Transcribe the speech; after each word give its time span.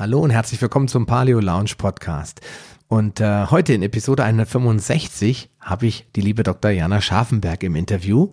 Hallo 0.00 0.20
und 0.20 0.30
herzlich 0.30 0.62
willkommen 0.62 0.88
zum 0.88 1.04
Paleo 1.04 1.40
Lounge 1.40 1.72
Podcast. 1.76 2.40
Und 2.88 3.20
äh, 3.20 3.44
heute 3.50 3.74
in 3.74 3.82
Episode 3.82 4.24
165 4.24 5.50
habe 5.60 5.88
ich 5.88 6.06
die 6.16 6.22
liebe 6.22 6.42
Dr. 6.42 6.70
Jana 6.70 7.02
Scharfenberg 7.02 7.62
im 7.64 7.76
Interview. 7.76 8.30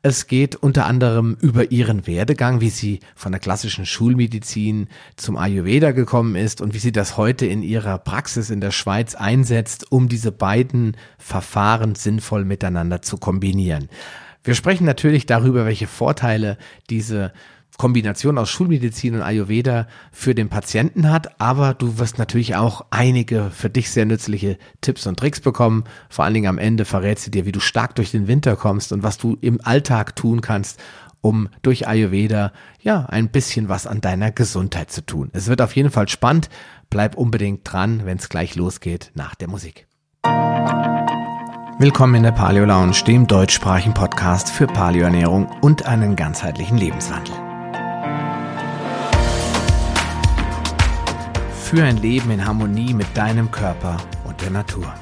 Es 0.00 0.28
geht 0.28 0.56
unter 0.56 0.86
anderem 0.86 1.36
über 1.42 1.70
ihren 1.70 2.06
Werdegang, 2.06 2.62
wie 2.62 2.70
sie 2.70 3.00
von 3.16 3.32
der 3.32 3.40
klassischen 3.42 3.84
Schulmedizin 3.84 4.88
zum 5.16 5.36
Ayurveda 5.36 5.90
gekommen 5.92 6.36
ist 6.36 6.62
und 6.62 6.72
wie 6.72 6.78
sie 6.78 6.92
das 6.92 7.18
heute 7.18 7.44
in 7.44 7.62
ihrer 7.62 7.98
Praxis 7.98 8.48
in 8.48 8.62
der 8.62 8.70
Schweiz 8.70 9.14
einsetzt, 9.14 9.92
um 9.92 10.08
diese 10.08 10.32
beiden 10.32 10.96
Verfahren 11.18 11.96
sinnvoll 11.96 12.46
miteinander 12.46 13.02
zu 13.02 13.18
kombinieren. 13.18 13.90
Wir 14.42 14.54
sprechen 14.54 14.86
natürlich 14.86 15.26
darüber, 15.26 15.66
welche 15.66 15.86
Vorteile 15.86 16.56
diese 16.88 17.34
Kombination 17.76 18.38
aus 18.38 18.50
Schulmedizin 18.50 19.14
und 19.14 19.22
Ayurveda 19.22 19.88
für 20.12 20.34
den 20.34 20.48
Patienten 20.48 21.10
hat, 21.10 21.40
aber 21.40 21.74
du 21.74 21.98
wirst 21.98 22.18
natürlich 22.18 22.54
auch 22.56 22.86
einige 22.90 23.50
für 23.50 23.70
dich 23.70 23.90
sehr 23.90 24.06
nützliche 24.06 24.58
Tipps 24.80 25.06
und 25.06 25.18
Tricks 25.18 25.40
bekommen. 25.40 25.84
Vor 26.08 26.24
allen 26.24 26.34
Dingen 26.34 26.46
am 26.46 26.58
Ende 26.58 26.84
verrät 26.84 27.18
sie 27.18 27.30
dir, 27.30 27.46
wie 27.46 27.52
du 27.52 27.60
stark 27.60 27.94
durch 27.96 28.10
den 28.10 28.28
Winter 28.28 28.56
kommst 28.56 28.92
und 28.92 29.02
was 29.02 29.18
du 29.18 29.36
im 29.40 29.60
Alltag 29.62 30.14
tun 30.14 30.40
kannst, 30.40 30.80
um 31.20 31.48
durch 31.62 31.88
Ayurveda 31.88 32.52
ja 32.80 33.06
ein 33.06 33.30
bisschen 33.30 33.68
was 33.68 33.86
an 33.86 34.00
deiner 34.00 34.30
Gesundheit 34.30 34.90
zu 34.90 35.04
tun. 35.04 35.30
Es 35.32 35.48
wird 35.48 35.60
auf 35.60 35.74
jeden 35.74 35.90
Fall 35.90 36.08
spannend. 36.08 36.50
Bleib 36.90 37.16
unbedingt 37.16 37.60
dran, 37.64 38.02
wenn 38.04 38.18
es 38.18 38.28
gleich 38.28 38.54
losgeht 38.54 39.10
nach 39.14 39.34
der 39.34 39.48
Musik. 39.48 39.86
Willkommen 41.80 42.14
in 42.14 42.22
der 42.22 42.32
Paleo 42.32 42.64
Lounge, 42.64 43.02
dem 43.04 43.26
deutschsprachigen 43.26 43.94
Podcast 43.94 44.48
für 44.48 44.68
Paleoernährung 44.68 45.48
und 45.60 45.86
einen 45.86 46.14
ganzheitlichen 46.14 46.78
Lebenswandel. 46.78 47.34
Für 51.74 51.82
ein 51.82 51.96
Leben 51.96 52.30
in 52.30 52.46
Harmonie 52.46 52.94
mit 52.94 53.08
deinem 53.16 53.50
Körper 53.50 53.96
und 54.24 54.40
der 54.40 54.50
Natur. 54.50 54.94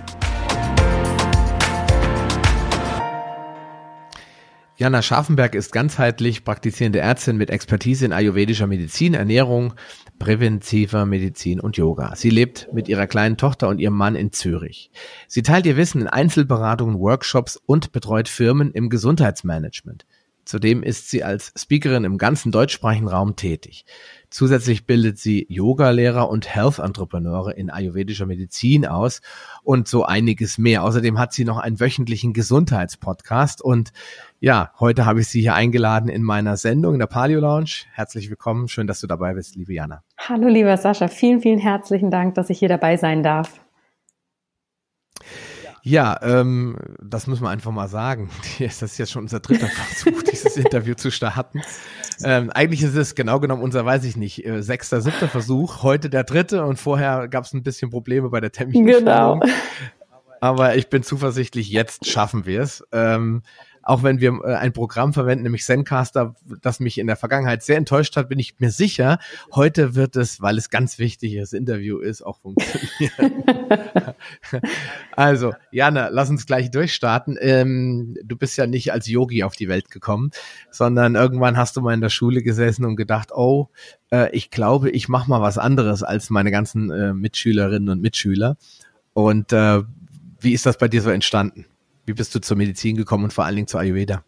Jana 4.77 5.02
Scharfenberg 5.02 5.55
ist 5.55 5.72
ganzheitlich 5.72 6.44
praktizierende 6.44 7.00
Ärztin 7.00 7.36
mit 7.36 7.50
Expertise 7.50 8.06
in 8.06 8.14
ayurvedischer 8.14 8.66
Medizin, 8.66 9.12
Ernährung, 9.12 9.74
präventiver 10.19 11.05
Medizin 11.05 11.60
und 11.60 11.77
Yoga. 11.77 12.16
Sie 12.16 12.30
lebt 12.30 12.72
mit 12.72 12.88
ihrer 12.88 13.06
kleinen 13.06 13.36
Tochter 13.36 13.69
und 13.69 13.78
ihrem 13.78 13.94
Mann 13.94 14.16
in 14.16 14.32
Zürich. 14.32 14.91
Sie 15.28 15.42
teilt 15.42 15.66
ihr 15.66 15.77
Wissen 15.77 16.00
in 16.00 16.06
Einzelberatungen, 16.06 16.98
Workshops 16.98 17.60
und 17.66 17.92
betreut 17.92 18.28
Firmen 18.28 18.72
im 18.72 18.88
Gesundheitsmanagement. 18.88 20.06
Zudem 20.47 20.82
ist 20.82 21.10
sie 21.10 21.22
als 21.22 21.52
Speakerin 21.54 22.04
im 22.04 22.16
ganzen 22.16 22.50
deutschsprachigen 22.50 23.08
Raum 23.08 23.36
tätig. 23.36 23.84
Zusätzlich 24.33 24.86
bildet 24.86 25.19
sie 25.19 25.44
Yoga-Lehrer 25.50 26.30
und 26.30 26.48
Health-Entrepreneure 26.48 27.55
in 27.55 27.69
ayurvedischer 27.69 28.25
Medizin 28.25 28.86
aus 28.86 29.20
und 29.62 29.88
so 29.88 30.05
einiges 30.05 30.56
mehr. 30.56 30.84
Außerdem 30.84 31.19
hat 31.19 31.34
sie 31.34 31.44
noch 31.44 31.58
einen 31.58 31.78
wöchentlichen 31.78 32.33
Gesundheitspodcast 32.33 33.60
und 33.60 33.92
ja, 34.41 34.72
heute 34.80 35.05
habe 35.05 35.20
ich 35.20 35.28
sie 35.28 35.42
hier 35.42 35.55
eingeladen 35.55 36.08
in 36.08 36.22
meiner 36.22 36.56
Sendung 36.56 36.94
in 36.94 37.00
der 37.00 37.08
Paleo 37.08 37.41
Lounge. 37.41 37.84
Herzlich 37.92 38.30
willkommen. 38.30 38.69
Schön, 38.69 38.86
dass 38.86 39.00
du 39.00 39.06
dabei 39.06 39.34
bist, 39.34 39.55
liebe 39.55 39.75
Jana. 39.75 40.03
Hallo, 40.16 40.48
lieber 40.48 40.78
Sascha. 40.78 41.08
Vielen, 41.08 41.42
vielen 41.42 41.58
herzlichen 41.58 42.10
Dank, 42.10 42.34
dass 42.34 42.48
ich 42.48 42.58
hier 42.58 42.70
dabei 42.70 42.97
sein 42.97 43.22
darf. 43.22 43.60
Ja, 45.83 46.19
ähm, 46.22 46.77
das 47.03 47.27
müssen 47.27 47.42
wir 47.42 47.50
einfach 47.50 47.72
mal 47.72 47.88
sagen. 47.88 48.30
Das 48.58 48.80
ist 48.80 48.98
jetzt 48.98 49.12
schon 49.12 49.25
unser 49.25 49.41
dritter 49.41 49.66
Versuch, 49.66 50.22
dieses 50.22 50.56
Interview 50.56 50.94
zu 50.94 51.10
starten. 51.10 51.60
Ähm, 52.25 52.51
eigentlich 52.51 52.83
ist 52.83 52.95
es 52.95 53.15
genau 53.15 53.41
genommen 53.41 53.62
unser, 53.62 53.84
weiß 53.84 54.05
ich 54.05 54.17
nicht, 54.17 54.45
äh, 54.47 54.62
sechster, 54.62 55.01
siebter 55.01 55.28
Versuch, 55.28 55.83
heute 55.83 56.11
der 56.11 56.25
dritte 56.25 56.65
und 56.65 56.78
vorher 56.78 57.28
gab 57.28 57.45
es 57.45 57.53
ein 57.53 57.62
bisschen 57.62 57.91
Probleme 57.91 58.31
bei 58.31 58.41
der 58.41 58.53
Terminbestellung. 58.53 59.41
Genau. 59.41 59.55
Aber 60.41 60.75
ich 60.75 60.89
bin 60.89 61.03
zuversichtlich, 61.03 61.70
jetzt 61.70 62.06
schaffen 62.06 62.47
wir 62.47 62.62
es. 62.62 62.84
Ähm, 62.91 63.43
auch 63.82 64.03
wenn 64.03 64.20
wir 64.20 64.41
äh, 64.44 64.54
ein 64.54 64.72
Programm 64.72 65.12
verwenden, 65.12 65.44
nämlich 65.44 65.65
Zencaster, 65.65 66.34
das 66.60 66.81
mich 66.81 66.98
in 66.98 67.06
der 67.06 67.16
Vergangenheit 67.16 67.62
sehr 67.62 67.76
enttäuscht 67.76 68.16
hat, 68.16 68.28
bin 68.28 68.38
ich 68.38 68.59
mir 68.59 68.70
sicher, 68.70 69.19
heute 69.54 69.94
wird 69.94 70.16
es, 70.16 70.41
weil 70.41 70.59
es 70.59 70.70
ganz 70.70 70.98
wichtig 70.98 71.34
ist, 71.34 71.53
Interview 71.53 71.98
ist, 71.98 72.22
auch 72.22 72.38
funktionieren. 72.38 73.44
also, 75.16 75.53
Jana, 75.70 76.09
lass 76.09 76.31
uns 76.31 76.47
gleich 76.47 76.70
durchstarten. 76.70 77.37
Ähm, 77.41 78.16
du 78.22 78.37
bist 78.37 78.56
ja 78.56 78.66
nicht 78.66 78.93
als 78.93 79.09
Yogi 79.09 79.43
auf 79.43 79.54
die 79.54 79.69
Welt 79.69 79.91
gekommen, 79.91 80.31
sondern 80.70 81.14
irgendwann 81.14 81.56
hast 81.56 81.76
du 81.76 81.81
mal 81.81 81.94
in 81.94 82.00
der 82.00 82.10
Schule 82.10 82.43
gesessen 82.43 82.84
und 82.84 82.97
gedacht, 82.97 83.31
oh, 83.34 83.69
äh, 84.10 84.31
ich 84.37 84.50
glaube, 84.50 84.91
ich 84.91 85.09
mache 85.09 85.28
mal 85.28 85.41
was 85.41 85.59
anderes 85.59 86.03
als 86.03 86.31
meine 86.31 86.50
ganzen 86.50 86.91
äh, 86.91 87.14
Mitschülerinnen 87.14 87.88
und 87.88 88.00
Mitschüler. 88.00 88.56
Und 89.14 89.53
äh, 89.53 89.82
wie 90.41 90.53
ist 90.53 90.66
das 90.66 90.78
bei 90.78 90.88
dir 90.88 91.03
so 91.03 91.10
entstanden? 91.10 91.66
Wie 92.04 92.14
bist 92.14 92.34
du 92.34 92.40
zur 92.40 92.56
Medizin 92.56 92.96
gekommen 92.96 93.24
und 93.24 93.32
vor 93.32 93.44
allen 93.44 93.56
Dingen 93.56 93.68
zur 93.68 93.80
Ayurveda? 93.80 94.24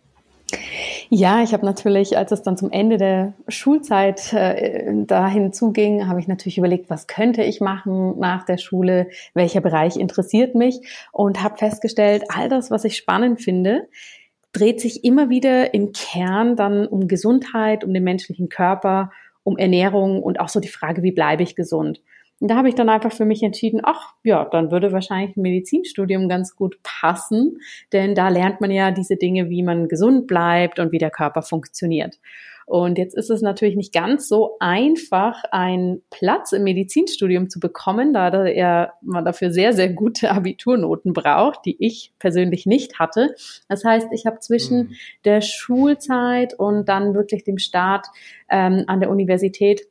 Ja, 1.10 1.42
ich 1.42 1.52
habe 1.52 1.66
natürlich, 1.66 2.16
als 2.16 2.32
es 2.32 2.42
dann 2.42 2.56
zum 2.56 2.70
Ende 2.70 2.96
der 2.96 3.34
Schulzeit 3.48 4.32
äh, 4.32 5.04
dahin 5.04 5.52
zuging, 5.52 6.08
habe 6.08 6.20
ich 6.20 6.28
natürlich 6.28 6.58
überlegt, 6.58 6.90
was 6.90 7.06
könnte 7.06 7.42
ich 7.42 7.60
machen 7.60 8.18
nach 8.18 8.44
der 8.44 8.58
Schule, 8.58 9.08
welcher 9.34 9.60
Bereich 9.60 9.96
interessiert 9.96 10.54
mich 10.54 10.80
und 11.12 11.42
habe 11.42 11.58
festgestellt, 11.58 12.24
all 12.28 12.48
das, 12.48 12.70
was 12.70 12.84
ich 12.84 12.96
spannend 12.96 13.42
finde, 13.42 13.88
dreht 14.52 14.80
sich 14.80 15.04
immer 15.04 15.28
wieder 15.28 15.74
im 15.74 15.92
Kern 15.92 16.56
dann 16.56 16.86
um 16.86 17.08
Gesundheit, 17.08 17.84
um 17.84 17.92
den 17.92 18.04
menschlichen 18.04 18.48
Körper, 18.48 19.10
um 19.42 19.58
Ernährung 19.58 20.22
und 20.22 20.40
auch 20.40 20.48
so 20.48 20.60
die 20.60 20.68
Frage, 20.68 21.02
wie 21.02 21.12
bleibe 21.12 21.42
ich 21.42 21.54
gesund. 21.54 22.00
Und 22.40 22.50
da 22.50 22.56
habe 22.56 22.68
ich 22.68 22.74
dann 22.74 22.88
einfach 22.88 23.12
für 23.12 23.24
mich 23.24 23.42
entschieden, 23.42 23.80
ach 23.82 24.14
ja, 24.24 24.44
dann 24.44 24.70
würde 24.70 24.92
wahrscheinlich 24.92 25.36
ein 25.36 25.42
Medizinstudium 25.42 26.28
ganz 26.28 26.56
gut 26.56 26.78
passen, 26.82 27.58
denn 27.92 28.14
da 28.14 28.28
lernt 28.28 28.60
man 28.60 28.70
ja 28.70 28.90
diese 28.90 29.16
Dinge, 29.16 29.50
wie 29.50 29.62
man 29.62 29.88
gesund 29.88 30.26
bleibt 30.26 30.78
und 30.78 30.92
wie 30.92 30.98
der 30.98 31.10
Körper 31.10 31.42
funktioniert. 31.42 32.18
Und 32.66 32.96
jetzt 32.96 33.14
ist 33.14 33.30
es 33.30 33.42
natürlich 33.42 33.76
nicht 33.76 33.92
ganz 33.92 34.26
so 34.26 34.56
einfach, 34.58 35.44
einen 35.50 36.02
Platz 36.10 36.52
im 36.52 36.64
Medizinstudium 36.64 37.50
zu 37.50 37.60
bekommen, 37.60 38.14
da 38.14 38.46
er, 38.46 38.94
man 39.02 39.24
dafür 39.24 39.50
sehr, 39.50 39.72
sehr 39.72 39.90
gute 39.92 40.30
Abiturnoten 40.30 41.12
braucht, 41.12 41.66
die 41.66 41.76
ich 41.78 42.12
persönlich 42.18 42.64
nicht 42.64 42.98
hatte. 42.98 43.34
Das 43.68 43.84
heißt, 43.84 44.08
ich 44.12 44.24
habe 44.26 44.38
zwischen 44.40 44.78
mhm. 44.78 44.92
der 45.24 45.40
Schulzeit 45.42 46.54
und 46.58 46.88
dann 46.88 47.14
wirklich 47.14 47.44
dem 47.44 47.58
Start 47.58 48.06
ähm, 48.48 48.84
an 48.86 49.00
der 49.00 49.10
Universität 49.10 49.82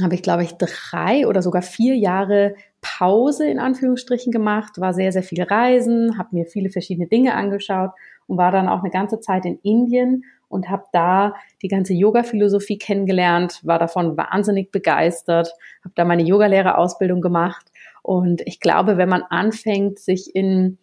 habe 0.00 0.14
ich, 0.14 0.22
glaube 0.22 0.42
ich, 0.42 0.52
drei 0.52 1.26
oder 1.26 1.42
sogar 1.42 1.62
vier 1.62 1.96
Jahre 1.96 2.54
Pause 2.80 3.48
in 3.48 3.58
Anführungsstrichen 3.58 4.32
gemacht, 4.32 4.80
war 4.80 4.94
sehr, 4.94 5.12
sehr 5.12 5.22
viel 5.22 5.42
Reisen, 5.42 6.18
habe 6.18 6.30
mir 6.32 6.46
viele 6.46 6.70
verschiedene 6.70 7.06
Dinge 7.06 7.34
angeschaut 7.34 7.90
und 8.26 8.38
war 8.38 8.50
dann 8.50 8.68
auch 8.68 8.80
eine 8.80 8.90
ganze 8.90 9.20
Zeit 9.20 9.44
in 9.44 9.58
Indien 9.62 10.24
und 10.48 10.68
habe 10.68 10.84
da 10.92 11.34
die 11.62 11.68
ganze 11.68 11.94
Yoga-Philosophie 11.94 12.78
kennengelernt, 12.78 13.60
war 13.62 13.78
davon 13.78 14.16
wahnsinnig 14.16 14.70
begeistert, 14.70 15.52
habe 15.84 15.94
da 15.94 16.04
meine 16.04 16.22
Yogalehrerausbildung 16.22 17.20
gemacht. 17.20 17.70
Und 18.02 18.42
ich 18.46 18.60
glaube, 18.60 18.96
wenn 18.96 19.08
man 19.08 19.22
anfängt, 19.22 19.98
sich 19.98 20.34
in 20.34 20.78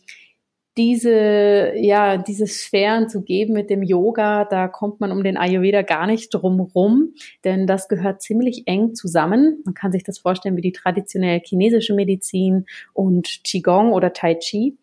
diese, 0.79 1.73
ja, 1.75 2.15
diese 2.15 2.47
Sphären 2.47 3.09
zu 3.09 3.21
geben 3.21 3.51
mit 3.51 3.69
dem 3.69 3.83
Yoga, 3.83 4.45
da 4.45 4.69
kommt 4.69 5.01
man 5.01 5.11
um 5.11 5.25
den 5.25 5.35
Ayurveda 5.35 5.81
gar 5.81 6.07
nicht 6.07 6.29
drum 6.29 6.61
rum, 6.61 7.15
denn 7.43 7.67
das 7.67 7.89
gehört 7.89 8.21
ziemlich 8.21 8.63
eng 8.65 8.95
zusammen. 8.95 9.61
Man 9.65 9.73
kann 9.73 9.91
sich 9.91 10.05
das 10.05 10.19
vorstellen 10.19 10.55
wie 10.55 10.61
die 10.61 10.71
traditionelle 10.71 11.41
chinesische 11.43 11.93
Medizin 11.93 12.65
und 12.93 13.41
Qigong 13.43 13.91
oder 13.91 14.13
Tai 14.13 14.35
Chi. 14.35 14.77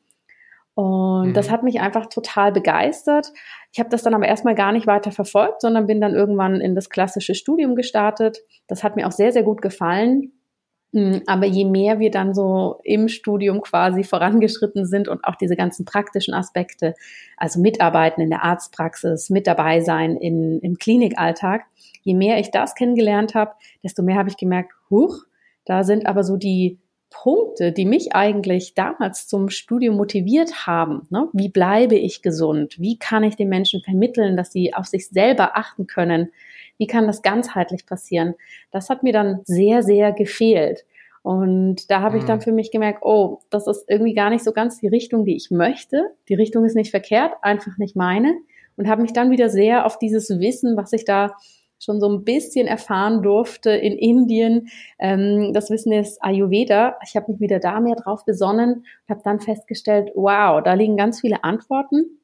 Und 0.75 1.29
mhm. 1.29 1.33
das 1.33 1.51
hat 1.51 1.63
mich 1.63 1.81
einfach 1.81 2.11
total 2.11 2.53
begeistert. 2.53 3.33
Ich 3.73 3.79
habe 3.79 3.89
das 3.89 4.03
dann 4.03 4.13
aber 4.13 4.27
erstmal 4.27 4.55
gar 4.55 4.73
nicht 4.73 4.87
weiter 4.87 5.13
verfolgt, 5.13 5.63
sondern 5.63 5.87
bin 5.87 6.03
dann 6.03 6.13
irgendwann 6.13 6.61
in 6.61 6.75
das 6.75 6.91
klassische 6.91 7.35
Studium 7.35 7.75
gestartet. 7.75 8.41
Das 8.67 8.85
hat 8.85 8.97
mir 8.97 9.07
auch 9.07 9.13
sehr, 9.13 9.33
sehr 9.33 9.45
gut 9.45 9.63
gefallen. 9.63 10.33
Hm, 10.93 11.23
aber 11.27 11.47
je 11.47 11.65
mehr 11.65 11.99
wir 11.99 12.11
dann 12.11 12.35
so 12.35 12.81
im 12.85 13.09
Studium 13.09 13.61
quasi 13.61 14.05
vorangeschritten 14.05 14.87
sind 14.87 15.09
und 15.09 15.25
auch 15.25 15.35
diese 15.35 15.57
ganzen 15.57 15.85
praktischen 15.85 16.35
Aspekte, 16.35 16.95
also 17.37 17.61
mitarbeiten 17.61 18.23
in 18.23 18.31
der 18.31 18.45
Arztpraxis, 18.45 19.31
mit 19.31 19.47
dabei 19.47 19.81
sein 19.81 20.17
in, 20.17 20.61
im 20.61 20.79
Klinikalltag, 20.79 21.65
je 22.03 22.15
mehr 22.15 22.39
ich 22.39 22.51
das 22.51 22.75
kennengelernt 22.75 23.35
habe, 23.35 23.53
desto 23.83 24.03
mehr 24.03 24.17
habe 24.17 24.29
ich 24.29 24.37
gemerkt, 24.37 24.73
huch, 24.91 25.25
da 25.65 25.83
sind 25.83 26.07
aber 26.07 26.23
so 26.23 26.37
die 26.37 26.79
Punkte, 27.11 27.73
die 27.73 27.85
mich 27.85 28.15
eigentlich 28.15 28.75
damals 28.75 29.27
zum 29.27 29.49
Studium 29.49 29.97
motiviert 29.97 30.67
haben. 30.67 31.07
Ne? 31.11 31.29
Wie 31.33 31.49
bleibe 31.49 31.95
ich 31.97 32.23
gesund? 32.23 32.77
Wie 32.79 32.99
kann 32.99 33.25
ich 33.25 33.37
den 33.37 33.49
Menschen 33.49 33.81
vermitteln, 33.81 34.37
dass 34.37 34.53
sie 34.53 34.75
auf 34.75 34.87
sich 34.87 35.09
selber 35.09 35.57
achten 35.57 35.87
können? 35.87 36.31
Wie 36.79 36.87
kann 36.87 37.07
das 37.07 37.23
ganzheitlich 37.23 37.87
passieren? 37.87 38.35
Das 38.71 38.91
hat 38.91 39.03
mir 39.03 39.13
dann 39.13 39.41
sehr, 39.45 39.83
sehr 39.83 40.13
gefehlt. 40.13 40.85
Und 41.23 41.91
da 41.91 42.03
habe 42.03 42.19
ich 42.19 42.25
dann 42.25 42.39
mhm. 42.39 42.43
für 42.43 42.53
mich 42.53 42.71
gemerkt, 42.71 43.01
oh, 43.03 43.41
das 43.51 43.67
ist 43.67 43.85
irgendwie 43.89 44.15
gar 44.15 44.31
nicht 44.31 44.45
so 44.45 44.53
ganz 44.53 44.79
die 44.79 44.87
Richtung, 44.87 45.25
die 45.25 45.35
ich 45.35 45.51
möchte. 45.51 46.11
Die 46.29 46.35
Richtung 46.35 46.65
ist 46.65 46.77
nicht 46.77 46.93
verkehrt, 46.93 47.33
einfach 47.43 47.79
nicht 47.79 47.97
meine. 47.97 48.33
Und 48.77 48.87
habe 48.87 49.03
mich 49.03 49.13
dann 49.13 49.33
wieder 49.33 49.49
sehr 49.49 49.87
auf 49.87 49.99
dieses 49.99 50.29
Wissen, 50.39 50.77
was 50.77 50.93
ich 50.93 51.05
da 51.05 51.35
schon 51.79 52.01
so 52.01 52.09
ein 52.09 52.25
bisschen 52.25 52.67
erfahren 52.67 53.23
durfte 53.23 53.71
in 53.71 53.99
Indien. 53.99 54.69
Ähm, 54.99 55.53
das 55.53 55.71
Wissen 55.71 55.93
ist 55.93 56.23
Ayurveda. 56.23 56.97
Ich 57.05 57.17
habe 57.17 57.33
mich 57.33 57.41
wieder 57.41 57.59
da 57.59 57.81
mehr 57.81 57.97
drauf 57.97 58.25
besonnen 58.25 58.75
und 58.75 59.09
habe 59.09 59.21
dann 59.25 59.41
festgestellt, 59.41 60.11
wow, 60.15 60.63
da 60.63 60.75
liegen 60.75 60.97
ganz 60.97 61.21
viele 61.21 61.45
Antworten, 61.45 62.21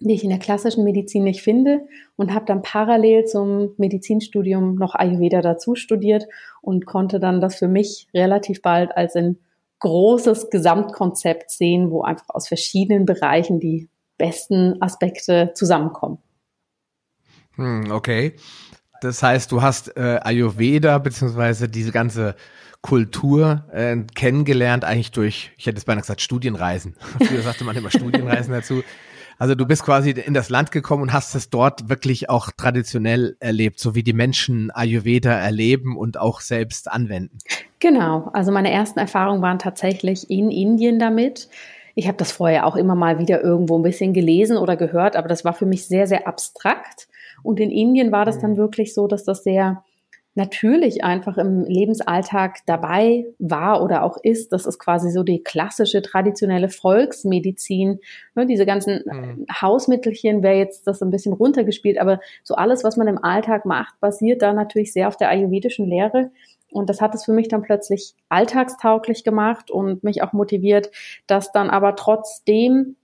die 0.00 0.14
ich 0.14 0.22
in 0.22 0.30
der 0.30 0.38
klassischen 0.38 0.84
Medizin 0.84 1.24
nicht 1.24 1.42
finde 1.42 1.80
und 2.16 2.32
habe 2.32 2.46
dann 2.46 2.62
parallel 2.62 3.24
zum 3.24 3.74
Medizinstudium 3.78 4.76
noch 4.76 4.94
Ayurveda 4.94 5.40
dazu 5.40 5.74
studiert 5.74 6.26
und 6.62 6.86
konnte 6.86 7.18
dann 7.18 7.40
das 7.40 7.56
für 7.56 7.68
mich 7.68 8.06
relativ 8.14 8.62
bald 8.62 8.96
als 8.96 9.16
ein 9.16 9.38
großes 9.80 10.50
Gesamtkonzept 10.50 11.50
sehen, 11.50 11.90
wo 11.90 12.02
einfach 12.02 12.28
aus 12.28 12.48
verschiedenen 12.48 13.06
Bereichen 13.06 13.60
die 13.60 13.88
besten 14.18 14.80
Aspekte 14.82 15.52
zusammenkommen. 15.54 16.18
Hm, 17.54 17.90
okay. 17.90 18.34
Das 19.00 19.22
heißt, 19.22 19.52
du 19.52 19.62
hast 19.62 19.96
äh, 19.96 20.18
Ayurveda 20.22 20.98
beziehungsweise 20.98 21.68
diese 21.68 21.92
ganze 21.92 22.34
Kultur 22.82 23.64
äh, 23.72 23.96
kennengelernt, 24.14 24.84
eigentlich 24.84 25.12
durch, 25.12 25.52
ich 25.56 25.66
hätte 25.66 25.78
es 25.78 25.84
beinahe 25.84 26.02
gesagt, 26.02 26.20
Studienreisen. 26.20 26.96
Früher 27.18 27.42
sagte 27.42 27.64
man 27.64 27.76
immer 27.76 27.90
Studienreisen 27.90 28.52
dazu. 28.52 28.82
Also 29.38 29.54
du 29.54 29.66
bist 29.66 29.84
quasi 29.84 30.10
in 30.10 30.34
das 30.34 30.50
Land 30.50 30.72
gekommen 30.72 31.04
und 31.04 31.12
hast 31.12 31.34
es 31.36 31.48
dort 31.48 31.88
wirklich 31.88 32.28
auch 32.28 32.50
traditionell 32.50 33.36
erlebt, 33.38 33.78
so 33.78 33.94
wie 33.94 34.02
die 34.02 34.12
Menschen 34.12 34.72
Ayurveda 34.72 35.32
erleben 35.32 35.96
und 35.96 36.18
auch 36.18 36.40
selbst 36.40 36.90
anwenden. 36.90 37.38
Genau, 37.78 38.30
also 38.32 38.50
meine 38.50 38.72
ersten 38.72 38.98
Erfahrungen 38.98 39.40
waren 39.40 39.60
tatsächlich 39.60 40.28
in 40.28 40.50
Indien 40.50 40.98
damit. 40.98 41.48
Ich 41.94 42.08
habe 42.08 42.18
das 42.18 42.32
vorher 42.32 42.66
auch 42.66 42.74
immer 42.74 42.96
mal 42.96 43.20
wieder 43.20 43.42
irgendwo 43.42 43.78
ein 43.78 43.82
bisschen 43.82 44.12
gelesen 44.12 44.56
oder 44.56 44.76
gehört, 44.76 45.14
aber 45.14 45.28
das 45.28 45.44
war 45.44 45.52
für 45.52 45.66
mich 45.66 45.86
sehr, 45.86 46.08
sehr 46.08 46.26
abstrakt. 46.26 47.08
Und 47.44 47.60
in 47.60 47.70
Indien 47.70 48.10
war 48.10 48.24
das 48.24 48.40
dann 48.40 48.52
mhm. 48.52 48.56
wirklich 48.56 48.92
so, 48.92 49.06
dass 49.06 49.24
das 49.24 49.44
sehr 49.44 49.84
natürlich 50.38 51.02
einfach 51.02 51.36
im 51.36 51.64
Lebensalltag 51.64 52.60
dabei 52.64 53.26
war 53.40 53.82
oder 53.82 54.04
auch 54.04 54.16
ist. 54.22 54.52
Das 54.52 54.66
ist 54.66 54.78
quasi 54.78 55.10
so 55.10 55.24
die 55.24 55.42
klassische 55.42 56.00
traditionelle 56.00 56.68
Volksmedizin. 56.68 57.98
Ne, 58.36 58.46
diese 58.46 58.64
ganzen 58.64 59.02
mhm. 59.04 59.46
Hausmittelchen 59.60 60.44
wäre 60.44 60.56
jetzt 60.56 60.86
das 60.86 61.02
ein 61.02 61.10
bisschen 61.10 61.32
runtergespielt, 61.32 61.98
aber 61.98 62.20
so 62.44 62.54
alles, 62.54 62.84
was 62.84 62.96
man 62.96 63.08
im 63.08 63.22
Alltag 63.22 63.66
macht, 63.66 63.98
basiert 64.00 64.40
da 64.40 64.52
natürlich 64.52 64.92
sehr 64.92 65.08
auf 65.08 65.16
der 65.16 65.28
ayurvedischen 65.28 65.86
Lehre. 65.86 66.30
Und 66.70 66.88
das 66.88 67.00
hat 67.00 67.16
es 67.16 67.24
für 67.24 67.32
mich 67.32 67.48
dann 67.48 67.62
plötzlich 67.62 68.14
alltagstauglich 68.28 69.24
gemacht 69.24 69.72
und 69.72 70.04
mich 70.04 70.22
auch 70.22 70.32
motiviert, 70.32 70.90
das 71.26 71.50
dann 71.50 71.68
aber 71.68 71.96
trotzdem 71.96 72.94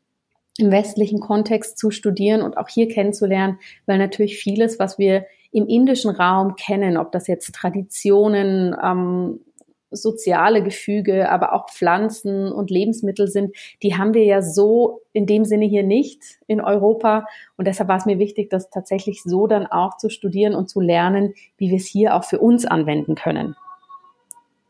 im 0.56 0.70
westlichen 0.70 1.18
Kontext 1.18 1.78
zu 1.78 1.90
studieren 1.90 2.42
und 2.42 2.56
auch 2.56 2.68
hier 2.68 2.86
kennenzulernen, 2.86 3.58
weil 3.86 3.98
natürlich 3.98 4.38
vieles, 4.38 4.78
was 4.78 4.98
wir 4.98 5.26
im 5.54 5.68
indischen 5.68 6.10
Raum 6.10 6.56
kennen, 6.56 6.96
ob 6.96 7.12
das 7.12 7.28
jetzt 7.28 7.54
Traditionen, 7.54 8.76
ähm, 8.82 9.40
soziale 9.92 10.64
Gefüge, 10.64 11.30
aber 11.30 11.52
auch 11.52 11.70
Pflanzen 11.70 12.50
und 12.50 12.68
Lebensmittel 12.68 13.28
sind, 13.28 13.54
die 13.80 13.96
haben 13.96 14.12
wir 14.12 14.24
ja 14.24 14.42
so 14.42 15.02
in 15.12 15.26
dem 15.26 15.44
Sinne 15.44 15.66
hier 15.66 15.84
nicht 15.84 16.20
in 16.48 16.60
Europa. 16.60 17.26
Und 17.56 17.68
deshalb 17.68 17.88
war 17.88 17.98
es 17.98 18.04
mir 18.04 18.18
wichtig, 18.18 18.50
das 18.50 18.70
tatsächlich 18.70 19.22
so 19.22 19.46
dann 19.46 19.68
auch 19.68 19.96
zu 19.96 20.10
studieren 20.10 20.56
und 20.56 20.68
zu 20.68 20.80
lernen, 20.80 21.34
wie 21.56 21.70
wir 21.70 21.76
es 21.76 21.86
hier 21.86 22.16
auch 22.16 22.24
für 22.24 22.40
uns 22.40 22.66
anwenden 22.66 23.14
können. 23.14 23.54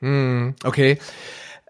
Hm, 0.00 0.54
okay 0.64 0.98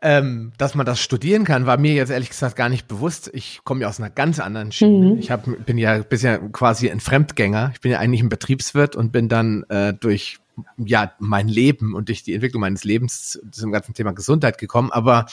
ähm, 0.05 0.53
dass 0.59 0.75
man 0.75 0.85
das 0.85 1.01
studieren 1.01 1.45
kann, 1.45 1.65
war 1.65 1.79
mir 1.79 1.95
jetzt 1.95 2.11
ehrlich 2.11 2.29
gesagt 2.29 2.57
gar 2.57 2.69
nicht 2.69 2.87
bewusst. 2.87 3.31
Ich 3.33 3.63
komme 3.65 3.81
ja 3.81 3.89
aus 3.89 3.99
einer 3.99 4.11
ganz 4.11 4.39
anderen 4.39 4.71
Schiene. 4.71 5.15
Mhm. 5.15 5.19
Ich 5.19 5.31
hab, 5.31 5.47
bin 5.65 5.79
ja 5.79 5.97
bisher 6.03 6.39
quasi 6.51 6.91
ein 6.91 7.01
Fremdgänger. 7.01 7.71
Ich 7.73 7.81
bin 7.81 7.91
ja 7.91 8.01
eigentlich 8.01 8.23
ein 8.23 8.29
Betriebswirt 8.29 8.97
und 8.97 9.13
bin 9.13 9.31
dann 9.31 9.65
äh, 9.71 9.95
durch 9.95 10.41
ja 10.77 11.15
mein 11.19 11.49
Leben 11.49 11.95
und 11.95 12.09
durch 12.09 12.23
die 12.23 12.35
Entwicklung 12.35 12.61
meines 12.61 12.85
Lebens 12.85 13.41
zum 13.51 13.73
ganzen 13.73 13.95
Thema 13.95 14.13
Gesundheit 14.13 14.59
gekommen. 14.59 14.93
Aber 14.93 15.25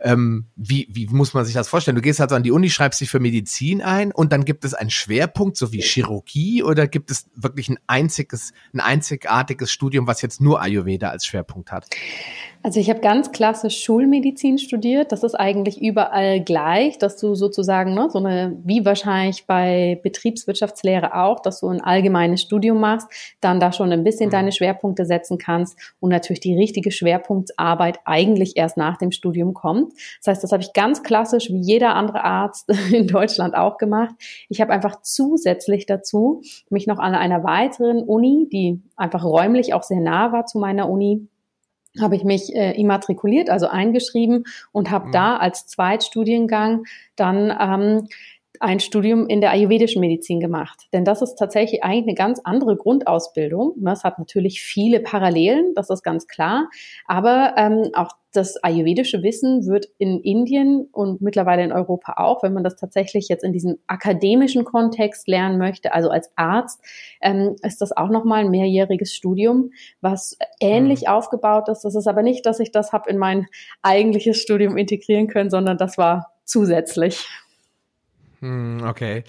ähm, 0.00 0.46
wie, 0.56 0.88
wie 0.90 1.06
muss 1.06 1.34
man 1.34 1.44
sich 1.44 1.54
das 1.54 1.68
vorstellen? 1.68 1.94
Du 1.94 2.00
gehst 2.00 2.20
also 2.20 2.34
an 2.34 2.42
die 2.42 2.50
Uni, 2.50 2.70
schreibst 2.70 3.00
dich 3.00 3.10
für 3.10 3.20
Medizin 3.20 3.82
ein 3.82 4.12
und 4.12 4.32
dann 4.32 4.44
gibt 4.44 4.64
es 4.64 4.72
einen 4.74 4.90
Schwerpunkt, 4.90 5.56
so 5.56 5.72
wie 5.72 5.82
Chirurgie, 5.82 6.62
oder 6.62 6.88
gibt 6.88 7.10
es 7.10 7.26
wirklich 7.34 7.68
ein 7.68 7.78
einziges, 7.86 8.52
ein 8.72 8.80
einzigartiges 8.80 9.70
Studium, 9.70 10.06
was 10.06 10.22
jetzt 10.22 10.40
nur 10.40 10.62
Ayurveda 10.62 11.10
als 11.10 11.26
Schwerpunkt 11.26 11.70
hat? 11.70 11.86
Also 12.62 12.78
ich 12.78 12.90
habe 12.90 13.00
ganz 13.00 13.32
klassisch 13.32 13.82
Schulmedizin 13.82 14.58
studiert. 14.58 15.12
Das 15.12 15.22
ist 15.22 15.34
eigentlich 15.34 15.80
überall 15.80 16.42
gleich, 16.42 16.98
dass 16.98 17.16
du 17.16 17.34
sozusagen 17.34 17.94
ne, 17.94 18.10
so 18.10 18.18
eine, 18.18 18.54
wie 18.62 18.84
wahrscheinlich 18.84 19.46
bei 19.46 19.98
Betriebswirtschaftslehre 20.02 21.14
auch, 21.14 21.40
dass 21.40 21.60
du 21.60 21.68
ein 21.68 21.80
allgemeines 21.80 22.42
Studium 22.42 22.78
machst, 22.78 23.08
dann 23.40 23.60
da 23.60 23.72
schon 23.72 23.90
ein 23.92 24.04
bisschen 24.04 24.26
mhm. 24.26 24.32
deine 24.32 24.52
Schwerpunkte 24.52 25.06
setzen 25.06 25.38
kannst 25.38 25.78
und 26.00 26.10
natürlich 26.10 26.40
die 26.40 26.54
richtige 26.54 26.90
Schwerpunktsarbeit 26.90 28.00
eigentlich 28.04 28.58
erst 28.58 28.76
nach 28.76 28.98
dem 28.98 29.10
Studium 29.10 29.54
kommt. 29.54 29.94
Das 30.18 30.26
heißt, 30.32 30.44
das 30.44 30.52
habe 30.52 30.62
ich 30.62 30.74
ganz 30.74 31.02
klassisch 31.02 31.48
wie 31.48 31.60
jeder 31.60 31.94
andere 31.94 32.24
Arzt 32.24 32.68
in 32.92 33.06
Deutschland 33.06 33.54
auch 33.54 33.78
gemacht. 33.78 34.14
Ich 34.50 34.60
habe 34.60 34.72
einfach 34.72 35.00
zusätzlich 35.00 35.86
dazu 35.86 36.42
mich 36.68 36.86
noch 36.86 36.98
an 36.98 37.14
einer 37.14 37.42
weiteren 37.42 38.02
Uni, 38.02 38.48
die 38.52 38.82
einfach 38.96 39.24
räumlich 39.24 39.72
auch 39.72 39.82
sehr 39.82 40.00
nah 40.00 40.30
war 40.30 40.44
zu 40.44 40.58
meiner 40.58 40.90
Uni, 40.90 41.26
habe 41.98 42.16
ich 42.16 42.24
mich 42.24 42.54
äh, 42.54 42.72
immatrikuliert, 42.72 43.50
also 43.50 43.66
eingeschrieben 43.66 44.44
und 44.72 44.90
habe 44.90 45.08
mhm. 45.08 45.12
da 45.12 45.36
als 45.36 45.66
Zweitstudiengang 45.66 46.84
dann 47.16 47.50
ähm, 47.58 48.08
ein 48.58 48.80
Studium 48.80 49.26
in 49.28 49.40
der 49.40 49.52
ayurvedischen 49.52 50.00
Medizin 50.00 50.40
gemacht. 50.40 50.88
Denn 50.92 51.04
das 51.04 51.22
ist 51.22 51.36
tatsächlich 51.36 51.84
eigentlich 51.84 52.08
eine 52.08 52.14
ganz 52.14 52.40
andere 52.42 52.76
Grundausbildung. 52.76 53.74
Das 53.76 54.02
hat 54.02 54.18
natürlich 54.18 54.60
viele 54.60 55.00
Parallelen, 55.00 55.74
das 55.74 55.88
ist 55.88 56.02
ganz 56.02 56.26
klar. 56.26 56.68
Aber 57.06 57.54
ähm, 57.56 57.90
auch 57.94 58.10
das 58.32 58.56
ayurvedische 58.62 59.22
Wissen 59.22 59.66
wird 59.66 59.86
in 59.98 60.20
Indien 60.20 60.88
und 60.92 61.20
mittlerweile 61.20 61.64
in 61.64 61.72
Europa 61.72 62.14
auch, 62.16 62.42
wenn 62.42 62.52
man 62.52 62.62
das 62.62 62.76
tatsächlich 62.76 63.28
jetzt 63.28 63.42
in 63.42 63.52
diesem 63.52 63.78
akademischen 63.86 64.64
Kontext 64.64 65.26
lernen 65.26 65.58
möchte, 65.58 65.92
also 65.92 66.10
als 66.10 66.30
Arzt, 66.36 66.80
ähm, 67.22 67.56
ist 67.62 67.80
das 67.80 67.96
auch 67.96 68.08
nochmal 68.08 68.40
ein 68.44 68.50
mehrjähriges 68.50 69.14
Studium, 69.14 69.70
was 70.00 70.38
ähnlich 70.60 71.02
mhm. 71.02 71.08
aufgebaut 71.08 71.68
ist. 71.68 71.82
Das 71.82 71.94
ist 71.94 72.06
aber 72.06 72.22
nicht, 72.22 72.46
dass 72.46 72.60
ich 72.60 72.70
das 72.70 72.92
habe 72.92 73.10
in 73.10 73.18
mein 73.18 73.46
eigentliches 73.82 74.40
Studium 74.40 74.76
integrieren 74.76 75.26
können, 75.26 75.50
sondern 75.50 75.78
das 75.78 75.98
war 75.98 76.32
zusätzlich. 76.44 77.26
Hm, 78.40 78.82
okay. 78.84 79.24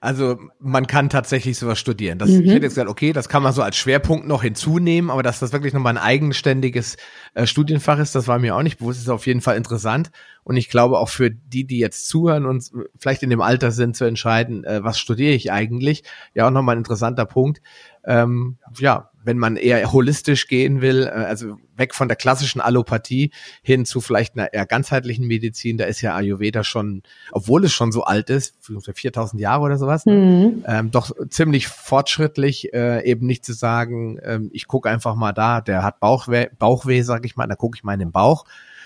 Also 0.00 0.38
man 0.58 0.86
kann 0.86 1.08
tatsächlich 1.08 1.58
sowas 1.58 1.78
studieren. 1.78 2.18
Das, 2.18 2.28
mhm. 2.28 2.42
Ich 2.42 2.50
hätte 2.50 2.66
jetzt 2.66 2.74
gesagt, 2.74 2.90
okay, 2.90 3.12
das 3.12 3.28
kann 3.28 3.42
man 3.42 3.52
so 3.52 3.62
als 3.62 3.76
Schwerpunkt 3.76 4.26
noch 4.26 4.42
hinzunehmen, 4.42 5.10
aber 5.10 5.22
dass 5.22 5.38
das 5.38 5.52
wirklich 5.52 5.72
nochmal 5.72 5.96
ein 5.96 6.02
eigenständiges 6.02 6.96
äh, 7.34 7.46
Studienfach 7.46 7.98
ist, 7.98 8.14
das 8.14 8.28
war 8.28 8.38
mir 8.38 8.54
auch 8.54 8.62
nicht 8.62 8.78
bewusst. 8.78 9.00
Ist 9.00 9.08
auf 9.08 9.26
jeden 9.26 9.40
Fall 9.40 9.56
interessant. 9.56 10.10
Und 10.44 10.56
ich 10.56 10.68
glaube 10.68 10.98
auch 10.98 11.08
für 11.08 11.30
die, 11.30 11.66
die 11.66 11.78
jetzt 11.78 12.08
zuhören 12.08 12.46
und 12.46 12.70
vielleicht 12.98 13.22
in 13.22 13.30
dem 13.30 13.40
Alter 13.40 13.72
sind, 13.72 13.96
zu 13.96 14.04
entscheiden, 14.04 14.64
äh, 14.64 14.84
was 14.84 14.98
studiere 14.98 15.32
ich 15.32 15.50
eigentlich, 15.50 16.04
ja 16.34 16.46
auch 16.46 16.50
nochmal 16.50 16.76
ein 16.76 16.80
interessanter 16.80 17.24
Punkt. 17.24 17.60
Ähm, 18.06 18.58
ja, 18.78 19.10
wenn 19.24 19.38
man 19.38 19.56
eher 19.56 19.90
holistisch 19.90 20.46
gehen 20.46 20.80
will, 20.82 21.06
äh, 21.06 21.10
also 21.10 21.56
weg 21.76 21.94
von 21.94 22.08
der 22.08 22.16
klassischen 22.16 22.60
Allopathie 22.60 23.32
hin 23.62 23.86
zu 23.86 24.00
vielleicht 24.00 24.36
einer 24.36 24.52
eher 24.52 24.66
ganzheitlichen 24.66 25.26
Medizin, 25.26 25.78
da 25.78 25.86
ist 25.86 26.02
ja 26.02 26.14
Ayurveda 26.14 26.62
schon, 26.62 27.02
obwohl 27.32 27.64
es 27.64 27.72
schon 27.72 27.90
so 27.90 28.04
alt 28.04 28.30
ist, 28.30 28.56
4000 28.60 29.40
Jahre 29.40 29.62
oder 29.62 29.78
sowas, 29.78 30.04
ne, 30.06 30.14
mhm. 30.14 30.64
ähm, 30.66 30.90
doch 30.90 31.10
ziemlich 31.30 31.68
fortschrittlich, 31.68 32.72
äh, 32.74 33.02
eben 33.04 33.26
nicht 33.26 33.44
zu 33.44 33.54
sagen, 33.54 34.18
ähm, 34.22 34.50
ich 34.52 34.68
gucke 34.68 34.90
einfach 34.90 35.14
mal 35.14 35.32
da, 35.32 35.60
der 35.60 35.82
hat 35.82 36.00
Bauchweh, 36.00 36.48
Bauchweh 36.58 37.02
sag 37.02 37.24
ich 37.24 37.36
mal, 37.36 37.46
da 37.46 37.56
gucke 37.56 37.76
ich 37.76 37.84
mal 37.84 37.94
in 37.94 38.00
den 38.00 38.12
Bauch, 38.12 38.44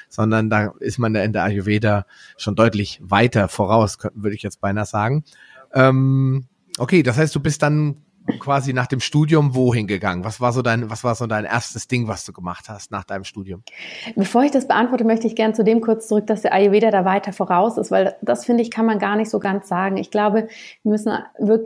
sondern 0.08 0.50
da 0.50 0.72
ist 0.80 0.98
man 0.98 1.14
in 1.14 1.32
der 1.32 1.44
Ayurveda 1.44 2.06
schon 2.36 2.54
deutlich 2.54 3.00
weiter 3.02 3.48
voraus, 3.48 3.98
würde 4.14 4.36
ich 4.36 4.42
jetzt 4.42 4.60
beinahe 4.60 4.86
sagen. 4.86 5.24
Ähm, 5.72 6.46
okay, 6.78 7.02
das 7.02 7.16
heißt, 7.16 7.34
du 7.34 7.40
bist 7.40 7.62
dann 7.62 7.96
quasi 8.38 8.72
nach 8.72 8.86
dem 8.86 9.00
Studium 9.00 9.54
wohin 9.54 9.86
gegangen? 9.86 10.24
Was 10.24 10.40
war 10.40 10.52
so 10.52 10.62
dein, 10.62 10.90
was 10.90 11.04
war 11.04 11.14
so 11.14 11.26
dein 11.26 11.44
erstes 11.44 11.88
Ding, 11.88 12.08
was 12.08 12.24
du 12.24 12.32
gemacht 12.32 12.68
hast 12.68 12.90
nach 12.90 13.04
deinem 13.04 13.24
Studium? 13.24 13.62
Bevor 14.16 14.42
ich 14.44 14.50
das 14.50 14.68
beantworte, 14.68 15.04
möchte 15.04 15.26
ich 15.26 15.36
gerne 15.36 15.54
zu 15.54 15.64
dem 15.64 15.80
kurz 15.80 16.08
zurück, 16.08 16.26
dass 16.26 16.42
der 16.42 16.52
Ayurveda 16.52 16.90
da 16.90 17.04
weiter 17.04 17.32
voraus 17.32 17.78
ist, 17.78 17.90
weil 17.90 18.16
das 18.22 18.44
finde 18.44 18.62
ich, 18.62 18.70
kann 18.70 18.86
man 18.86 18.98
gar 18.98 19.16
nicht 19.16 19.30
so 19.30 19.38
ganz 19.38 19.68
sagen. 19.68 19.96
Ich 19.96 20.10
glaube, 20.10 20.48
wir 20.82 20.90
müssen 20.90 21.12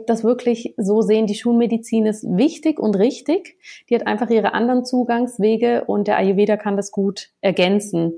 das 0.07 0.23
wirklich 0.23 0.73
so 0.77 1.01
sehen. 1.01 1.27
Die 1.27 1.35
Schulmedizin 1.35 2.05
ist 2.05 2.23
wichtig 2.23 2.79
und 2.79 2.95
richtig. 2.95 3.57
Die 3.89 3.95
hat 3.95 4.07
einfach 4.07 4.29
ihre 4.29 4.53
anderen 4.53 4.85
Zugangswege 4.85 5.83
und 5.85 6.07
der 6.07 6.17
Ayurveda 6.17 6.57
kann 6.57 6.77
das 6.77 6.91
gut 6.91 7.29
ergänzen. 7.41 8.13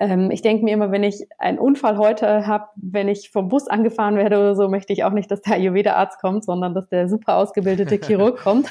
Ähm, 0.00 0.30
ich 0.30 0.40
denke 0.40 0.64
mir 0.64 0.72
immer, 0.72 0.90
wenn 0.90 1.04
ich 1.04 1.26
einen 1.38 1.58
Unfall 1.58 1.98
heute 1.98 2.46
habe, 2.46 2.68
wenn 2.74 3.06
ich 3.06 3.30
vom 3.30 3.48
Bus 3.48 3.68
angefahren 3.68 4.16
werde 4.16 4.38
oder 4.38 4.56
so, 4.56 4.66
möchte 4.66 4.94
ich 4.94 5.04
auch 5.04 5.12
nicht, 5.12 5.30
dass 5.30 5.42
der 5.42 5.56
Ayurveda-Arzt 5.56 6.18
kommt, 6.20 6.42
sondern 6.42 6.72
dass 6.72 6.88
der 6.88 7.06
super 7.06 7.36
ausgebildete 7.36 7.96
Chirurg 8.02 8.38
kommt. 8.38 8.70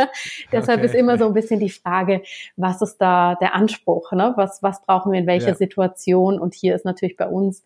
Deshalb 0.52 0.80
okay. 0.80 0.86
ist 0.86 0.94
immer 0.96 1.16
so 1.16 1.26
ein 1.26 1.32
bisschen 1.32 1.60
die 1.60 1.70
Frage, 1.70 2.22
was 2.56 2.82
ist 2.82 2.98
da 2.98 3.36
der 3.36 3.54
Anspruch? 3.54 4.10
Ne? 4.10 4.32
Was, 4.36 4.64
was 4.64 4.82
brauchen 4.82 5.12
wir 5.12 5.20
in 5.20 5.28
welcher 5.28 5.50
ja. 5.50 5.54
Situation? 5.54 6.40
Und 6.40 6.54
hier 6.54 6.74
ist 6.74 6.84
natürlich 6.84 7.16
bei 7.16 7.28
uns 7.28 7.62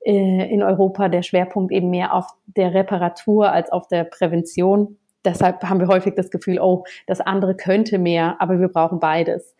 äh, 0.00 0.52
in 0.52 0.64
Europa 0.64 1.08
der 1.08 1.22
Schwerpunkt 1.22 1.70
eben 1.70 1.88
mehr 1.88 2.12
auf 2.12 2.26
der 2.46 2.74
Reparatur 2.74 3.52
als 3.52 3.70
auf 3.70 3.86
der 3.86 4.02
Prävention. 4.02 4.96
deshalb 5.24 5.62
haben 5.62 5.78
wir 5.78 5.86
häufig 5.86 6.14
das 6.16 6.32
Gefühl, 6.32 6.58
oh, 6.58 6.82
das 7.06 7.20
andere 7.20 7.54
könnte 7.54 7.98
mehr, 7.98 8.36
aber 8.40 8.58
wir 8.58 8.68
brauchen 8.68 8.98
beides. 8.98 9.54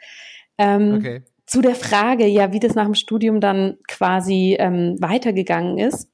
Ähm, 0.59 0.97
okay. 0.97 1.23
Zu 1.51 1.63
der 1.63 1.75
Frage, 1.75 2.27
ja, 2.27 2.53
wie 2.53 2.61
das 2.61 2.77
nach 2.77 2.85
dem 2.85 2.95
Studium 2.95 3.41
dann 3.41 3.77
quasi 3.89 4.57
ähm, 4.61 4.95
weitergegangen 5.01 5.79
ist. 5.79 6.09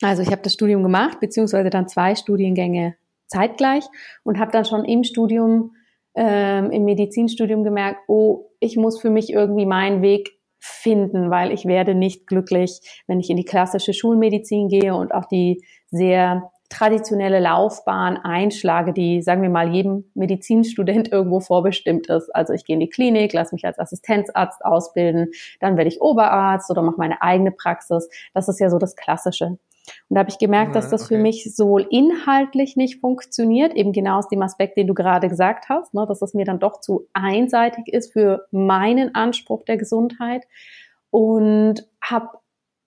Also 0.00 0.22
ich 0.22 0.30
habe 0.30 0.40
das 0.40 0.54
Studium 0.54 0.82
gemacht, 0.82 1.20
beziehungsweise 1.20 1.68
dann 1.68 1.88
zwei 1.88 2.14
Studiengänge 2.14 2.96
zeitgleich 3.26 3.84
und 4.24 4.38
habe 4.38 4.50
dann 4.50 4.64
schon 4.64 4.86
im 4.86 5.04
Studium, 5.04 5.74
ähm, 6.14 6.70
im 6.70 6.86
Medizinstudium 6.86 7.64
gemerkt, 7.64 8.00
oh, 8.08 8.46
ich 8.60 8.78
muss 8.78 8.98
für 8.98 9.10
mich 9.10 9.30
irgendwie 9.30 9.66
meinen 9.66 10.00
Weg 10.00 10.38
finden, 10.58 11.28
weil 11.28 11.52
ich 11.52 11.66
werde 11.66 11.94
nicht 11.94 12.26
glücklich, 12.26 12.80
wenn 13.06 13.20
ich 13.20 13.28
in 13.28 13.36
die 13.36 13.44
klassische 13.44 13.92
Schulmedizin 13.92 14.68
gehe 14.68 14.94
und 14.94 15.12
auch 15.12 15.26
die 15.26 15.62
sehr 15.90 16.50
traditionelle 16.72 17.38
Laufbahn 17.38 18.16
einschlage, 18.16 18.92
die, 18.92 19.20
sagen 19.22 19.42
wir 19.42 19.50
mal, 19.50 19.72
jedem 19.72 20.10
Medizinstudent 20.14 21.08
irgendwo 21.12 21.40
vorbestimmt 21.40 22.08
ist. 22.08 22.34
Also 22.34 22.54
ich 22.54 22.64
gehe 22.64 22.74
in 22.74 22.80
die 22.80 22.88
Klinik, 22.88 23.32
lasse 23.32 23.54
mich 23.54 23.64
als 23.64 23.78
Assistenzarzt 23.78 24.64
ausbilden, 24.64 25.28
dann 25.60 25.76
werde 25.76 25.88
ich 25.88 26.00
Oberarzt 26.00 26.70
oder 26.70 26.82
mache 26.82 26.96
meine 26.96 27.20
eigene 27.22 27.52
Praxis. 27.52 28.08
Das 28.34 28.48
ist 28.48 28.58
ja 28.58 28.70
so 28.70 28.78
das 28.78 28.96
Klassische. 28.96 29.58
Und 30.08 30.14
da 30.14 30.20
habe 30.20 30.30
ich 30.30 30.38
gemerkt, 30.38 30.76
dass 30.76 30.90
das 30.90 31.04
okay. 31.04 31.16
für 31.16 31.20
mich 31.20 31.54
sowohl 31.54 31.86
inhaltlich 31.90 32.76
nicht 32.76 33.00
funktioniert, 33.00 33.74
eben 33.74 33.92
genau 33.92 34.18
aus 34.18 34.28
dem 34.28 34.40
Aspekt, 34.42 34.76
den 34.76 34.86
du 34.86 34.94
gerade 34.94 35.28
gesagt 35.28 35.68
hast, 35.68 35.92
ne, 35.92 36.06
dass 36.06 36.22
es 36.22 36.34
mir 36.34 36.44
dann 36.44 36.60
doch 36.60 36.80
zu 36.80 37.08
einseitig 37.12 37.88
ist 37.88 38.12
für 38.12 38.46
meinen 38.52 39.14
Anspruch 39.14 39.64
der 39.64 39.76
Gesundheit. 39.76 40.44
Und 41.10 41.86
habe 42.00 42.28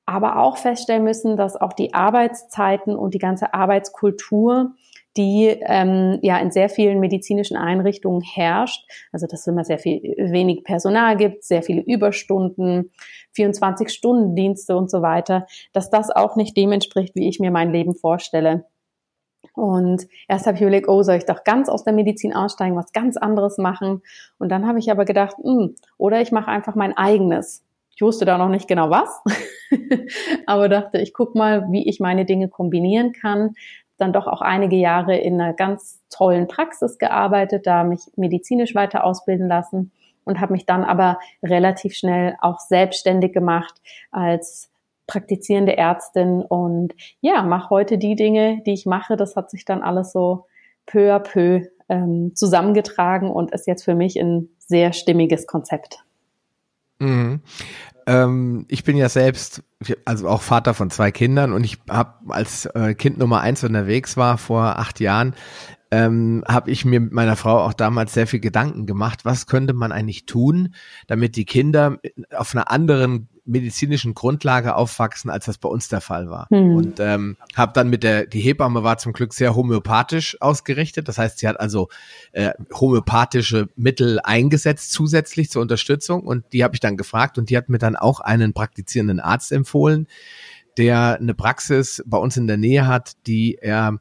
aber 0.06 0.40
auch 0.40 0.58
feststellen 0.58 1.04
müssen, 1.04 1.38
dass 1.38 1.56
auch 1.56 1.74
die 1.74 1.94
Arbeitszeiten 1.94 2.96
und 2.96 3.14
die 3.14 3.20
ganze 3.20 3.54
Arbeitskultur, 3.54 4.72
die 5.18 5.48
ähm, 5.48 6.20
ja 6.22 6.38
in 6.38 6.52
sehr 6.52 6.70
vielen 6.70 7.00
medizinischen 7.00 7.58
Einrichtungen 7.58 8.22
herrscht, 8.22 8.86
also 9.12 9.28
dass 9.28 9.42
es 9.42 9.48
immer 9.48 9.64
sehr 9.64 9.80
viel 9.80 10.02
wenig 10.18 10.64
Personal 10.64 11.16
gibt, 11.18 11.44
sehr 11.44 11.64
viele 11.64 11.82
Überstunden, 11.82 12.92
24-Stunden-Dienste 13.36 14.76
und 14.76 14.92
so 14.92 15.02
weiter, 15.02 15.48
dass 15.74 15.90
das 15.90 16.12
auch 16.12 16.36
nicht 16.36 16.56
dem 16.58 16.72
entspricht, 16.72 17.16
wie 17.16 17.30
ich 17.30 17.40
mir 17.40 17.52
mein 17.52 17.72
Leben 17.72 17.96
vorstelle. 17.96 18.66
Und 19.54 20.08
erst 20.28 20.48
habe 20.48 20.58
ich 20.58 20.62
überlegt, 20.62 20.90
oh, 20.90 21.02
soll 21.04 21.16
ich 21.16 21.26
doch 21.26 21.44
ganz 21.44 21.70
aus 21.70 21.84
der 21.84 21.94
Medizin 21.94 22.34
aussteigen, 22.34 22.76
was 22.76 22.92
ganz 22.92 23.16
anderes 23.16 23.58
machen? 23.58 24.02
Und 24.38 24.50
dann 24.50 24.68
habe 24.68 24.80
ich 24.80 24.92
aber 24.92 25.06
gedacht, 25.06 25.38
mh, 25.42 25.52
hm, 25.52 25.76
oder 25.98 26.22
ich 26.22 26.32
mache 26.32 26.52
einfach 26.52 26.76
mein 26.76 26.96
eigenes. 26.98 27.64
Ich 27.96 28.02
wusste 28.02 28.26
da 28.26 28.38
noch 28.38 28.50
nicht 28.50 28.68
genau 28.68 28.90
was, 28.90 29.22
aber 30.46 30.68
dachte, 30.68 31.00
ich 31.00 31.14
guck 31.14 31.34
mal, 31.34 31.72
wie 31.72 31.88
ich 31.88 32.00
meine 32.00 32.26
Dinge 32.26 32.50
kombinieren 32.50 33.14
kann. 33.14 33.54
Dann 33.98 34.12
doch 34.12 34.28
auch 34.28 34.42
einige 34.42 34.76
Jahre 34.76 35.18
in 35.18 35.40
einer 35.40 35.54
ganz 35.54 36.02
tollen 36.10 36.48
Praxis 36.48 36.98
gearbeitet, 36.98 37.66
da 37.66 37.86
mich 37.86 38.02
medizinisch 38.18 38.76
weiter 38.76 39.06
ausbilden 39.06 39.48
lassen 39.48 39.92
und 40.26 40.42
habe 40.42 40.52
mich 40.52 40.66
dann 40.66 40.84
aber 40.84 41.20
relativ 41.42 41.96
schnell 41.96 42.36
auch 42.42 42.60
selbstständig 42.60 43.32
gemacht 43.32 43.76
als 44.12 44.70
praktizierende 45.08 45.78
Ärztin 45.78 46.42
und 46.42 46.94
ja, 47.22 47.44
mache 47.44 47.70
heute 47.70 47.98
die 47.98 48.16
Dinge, 48.16 48.62
die 48.66 48.74
ich 48.74 48.86
mache. 48.86 49.16
Das 49.16 49.36
hat 49.36 49.52
sich 49.52 49.64
dann 49.64 49.82
alles 49.82 50.12
so 50.12 50.46
peu 50.86 51.14
à 51.14 51.20
peu 51.20 51.62
ähm, 51.90 52.34
zusammengetragen 52.36 53.30
und 53.30 53.52
ist 53.52 53.68
jetzt 53.68 53.84
für 53.84 53.96
mich 53.96 54.20
ein 54.20 54.50
sehr 54.58 54.94
stimmiges 54.94 55.48
Konzept. 55.48 56.04
Mhm. 57.00 57.42
Ähm, 58.08 58.66
ich 58.70 58.84
bin 58.84 58.98
ja 58.98 59.10
selbst, 59.10 59.64
also 60.06 60.30
auch 60.30 60.42
Vater 60.42 60.74
von 60.74 60.90
zwei 60.90 61.12
Kindern 61.12 61.54
und 61.54 61.64
ich 61.64 61.80
habe 61.90 62.34
als 62.34 62.66
äh, 62.68 62.94
Kind 62.94 63.18
Nummer 63.18 63.42
eins 63.42 63.64
unterwegs 63.64 64.16
war 64.16 64.38
vor 64.38 64.78
acht 64.78 65.00
Jahren, 65.00 65.34
ähm, 65.92 66.44
habe 66.48 66.72
ich 66.72 66.86
mir 66.86 67.00
mit 67.00 67.14
meiner 67.14 67.36
Frau 67.36 67.60
auch 67.60 67.74
damals 67.74 68.14
sehr 68.14 68.28
viel 68.28 68.40
Gedanken 68.40 68.86
gemacht, 68.86 69.26
was 69.26 69.48
könnte 69.48 69.74
man 69.74 69.92
eigentlich 69.92 70.26
tun, 70.26 70.76
damit 71.08 71.36
die 71.36 71.46
Kinder 71.46 72.00
auf 72.36 72.54
einer 72.54 72.70
anderen 72.70 73.30
medizinischen 73.46 74.14
Grundlage 74.14 74.76
aufwachsen, 74.76 75.30
als 75.30 75.46
das 75.46 75.58
bei 75.58 75.70
uns 75.70 75.88
der 75.88 76.02
Fall 76.02 76.30
war. 76.30 76.48
Mhm. 76.50 76.76
Und 76.76 77.00
ähm, 77.00 77.38
habe 77.56 77.74
dann 77.74 77.90
mit 77.90 78.04
der, 78.04 78.26
die 78.26 78.42
Hebamme 78.42 78.84
war 78.84 78.98
zum 78.98 79.14
Glück 79.14 79.34
sehr 79.34 79.56
homöopathisch 79.56 80.42
ausgerichtet. 80.42 81.08
Das 81.08 81.18
heißt, 81.18 81.40
sie 81.40 81.48
hat 81.48 81.60
also 81.60 81.90
äh, 82.32 82.52
homöopathische 82.74 83.70
Mittel 83.76 84.20
eingesetzt 84.24 84.92
zusätzlich 84.92 85.50
zur 85.50 85.62
Unterstützung. 85.62 86.24
Und 86.24 86.46
die 86.54 86.64
habe 86.64 86.76
ich 86.76 86.80
dann 86.80 86.98
gefragt 86.98 87.38
und 87.38 87.50
die 87.50 87.58
hat 87.58 87.70
mir 87.70 87.78
dann 87.78 87.96
auch 87.96 88.20
einen 88.20 88.54
praktizierenden 88.54 89.20
Arzt 89.20 89.52
empfohlen, 89.52 90.08
der 90.78 91.18
eine 91.20 91.34
Praxis 91.34 92.04
bei 92.06 92.18
uns 92.18 92.38
in 92.38 92.48
der 92.48 92.58
Nähe 92.58 92.88
hat, 92.88 93.14
die 93.28 93.58
er 93.62 94.00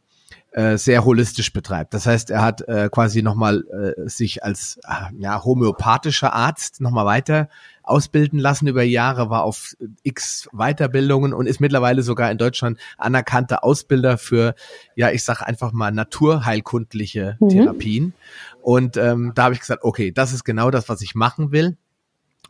äh, 0.55 0.79
sehr 0.79 1.05
holistisch 1.05 1.53
betreibt. 1.53 1.95
Das 1.95 2.07
heißt, 2.07 2.31
er 2.31 2.41
hat 2.41 2.61
äh, 2.69 2.89
quasi 2.89 3.23
nochmal 3.23 3.65
äh, 3.73 4.09
sich 4.09 4.45
als 4.45 4.79
äh, 4.89 5.13
ja, 5.19 5.43
homöopathischer 5.43 6.33
Arzt 6.33 6.81
nochmal 6.81 7.07
weiter 7.07 7.49
ausbilden 7.83 8.39
lassen 8.39 8.69
über 8.69 8.85
Jahre, 8.85 9.31
war 9.31 9.43
auf 9.43 9.77
x 10.05 10.49
Weiterbildungen 10.53 11.35
und 11.35 11.47
ist 11.47 11.61
mittlerweile 11.61 12.03
sogar 12.03 12.31
in 12.31 12.39
Deutschland 12.39 12.79
anerkannter 12.99 13.65
Ausbilder 13.65 14.17
für, 14.17 14.55
ja, 14.95 15.11
ich 15.11 15.25
sage 15.25 15.45
einfach 15.45 15.73
mal 15.73 15.91
naturheilkundliche 15.91 17.37
mhm. 17.41 17.49
Therapien. 17.49 18.15
Und 18.63 18.97
ähm, 18.97 19.33
da 19.35 19.45
habe 19.45 19.55
ich 19.55 19.61
gesagt, 19.61 19.83
okay, 19.83 20.13
das 20.13 20.33
ist 20.33 20.45
genau 20.45 20.71
das, 20.71 20.89
was 20.89 21.03
ich 21.03 21.17
machen 21.17 21.51
will. 21.51 21.77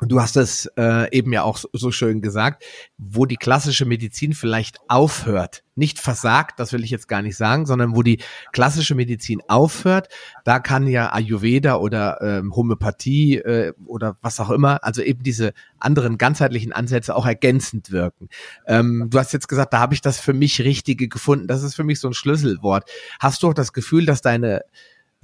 Und 0.05 0.11
du 0.11 0.21
hast 0.21 0.37
es 0.37 0.67
äh, 0.77 1.11
eben 1.17 1.33
ja 1.33 1.45
auch 1.45 1.57
so, 1.57 1.67
so 1.73 1.91
schön 1.91 2.21
gesagt, 2.21 2.63
wo 2.99 3.25
die 3.25 3.39
klassische 3.39 3.87
Medizin 3.87 4.35
vielleicht 4.35 4.77
aufhört, 4.87 5.65
nicht 5.77 5.99
versagt, 5.99 6.61
das 6.61 6.75
will 6.75 6.85
ich 6.85 6.91
jetzt 6.91 7.09
gar 7.09 7.23
nicht 7.23 7.39
sagen, 7.39 7.65
sondern 7.65 7.97
wo 7.97 8.03
die 8.03 8.19
klassische 8.53 8.95
Medizin 8.95 9.41
aufhört, 9.49 10.09
da 10.45 10.59
kann 10.59 10.87
ja 10.89 11.11
Ayurveda 11.11 11.77
oder 11.77 12.21
ähm, 12.21 12.55
Homöopathie 12.55 13.37
äh, 13.39 13.73
oder 13.87 14.19
was 14.21 14.41
auch 14.41 14.51
immer, 14.51 14.85
also 14.85 15.01
eben 15.01 15.23
diese 15.23 15.55
anderen 15.79 16.19
ganzheitlichen 16.19 16.75
Ansätze 16.75 17.17
auch 17.17 17.25
ergänzend 17.25 17.91
wirken. 17.91 18.29
Ähm, 18.67 19.09
du 19.09 19.19
hast 19.19 19.33
jetzt 19.33 19.49
gesagt, 19.49 19.73
da 19.73 19.79
habe 19.81 19.95
ich 19.95 20.03
das 20.03 20.21
für 20.21 20.35
mich 20.35 20.61
Richtige 20.61 21.09
gefunden. 21.09 21.47
Das 21.47 21.63
ist 21.63 21.77
für 21.77 21.85
mich 21.85 21.99
so 21.99 22.09
ein 22.09 22.15
Schlüsselwort. 22.15 22.91
Hast 23.21 23.43
du 23.43 23.49
auch 23.49 23.55
das 23.55 23.73
Gefühl, 23.73 24.05
dass 24.05 24.21
deine 24.21 24.65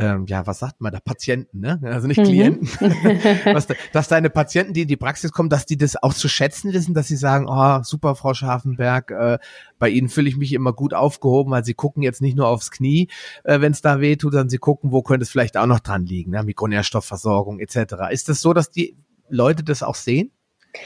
ähm, 0.00 0.26
ja, 0.26 0.46
was 0.46 0.60
sagt 0.60 0.80
man 0.80 0.92
da, 0.92 0.98
Patienten, 0.98 1.60
ne? 1.60 1.78
Also 1.82 2.08
nicht 2.08 2.18
mhm. 2.18 2.24
Klienten. 2.24 2.68
was, 3.44 3.68
dass 3.92 4.08
deine 4.08 4.30
Patienten, 4.30 4.72
die 4.72 4.82
in 4.82 4.88
die 4.88 4.96
Praxis 4.96 5.30
kommen, 5.30 5.50
dass 5.50 5.66
die 5.66 5.76
das 5.76 6.02
auch 6.02 6.14
zu 6.14 6.28
schätzen 6.28 6.72
wissen, 6.72 6.94
dass 6.94 7.08
sie 7.08 7.16
sagen, 7.16 7.46
oh, 7.48 7.82
super, 7.82 8.14
Frau 8.14 8.32
Scharfenberg, 8.32 9.10
äh, 9.10 9.38
bei 9.78 9.90
Ihnen 9.90 10.08
fühle 10.08 10.28
ich 10.28 10.36
mich 10.36 10.52
immer 10.54 10.72
gut 10.72 10.94
aufgehoben, 10.94 11.52
weil 11.52 11.64
Sie 11.64 11.74
gucken 11.74 12.02
jetzt 12.02 12.22
nicht 12.22 12.36
nur 12.36 12.48
aufs 12.48 12.70
Knie, 12.70 13.08
äh, 13.44 13.60
wenn 13.60 13.72
es 13.72 13.82
da 13.82 14.00
weh 14.00 14.16
tut, 14.16 14.32
sondern 14.32 14.48
Sie 14.48 14.58
gucken, 14.58 14.90
wo 14.90 15.02
könnte 15.02 15.24
es 15.24 15.30
vielleicht 15.30 15.56
auch 15.56 15.66
noch 15.66 15.80
dran 15.80 16.06
liegen, 16.06 16.30
ne? 16.30 16.42
Mikronährstoffversorgung 16.42 17.60
etc. 17.60 17.94
Ist 18.10 18.28
das 18.28 18.40
so, 18.40 18.54
dass 18.54 18.70
die 18.70 18.96
Leute 19.28 19.62
das 19.62 19.82
auch 19.82 19.94
sehen? 19.94 20.30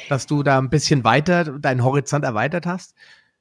Dass 0.09 0.27
du 0.27 0.43
da 0.43 0.59
ein 0.59 0.71
bisschen 0.71 1.05
weiter 1.05 1.45
deinen 1.45 1.85
Horizont 1.85 2.25
erweitert 2.25 2.67
hast? 2.67 2.95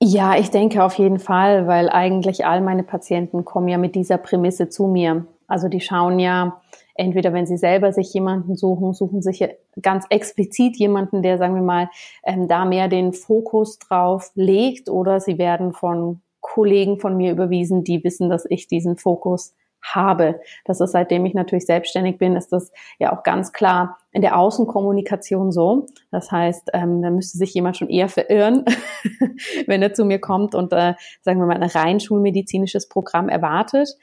Ja, 0.05 0.37
ich 0.37 0.49
denke 0.49 0.83
auf 0.83 0.95
jeden 0.95 1.19
Fall, 1.19 1.65
weil 1.65 1.89
eigentlich 1.89 2.45
all 2.45 2.59
meine 2.59 2.83
Patienten 2.83 3.45
kommen 3.45 3.69
ja 3.69 3.77
mit 3.77 3.95
dieser 3.95 4.17
Prämisse 4.17 4.67
zu 4.67 4.87
mir. 4.87 5.25
Also 5.53 5.67
die 5.67 5.81
schauen 5.81 6.17
ja, 6.17 6.59
entweder 6.95 7.31
wenn 7.31 7.45
sie 7.45 7.57
selber 7.57 7.93
sich 7.93 8.11
jemanden 8.11 8.55
suchen, 8.55 8.93
suchen 8.93 9.21
sich 9.21 9.47
ganz 9.83 10.07
explizit 10.09 10.77
jemanden, 10.77 11.21
der, 11.21 11.37
sagen 11.37 11.53
wir 11.53 11.61
mal, 11.61 11.89
ähm, 12.25 12.47
da 12.47 12.65
mehr 12.65 12.87
den 12.87 13.13
Fokus 13.13 13.77
drauf 13.77 14.31
legt 14.33 14.89
oder 14.89 15.19
sie 15.19 15.37
werden 15.37 15.71
von 15.71 16.23
Kollegen 16.41 16.99
von 16.99 17.15
mir 17.17 17.31
überwiesen, 17.31 17.83
die 17.83 18.03
wissen, 18.03 18.31
dass 18.31 18.45
ich 18.49 18.67
diesen 18.67 18.97
Fokus 18.97 19.53
habe. 19.83 20.39
Das 20.65 20.81
ist 20.81 20.93
seitdem 20.93 21.23
ich 21.27 21.35
natürlich 21.35 21.67
selbstständig 21.67 22.17
bin, 22.17 22.35
ist 22.35 22.51
das 22.51 22.71
ja 22.97 23.15
auch 23.15 23.21
ganz 23.21 23.53
klar 23.53 23.99
in 24.11 24.23
der 24.23 24.39
Außenkommunikation 24.39 25.51
so. 25.51 25.85
Das 26.09 26.31
heißt, 26.31 26.71
ähm, 26.73 27.03
da 27.03 27.11
müsste 27.11 27.37
sich 27.37 27.53
jemand 27.53 27.77
schon 27.77 27.89
eher 27.89 28.09
verirren, 28.09 28.65
wenn 29.67 29.83
er 29.83 29.93
zu 29.93 30.03
mir 30.03 30.19
kommt 30.19 30.55
und 30.55 30.73
äh, 30.73 30.95
sagen 31.21 31.39
wir 31.39 31.45
mal 31.45 31.61
ein 31.61 31.69
rein 31.69 31.99
schulmedizinisches 31.99 32.89
Programm 32.89 33.29
erwartet 33.29 33.95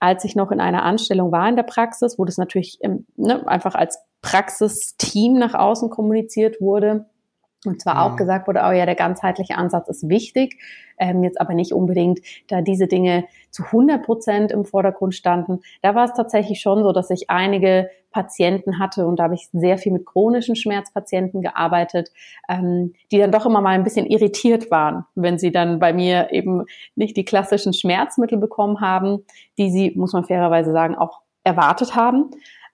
als 0.00 0.24
ich 0.24 0.36
noch 0.36 0.50
in 0.50 0.60
einer 0.60 0.82
Anstellung 0.82 1.32
war 1.32 1.48
in 1.48 1.56
der 1.56 1.62
Praxis, 1.62 2.18
wo 2.18 2.24
das 2.24 2.38
natürlich 2.38 2.78
ne, 3.16 3.46
einfach 3.48 3.74
als 3.74 3.98
Praxisteam 4.22 5.34
nach 5.34 5.54
außen 5.54 5.90
kommuniziert 5.90 6.60
wurde. 6.60 7.06
Und 7.64 7.80
zwar 7.80 7.94
ja. 7.94 8.06
auch 8.06 8.12
mhm. 8.12 8.16
gesagt 8.16 8.46
wurde, 8.48 8.62
oh 8.66 8.72
ja, 8.72 8.86
der 8.86 8.94
ganzheitliche 8.94 9.56
Ansatz 9.56 9.88
ist 9.88 10.08
wichtig, 10.08 10.60
ähm, 10.98 11.24
jetzt 11.24 11.40
aber 11.40 11.54
nicht 11.54 11.72
unbedingt, 11.72 12.20
da 12.48 12.60
diese 12.60 12.86
Dinge 12.86 13.24
zu 13.50 13.64
100 13.64 14.04
Prozent 14.04 14.52
im 14.52 14.64
Vordergrund 14.64 15.14
standen. 15.14 15.60
Da 15.82 15.94
war 15.94 16.04
es 16.04 16.12
tatsächlich 16.12 16.60
schon 16.60 16.82
so, 16.82 16.92
dass 16.92 17.10
ich 17.10 17.30
einige 17.30 17.90
Patienten 18.16 18.78
hatte 18.78 19.06
und 19.06 19.18
da 19.18 19.24
habe 19.24 19.34
ich 19.34 19.50
sehr 19.52 19.76
viel 19.76 19.92
mit 19.92 20.06
chronischen 20.06 20.56
Schmerzpatienten 20.56 21.42
gearbeitet, 21.42 22.10
ähm, 22.48 22.94
die 23.12 23.18
dann 23.18 23.30
doch 23.30 23.44
immer 23.44 23.60
mal 23.60 23.74
ein 23.74 23.84
bisschen 23.84 24.06
irritiert 24.06 24.70
waren, 24.70 25.04
wenn 25.14 25.38
sie 25.38 25.52
dann 25.52 25.78
bei 25.78 25.92
mir 25.92 26.32
eben 26.32 26.64
nicht 26.94 27.18
die 27.18 27.26
klassischen 27.26 27.74
Schmerzmittel 27.74 28.38
bekommen 28.38 28.80
haben, 28.80 29.26
die 29.58 29.70
sie, 29.70 29.92
muss 29.96 30.14
man 30.14 30.24
fairerweise 30.24 30.72
sagen, 30.72 30.94
auch 30.94 31.20
erwartet 31.44 31.94
haben, 31.94 32.30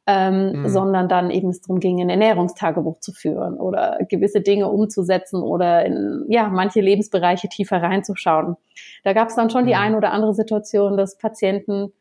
ähm, 0.06 0.62
mhm. 0.62 0.68
sondern 0.68 1.08
dann 1.08 1.32
eben 1.32 1.48
es 1.48 1.60
darum 1.60 1.80
ging, 1.80 2.00
ein 2.00 2.08
Ernährungstagebuch 2.08 3.00
zu 3.00 3.12
führen 3.12 3.54
oder 3.54 3.98
gewisse 4.08 4.42
Dinge 4.42 4.68
umzusetzen 4.68 5.42
oder 5.42 5.84
in 5.84 6.24
ja 6.28 6.46
manche 6.50 6.80
Lebensbereiche 6.80 7.48
tiefer 7.48 7.82
reinzuschauen. 7.82 8.56
Da 9.02 9.12
gab 9.12 9.28
es 9.28 9.34
dann 9.34 9.50
schon 9.50 9.62
mhm. 9.62 9.66
die 9.66 9.74
eine 9.74 9.96
oder 9.96 10.12
andere 10.12 10.34
Situation, 10.34 10.96
dass 10.96 11.18
Patienten 11.18 11.92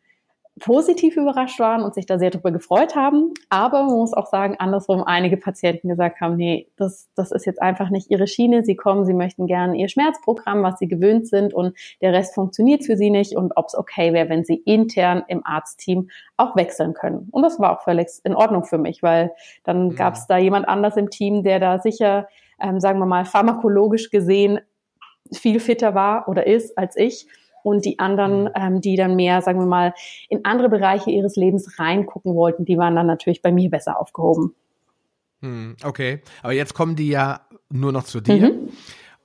positiv 0.61 1.17
überrascht 1.17 1.59
waren 1.59 1.81
und 1.81 1.95
sich 1.95 2.05
da 2.05 2.19
sehr 2.19 2.29
drüber 2.29 2.51
gefreut 2.51 2.95
haben. 2.95 3.33
Aber 3.49 3.83
man 3.83 3.97
muss 3.97 4.13
auch 4.13 4.27
sagen, 4.27 4.55
andersrum 4.59 5.03
einige 5.03 5.35
Patienten 5.37 5.89
gesagt 5.89 6.21
haben, 6.21 6.35
nee, 6.35 6.69
das, 6.77 7.09
das 7.15 7.31
ist 7.31 7.45
jetzt 7.45 7.61
einfach 7.61 7.89
nicht 7.89 8.11
ihre 8.11 8.27
Schiene. 8.27 8.63
Sie 8.63 8.75
kommen, 8.75 9.05
sie 9.05 9.13
möchten 9.13 9.47
gerne 9.47 9.75
ihr 9.75 9.89
Schmerzprogramm, 9.89 10.61
was 10.61 10.77
sie 10.77 10.87
gewöhnt 10.87 11.27
sind 11.27 11.53
und 11.53 11.75
der 12.01 12.13
Rest 12.13 12.35
funktioniert 12.35 12.85
für 12.85 12.95
sie 12.95 13.09
nicht 13.09 13.35
und 13.35 13.53
ob 13.55 13.67
es 13.67 13.75
okay 13.75 14.13
wäre, 14.13 14.29
wenn 14.29 14.45
sie 14.45 14.55
intern 14.55 15.23
im 15.27 15.45
Arztteam 15.45 16.09
auch 16.37 16.55
wechseln 16.55 16.93
können. 16.93 17.27
Und 17.31 17.41
das 17.41 17.59
war 17.59 17.75
auch 17.75 17.83
völlig 17.83 18.07
in 18.23 18.35
Ordnung 18.35 18.63
für 18.63 18.77
mich, 18.77 19.01
weil 19.01 19.31
dann 19.63 19.89
ja. 19.89 19.95
gab 19.95 20.13
es 20.13 20.27
da 20.27 20.37
jemand 20.37 20.67
anders 20.67 20.95
im 20.95 21.09
Team, 21.09 21.43
der 21.43 21.59
da 21.59 21.79
sicher, 21.79 22.27
ähm, 22.61 22.79
sagen 22.79 22.99
wir 22.99 23.07
mal, 23.07 23.25
pharmakologisch 23.25 24.11
gesehen 24.11 24.59
viel 25.33 25.59
fitter 25.59 25.95
war 25.95 26.27
oder 26.27 26.45
ist 26.45 26.77
als 26.77 26.95
ich 26.97 27.27
und 27.63 27.85
die 27.85 27.99
anderen, 27.99 28.43
mhm. 28.43 28.49
ähm, 28.55 28.81
die 28.81 28.95
dann 28.95 29.15
mehr, 29.15 29.41
sagen 29.41 29.59
wir 29.59 29.65
mal, 29.65 29.93
in 30.29 30.45
andere 30.45 30.69
Bereiche 30.69 31.11
ihres 31.11 31.35
Lebens 31.35 31.79
reingucken 31.79 32.35
wollten, 32.35 32.65
die 32.65 32.77
waren 32.77 32.95
dann 32.95 33.07
natürlich 33.07 33.41
bei 33.41 33.51
mir 33.51 33.69
besser 33.69 33.99
aufgehoben. 33.99 34.55
Hm, 35.41 35.75
okay, 35.83 36.21
aber 36.43 36.53
jetzt 36.53 36.73
kommen 36.73 36.95
die 36.95 37.09
ja 37.09 37.41
nur 37.69 37.91
noch 37.91 38.03
zu 38.03 38.21
dir. 38.21 38.51
Mhm. 38.51 38.69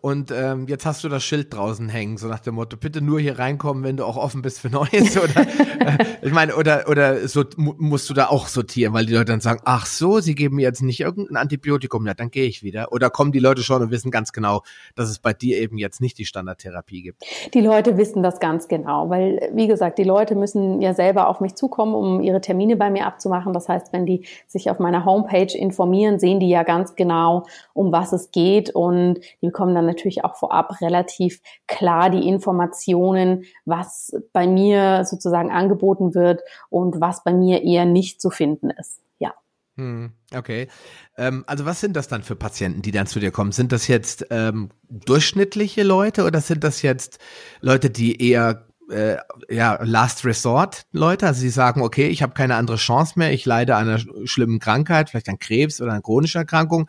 Und 0.07 0.31
ähm, 0.31 0.69
jetzt 0.69 0.87
hast 0.87 1.03
du 1.03 1.09
das 1.09 1.25
Schild 1.25 1.53
draußen 1.53 1.89
hängen, 1.89 2.17
so 2.17 2.29
nach 2.29 2.39
dem 2.39 2.55
Motto, 2.55 2.77
bitte 2.77 3.01
nur 3.01 3.19
hier 3.19 3.41
reinkommen, 3.41 3.83
wenn 3.83 3.97
du 3.97 4.05
auch 4.05 4.17
offen 4.17 4.41
bist 4.41 4.61
für 4.61 4.71
Neues. 4.71 5.17
Oder 5.21 5.41
äh, 5.41 6.05
ich 6.23 6.33
meine, 6.33 6.55
oder 6.55 6.85
oder 6.89 7.27
so 7.27 7.43
musst 7.57 8.09
du 8.09 8.15
da 8.15 8.29
auch 8.29 8.47
sortieren, 8.47 8.93
weil 8.95 9.07
die 9.07 9.15
Leute 9.15 9.33
dann 9.33 9.41
sagen, 9.41 9.61
ach 9.65 9.85
so, 9.87 10.21
sie 10.21 10.37
geben 10.37 10.57
mir 10.57 10.63
jetzt 10.63 10.81
nicht 10.81 11.01
irgendein 11.01 11.37
Antibiotikum, 11.37 12.07
ja, 12.07 12.15
dann 12.15 12.31
gehe 12.31 12.47
ich 12.47 12.63
wieder. 12.63 12.93
Oder 12.93 13.11
kommen 13.11 13.33
die 13.33 13.41
Leute 13.41 13.63
schon 13.63 13.83
und 13.83 13.91
wissen 13.91 14.13
ganz 14.13 14.33
genau, 14.33 14.63
dass 14.95 15.09
es 15.09 15.19
bei 15.19 15.33
dir 15.33 15.59
eben 15.59 15.77
jetzt 15.77 16.01
nicht 16.01 16.19
die 16.19 16.25
Standardtherapie 16.25 17.03
gibt? 17.03 17.25
Die 17.53 17.61
Leute 17.61 17.97
wissen 17.97 18.23
das 18.23 18.39
ganz 18.39 18.69
genau, 18.69 19.11
weil, 19.11 19.51
wie 19.55 19.67
gesagt, 19.67 19.99
die 19.99 20.05
Leute 20.05 20.37
müssen 20.37 20.81
ja 20.83 20.95
selber 20.95 21.27
auf 21.27 21.41
mich 21.41 21.57
zukommen, 21.57 21.95
um 21.95 22.21
ihre 22.21 22.41
Termine 22.41 22.77
bei 22.77 22.91
mir 22.91 23.07
abzumachen. 23.07 23.53
Das 23.53 23.69
heißt, 23.69 23.93
wenn 23.93 24.07
die 24.07 24.25
sich 24.47 24.71
auf 24.71 24.79
meiner 24.79 25.05
Homepage 25.05 25.53
informieren, 25.57 26.21
sehen 26.21 26.39
die 26.39 26.49
ja 26.49 26.63
ganz 26.63 26.95
genau, 26.95 27.47
um 27.75 27.91
was 27.91 28.13
es 28.13 28.31
geht 28.31 28.71
und 28.71 29.19
die 29.43 29.47
bekommen 29.47 29.75
dann 29.75 29.96
natürlich 29.97 30.25
auch 30.25 30.37
vorab 30.37 30.81
relativ 30.81 31.41
klar 31.67 32.11
die 32.11 32.29
Informationen, 32.29 33.45
was 33.65 34.15
bei 34.33 34.47
mir 34.47 35.05
sozusagen 35.05 35.51
angeboten 35.51 36.15
wird 36.15 36.43
und 36.69 37.01
was 37.01 37.25
bei 37.25 37.33
mir 37.33 37.63
eher 37.63 37.87
nicht 37.87 38.21
zu 38.21 38.31
finden 38.31 38.71
ist. 38.71 39.01
Ja. 39.19 39.35
Hm, 39.77 40.13
okay. 40.35 40.69
Ähm, 41.17 41.45
also 41.47 41.65
was 41.65 41.81
sind 41.81 41.97
das 41.97 42.09
dann 42.09 42.23
für 42.23 42.37
Patienten, 42.37 42.83
die 42.83 42.93
dann 42.93 43.07
zu 43.07 43.21
dir 43.21 43.31
kommen? 43.31 43.53
Sind 43.53 43.73
das 43.73 43.89
jetzt 43.89 44.27
ähm, 44.31 44.71
durchschnittliche 44.89 45.83
Leute 45.83 46.25
oder 46.25 46.41
sind 46.41 46.63
das 46.63 46.83
jetzt 46.83 47.19
Leute, 47.61 47.91
die 47.91 48.21
eher 48.21 48.67
äh, 48.91 49.17
ja, 49.49 49.79
Last 49.83 50.25
Resort 50.25 50.87
Leute, 50.93 51.27
also 51.27 51.41
sie 51.41 51.49
sagen, 51.49 51.83
okay, 51.83 52.07
ich 52.07 52.23
habe 52.23 52.35
keine 52.35 52.55
andere 52.55 52.77
Chance 52.77 53.15
mehr, 53.17 53.33
ich 53.33 53.45
leide 53.45 53.75
an 53.75 53.89
einer 53.89 54.27
schlimmen 54.27 54.61
Krankheit, 54.61 55.11
vielleicht 55.11 55.29
an 55.29 55.39
Krebs 55.39 55.81
oder 55.81 55.93
an 55.93 56.03
chronischer 56.03 56.41
Erkrankung 56.41 56.89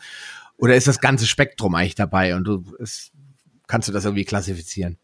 oder 0.58 0.76
ist 0.76 0.88
das 0.88 1.00
ganze 1.00 1.26
Spektrum 1.26 1.76
eigentlich 1.76 1.96
dabei 1.96 2.36
und 2.36 2.44
du 2.46 2.64
ist, 2.80 3.12
kannst 3.68 3.88
du 3.88 3.94
das 3.94 4.06
irgendwie 4.06 4.26
klassifizieren? 4.26 4.98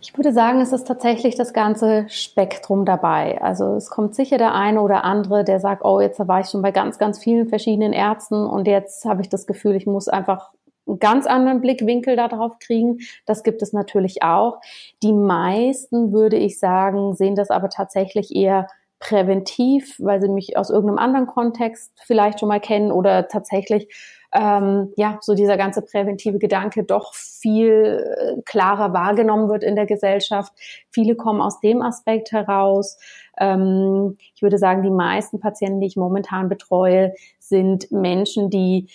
Ich 0.00 0.16
würde 0.16 0.32
sagen, 0.32 0.60
es 0.60 0.72
ist 0.72 0.86
tatsächlich 0.86 1.34
das 1.34 1.52
ganze 1.52 2.06
Spektrum 2.08 2.84
dabei. 2.84 3.42
Also 3.42 3.74
es 3.74 3.90
kommt 3.90 4.14
sicher 4.14 4.38
der 4.38 4.54
eine 4.54 4.80
oder 4.80 5.02
andere, 5.04 5.42
der 5.42 5.58
sagt, 5.58 5.84
oh, 5.84 6.00
jetzt 6.00 6.20
war 6.20 6.40
ich 6.40 6.46
schon 6.46 6.62
bei 6.62 6.70
ganz, 6.70 6.98
ganz 6.98 7.18
vielen 7.18 7.48
verschiedenen 7.48 7.92
Ärzten 7.92 8.46
und 8.46 8.68
jetzt 8.68 9.04
habe 9.04 9.22
ich 9.22 9.28
das 9.28 9.46
Gefühl, 9.46 9.74
ich 9.74 9.86
muss 9.86 10.08
einfach 10.08 10.52
einen 10.86 11.00
ganz 11.00 11.26
anderen 11.26 11.60
Blickwinkel 11.60 12.14
darauf 12.14 12.58
kriegen. 12.60 13.00
Das 13.26 13.42
gibt 13.42 13.60
es 13.60 13.72
natürlich 13.72 14.22
auch. 14.22 14.60
Die 15.02 15.12
meisten, 15.12 16.12
würde 16.12 16.36
ich 16.36 16.60
sagen, 16.60 17.14
sehen 17.14 17.34
das 17.34 17.50
aber 17.50 17.68
tatsächlich 17.68 18.34
eher 18.34 18.68
präventiv, 19.00 19.96
weil 19.98 20.20
sie 20.20 20.28
mich 20.28 20.56
aus 20.56 20.70
irgendeinem 20.70 20.98
anderen 20.98 21.26
Kontext 21.26 21.92
vielleicht 22.04 22.40
schon 22.40 22.48
mal 22.48 22.60
kennen 22.60 22.90
oder 22.90 23.28
tatsächlich 23.28 23.88
ähm, 24.32 24.92
ja, 24.96 25.18
so 25.22 25.34
dieser 25.34 25.56
ganze 25.56 25.80
präventive 25.80 26.38
Gedanke 26.38 26.84
doch 26.84 27.14
viel 27.14 28.04
äh, 28.04 28.42
klarer 28.42 28.92
wahrgenommen 28.92 29.48
wird 29.48 29.64
in 29.64 29.74
der 29.74 29.86
Gesellschaft. 29.86 30.52
Viele 30.90 31.16
kommen 31.16 31.40
aus 31.40 31.60
dem 31.60 31.80
Aspekt 31.80 32.32
heraus. 32.32 32.98
Ähm, 33.38 34.18
ich 34.34 34.42
würde 34.42 34.58
sagen, 34.58 34.82
die 34.82 34.90
meisten 34.90 35.40
Patienten, 35.40 35.80
die 35.80 35.86
ich 35.86 35.96
momentan 35.96 36.48
betreue, 36.48 37.14
sind 37.38 37.90
Menschen, 37.90 38.50
die 38.50 38.88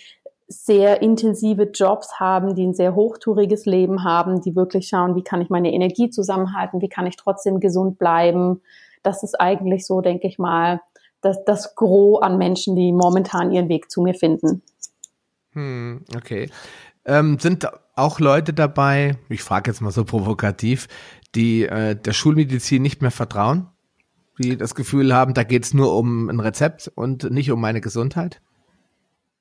sehr 0.46 1.02
intensive 1.02 1.64
Jobs 1.64 2.20
haben, 2.20 2.54
die 2.54 2.66
ein 2.66 2.74
sehr 2.74 2.94
hochtouriges 2.94 3.66
Leben 3.66 4.04
haben, 4.04 4.40
die 4.40 4.54
wirklich 4.54 4.88
schauen, 4.88 5.16
wie 5.16 5.24
kann 5.24 5.40
ich 5.40 5.50
meine 5.50 5.72
Energie 5.72 6.10
zusammenhalten, 6.10 6.80
wie 6.80 6.88
kann 6.88 7.06
ich 7.06 7.16
trotzdem 7.16 7.60
gesund 7.60 7.98
bleiben. 7.98 8.60
Das 9.02 9.22
ist 9.22 9.40
eigentlich 9.40 9.86
so, 9.86 10.00
denke 10.00 10.28
ich 10.28 10.38
mal, 10.38 10.80
das, 11.22 11.42
das 11.44 11.74
Gros 11.74 12.22
an 12.22 12.38
Menschen, 12.38 12.76
die 12.76 12.92
momentan 12.92 13.50
ihren 13.50 13.68
Weg 13.68 13.90
zu 13.90 14.02
mir 14.02 14.14
finden. 14.14 14.62
Hm, 15.54 16.04
okay. 16.14 16.50
Ähm, 17.04 17.38
sind 17.38 17.68
auch 17.96 18.20
Leute 18.20 18.52
dabei, 18.52 19.16
ich 19.28 19.42
frage 19.42 19.70
jetzt 19.70 19.80
mal 19.80 19.90
so 19.90 20.04
provokativ, 20.04 20.88
die 21.34 21.64
äh, 21.64 21.96
der 21.96 22.12
Schulmedizin 22.12 22.82
nicht 22.82 23.02
mehr 23.02 23.10
vertrauen? 23.10 23.68
Die 24.38 24.56
das 24.56 24.74
Gefühl 24.74 25.14
haben, 25.14 25.32
da 25.32 25.44
geht's 25.44 25.74
nur 25.74 25.96
um 25.96 26.28
ein 26.28 26.40
Rezept 26.40 26.90
und 26.94 27.30
nicht 27.30 27.50
um 27.52 27.60
meine 27.60 27.80
Gesundheit? 27.80 28.40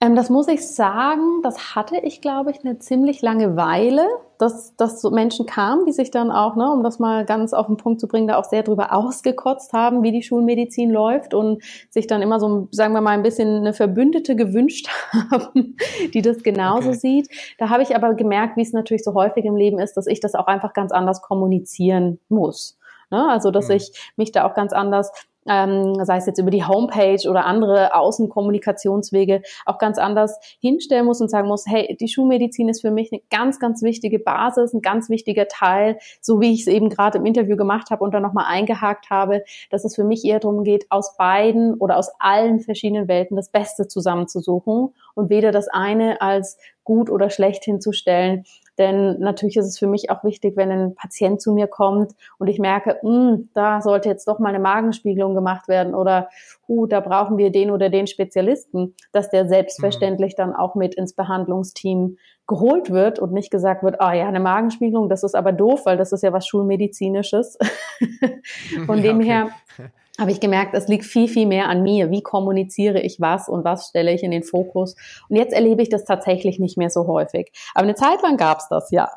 Ähm, 0.04 0.18
das 0.18 0.30
muss 0.30 0.50
ich 0.50 0.68
sagen, 0.68 1.42
das 1.44 1.76
hatte 1.76 1.96
ich, 1.96 2.20
glaube 2.20 2.52
ich, 2.52 2.60
eine 2.66 2.78
ziemlich 2.78 3.22
lange 3.22 3.56
Weile, 3.56 4.06
dass, 4.38 4.76
dass 4.76 5.00
so 5.00 5.12
Menschen 5.12 5.46
kamen, 5.46 5.86
die 5.86 5.94
sich 5.94 6.12
dann 6.12 6.30
auch, 6.30 6.58
ne, 6.58 6.70
um 6.70 6.84
das 6.84 7.00
mal 7.00 7.24
ganz 7.24 7.54
auf 7.54 7.68
den 7.68 7.78
Punkt 7.78 8.02
zu 8.02 8.10
bringen, 8.10 8.28
da 8.28 8.36
auch 8.36 8.44
sehr 8.44 8.63
drüber 8.63 8.92
ausgekotzt 8.94 9.72
haben, 9.72 10.04
wie 10.04 10.12
die 10.12 10.22
Schulmedizin 10.22 10.92
läuft 10.92 11.34
und 11.34 11.63
sich 11.89 12.06
dann 12.06 12.22
immer 12.22 12.42
so, 12.42 12.68
sagen 12.72 12.94
wir 12.94 13.00
mal, 13.00 13.12
ein 13.12 13.24
bisschen 13.24 13.56
eine 13.60 13.74
Verbündete 13.74 14.36
gewünscht 14.36 14.89
haben, 15.32 15.78
die 16.13 16.22
das 16.22 16.44
genauso 16.44 16.89
okay. 16.89 16.98
sieht. 16.98 17.30
Da 17.58 17.70
habe 17.70 17.84
ich 17.84 17.96
aber 17.96 18.13
gemerkt, 18.13 18.58
wie 18.58 18.63
es 18.63 18.74
natürlich 18.74 19.06
so 19.06 19.13
häufig 19.13 19.46
im 19.46 19.56
Leben 19.56 19.80
ist, 19.80 19.94
dass 19.94 20.08
ich 20.08 20.20
das 20.20 20.36
auch 20.36 20.48
einfach 20.48 20.74
ganz 20.74 20.92
anders 20.92 21.22
kommunizieren 21.22 22.20
muss. 22.28 22.78
Ne? 23.10 23.30
Also, 23.30 23.52
dass 23.52 23.70
mhm. 23.70 23.76
ich 23.76 24.12
mich 24.18 24.34
da 24.34 24.44
auch 24.44 24.54
ganz 24.54 24.74
anders 24.74 25.13
ähm, 25.47 25.95
sei 26.03 26.17
es 26.17 26.25
jetzt 26.25 26.39
über 26.39 26.51
die 26.51 26.65
Homepage 26.65 27.27
oder 27.29 27.45
andere 27.45 27.95
Außenkommunikationswege, 27.95 29.41
auch 29.65 29.77
ganz 29.77 29.97
anders 29.97 30.38
hinstellen 30.60 31.06
muss 31.06 31.21
und 31.21 31.29
sagen 31.29 31.47
muss, 31.47 31.65
hey, 31.67 31.95
die 31.99 32.08
Schulmedizin 32.08 32.69
ist 32.69 32.82
für 32.82 32.91
mich 32.91 33.12
eine 33.12 33.21
ganz, 33.29 33.60
ganz 33.60 33.82
wichtige 33.82 34.19
Basis, 34.19 34.73
ein 34.73 34.82
ganz 34.82 35.10
wichtiger 35.10 35.47
Teil, 35.47 35.97
so 36.21 36.39
wie 36.39 36.53
ich 36.53 36.62
es 36.62 36.67
eben 36.67 36.89
gerade 36.89 37.17
im 37.17 37.25
Interview 37.25 37.58
gemacht 37.58 37.89
habe 37.89 38.03
und 38.03 38.13
dann 38.13 38.23
nochmal 38.23 38.45
eingehakt 38.47 39.10
habe, 39.10 39.43
dass 39.69 39.86
es 39.86 39.95
für 39.95 40.03
mich 40.03 40.23
eher 40.25 40.39
darum 40.39 40.63
geht, 40.63 40.86
aus 40.89 41.17
beiden 41.17 41.73
oder 41.75 41.97
aus 41.97 42.12
allen 42.19 42.60
verschiedenen 42.60 43.08
Welten 43.08 43.36
das 43.36 43.49
Beste 43.49 43.88
zusammenzusuchen 43.88 44.93
und 45.15 45.29
weder 45.29 45.51
das 45.51 45.67
eine 45.67 46.21
als 46.21 46.58
gut 46.84 47.10
oder 47.10 47.29
schlecht 47.29 47.63
hinzustellen, 47.63 48.45
denn 48.78 49.20
natürlich 49.20 49.58
ist 49.58 49.68
es 49.68 49.78
für 49.78 49.88
mich 49.88 50.10
auch 50.10 50.24
wichtig, 50.24 50.58
wenn 50.58 50.72
ein 50.72 50.96
Patient 50.96 51.42
zu 51.42 51.54
mir 51.54 51.68
kommt 51.68 52.14
und 52.40 52.48
ich 52.48 52.60
merke, 52.60 52.98
hm, 53.02 53.50
da 53.54 53.82
sollte 53.82 54.10
jetzt 54.10 54.28
doch 54.28 54.40
mal 54.40 54.50
eine 54.50 54.60
Magenspiegelung 54.60 55.36
gemacht 55.36 55.68
werden 55.68 55.94
oder 55.94 56.30
hu, 56.68 56.88
da 56.88 57.00
brauchen 57.00 57.38
wir 57.38 57.52
den 57.52 57.72
oder 57.72 57.90
den 57.90 58.08
Spezialisten, 58.08 58.96
dass 59.12 59.30
der 59.30 59.48
selbstverständlich 59.48 60.34
mhm. 60.34 60.38
dann 60.38 60.56
auch 60.56 60.76
mit 60.76 60.96
ins 60.96 61.14
Behandlungsteam 61.14 62.18
geholt 62.48 62.90
wird 62.90 63.20
und 63.20 63.32
nicht 63.32 63.52
gesagt 63.52 63.84
wird, 63.84 64.02
ah 64.02 64.14
ja, 64.14 64.28
eine 64.28 64.40
Magenspiegelung, 64.40 65.08
das 65.08 65.24
ist 65.24 65.36
aber 65.36 65.52
doof, 65.52 65.86
weil 65.86 65.98
das 65.98 66.12
ist 66.12 66.24
ja 66.24 66.34
was 66.34 66.48
Schulmedizinisches. 66.48 67.58
Von 68.86 68.98
ja, 68.98 69.04
dem 69.04 69.18
okay. 69.18 69.26
her 69.26 69.50
habe 70.19 70.32
ich 70.32 70.39
gemerkt, 70.39 70.76
es 70.76 70.88
liegt 70.88 71.06
viel, 71.06 71.28
viel 71.28 71.47
mehr 71.47 71.69
an 71.69 71.82
mir. 71.82 72.12
Wie 72.12 72.21
kommuniziere 72.21 73.02
ich 73.02 73.19
was 73.19 73.49
und 73.49 73.63
was 73.63 73.88
stelle 73.89 74.13
ich 74.13 74.23
in 74.23 74.32
den 74.32 74.43
Fokus? 74.43 74.95
Und 75.28 75.38
jetzt 75.38 75.54
erlebe 75.54 75.82
ich 75.82 75.89
das 75.89 76.06
tatsächlich 76.06 76.60
nicht 76.60 76.78
mehr 76.78 76.89
so 76.89 77.08
häufig. 77.08 77.52
Aber 77.73 77.84
eine 77.84 77.95
Zeit 77.95 78.21
lang 78.21 78.38
gab 78.38 78.60
es 78.60 78.67
das, 78.69 78.91
ja. 78.91 79.10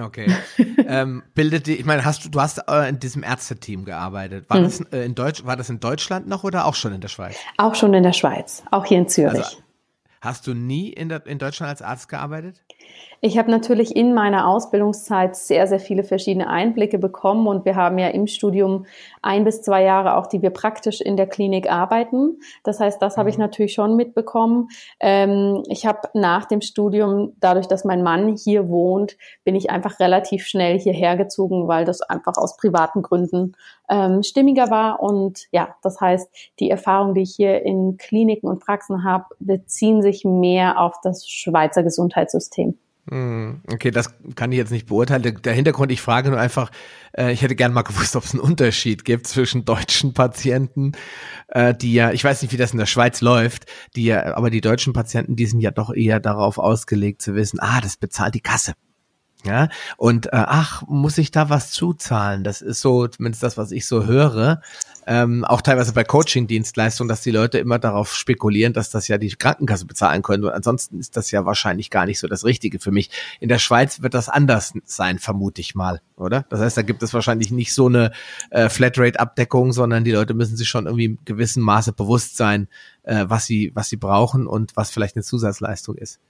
Okay. 0.00 0.32
ähm, 0.86 1.22
bildet 1.34 1.66
die, 1.66 1.76
ich 1.76 1.84
meine, 1.84 2.04
hast 2.04 2.24
du, 2.24 2.28
du 2.28 2.40
hast 2.40 2.62
äh, 2.68 2.88
in 2.88 2.98
diesem 2.98 3.22
Ärzteteam 3.22 3.84
gearbeitet. 3.84 4.48
War, 4.48 4.58
hm. 4.58 4.64
das, 4.64 4.80
äh, 4.92 5.04
in 5.04 5.14
Deutsch, 5.14 5.44
war 5.44 5.56
das 5.56 5.68
in 5.68 5.80
Deutschland 5.80 6.28
noch 6.28 6.44
oder 6.44 6.66
auch 6.66 6.74
schon 6.74 6.94
in 6.94 7.00
der 7.00 7.08
Schweiz? 7.08 7.36
Auch 7.58 7.74
schon 7.74 7.92
in 7.92 8.02
der 8.02 8.12
Schweiz, 8.12 8.62
auch 8.70 8.86
hier 8.86 8.98
in 8.98 9.08
Zürich. 9.08 9.38
Also, 9.38 9.56
hast 10.20 10.46
du 10.46 10.54
nie 10.54 10.90
in, 10.90 11.08
der, 11.08 11.26
in 11.26 11.38
Deutschland 11.38 11.70
als 11.70 11.82
Arzt 11.82 12.08
gearbeitet? 12.08 12.62
Ich 13.22 13.36
habe 13.36 13.50
natürlich 13.50 13.94
in 13.94 14.14
meiner 14.14 14.48
Ausbildungszeit 14.48 15.36
sehr, 15.36 15.66
sehr 15.66 15.78
viele 15.78 16.04
verschiedene 16.04 16.48
Einblicke 16.48 16.98
bekommen 16.98 17.46
und 17.46 17.66
wir 17.66 17.76
haben 17.76 17.98
ja 17.98 18.08
im 18.08 18.26
Studium 18.26 18.86
ein 19.20 19.44
bis 19.44 19.60
zwei 19.60 19.82
Jahre 19.82 20.16
auch, 20.16 20.26
die 20.26 20.40
wir 20.40 20.48
praktisch 20.50 21.02
in 21.02 21.18
der 21.18 21.26
Klinik 21.26 21.70
arbeiten. 21.70 22.40
Das 22.64 22.80
heißt, 22.80 23.00
das 23.02 23.18
habe 23.18 23.28
ich 23.28 23.36
mhm. 23.36 23.42
natürlich 23.42 23.74
schon 23.74 23.94
mitbekommen. 23.94 24.68
Ähm, 25.00 25.62
ich 25.68 25.84
habe 25.84 26.08
nach 26.14 26.46
dem 26.46 26.62
Studium, 26.62 27.34
dadurch, 27.40 27.66
dass 27.66 27.84
mein 27.84 28.02
Mann 28.02 28.36
hier 28.36 28.70
wohnt, 28.70 29.18
bin 29.44 29.54
ich 29.54 29.68
einfach 29.68 30.00
relativ 30.00 30.46
schnell 30.46 30.78
hierher 30.78 31.16
gezogen, 31.18 31.68
weil 31.68 31.84
das 31.84 32.00
einfach 32.00 32.38
aus 32.38 32.56
privaten 32.56 33.02
Gründen 33.02 33.54
ähm, 33.90 34.22
stimmiger 34.22 34.70
war. 34.70 35.00
Und 35.00 35.46
ja, 35.52 35.76
das 35.82 36.00
heißt, 36.00 36.30
die 36.58 36.70
Erfahrungen, 36.70 37.14
die 37.14 37.22
ich 37.22 37.34
hier 37.36 37.62
in 37.66 37.98
Kliniken 37.98 38.48
und 38.48 38.60
Praxen 38.60 39.04
habe, 39.04 39.26
beziehen 39.40 40.00
sich 40.00 40.09
mehr 40.24 40.78
auf 40.78 40.94
das 41.02 41.28
Schweizer 41.28 41.82
Gesundheitssystem. 41.82 42.78
Hm, 43.08 43.62
okay, 43.72 43.90
das 43.90 44.14
kann 44.36 44.52
ich 44.52 44.58
jetzt 44.58 44.70
nicht 44.70 44.86
beurteilen. 44.86 45.40
Der 45.42 45.52
Hintergrund, 45.52 45.90
ich 45.90 46.00
frage 46.00 46.30
nur 46.30 46.38
einfach, 46.38 46.70
äh, 47.16 47.32
ich 47.32 47.42
hätte 47.42 47.56
gern 47.56 47.72
mal 47.72 47.82
gewusst, 47.82 48.14
ob 48.14 48.24
es 48.24 48.32
einen 48.32 48.40
Unterschied 48.40 49.04
gibt 49.04 49.26
zwischen 49.26 49.64
deutschen 49.64 50.14
Patienten, 50.14 50.92
äh, 51.48 51.74
die 51.74 51.92
ja, 51.92 52.12
ich 52.12 52.22
weiß 52.22 52.42
nicht, 52.42 52.52
wie 52.52 52.56
das 52.56 52.72
in 52.72 52.78
der 52.78 52.86
Schweiz 52.86 53.20
läuft, 53.20 53.64
die 53.96 54.04
ja, 54.04 54.36
aber 54.36 54.50
die 54.50 54.60
deutschen 54.60 54.92
Patienten, 54.92 55.34
die 55.34 55.46
sind 55.46 55.60
ja 55.60 55.70
doch 55.70 55.92
eher 55.92 56.20
darauf 56.20 56.58
ausgelegt 56.58 57.22
zu 57.22 57.34
wissen, 57.34 57.58
ah, 57.60 57.80
das 57.80 57.96
bezahlt 57.96 58.34
die 58.34 58.40
Kasse. 58.40 58.74
Ja, 59.44 59.68
und 59.96 60.26
äh, 60.26 60.30
ach, 60.32 60.82
muss 60.86 61.16
ich 61.16 61.30
da 61.30 61.48
was 61.48 61.70
zuzahlen? 61.70 62.44
Das 62.44 62.60
ist 62.60 62.80
so, 62.80 63.06
zumindest 63.06 63.42
das, 63.42 63.56
was 63.56 63.72
ich 63.72 63.86
so 63.86 64.04
höre, 64.04 64.60
ähm, 65.06 65.44
auch 65.44 65.62
teilweise 65.62 65.92
bei 65.92 66.04
Coaching-Dienstleistungen, 66.04 67.08
dass 67.08 67.22
die 67.22 67.30
Leute 67.30 67.58
immer 67.58 67.78
darauf 67.78 68.14
spekulieren, 68.14 68.74
dass 68.74 68.90
das 68.90 69.08
ja 69.08 69.16
die 69.18 69.30
Krankenkasse 69.30 69.86
bezahlen 69.86 70.22
können. 70.22 70.44
Und 70.44 70.52
ansonsten 70.52 71.00
ist 71.00 71.16
das 71.16 71.30
ja 71.30 71.46
wahrscheinlich 71.46 71.90
gar 71.90 72.06
nicht 72.06 72.18
so 72.18 72.28
das 72.28 72.44
Richtige 72.44 72.78
für 72.78 72.90
mich. 72.90 73.10
In 73.40 73.48
der 73.48 73.58
Schweiz 73.58 74.02
wird 74.02 74.14
das 74.14 74.28
anders 74.28 74.74
sein, 74.84 75.18
vermute 75.18 75.62
ich 75.62 75.74
mal, 75.74 76.02
oder? 76.16 76.44
Das 76.50 76.60
heißt, 76.60 76.76
da 76.76 76.82
gibt 76.82 77.02
es 77.02 77.14
wahrscheinlich 77.14 77.50
nicht 77.50 77.72
so 77.72 77.86
eine 77.86 78.12
äh, 78.50 78.68
Flatrate-Abdeckung, 78.68 79.72
sondern 79.72 80.04
die 80.04 80.12
Leute 80.12 80.34
müssen 80.34 80.56
sich 80.56 80.68
schon 80.68 80.86
irgendwie 80.86 81.06
in 81.06 81.18
gewissem 81.24 81.62
Maße 81.62 81.92
bewusst 81.92 82.36
sein, 82.36 82.68
äh, 83.02 83.24
was 83.26 83.46
sie, 83.46 83.72
was 83.74 83.88
sie 83.88 83.96
brauchen 83.96 84.46
und 84.46 84.76
was 84.76 84.90
vielleicht 84.90 85.16
eine 85.16 85.24
Zusatzleistung 85.24 85.96
ist. 85.96 86.20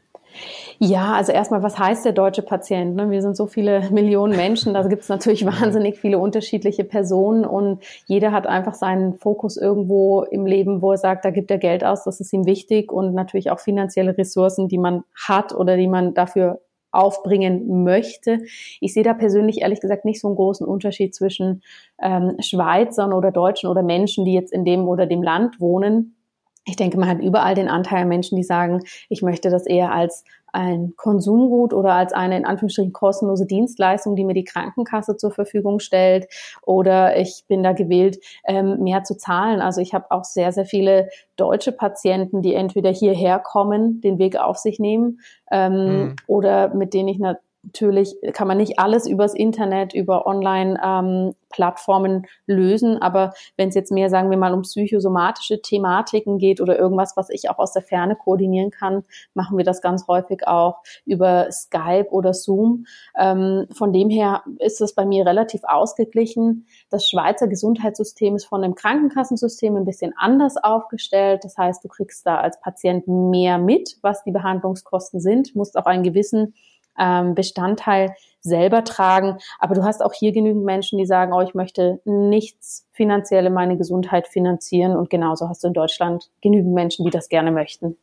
Ja, 0.79 1.12
also 1.12 1.33
erstmal, 1.33 1.62
was 1.62 1.79
heißt 1.79 2.07
der 2.07 2.12
deutsche 2.12 2.43
Patient? 2.43 2.97
Ne? 2.97 3.11
Wir 3.11 3.21
sind 3.21 3.37
so 3.37 3.47
viele 3.47 3.83
Millionen 3.90 4.37
Menschen, 4.37 4.73
da 4.73 4.83
gibt 4.87 5.03
es 5.03 5.09
natürlich 5.09 5.45
wahnsinnig 5.45 5.99
viele 5.99 6.19
unterschiedliche 6.19 6.85
Personen 6.85 7.45
und 7.45 7.83
jeder 8.07 8.33
hat 8.33 8.47
einfach 8.47 8.75
seinen 8.75 9.14
Fokus 9.19 9.57
irgendwo 9.57 10.23
im 10.23 10.47
Leben, 10.47 10.81
wo 10.81 10.93
er 10.93 10.99
sagt, 10.99 11.25
da 11.25 11.31
gibt 11.31 11.51
er 11.51 11.59
Geld 11.59 11.85
aus, 11.85 12.05
das 12.05 12.21
ist 12.21 12.33
ihm 12.33 12.47
wichtig 12.47 12.93
und 12.93 13.14
natürlich 13.14 13.51
auch 13.51 13.61
finanzielle 13.61 14.16
Ressourcen, 14.16 14.69
die 14.69 14.79
man 14.79 15.05
hat 15.14 15.55
oder 15.55 15.77
die 15.77 15.88
man 15.88 16.14
dafür 16.14 16.61
aufbringen 16.93 17.85
möchte. 17.85 18.40
Ich 18.81 18.95
sehe 18.95 19.05
da 19.05 19.14
persönlich 19.14 19.61
ehrlich 19.61 19.81
gesagt 19.81 20.05
nicht 20.05 20.21
so 20.21 20.29
einen 20.29 20.37
großen 20.37 20.66
Unterschied 20.66 21.14
zwischen 21.14 21.62
ähm, 22.03 22.37
Schweizern 22.40 23.12
oder 23.12 23.31
Deutschen 23.31 23.69
oder 23.69 23.83
Menschen, 23.83 24.25
die 24.25 24.33
jetzt 24.33 24.53
in 24.53 24.64
dem 24.64 24.88
oder 24.88 25.07
dem 25.07 25.23
Land 25.23 25.61
wohnen 25.61 26.16
ich 26.64 26.77
denke, 26.77 26.99
man 26.99 27.09
hat 27.09 27.20
überall 27.20 27.55
den 27.55 27.68
Anteil 27.68 28.05
Menschen, 28.05 28.37
die 28.37 28.42
sagen, 28.42 28.81
ich 29.09 29.23
möchte 29.23 29.51
das 29.51 29.66
eher 29.66 29.92
als 29.92 30.25
ein 30.53 30.94
Konsumgut 30.96 31.73
oder 31.73 31.94
als 31.94 32.12
eine 32.12 32.37
in 32.37 32.44
Anführungsstrichen 32.44 32.92
kostenlose 32.92 33.46
Dienstleistung, 33.46 34.16
die 34.16 34.25
mir 34.25 34.35
die 34.35 34.44
Krankenkasse 34.44 35.16
zur 35.16 35.31
Verfügung 35.31 35.79
stellt. 35.79 36.27
Oder 36.62 37.16
ich 37.16 37.44
bin 37.49 37.62
da 37.62 37.73
gewillt, 37.73 38.18
ähm, 38.44 38.83
mehr 38.83 39.05
zu 39.05 39.16
zahlen. 39.16 39.61
Also 39.61 39.81
ich 39.81 39.94
habe 39.94 40.11
auch 40.11 40.25
sehr, 40.25 40.53
sehr 40.53 40.64
viele 40.64 41.09
deutsche 41.37 41.73
Patienten, 41.73 42.42
die 42.42 42.55
entweder 42.55 42.90
hierher 42.90 43.38
kommen, 43.38 44.01
den 44.01 44.18
Weg 44.18 44.37
auf 44.37 44.57
sich 44.57 44.79
nehmen, 44.79 45.20
ähm, 45.51 45.73
mhm. 45.73 46.16
oder 46.27 46.75
mit 46.75 46.94
denen 46.94 47.09
ich 47.09 47.18
natürlich 47.62 48.16
kann 48.33 48.49
man 48.49 48.57
nicht 48.57 48.79
alles 48.79 49.07
übers 49.07 49.35
Internet, 49.35 49.92
über 49.92 50.27
Online-Plattformen 50.27 52.12
ähm, 52.12 52.25
lösen, 52.46 53.01
aber 53.03 53.35
wenn 53.57 53.68
es 53.68 53.75
jetzt 53.75 53.92
mehr, 53.92 54.09
sagen 54.09 54.31
wir 54.31 54.38
mal, 54.38 54.55
um 54.55 54.62
psychosomatische 54.62 55.61
Thematiken 55.61 56.38
geht 56.38 56.61
oder 56.61 56.79
irgendwas, 56.79 57.16
was 57.16 57.29
ich 57.29 57.51
auch 57.51 57.59
aus 57.59 57.73
der 57.73 57.83
Ferne 57.83 58.16
koordinieren 58.16 58.70
kann, 58.70 59.05
machen 59.35 59.59
wir 59.59 59.64
das 59.64 59.83
ganz 59.83 60.07
häufig 60.09 60.46
auch 60.46 60.79
über 61.05 61.51
Skype 61.53 62.09
oder 62.11 62.33
Zoom. 62.33 62.87
Ähm, 63.18 63.66
von 63.73 63.92
dem 63.92 64.09
her 64.09 64.42
ist 64.59 64.81
es 64.81 64.94
bei 64.94 65.05
mir 65.05 65.27
relativ 65.27 65.61
ausgeglichen. 65.64 66.66
Das 66.88 67.07
Schweizer 67.07 67.46
Gesundheitssystem 67.46 68.37
ist 68.37 68.46
von 68.46 68.62
dem 68.62 68.75
Krankenkassensystem 68.75 69.77
ein 69.77 69.85
bisschen 69.85 70.14
anders 70.16 70.57
aufgestellt. 70.57 71.44
Das 71.44 71.59
heißt, 71.59 71.85
du 71.85 71.88
kriegst 71.88 72.27
da 72.27 72.38
als 72.38 72.59
Patient 72.61 73.07
mehr 73.07 73.59
mit, 73.59 73.99
was 74.01 74.25
die 74.25 74.33
Behandlungskosten 74.33 75.20
sind, 75.20 75.55
musst 75.55 75.77
auch 75.77 75.87
einen 75.87 76.03
gewissen 76.03 76.55
ähm, 77.00 77.34
Bestandteil 77.34 78.14
selber 78.40 78.84
tragen. 78.84 79.38
Aber 79.58 79.74
du 79.74 79.84
hast 79.84 80.02
auch 80.02 80.12
hier 80.12 80.32
genügend 80.32 80.64
Menschen, 80.64 80.98
die 80.98 81.06
sagen, 81.06 81.32
oh, 81.32 81.40
ich 81.40 81.54
möchte 81.54 82.00
nichts 82.04 82.86
finanziell 82.92 83.46
in 83.46 83.52
meine 83.52 83.76
Gesundheit 83.76 84.28
finanzieren. 84.28 84.96
Und 84.96 85.10
genauso 85.10 85.48
hast 85.48 85.64
du 85.64 85.68
in 85.68 85.74
Deutschland 85.74 86.30
genügend 86.40 86.74
Menschen, 86.74 87.04
die 87.04 87.10
das 87.10 87.28
gerne 87.28 87.50
möchten. 87.50 87.96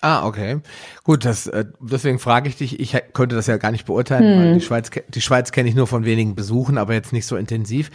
Ah, 0.00 0.26
okay. 0.26 0.60
Gut, 1.02 1.24
das, 1.24 1.48
äh, 1.48 1.64
deswegen 1.80 2.18
frage 2.18 2.48
ich 2.48 2.56
dich, 2.56 2.78
ich 2.78 2.96
könnte 3.14 3.34
das 3.34 3.48
ja 3.48 3.56
gar 3.56 3.72
nicht 3.72 3.86
beurteilen, 3.86 4.32
hm. 4.32 4.38
weil 4.38 4.54
die 4.54 4.60
Schweiz, 4.60 4.90
die 5.08 5.20
Schweiz 5.20 5.50
kenne 5.50 5.68
ich 5.68 5.74
nur 5.74 5.88
von 5.88 6.04
wenigen 6.04 6.36
Besuchen, 6.36 6.78
aber 6.78 6.94
jetzt 6.94 7.12
nicht 7.12 7.26
so 7.26 7.36
intensiv. 7.36 7.90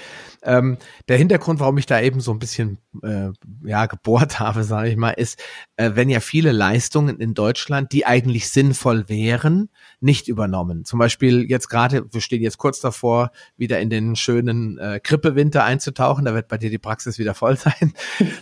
Ähm, 0.46 0.78
der 1.08 1.18
Hintergrund, 1.18 1.60
warum 1.60 1.78
ich 1.78 1.86
da 1.86 2.00
eben 2.00 2.20
so 2.20 2.32
ein 2.32 2.40
bisschen 2.40 2.78
äh, 3.02 3.30
ja, 3.64 3.86
gebohrt 3.86 4.40
habe, 4.40 4.64
sage 4.64 4.90
ich 4.90 4.98
mal, 4.98 5.12
ist, 5.12 5.42
äh, 5.78 5.92
wenn 5.94 6.10
ja 6.10 6.20
viele 6.20 6.52
Leistungen 6.52 7.20
in 7.20 7.34
Deutschland, 7.34 7.92
die 7.92 8.06
eigentlich 8.06 8.50
sinnvoll 8.50 9.10
wären, 9.10 9.70
nicht 10.00 10.28
übernommen. 10.28 10.86
Zum 10.86 11.00
Beispiel 11.00 11.50
jetzt 11.50 11.70
gerade, 11.70 12.06
wir 12.12 12.22
stehen 12.22 12.42
jetzt 12.42 12.58
kurz 12.58 12.80
davor, 12.80 13.32
wieder 13.58 13.80
in 13.80 13.90
den 13.90 14.16
schönen 14.16 14.78
äh, 14.78 15.00
Grippewinter 15.04 15.64
einzutauchen, 15.64 16.26
da 16.26 16.34
wird 16.34 16.48
bei 16.48 16.58
dir 16.58 16.70
die 16.70 16.80
Praxis 16.80 17.18
wieder 17.20 17.34
voll 17.34 17.58
sein, 17.58 17.94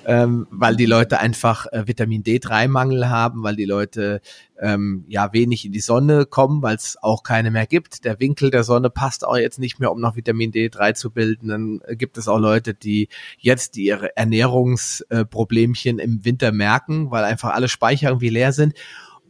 ähm, 0.05 0.47
weil 0.49 0.75
die 0.75 0.85
Leute 0.85 1.19
einfach 1.19 1.67
äh, 1.71 1.87
Vitamin 1.87 2.23
D3-Mangel 2.23 3.09
haben, 3.09 3.43
weil 3.43 3.55
die 3.55 3.65
Leute 3.65 4.21
ähm, 4.61 5.03
ja 5.07 5.33
wenig 5.33 5.65
in 5.65 5.71
die 5.71 5.79
Sonne 5.79 6.25
kommen, 6.25 6.61
weil 6.61 6.75
es 6.75 6.97
auch 7.01 7.23
keine 7.23 7.49
mehr 7.49 7.65
gibt. 7.65 8.05
Der 8.05 8.19
Winkel 8.19 8.51
der 8.51 8.63
Sonne 8.63 8.89
passt 8.89 9.25
auch 9.25 9.35
jetzt 9.35 9.59
nicht 9.59 9.79
mehr, 9.79 9.91
um 9.91 9.99
noch 9.99 10.15
Vitamin 10.15 10.51
D3 10.51 10.93
zu 10.93 11.09
bilden. 11.09 11.47
Dann 11.47 11.81
gibt 11.97 12.17
es 12.17 12.27
auch 12.27 12.37
Leute, 12.37 12.75
die 12.75 13.09
jetzt 13.39 13.75
ihre 13.77 14.15
Ernährungsproblemchen 14.15 15.99
äh, 15.99 16.03
im 16.03 16.23
Winter 16.23 16.51
merken, 16.51 17.09
weil 17.09 17.23
einfach 17.23 17.53
alle 17.53 17.67
Speicher 17.67 18.09
irgendwie 18.09 18.29
leer 18.29 18.53
sind. 18.53 18.75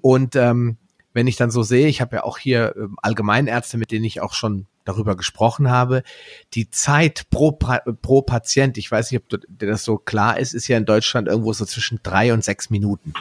Und 0.01 0.35
ähm, 0.35 0.77
wenn 1.13 1.27
ich 1.27 1.37
dann 1.37 1.51
so 1.51 1.63
sehe, 1.63 1.87
ich 1.87 2.01
habe 2.01 2.17
ja 2.17 2.23
auch 2.23 2.37
hier 2.37 2.75
äh, 2.75 2.87
Allgemeinärzte, 3.01 3.77
mit 3.77 3.91
denen 3.91 4.05
ich 4.05 4.21
auch 4.21 4.33
schon 4.33 4.67
darüber 4.83 5.15
gesprochen 5.15 5.69
habe, 5.69 6.03
die 6.53 6.69
Zeit 6.71 7.29
pro, 7.29 7.51
pro 7.51 8.21
Patient, 8.21 8.77
ich 8.77 8.91
weiß 8.91 9.11
nicht, 9.11 9.21
ob 9.21 9.41
dir 9.47 9.67
das 9.67 9.85
so 9.85 9.97
klar 9.97 10.39
ist, 10.39 10.53
ist 10.53 10.67
ja 10.67 10.77
in 10.77 10.85
Deutschland 10.85 11.27
irgendwo 11.27 11.53
so 11.53 11.65
zwischen 11.65 11.99
drei 12.03 12.33
und 12.33 12.43
sechs 12.43 12.69
Minuten. 12.69 13.13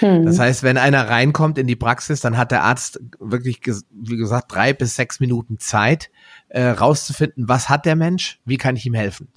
Hm. 0.00 0.24
Das 0.24 0.38
heißt, 0.38 0.62
wenn 0.62 0.78
einer 0.78 1.08
reinkommt 1.08 1.58
in 1.58 1.66
die 1.66 1.76
Praxis, 1.76 2.20
dann 2.20 2.36
hat 2.36 2.50
der 2.50 2.64
Arzt 2.64 3.00
wirklich, 3.18 3.60
wie 3.90 4.16
gesagt, 4.16 4.52
drei 4.52 4.72
bis 4.72 4.96
sechs 4.96 5.20
Minuten 5.20 5.58
Zeit, 5.58 6.10
äh, 6.48 6.68
rauszufinden, 6.68 7.48
was 7.48 7.68
hat 7.70 7.86
der 7.86 7.96
Mensch, 7.96 8.38
wie 8.44 8.58
kann 8.58 8.76
ich 8.76 8.84
ihm 8.84 8.92
helfen. 8.94 9.28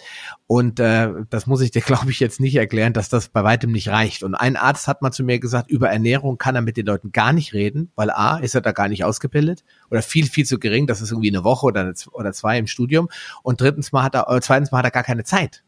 Und 0.47 0.79
äh, 0.81 1.09
das 1.29 1.47
muss 1.47 1.61
ich 1.61 1.71
dir, 1.71 1.81
glaube 1.85 2.11
ich, 2.11 2.19
jetzt 2.19 2.39
nicht 2.39 2.55
erklären, 2.55 2.93
dass 2.93 3.09
das 3.09 3.29
bei 3.29 3.43
weitem 3.43 3.71
nicht 3.71 3.87
reicht. 3.89 4.23
Und 4.23 4.35
ein 4.35 4.57
Arzt 4.57 4.87
hat 4.87 5.01
mal 5.01 5.11
zu 5.11 5.23
mir 5.23 5.39
gesagt, 5.39 5.69
über 5.71 5.89
Ernährung 5.89 6.37
kann 6.37 6.55
er 6.55 6.61
mit 6.61 6.77
den 6.77 6.85
Leuten 6.85 7.11
gar 7.11 7.31
nicht 7.31 7.53
reden, 7.53 7.91
weil 7.95 8.09
A, 8.09 8.37
ist 8.37 8.55
er 8.55 8.61
da 8.61 8.71
gar 8.71 8.89
nicht 8.89 9.03
ausgebildet 9.03 9.63
oder 9.89 10.01
viel, 10.01 10.25
viel 10.25 10.45
zu 10.45 10.59
gering, 10.59 10.87
das 10.87 11.01
ist 11.01 11.11
irgendwie 11.11 11.29
eine 11.29 11.43
Woche 11.43 11.65
oder, 11.65 11.81
eine, 11.81 11.93
oder 12.11 12.33
zwei 12.33 12.57
im 12.57 12.67
Studium. 12.67 13.09
Und 13.43 13.61
drittens 13.61 13.91
mal 13.91 14.03
hat 14.03 14.15
er, 14.15 14.29
äh, 14.29 14.41
zweitens 14.41 14.71
mal 14.71 14.79
hat 14.79 14.85
er 14.85 14.91
gar 14.91 15.03
keine 15.03 15.23
Zeit 15.23 15.64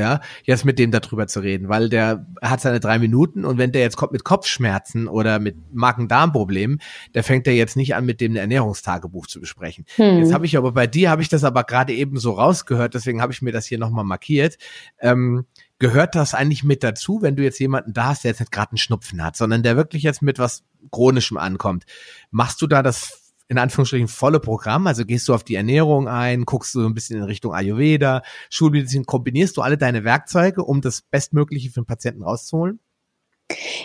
ja, 0.00 0.20
jetzt 0.44 0.64
mit 0.64 0.78
dem 0.78 0.90
darüber 0.90 1.26
zu 1.26 1.40
reden, 1.40 1.68
weil 1.68 1.88
der 1.88 2.26
hat 2.42 2.60
seine 2.60 2.80
drei 2.80 2.98
Minuten 2.98 3.44
und 3.44 3.58
wenn 3.58 3.72
der 3.72 3.82
jetzt 3.82 3.96
kommt 3.96 4.12
mit 4.12 4.24
Kopfschmerzen 4.24 5.06
oder 5.06 5.38
mit 5.38 5.56
Magen-Darm-Problemen, 5.72 6.80
der 7.14 7.22
fängt 7.22 7.46
er 7.46 7.54
jetzt 7.54 7.76
nicht 7.76 7.94
an, 7.94 8.06
mit 8.06 8.20
dem 8.20 8.32
ein 8.32 8.36
Ernährungstagebuch 8.36 9.26
zu 9.26 9.40
besprechen. 9.40 9.84
Hm. 9.96 10.18
Jetzt 10.18 10.32
habe 10.32 10.46
ich 10.46 10.56
aber 10.56 10.72
bei 10.72 10.86
dir 10.86 11.10
habe 11.10 11.22
ich 11.22 11.28
das 11.28 11.44
aber 11.44 11.64
gerade 11.64 11.92
eben 11.92 12.18
so 12.18 12.32
rausgehört, 12.32 12.94
deswegen 12.94 13.22
habe 13.22 13.32
ich 13.32 13.42
mir 13.42 13.52
das 13.52 13.66
hier 13.66 13.78
nochmal 13.78 14.04
markiert. 14.04 14.58
Ähm, 14.98 15.46
gehört 15.78 16.14
das 16.14 16.34
eigentlich 16.34 16.64
mit 16.64 16.82
dazu, 16.84 17.22
wenn 17.22 17.36
du 17.36 17.42
jetzt 17.42 17.58
jemanden 17.58 17.92
da 17.92 18.08
hast, 18.08 18.24
der 18.24 18.30
jetzt 18.30 18.40
nicht 18.40 18.52
gerade 18.52 18.72
einen 18.72 18.78
Schnupfen 18.78 19.24
hat, 19.24 19.36
sondern 19.36 19.62
der 19.62 19.76
wirklich 19.76 20.02
jetzt 20.02 20.22
mit 20.22 20.38
was 20.38 20.64
Chronischem 20.90 21.36
ankommt? 21.36 21.84
Machst 22.30 22.62
du 22.62 22.66
da 22.66 22.82
das 22.82 23.19
in 23.50 23.58
Anführungsstrichen 23.58 24.08
volle 24.08 24.40
Programm? 24.40 24.86
Also 24.86 25.04
gehst 25.04 25.28
du 25.28 25.34
auf 25.34 25.42
die 25.42 25.56
Ernährung 25.56 26.08
ein, 26.08 26.44
guckst 26.44 26.74
du 26.74 26.86
ein 26.86 26.94
bisschen 26.94 27.18
in 27.18 27.24
Richtung 27.24 27.52
Ayurveda, 27.52 28.22
Schulmedizin, 28.48 29.04
kombinierst 29.04 29.56
du 29.56 29.62
alle 29.62 29.76
deine 29.76 30.04
Werkzeuge, 30.04 30.64
um 30.64 30.80
das 30.80 31.02
Bestmögliche 31.02 31.68
für 31.70 31.80
den 31.80 31.86
Patienten 31.86 32.22
rauszuholen? 32.22 32.78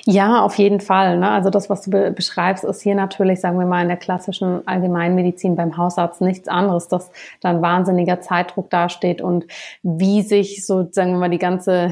Ja, 0.06 0.44
auf 0.44 0.60
jeden 0.60 0.80
Fall. 0.80 1.18
Ne? 1.18 1.30
Also 1.32 1.50
das, 1.50 1.70
was 1.70 1.82
du 1.82 1.90
be 1.90 2.12
beschreibst, 2.12 2.64
ist 2.64 2.84
hier 2.84 2.94
natürlich, 2.94 3.42
sagen 3.42 3.58
wir 3.58 3.66
mal, 3.66 3.82
in 3.82 3.88
der 3.88 3.98
klassischen 3.98 4.68
Allgemeinmedizin 4.68 5.56
beim 5.56 5.78
Hausarzt 5.78 6.22
nichts 6.22 6.48
anderes, 6.48 6.88
dass 6.88 7.10
da 7.42 7.50
ein 7.50 7.64
wahnsinniger 7.64 8.22
Zeitdruck 8.22 8.70
dasteht 8.70 9.22
und 9.22 9.46
wie 9.82 10.22
sich 10.22 10.66
so, 10.68 10.88
sagen 10.92 11.14
wir 11.14 11.18
mal, 11.18 11.30
die 11.32 11.40
ganze 11.40 11.92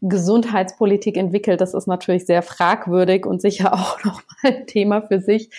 Gesundheitspolitik 0.00 1.16
entwickelt, 1.16 1.60
das 1.60 1.74
ist 1.74 1.88
natürlich 1.88 2.26
sehr 2.26 2.42
fragwürdig 2.42 3.26
und 3.26 3.42
sicher 3.42 3.74
auch 3.74 3.98
nochmal 4.04 4.22
ein 4.44 4.66
Thema 4.68 5.02
für 5.02 5.20
sich. 5.20 5.50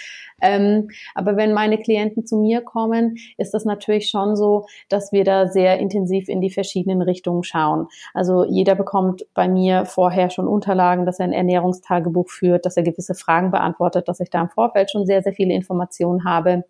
Ähm, 0.42 0.90
aber 1.16 1.38
wenn 1.38 1.54
meine 1.54 1.78
Klienten 1.78 2.26
zu 2.26 2.38
mir 2.38 2.62
kommen, 2.62 3.18
ist 3.38 3.54
das 3.54 3.66
natürlich 3.66 4.10
schon 4.10 4.36
so, 4.36 4.66
dass 4.90 5.12
wir 5.12 5.24
da 5.24 5.48
sehr 5.48 5.80
intensiv 5.80 6.30
in 6.30 6.42
die 6.42 6.50
verschiedenen 6.50 7.02
Richtungen 7.02 7.44
schauen. 7.44 7.88
Also 8.14 8.46
jeder 8.46 8.76
bekommt 8.76 9.26
bei 9.34 9.48
mir 9.48 9.86
vorher 9.86 10.30
schon 10.30 10.48
Unterlagen, 10.48 11.06
dass 11.06 11.20
er 11.20 11.26
ein 11.26 11.34
Ernährungstagebuch 11.34 12.30
führt, 12.30 12.66
dass 12.66 12.78
er 12.78 12.84
gewisse 12.84 13.16
Fragen 13.16 13.52
beantwortet, 13.52 14.08
dass 14.08 14.20
ich 14.20 14.30
da 14.30 14.42
im 14.42 14.50
Vorfeld 14.50 14.92
schon 14.92 15.06
sehr, 15.06 15.22
sehr 15.22 15.34
viele 15.34 15.54
Informationen 15.54 16.26
habe. 16.26 16.64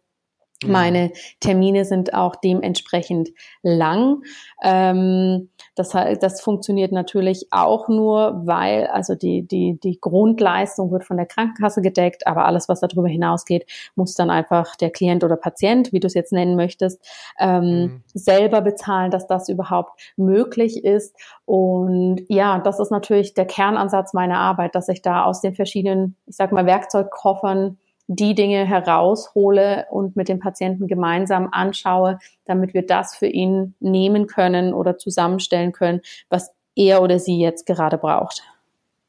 Meine 0.66 1.12
Termine 1.40 1.86
sind 1.86 2.14
auch 2.14 2.36
dementsprechend 2.36 3.30
lang. 3.64 4.24
Ähm, 4.64 5.50
das, 5.76 5.90
das 6.20 6.42
funktioniert 6.42 6.92
natürlich 6.92 7.48
auch 7.50 7.88
nur, 7.88 8.42
weil 8.46 8.88
also 8.88 9.16
die, 9.16 9.48
die, 9.48 9.80
die 9.82 10.00
Grundleistung 10.00 10.92
wird 10.92 11.04
von 11.04 11.18
der 11.18 11.26
Krankenkasse 11.26 11.82
gedeckt, 11.82 12.28
aber 12.28 12.46
alles, 12.46 12.70
was 12.70 12.82
darüber 12.82 13.08
hinausgeht, 13.08 13.66
muss 13.96 14.14
dann 14.14 14.30
einfach 14.30 14.76
der 14.76 14.92
Klient 14.92 15.24
oder 15.24 15.36
Patient, 15.36 15.92
wie 15.94 16.00
du 16.00 16.08
es 16.08 16.14
jetzt 16.14 16.34
nennen 16.34 16.56
möchtest, 16.56 17.04
ähm, 17.40 17.64
mhm. 17.64 18.04
selber 18.14 18.62
bezahlen, 18.62 19.10
dass 19.10 19.26
das 19.26 19.50
überhaupt 19.50 20.00
möglich 20.16 20.84
ist. 20.84 21.16
Und 21.46 22.22
ja, 22.28 22.60
das 22.60 22.80
ist 22.80 22.92
natürlich 22.92 23.34
der 23.34 23.46
Kernansatz 23.46 24.14
meiner 24.14 24.38
Arbeit, 24.38 24.76
dass 24.76 24.90
ich 24.90 25.02
da 25.02 25.24
aus 25.24 25.42
den 25.42 25.56
verschiedenen, 25.56 26.16
ich 26.28 26.36
sag 26.36 26.52
mal, 26.52 26.66
Werkzeugkoffern 26.66 27.78
die 28.14 28.36
Dinge 28.36 28.66
heraushole 28.66 29.86
und 29.90 30.18
mit 30.18 30.28
dem 30.28 30.40
Patienten 30.40 30.88
gemeinsam 30.88 31.48
anschaue, 31.52 32.20
damit 32.46 32.74
wir 32.74 32.86
das 32.86 33.16
für 33.16 33.28
ihn 33.28 33.74
nehmen 33.80 34.28
können 34.28 34.74
oder 34.74 34.98
zusammenstellen 34.98 35.72
können, 35.72 36.02
was 36.30 36.52
er 36.76 37.02
oder 37.02 37.20
sie 37.20 37.40
jetzt 37.40 37.66
gerade 37.66 37.98
braucht. 37.98 38.44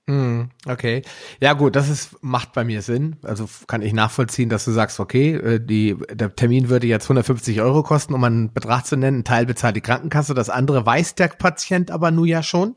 Hm, 0.09 0.51
okay. 0.69 1.03
Ja 1.41 1.53
gut, 1.53 1.75
das 1.75 1.89
ist, 1.89 2.23
macht 2.23 2.53
bei 2.53 2.65
mir 2.65 2.83
Sinn. 2.83 3.17
Also 3.23 3.49
kann 3.67 3.83
ich 3.83 3.93
nachvollziehen, 3.93 4.49
dass 4.49 4.65
du 4.65 4.71
sagst, 4.71 5.01
okay, 5.01 5.35
äh, 5.35 5.61
die, 5.61 5.97
der 6.13 6.35
Termin 6.35 6.69
würde 6.69 6.87
jetzt 6.87 7.05
150 7.05 7.61
Euro 7.61 7.83
kosten, 7.83 8.15
um 8.15 8.23
einen 8.23 8.53
Betrag 8.53 8.85
zu 8.85 8.97
nennen. 8.97 9.21
Ein 9.21 9.25
Teil 9.25 9.47
bezahlt 9.47 9.77
die 9.77 9.81
Krankenkasse, 9.81 10.35
das 10.35 10.51
andere 10.51 10.87
weiß 10.87 11.17
der 11.17 11.29
Patient 11.29 11.91
aber 11.91 12.11
nur 12.11 12.27
ja 12.27 12.43
schon 12.43 12.77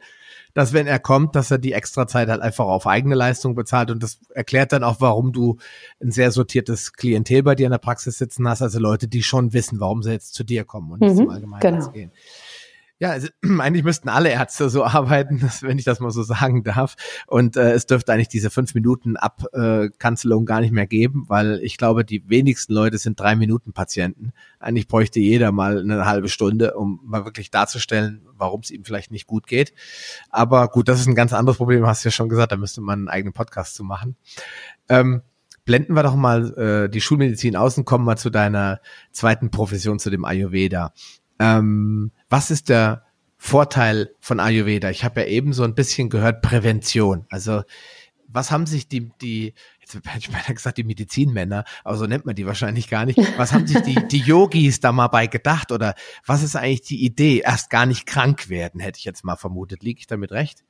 dass 0.55 0.71
wenn 0.71 0.87
er 0.87 0.99
kommt, 0.99 1.35
dass 1.35 1.51
er 1.51 1.57
die 1.57 1.73
extra 1.73 2.07
Zeit 2.07 2.29
halt 2.29 2.41
einfach 2.41 2.65
auf 2.65 2.87
eigene 2.87 3.13
Leistung 3.13 3.55
bezahlt 3.55 3.91
und 3.91 4.01
das 4.01 4.19
erklärt 4.33 4.71
dann 4.71 4.85
auch, 4.85 5.01
warum 5.01 5.33
du 5.33 5.57
ein 6.01 6.11
sehr 6.11 6.31
sortiertes 6.31 6.93
Klientel 6.93 7.43
bei 7.43 7.55
dir 7.55 7.65
in 7.65 7.71
der 7.71 7.77
Praxis 7.77 8.17
sitzen 8.17 8.47
hast, 8.47 8.61
also 8.61 8.79
Leute, 8.79 9.09
die 9.09 9.21
schon 9.21 9.51
wissen, 9.51 9.81
warum 9.81 10.01
sie 10.01 10.11
jetzt 10.11 10.33
zu 10.33 10.45
dir 10.45 10.63
kommen 10.63 10.93
und 10.93 11.01
nicht 11.01 11.11
mhm, 11.11 11.17
zum 11.17 11.29
Allgemeinarzt 11.29 11.91
genau. 11.91 11.91
gehen. 11.91 12.11
Ja, 12.97 13.11
also 13.11 13.27
eigentlich 13.59 13.83
müssten 13.83 14.07
alle 14.09 14.29
Ärzte 14.29 14.69
so 14.69 14.83
arbeiten, 14.83 15.41
wenn 15.61 15.77
ich 15.77 15.85
das 15.85 15.99
mal 15.99 16.11
so 16.11 16.23
sagen 16.23 16.63
darf. 16.63 16.95
Und 17.27 17.57
äh, 17.57 17.73
es 17.73 17.85
dürfte 17.85 18.13
eigentlich 18.13 18.29
diese 18.29 18.49
fünf 18.49 18.73
Minuten 18.73 19.17
Abkanzelung 19.17 20.43
äh, 20.43 20.45
gar 20.45 20.61
nicht 20.61 20.71
mehr 20.71 20.87
geben, 20.87 21.25
weil 21.27 21.59
ich 21.61 21.77
glaube, 21.77 22.05
die 22.05 22.29
wenigsten 22.29 22.73
Leute 22.73 22.97
sind 22.97 23.19
drei 23.19 23.35
Minuten 23.35 23.73
Patienten. 23.73 24.31
Eigentlich 24.59 24.87
bräuchte 24.87 25.19
jeder 25.19 25.51
mal 25.51 25.79
eine 25.79 26.05
halbe 26.05 26.29
Stunde, 26.29 26.75
um 26.75 27.01
mal 27.03 27.25
wirklich 27.25 27.51
darzustellen, 27.51 28.25
warum 28.37 28.61
es 28.61 28.71
ihm 28.71 28.85
vielleicht 28.85 29.11
nicht 29.11 29.27
gut 29.27 29.47
geht. 29.47 29.73
Aber 30.29 30.69
gut, 30.69 30.87
das 30.87 30.99
ist 30.99 31.07
ein 31.07 31.15
ganz 31.15 31.33
anderes 31.33 31.57
Problem, 31.57 31.85
hast 31.85 32.05
du 32.05 32.09
ja 32.09 32.11
schon 32.11 32.29
gesagt, 32.29 32.51
da 32.51 32.57
müsste 32.57 32.81
man 32.81 32.99
einen 32.99 33.09
eigenen 33.09 33.33
Podcast 33.33 33.75
zu 33.75 33.83
machen. 33.83 34.15
Ähm, 34.87 35.21
blenden 35.65 35.95
wir 35.95 36.03
doch 36.03 36.15
mal 36.15 36.53
äh, 36.57 36.89
die 36.89 37.01
Schulmedizin 37.01 37.55
aus 37.55 37.77
und 37.77 37.85
kommen 37.85 38.05
mal 38.05 38.17
zu 38.17 38.29
deiner 38.29 38.79
zweiten 39.11 39.51
Profession, 39.51 39.99
zu 39.99 40.09
dem 40.09 40.23
Ayurveda. 40.23 40.93
Ähm, 41.39 42.11
was 42.29 42.51
ist 42.51 42.69
der 42.69 43.03
Vorteil 43.37 44.11
von 44.19 44.39
Ayurveda? 44.39 44.89
Ich 44.89 45.03
habe 45.03 45.21
ja 45.21 45.27
eben 45.27 45.53
so 45.53 45.63
ein 45.63 45.75
bisschen 45.75 46.09
gehört 46.09 46.41
Prävention. 46.41 47.25
Also 47.29 47.63
was 48.27 48.51
haben 48.51 48.65
sich 48.65 48.87
die, 48.87 49.11
die, 49.21 49.53
jetzt 49.79 49.95
hätte 49.95 50.17
ich 50.17 50.31
mal 50.31 50.41
gesagt, 50.53 50.77
die 50.77 50.83
Medizinmänner, 50.83 51.63
aber 51.83 51.97
so 51.97 52.05
nennt 52.05 52.25
man 52.25 52.35
die 52.35 52.45
wahrscheinlich 52.45 52.89
gar 52.89 53.05
nicht. 53.05 53.19
Was 53.37 53.53
haben 53.53 53.65
sich 53.65 53.81
die, 53.81 53.95
die 54.07 54.19
Yogis 54.19 54.79
da 54.79 54.91
mal 54.91 55.07
bei 55.07 55.27
gedacht? 55.27 55.71
Oder 55.71 55.95
was 56.25 56.43
ist 56.43 56.55
eigentlich 56.55 56.81
die 56.81 57.03
Idee? 57.03 57.39
Erst 57.45 57.69
gar 57.69 57.85
nicht 57.85 58.05
krank 58.05 58.49
werden, 58.49 58.81
hätte 58.81 58.99
ich 58.99 59.05
jetzt 59.05 59.23
mal 59.23 59.37
vermutet. 59.37 59.83
Liege 59.83 59.99
ich 59.99 60.07
damit 60.07 60.31
recht? 60.31 60.63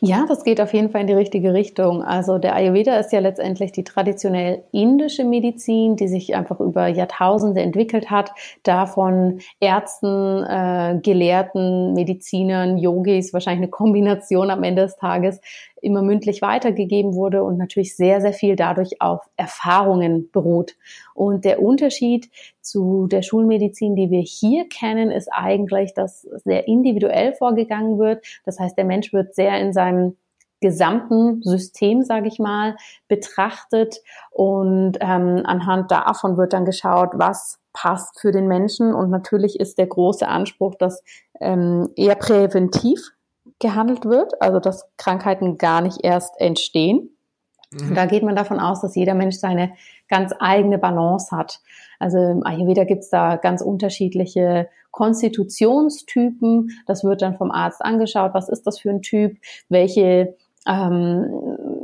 Ja, 0.00 0.26
das 0.26 0.44
geht 0.44 0.60
auf 0.60 0.72
jeden 0.74 0.90
Fall 0.90 1.02
in 1.02 1.06
die 1.06 1.14
richtige 1.14 1.54
Richtung. 1.54 2.02
Also 2.02 2.38
der 2.38 2.54
Ayurveda 2.54 2.96
ist 2.96 3.12
ja 3.12 3.20
letztendlich 3.20 3.72
die 3.72 3.84
traditionell 3.84 4.62
indische 4.72 5.24
Medizin, 5.24 5.96
die 5.96 6.08
sich 6.08 6.34
einfach 6.34 6.60
über 6.60 6.88
Jahrtausende 6.88 7.60
entwickelt 7.62 8.10
hat, 8.10 8.32
da 8.62 8.86
von 8.86 9.40
Ärzten, 9.60 10.44
äh, 10.44 10.98
Gelehrten, 11.02 11.94
Medizinern, 11.94 12.78
Yogis, 12.78 13.32
wahrscheinlich 13.32 13.62
eine 13.62 13.70
Kombination 13.70 14.50
am 14.50 14.62
Ende 14.62 14.82
des 14.82 14.96
Tages, 14.96 15.40
immer 15.82 16.02
mündlich 16.02 16.42
weitergegeben 16.42 17.14
wurde 17.14 17.42
und 17.42 17.58
natürlich 17.58 17.96
sehr, 17.96 18.20
sehr 18.20 18.32
viel 18.32 18.56
dadurch 18.56 19.00
auf 19.00 19.20
Erfahrungen 19.36 20.30
beruht. 20.30 20.76
Und 21.14 21.44
der 21.44 21.62
Unterschied 21.62 22.30
zu 22.60 23.06
der 23.06 23.22
Schulmedizin, 23.22 23.96
die 23.96 24.10
wir 24.10 24.20
hier 24.20 24.68
kennen, 24.68 25.10
ist 25.10 25.28
eigentlich, 25.32 25.94
dass 25.94 26.22
sehr 26.44 26.66
individuell 26.68 27.34
vorgegangen 27.34 27.98
wird. 27.98 28.24
Das 28.44 28.58
heißt, 28.58 28.76
der 28.76 28.84
Mensch 28.84 29.12
wird 29.12 29.34
sehr 29.34 29.58
in 29.60 29.72
seinem 29.72 30.16
gesamten 30.60 31.42
System, 31.42 32.02
sage 32.02 32.28
ich 32.28 32.38
mal, 32.38 32.76
betrachtet 33.06 33.96
und 34.30 34.98
ähm, 35.00 35.42
anhand 35.44 35.90
davon 35.90 36.36
wird 36.36 36.52
dann 36.52 36.64
geschaut, 36.64 37.10
was 37.14 37.60
passt 37.72 38.20
für 38.20 38.32
den 38.32 38.48
Menschen 38.48 38.92
und 38.92 39.10
natürlich 39.10 39.60
ist 39.60 39.78
der 39.78 39.86
große 39.86 40.26
Anspruch, 40.26 40.74
dass 40.74 41.02
ähm, 41.40 41.88
eher 41.96 42.16
präventiv 42.16 43.12
gehandelt 43.58 44.04
wird, 44.04 44.40
also 44.40 44.60
dass 44.60 44.88
Krankheiten 44.96 45.58
gar 45.58 45.80
nicht 45.80 45.98
erst 46.02 46.40
entstehen. 46.40 47.10
Mhm. 47.70 47.94
Da 47.94 48.06
geht 48.06 48.22
man 48.22 48.36
davon 48.36 48.60
aus, 48.60 48.80
dass 48.80 48.94
jeder 48.94 49.14
Mensch 49.14 49.36
seine 49.36 49.72
ganz 50.08 50.32
eigene 50.38 50.78
Balance 50.78 51.36
hat. 51.36 51.60
Also 51.98 52.18
im 52.18 52.44
Ayurveda 52.44 52.84
gibt's 52.84 53.10
da 53.10 53.36
ganz 53.36 53.60
unterschiedliche 53.60 54.68
Konstitutionstypen. 54.90 56.70
Das 56.86 57.04
wird 57.04 57.22
dann 57.22 57.36
vom 57.36 57.50
Arzt 57.50 57.84
angeschaut, 57.84 58.32
was 58.34 58.48
ist 58.48 58.66
das 58.66 58.78
für 58.78 58.90
ein 58.90 59.02
Typ, 59.02 59.36
welche 59.68 60.36
ähm, 60.66 61.77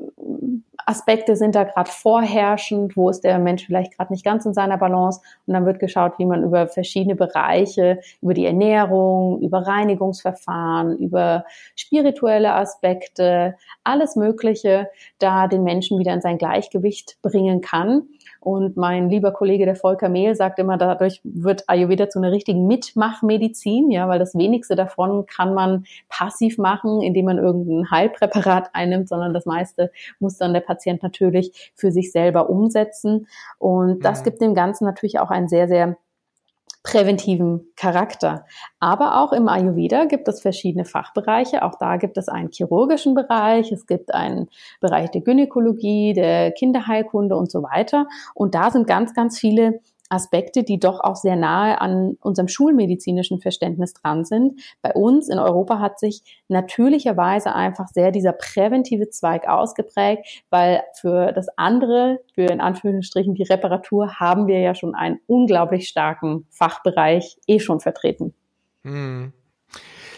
Aspekte 0.87 1.37
sind 1.37 1.55
da 1.55 1.64
gerade 1.64 1.90
vorherrschend, 1.90 2.97
wo 2.97 3.11
ist 3.11 3.25
der 3.25 3.38
Mensch 3.38 3.66
vielleicht 3.66 3.97
gerade 3.97 4.12
nicht 4.12 4.25
ganz 4.25 4.44
in 4.44 4.55
seiner 4.55 4.79
Balance 4.79 5.20
und 5.47 5.55
dann 5.55 5.66
wird 5.66 5.79
geschaut, 5.79 6.18
wie 6.18 6.27
man 6.27 6.42
über 6.42 6.68
verschiedene 6.68 7.16
Bereiche, 7.16 8.01
über 8.20 8.35
die 8.35 8.47
Ernährung, 8.47 9.40
über 9.40 9.66
Reinigungsverfahren, 9.66 10.99
über 10.99 11.44
spirituelle 11.77 12.55
Aspekte, 12.55 13.57
alles 13.83 14.16
Mögliche, 14.16 14.88
da 15.18 15.49
den 15.49 15.64
Menschen 15.64 15.99
wieder 15.99 16.12
in 16.12 16.20
sein 16.20 16.38
Gleichgewicht 16.38 17.18
bringen 17.23 17.61
kann. 17.61 18.09
Und 18.44 18.76
mein 18.76 19.09
lieber 19.09 19.33
Kollege, 19.33 19.64
der 19.64 19.74
Volker 19.74 20.09
Mehl, 20.09 20.35
sagt 20.35 20.59
immer, 20.59 20.76
dadurch 20.76 21.20
wird 21.24 21.68
Ayurveda 21.68 22.11
zu 22.11 22.18
einer 22.18 22.30
richtigen 22.30 22.66
Mitmachmedizin, 22.66 23.90
ja, 23.90 24.09
weil 24.09 24.18
das 24.18 24.35
wenigste 24.35 24.76
davon 24.76 25.24
kann 25.26 25.54
man 25.54 25.87
passiv 26.11 26.59
machen, 26.59 27.00
indem 27.00 27.24
man 27.24 27.38
irgendein 27.38 27.90
Heilpräparat 27.90 28.70
einnimmt, 28.74 29.09
sondern 29.09 29.33
das 29.33 29.46
meiste 29.46 29.90
muss 30.18 30.37
dann 30.37 30.52
der 30.52 30.61
Patient 30.61 31.02
natürlich 31.02 31.72
für 31.74 31.90
sich 31.90 32.12
selber 32.12 32.50
umsetzen. 32.50 33.26
Und 33.59 34.04
das 34.04 34.20
mhm. 34.20 34.24
gibt 34.24 34.40
dem 34.42 34.54
Ganzen 34.54 34.85
natürlich 34.85 35.18
auch 35.18 35.30
einen 35.30 35.48
sehr, 35.48 35.66
sehr 35.66 35.96
präventiven 36.85 37.73
Charakter. 37.77 38.44
Aber 38.79 39.20
auch 39.20 39.33
im 39.33 39.49
Ayurveda 39.49 40.05
gibt 40.05 40.29
es 40.29 40.42
verschiedene 40.42 40.85
Fachbereiche. 40.85 41.62
Auch 41.62 41.77
da 41.77 41.97
gibt 41.97 42.18
es 42.18 42.29
einen 42.29 42.53
chirurgischen 42.53 43.14
Bereich, 43.14 43.73
es 43.73 43.87
gibt 43.87 44.14
einen 44.14 44.49
Bereich 44.81 45.11
der 45.11 45.23
Gynäkologie, 45.23 46.12
der 46.12 46.53
Kinderheilkunde 46.53 47.37
und 47.37 47.51
so 47.51 47.62
weiter. 47.62 48.07
Und 48.35 48.55
da 48.55 48.70
sind 48.70 48.87
ganz, 48.87 49.14
ganz 49.14 49.38
viele 49.38 49.81
Aspekte, 50.14 50.62
die 50.62 50.79
doch 50.79 51.00
auch 51.00 51.16
sehr 51.16 51.37
nahe 51.37 51.81
an 51.81 52.16
unserem 52.20 52.48
schulmedizinischen 52.48 53.40
Verständnis 53.40 53.92
dran 53.92 54.24
sind. 54.24 54.61
Bei 54.81 54.92
uns 54.92 55.29
in 55.29 55.38
Europa 55.38 55.81
hat 55.81 55.98
sich 55.98 56.22
natürlicherweise 56.48 57.55
einfach 57.55 57.88
sehr 57.88 58.11
dieser 58.11 58.33
präventive 58.33 59.11
Zweig 59.11 59.48
ausgeprägt, 59.48 60.44
weil 60.50 60.83
für 60.94 61.33
das 61.33 61.48
andere, 61.57 62.20
für 62.35 62.46
in 62.46 62.61
Anführungsstrichen 62.61 63.35
die 63.35 63.42
Reparatur, 63.42 64.20
haben 64.20 64.46
wir 64.46 64.61
ja 64.61 64.74
schon 64.74 64.94
einen 64.94 65.20
unglaublich 65.27 65.88
starken 65.88 66.46
Fachbereich 66.50 67.38
eh 67.46 67.59
schon 67.59 67.81
vertreten. 67.81 68.35
Hm. 68.83 69.33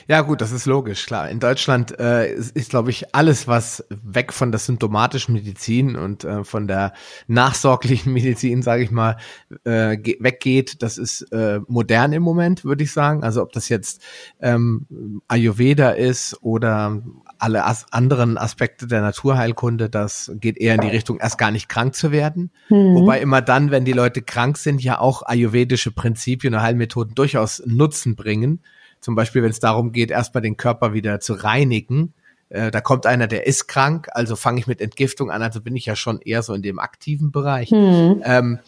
Ja, 0.09 0.21
gut, 0.21 0.41
das 0.41 0.53
ist 0.53 0.67
logisch, 0.67 1.07
klar. 1.07 1.29
In 1.29 1.41
Deutschland 1.41 1.99
äh, 1.99 2.33
ist, 2.33 2.57
ist 2.57 2.71
glaube 2.71 2.91
ich, 2.91 3.15
alles, 3.15 3.49
was 3.49 3.85
weg 3.91 4.33
von 4.33 4.53
der 4.53 4.61
symptomatischen 4.61 5.35
Medizin 5.35 5.97
und 5.97 6.25
äh, 6.25 6.45
von 6.45 6.69
der 6.69 6.93
nachsorglichen 7.27 8.13
Medizin, 8.13 8.63
sage 8.63 8.85
ich 8.85 8.93
mal, 8.93 9.17
äh, 9.65 9.99
weggeht, 10.21 10.83
das 10.83 10.97
ist 10.99 11.23
äh, 11.33 11.61
modern 11.67 12.13
im 12.13 12.23
Moment, 12.23 12.65
würde 12.65 12.85
ich 12.85 12.93
sagen. 12.93 13.25
Also 13.25 13.43
ob 13.43 13.53
das 13.53 13.69
jetzt 13.69 14.01
ähm, 14.41 14.87
Ayurveda 15.27 15.91
ist 15.91 16.39
oder 16.41 17.03
alle 17.39 17.65
as 17.65 17.87
anderen 17.91 18.39
Aspekte 18.39 18.87
der 18.87 19.01
Naturheilkunde, 19.01 19.91
das 19.91 20.31
geht 20.37 20.57
eher 20.59 20.77
in 20.77 20.81
die 20.83 20.89
Richtung, 20.89 21.19
erst 21.19 21.39
gar 21.39 21.51
nicht 21.51 21.69
krank 21.69 21.95
zu 21.95 22.13
werden. 22.13 22.51
Mhm. 22.69 22.95
Wobei 22.95 23.21
immer 23.21 23.43
dann, 23.43 23.71
wenn 23.73 23.85
die 23.85 23.93
Leute 23.93 24.23
krank 24.23 24.57
sind, 24.57 24.83
ja 24.83 25.01
auch 25.01 25.23
ayurvedische 25.23 25.91
Prinzipien 25.91 26.55
und 26.55 26.63
Heilmethoden 26.63 27.15
durchaus 27.15 27.63
Nutzen 27.67 28.15
bringen. 28.15 28.61
Zum 29.07 29.15
Beispiel, 29.15 29.45
wenn 29.45 29.51
es 29.51 29.61
darum 29.61 29.93
geht, 29.93 30.11
erstmal 30.11 30.43
den 30.43 30.57
Körper 30.57 30.93
wieder 30.93 31.21
zu 31.21 31.35
reinigen. 31.35 32.13
Äh, 32.49 32.73
da 32.73 32.81
kommt 32.81 33.07
einer, 33.07 33.29
der 33.29 33.47
ist 33.47 33.69
krank, 33.69 34.09
also 34.11 34.35
fange 34.35 34.59
ich 34.59 34.67
mit 34.67 34.81
Entgiftung 34.81 35.31
an, 35.31 35.43
also 35.43 35.61
bin 35.61 35.77
ich 35.77 35.87
ja 35.87 35.95
schon 35.95 36.21
eher 36.21 36.43
so 36.43 36.55
in 36.55 36.63
dem 36.63 36.81
aktiven 36.81 37.31
Bereich. 37.31 37.71
Mhm. 37.71 38.21
Ähm, 38.25 38.59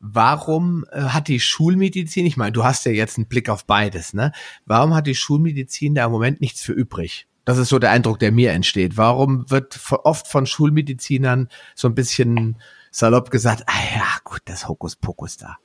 warum 0.00 0.84
äh, 0.90 1.00
hat 1.00 1.28
die 1.28 1.38
Schulmedizin, 1.38 2.26
ich 2.26 2.36
meine, 2.36 2.50
du 2.50 2.64
hast 2.64 2.84
ja 2.86 2.90
jetzt 2.90 3.18
einen 3.18 3.28
Blick 3.28 3.48
auf 3.48 3.66
beides, 3.66 4.14
ne? 4.14 4.32
Warum 4.66 4.96
hat 4.96 5.06
die 5.06 5.14
Schulmedizin 5.14 5.94
da 5.94 6.06
im 6.06 6.10
Moment 6.10 6.40
nichts 6.40 6.60
für 6.60 6.72
übrig? 6.72 7.28
Das 7.44 7.58
ist 7.58 7.68
so 7.68 7.78
der 7.78 7.92
Eindruck, 7.92 8.18
der 8.18 8.32
mir 8.32 8.50
entsteht. 8.50 8.96
Warum 8.96 9.48
wird 9.48 9.78
oft 10.02 10.26
von 10.26 10.44
Schulmedizinern 10.44 11.48
so 11.76 11.86
ein 11.86 11.94
bisschen 11.94 12.60
salopp 12.90 13.30
gesagt, 13.30 13.62
ah 13.68 13.94
ja, 13.94 14.08
gut, 14.24 14.40
das 14.46 14.66
Hokuspokus 14.66 15.36
da. 15.36 15.58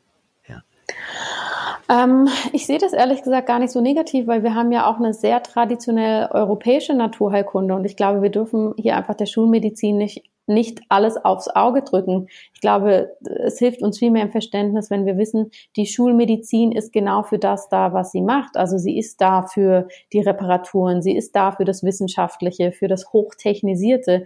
Ähm, 1.89 2.27
ich 2.53 2.65
sehe 2.67 2.77
das 2.77 2.93
ehrlich 2.93 3.23
gesagt 3.23 3.47
gar 3.47 3.59
nicht 3.59 3.71
so 3.71 3.81
negativ, 3.81 4.27
weil 4.27 4.43
wir 4.43 4.53
haben 4.53 4.71
ja 4.71 4.89
auch 4.89 4.97
eine 4.97 5.13
sehr 5.13 5.41
traditionell 5.41 6.27
europäische 6.31 6.93
Naturheilkunde 6.93 7.73
und 7.73 7.85
ich 7.85 7.95
glaube, 7.95 8.21
wir 8.21 8.29
dürfen 8.29 8.73
hier 8.77 8.95
einfach 8.95 9.15
der 9.15 9.25
Schulmedizin 9.25 9.97
nicht 9.97 10.23
nicht 10.49 10.81
alles 10.89 11.15
aufs 11.15 11.47
Auge 11.47 11.83
drücken. 11.83 12.27
Ich 12.53 12.59
glaube, 12.59 13.15
es 13.21 13.59
hilft 13.59 13.81
uns 13.81 13.99
viel 13.99 14.11
mehr 14.11 14.23
im 14.23 14.31
Verständnis, 14.31 14.89
wenn 14.89 15.05
wir 15.05 15.17
wissen, 15.17 15.51
die 15.77 15.85
Schulmedizin 15.85 16.71
ist 16.71 16.91
genau 16.91 17.23
für 17.23 17.37
das 17.37 17.69
da, 17.69 17.93
was 17.93 18.11
sie 18.11 18.21
macht. 18.21 18.57
Also 18.57 18.77
sie 18.77 18.97
ist 18.97 19.21
da 19.21 19.43
für 19.43 19.87
die 20.11 20.19
Reparaturen, 20.19 21.01
sie 21.01 21.15
ist 21.15 21.35
da 21.35 21.51
für 21.51 21.65
das 21.65 21.83
Wissenschaftliche, 21.83 22.71
für 22.71 22.87
das 22.87 23.13
Hochtechnisierte 23.13 24.25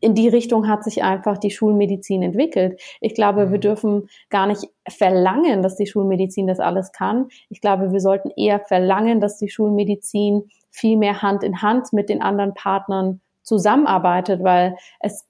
in 0.00 0.14
die 0.14 0.28
Richtung 0.28 0.68
hat 0.68 0.84
sich 0.84 1.02
einfach 1.02 1.38
die 1.38 1.50
Schulmedizin 1.50 2.22
entwickelt. 2.22 2.80
Ich 3.00 3.14
glaube, 3.14 3.50
wir 3.50 3.58
mhm. 3.58 3.60
dürfen 3.60 4.08
gar 4.28 4.46
nicht 4.46 4.68
verlangen, 4.88 5.62
dass 5.62 5.76
die 5.76 5.86
Schulmedizin 5.86 6.46
das 6.46 6.60
alles 6.60 6.92
kann. 6.92 7.28
Ich 7.48 7.60
glaube, 7.60 7.92
wir 7.92 8.00
sollten 8.00 8.30
eher 8.36 8.60
verlangen, 8.60 9.20
dass 9.20 9.38
die 9.38 9.50
Schulmedizin 9.50 10.48
viel 10.70 10.96
mehr 10.96 11.22
Hand 11.22 11.42
in 11.42 11.62
Hand 11.62 11.92
mit 11.92 12.08
den 12.08 12.22
anderen 12.22 12.54
Partnern 12.54 13.20
zusammenarbeitet, 13.42 14.42
weil 14.42 14.76
es 15.00 15.24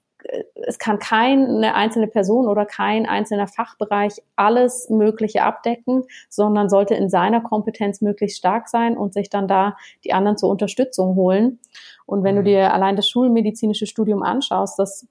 es 0.67 0.79
kann 0.79 0.99
keine 0.99 1.75
einzelne 1.75 2.07
Person 2.07 2.47
oder 2.47 2.65
kein 2.65 3.05
einzelner 3.05 3.47
Fachbereich 3.47 4.21
alles 4.35 4.89
Mögliche 4.89 5.43
abdecken, 5.43 6.03
sondern 6.29 6.69
sollte 6.69 6.95
in 6.95 7.09
seiner 7.09 7.41
Kompetenz 7.41 8.01
möglichst 8.01 8.37
stark 8.37 8.69
sein 8.69 8.97
und 8.97 9.13
sich 9.13 9.29
dann 9.29 9.47
da 9.47 9.75
die 10.03 10.13
anderen 10.13 10.37
zur 10.37 10.49
Unterstützung 10.49 11.15
holen. 11.15 11.59
Und 12.05 12.23
wenn 12.23 12.35
du 12.35 12.41
mhm. 12.41 12.45
dir 12.45 12.73
allein 12.73 12.95
das 12.95 13.09
schulmedizinische 13.09 13.87
Studium 13.87 14.23
anschaust, 14.23 14.77
das 14.79 15.07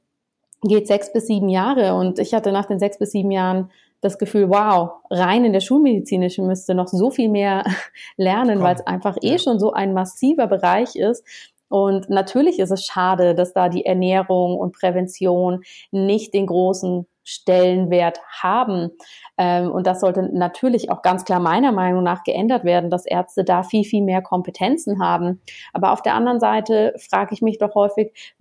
geht 0.63 0.87
sechs 0.87 1.13
bis 1.13 1.27
sieben 1.27 1.49
Jahre. 1.49 1.95
Und 1.95 2.19
ich 2.19 2.35
hatte 2.35 2.53
nach 2.53 2.67
den 2.67 2.79
sechs 2.79 2.99
bis 2.99 3.13
sieben 3.13 3.31
Jahren 3.31 3.71
das 4.01 4.19
Gefühl, 4.19 4.49
wow, 4.49 4.93
rein 5.11 5.45
in 5.45 5.53
der 5.53 5.61
schulmedizinischen 5.61 6.47
müsste 6.47 6.75
noch 6.75 6.89
so 6.89 7.11
viel 7.11 7.29
mehr 7.29 7.65
lernen, 8.17 8.61
weil 8.61 8.75
es 8.75 8.87
einfach 8.87 9.17
eh 9.21 9.39
schon 9.39 9.59
so 9.59 9.73
ein 9.73 9.93
massiver 9.93 10.47
Bereich 10.47 10.97
ist. 10.97 11.25
Und 11.71 12.11
natürlich 12.11 12.59
ist 12.59 12.73
es 12.73 12.85
schade, 12.85 13.35
dass 13.35 13.53
da 13.53 13.69
die 13.69 13.87
Ernährung 13.87 14.59
und 14.59 14.75
Prävention 14.75 15.63
nicht 15.93 16.35
den 16.35 16.47
großen 16.47 17.07
Stellenwert 17.23 18.21
haben. 18.41 18.91
Ähm, 19.39 19.71
und 19.71 19.87
das 19.87 20.01
sollte 20.01 20.29
natürlich 20.37 20.91
auch 20.91 21.01
ganz 21.03 21.25
klar 21.25 21.39
meiner 21.39 21.71
Meinung 21.71 22.03
nach 22.03 22.25
geändert 22.25 22.65
werden, 22.65 22.91
dass 22.91 23.07
Ärzte 23.07 23.45
da 23.45 23.63
viel, 23.63 23.85
viel 23.85 24.03
mehr 24.03 24.21
Kompetenzen 24.21 25.01
haben. 25.01 25.41
Aber 25.73 25.93
auf 25.93 26.03
der 26.03 26.15
anderen 26.15 26.41
Seite 26.41 26.93
frage 26.99 27.35
ich 27.35 27.41
mich 27.41 27.59
doch 27.59 27.75
häufig, 27.77 28.35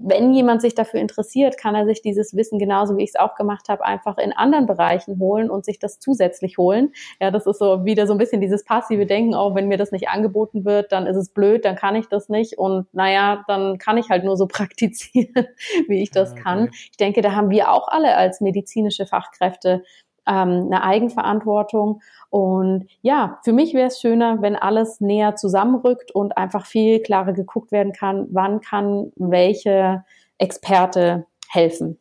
wenn 0.00 0.32
jemand 0.32 0.62
sich 0.62 0.74
dafür 0.74 1.00
interessiert, 1.00 1.58
kann 1.58 1.74
er 1.74 1.86
sich 1.86 2.02
dieses 2.02 2.36
Wissen 2.36 2.58
genauso 2.58 2.96
wie 2.96 3.02
ich 3.02 3.10
es 3.10 3.16
auch 3.16 3.34
gemacht 3.34 3.68
habe, 3.68 3.84
einfach 3.84 4.18
in 4.18 4.32
anderen 4.32 4.66
Bereichen 4.66 5.18
holen 5.18 5.50
und 5.50 5.64
sich 5.64 5.78
das 5.78 5.98
zusätzlich 5.98 6.58
holen. 6.58 6.92
Ja, 7.20 7.30
das 7.30 7.46
ist 7.46 7.58
so 7.58 7.84
wieder 7.84 8.06
so 8.06 8.12
ein 8.12 8.18
bisschen 8.18 8.40
dieses 8.40 8.64
passive 8.64 9.06
Denken, 9.06 9.34
auch 9.34 9.54
wenn 9.54 9.68
mir 9.68 9.76
das 9.76 9.92
nicht 9.92 10.08
angeboten 10.08 10.64
wird, 10.64 10.92
dann 10.92 11.06
ist 11.06 11.16
es 11.16 11.30
blöd, 11.30 11.64
dann 11.64 11.76
kann 11.76 11.96
ich 11.96 12.08
das 12.08 12.28
nicht 12.28 12.58
und 12.58 12.86
naja, 12.92 13.44
dann 13.48 13.78
kann 13.78 13.96
ich 13.96 14.10
halt 14.10 14.24
nur 14.24 14.36
so 14.36 14.46
praktizieren, 14.48 15.46
wie 15.88 16.02
ich 16.02 16.10
das 16.10 16.32
okay. 16.32 16.42
kann. 16.42 16.70
Ich 16.72 16.96
denke, 16.96 17.22
da 17.22 17.32
haben 17.32 17.50
wir 17.50 17.70
auch 17.70 17.88
alle 17.88 18.16
als 18.16 18.40
medizinische 18.40 19.06
Fachkräfte 19.06 19.82
ähm, 20.28 20.66
eine 20.66 20.82
Eigenverantwortung. 20.82 22.02
Und 22.30 22.86
ja, 23.02 23.38
für 23.42 23.52
mich 23.52 23.74
wäre 23.74 23.88
es 23.88 24.00
schöner, 24.00 24.42
wenn 24.42 24.56
alles 24.56 25.00
näher 25.00 25.36
zusammenrückt 25.36 26.10
und 26.12 26.36
einfach 26.36 26.66
viel 26.66 27.00
klarer 27.00 27.32
geguckt 27.32 27.72
werden 27.72 27.92
kann, 27.92 28.26
wann 28.30 28.60
kann 28.60 29.12
welche 29.16 30.04
Experte 30.38 31.26
helfen. 31.48 31.98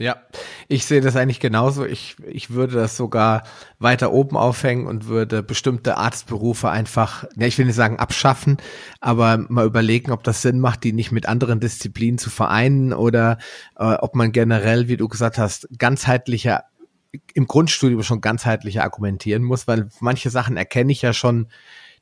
Ja, 0.00 0.16
ich 0.68 0.86
sehe 0.86 1.00
das 1.00 1.16
eigentlich 1.16 1.40
genauso. 1.40 1.84
Ich, 1.84 2.14
ich 2.24 2.50
würde 2.50 2.74
das 2.74 2.96
sogar 2.96 3.42
weiter 3.80 4.12
oben 4.12 4.36
aufhängen 4.36 4.86
und 4.86 5.08
würde 5.08 5.42
bestimmte 5.42 5.96
Arztberufe 5.96 6.68
einfach, 6.68 7.24
ja, 7.36 7.48
ich 7.48 7.58
will 7.58 7.66
nicht 7.66 7.74
sagen 7.74 7.98
abschaffen, 7.98 8.58
aber 9.00 9.38
mal 9.48 9.66
überlegen, 9.66 10.12
ob 10.12 10.22
das 10.22 10.40
Sinn 10.40 10.60
macht, 10.60 10.84
die 10.84 10.92
nicht 10.92 11.10
mit 11.10 11.26
anderen 11.26 11.58
Disziplinen 11.58 12.18
zu 12.18 12.30
vereinen 12.30 12.92
oder 12.92 13.38
äh, 13.76 13.94
ob 13.94 14.14
man 14.14 14.30
generell, 14.30 14.86
wie 14.86 14.96
du 14.96 15.08
gesagt 15.08 15.36
hast, 15.36 15.68
ganzheitlicher 15.76 16.62
im 17.34 17.46
Grundstudium 17.46 18.02
schon 18.02 18.20
ganzheitlicher 18.20 18.84
argumentieren 18.84 19.42
muss, 19.42 19.66
weil 19.66 19.88
manche 20.00 20.30
Sachen 20.30 20.56
erkenne 20.56 20.92
ich 20.92 21.02
ja 21.02 21.12
schon 21.12 21.48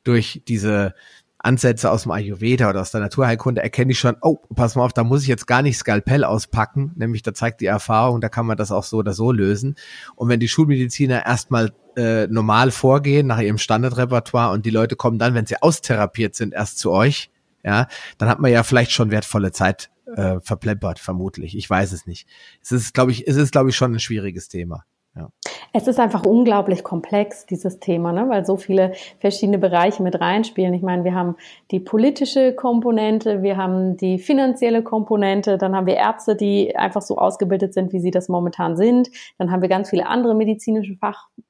durch 0.03 0.43
diese 0.47 0.95
Ansätze 1.39 1.91
aus 1.91 2.03
dem 2.03 2.13
Ayurveda 2.13 2.69
oder 2.69 2.81
aus 2.81 2.91
der 2.91 3.01
Naturheilkunde 3.01 3.63
erkenne 3.63 3.93
ich 3.93 3.99
schon, 3.99 4.17
oh, 4.21 4.39
pass 4.55 4.75
mal 4.75 4.85
auf, 4.85 4.93
da 4.93 5.05
muss 5.05 5.23
ich 5.23 5.29
jetzt 5.29 5.47
gar 5.47 5.63
nicht 5.63 5.79
Skalpell 5.79 6.25
auspacken, 6.25 6.93
nämlich 6.97 7.23
da 7.23 7.35
zeigt 7.35 7.61
die 7.61 7.67
Erfahrung, 7.67 8.21
da 8.21 8.29
kann 8.29 8.47
man 8.47 8.57
das 8.57 8.73
auch 8.73 8.83
so 8.83 8.99
oder 8.99 9.13
so 9.13 9.31
lösen. 9.31 9.77
Und 10.17 10.29
wenn 10.29 10.41
die 10.41 10.49
Schulmediziner 10.49 11.25
erstmal 11.25 11.73
äh, 11.97 12.27
normal 12.27 12.73
vorgehen 12.73 13.27
nach 13.27 13.41
ihrem 13.41 13.59
Standardrepertoire 13.59 14.53
und 14.53 14.67
die 14.67 14.71
Leute 14.71 14.97
kommen 14.97 15.19
dann, 15.19 15.35
wenn 15.35 15.47
sie 15.47 15.63
austherapiert 15.63 16.35
sind, 16.35 16.53
erst 16.53 16.79
zu 16.79 16.91
euch, 16.91 17.31
ja, 17.65 17.87
dann 18.19 18.29
hat 18.29 18.41
man 18.41 18.51
ja 18.51 18.63
vielleicht 18.63 18.93
schon 18.93 19.11
wertvolle 19.11 19.53
Zeit 19.53 19.91
äh, 20.17 20.41
verplempert, 20.41 20.99
vermutlich. 20.99 21.57
Ich 21.57 21.69
weiß 21.69 21.93
es 21.93 22.07
nicht. 22.07 22.29
Es 22.63 22.73
ist, 22.73 22.95
glaube 22.95 23.13
ich, 23.13 23.27
es 23.27 23.37
ist, 23.37 23.53
glaube 23.53 23.71
ich, 23.71 23.77
schon 23.77 23.93
ein 23.93 24.01
schwieriges 24.01 24.49
Thema. 24.49 24.85
Ja. 25.17 25.31
Es 25.73 25.87
ist 25.89 25.99
einfach 26.01 26.25
unglaublich 26.25 26.85
komplex, 26.85 27.47
dieses 27.47 27.81
Thema, 27.81 28.13
ne? 28.13 28.29
weil 28.29 28.47
so 28.47 28.57
viele 28.57 28.93
verschiedene 29.19 29.59
Bereiche 29.59 30.03
mit 30.03 30.21
reinspielen. 30.21 30.73
Ich 30.75 30.83
meine, 30.83 31.05
wir 31.05 31.15
haben 31.15 31.37
die 31.71 31.81
politische 31.81 32.55
Komponente, 32.55 33.43
wir 33.43 33.57
haben 33.57 33.97
die 33.97 34.19
finanzielle 34.19 34.83
Komponente, 34.83 35.59
dann 35.59 35.75
haben 35.75 35.87
wir 35.87 35.97
Ärzte, 35.97 36.37
die 36.37 36.77
einfach 36.77 37.03
so 37.03 37.19
ausgebildet 37.19 37.75
sind, 37.75 37.93
wie 37.93 38.01
sie 38.01 38.11
das 38.11 38.29
momentan 38.29 38.77
sind. 38.77 39.11
Dann 39.39 39.51
haben 39.51 39.63
wir 39.63 39.69
ganz 39.69 39.91
viele 39.91 40.07
andere 40.07 40.35
medizinische 40.35 40.97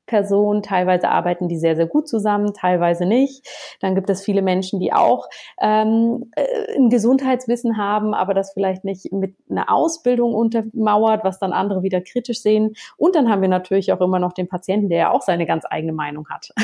Fachpersonen. 0.07 0.63
Teilweise 0.63 1.09
arbeiten 1.09 1.49
die 1.49 1.59
sehr, 1.59 1.77
sehr 1.77 1.87
gut 1.87 2.09
zusammen, 2.09 2.55
teilweise 2.55 3.07
nicht. 3.07 3.47
Dann 3.81 3.95
gibt 3.95 4.09
es 4.11 4.23
viele 4.23 4.43
Menschen, 4.43 4.81
die 4.81 4.93
auch 4.93 5.29
ähm, 5.61 6.31
äh, 6.37 6.77
ein 6.77 6.91
Gesundheitswissen 6.91 7.77
haben, 7.77 8.15
aber 8.15 8.35
das 8.35 8.53
vielleicht 8.53 8.85
nicht 8.85 9.13
mit 9.13 9.35
einer 9.51 9.71
Ausbildung 9.71 10.35
untermauert, 10.35 11.25
was 11.25 11.39
dann 11.39 11.53
andere 11.53 11.83
wieder 11.83 12.01
kritisch 12.01 12.41
sehen. 12.41 12.75
Und 12.97 13.15
dann 13.15 13.29
haben 13.29 13.43
wir 13.43 13.49
natürlich 13.49 13.93
auch 13.93 14.01
immer 14.01 14.19
noch 14.19 14.33
den 14.33 14.49
Patienten, 14.49 14.89
der 14.89 14.99
ja 14.99 15.11
auch 15.11 15.23
seine 15.23 15.47
ganz 15.47 15.65
eigene 15.69 15.93
Meinung 15.93 16.29
hat. 16.29 16.51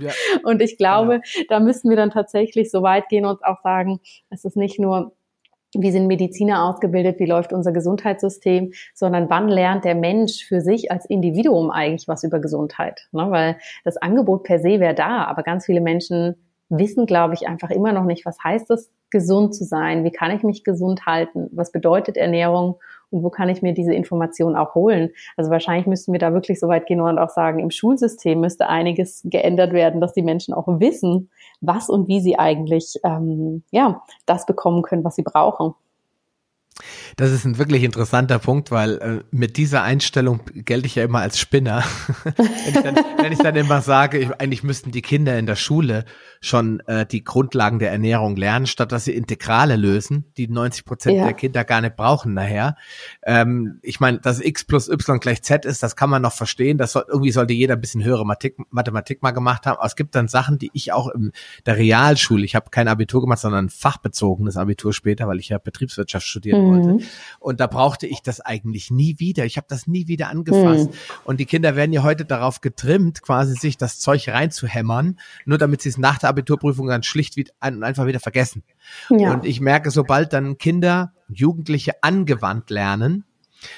Ja. 0.00 0.12
und 0.44 0.60
ich 0.60 0.76
glaube, 0.76 1.14
ja. 1.14 1.42
da 1.48 1.60
müssen 1.60 1.88
wir 1.88 1.96
dann 1.96 2.10
tatsächlich 2.10 2.70
so 2.70 2.82
weit 2.82 3.08
gehen 3.08 3.24
und 3.24 3.44
auch 3.44 3.58
sagen, 3.62 4.00
es 4.30 4.44
ist 4.44 4.56
nicht 4.56 4.78
nur 4.78 5.12
wie 5.74 5.90
sind 5.90 6.06
Mediziner 6.06 6.64
ausgebildet, 6.64 7.18
wie 7.18 7.26
läuft 7.26 7.52
unser 7.52 7.72
Gesundheitssystem, 7.72 8.72
sondern 8.94 9.28
wann 9.28 9.48
lernt 9.48 9.84
der 9.84 9.94
Mensch 9.94 10.44
für 10.46 10.60
sich 10.60 10.90
als 10.90 11.04
Individuum 11.04 11.70
eigentlich 11.70 12.08
was 12.08 12.24
über 12.24 12.40
Gesundheit? 12.40 13.08
Ne? 13.12 13.30
Weil 13.30 13.58
das 13.84 13.96
Angebot 13.96 14.44
per 14.44 14.58
se 14.60 14.80
wäre 14.80 14.94
da, 14.94 15.24
aber 15.24 15.42
ganz 15.42 15.66
viele 15.66 15.80
Menschen 15.80 16.36
wissen, 16.70 17.06
glaube 17.06 17.34
ich, 17.34 17.48
einfach 17.48 17.70
immer 17.70 17.92
noch 17.92 18.04
nicht, 18.04 18.26
was 18.26 18.42
heißt 18.42 18.70
es, 18.70 18.90
gesund 19.10 19.54
zu 19.54 19.64
sein? 19.64 20.04
Wie 20.04 20.10
kann 20.10 20.30
ich 20.30 20.42
mich 20.42 20.64
gesund 20.64 21.06
halten? 21.06 21.48
Was 21.52 21.72
bedeutet 21.72 22.16
Ernährung? 22.16 22.76
Und 23.10 23.22
wo 23.22 23.30
kann 23.30 23.48
ich 23.48 23.62
mir 23.62 23.72
diese 23.72 23.94
Informationen 23.94 24.56
auch 24.56 24.74
holen? 24.74 25.10
Also 25.36 25.50
wahrscheinlich 25.50 25.86
müssten 25.86 26.12
wir 26.12 26.18
da 26.18 26.32
wirklich 26.32 26.60
so 26.60 26.68
weit 26.68 26.86
gehen 26.86 27.00
und 27.00 27.18
auch 27.18 27.30
sagen, 27.30 27.58
im 27.58 27.70
Schulsystem 27.70 28.40
müsste 28.40 28.68
einiges 28.68 29.22
geändert 29.24 29.72
werden, 29.72 30.00
dass 30.00 30.12
die 30.12 30.22
Menschen 30.22 30.54
auch 30.54 30.66
wissen, 30.66 31.30
was 31.60 31.88
und 31.88 32.08
wie 32.08 32.20
sie 32.20 32.38
eigentlich 32.38 32.96
ähm, 33.04 33.62
ja 33.70 34.02
das 34.26 34.46
bekommen 34.46 34.82
können, 34.82 35.04
was 35.04 35.16
sie 35.16 35.22
brauchen. 35.22 35.74
Das 37.16 37.30
ist 37.30 37.44
ein 37.44 37.58
wirklich 37.58 37.82
interessanter 37.82 38.38
Punkt, 38.38 38.70
weil 38.70 38.98
äh, 38.98 39.24
mit 39.30 39.56
dieser 39.56 39.82
Einstellung 39.82 40.40
gelte 40.54 40.86
ich 40.86 40.94
ja 40.94 41.04
immer 41.04 41.20
als 41.20 41.38
Spinner. 41.38 41.84
wenn, 42.36 42.74
ich 42.74 42.82
dann, 42.82 42.94
wenn, 43.20 43.32
ich 43.32 43.38
dann, 43.38 43.56
immer 43.56 43.80
sage, 43.82 44.18
ich, 44.18 44.40
eigentlich 44.40 44.62
müssten 44.62 44.92
die 44.92 45.02
Kinder 45.02 45.38
in 45.38 45.46
der 45.46 45.56
Schule 45.56 46.04
schon 46.40 46.80
äh, 46.86 47.04
die 47.06 47.24
Grundlagen 47.24 47.78
der 47.78 47.90
Ernährung 47.90 48.36
lernen, 48.36 48.66
statt 48.66 48.92
dass 48.92 49.04
sie 49.04 49.14
Integrale 49.14 49.76
lösen, 49.76 50.26
die 50.36 50.48
90 50.48 50.84
Prozent 50.84 51.16
ja. 51.16 51.24
der 51.24 51.34
Kinder 51.34 51.64
gar 51.64 51.80
nicht 51.80 51.96
brauchen 51.96 52.34
nachher. 52.34 52.76
Ähm, 53.24 53.80
ich 53.82 54.00
meine, 54.00 54.18
dass 54.18 54.40
x 54.40 54.64
plus 54.64 54.88
y 54.88 55.18
gleich 55.18 55.42
z 55.42 55.64
ist, 55.64 55.82
das 55.82 55.96
kann 55.96 56.10
man 56.10 56.22
noch 56.22 56.32
verstehen. 56.32 56.78
Das 56.78 56.92
soll, 56.92 57.04
irgendwie 57.08 57.32
sollte 57.32 57.52
jeder 57.52 57.74
ein 57.74 57.80
bisschen 57.80 58.04
höhere 58.04 58.24
Mathematik, 58.24 58.58
Mathematik 58.70 59.22
mal 59.22 59.32
gemacht 59.32 59.66
haben. 59.66 59.78
Aber 59.78 59.86
es 59.86 59.96
gibt 59.96 60.14
dann 60.14 60.28
Sachen, 60.28 60.58
die 60.58 60.70
ich 60.72 60.92
auch 60.92 61.08
in 61.08 61.32
der 61.66 61.76
Realschule, 61.76 62.44
ich 62.44 62.54
habe 62.54 62.70
kein 62.70 62.88
Abitur 62.88 63.20
gemacht, 63.22 63.40
sondern 63.40 63.66
ein 63.66 63.70
fachbezogenes 63.70 64.56
Abitur 64.56 64.92
später, 64.92 65.26
weil 65.26 65.38
ich 65.40 65.48
ja 65.48 65.58
Betriebswirtschaft 65.58 66.26
studieren 66.26 66.62
mhm. 66.62 66.67
Wollte. 66.68 67.06
Und 67.38 67.60
da 67.60 67.66
brauchte 67.66 68.06
ich 68.06 68.22
das 68.22 68.40
eigentlich 68.40 68.90
nie 68.90 69.18
wieder. 69.18 69.44
Ich 69.44 69.56
habe 69.56 69.66
das 69.68 69.86
nie 69.86 70.08
wieder 70.08 70.28
angefasst. 70.28 70.90
Mhm. 70.90 70.94
Und 71.24 71.40
die 71.40 71.46
Kinder 71.46 71.76
werden 71.76 71.92
ja 71.92 72.02
heute 72.02 72.24
darauf 72.24 72.60
getrimmt, 72.60 73.22
quasi 73.22 73.54
sich 73.54 73.76
das 73.76 73.98
Zeug 73.98 74.28
reinzuhämmern, 74.28 75.18
nur 75.44 75.58
damit 75.58 75.82
sie 75.82 75.88
es 75.88 75.98
nach 75.98 76.18
der 76.18 76.28
Abiturprüfung 76.28 76.86
dann 76.86 77.02
schlicht 77.02 77.36
und 77.38 77.82
einfach 77.82 78.06
wieder 78.06 78.20
vergessen. 78.20 78.62
Ja. 79.10 79.32
Und 79.32 79.44
ich 79.44 79.60
merke, 79.60 79.90
sobald 79.90 80.32
dann 80.32 80.58
Kinder, 80.58 81.12
Jugendliche 81.28 82.02
angewandt 82.02 82.70
lernen, 82.70 83.24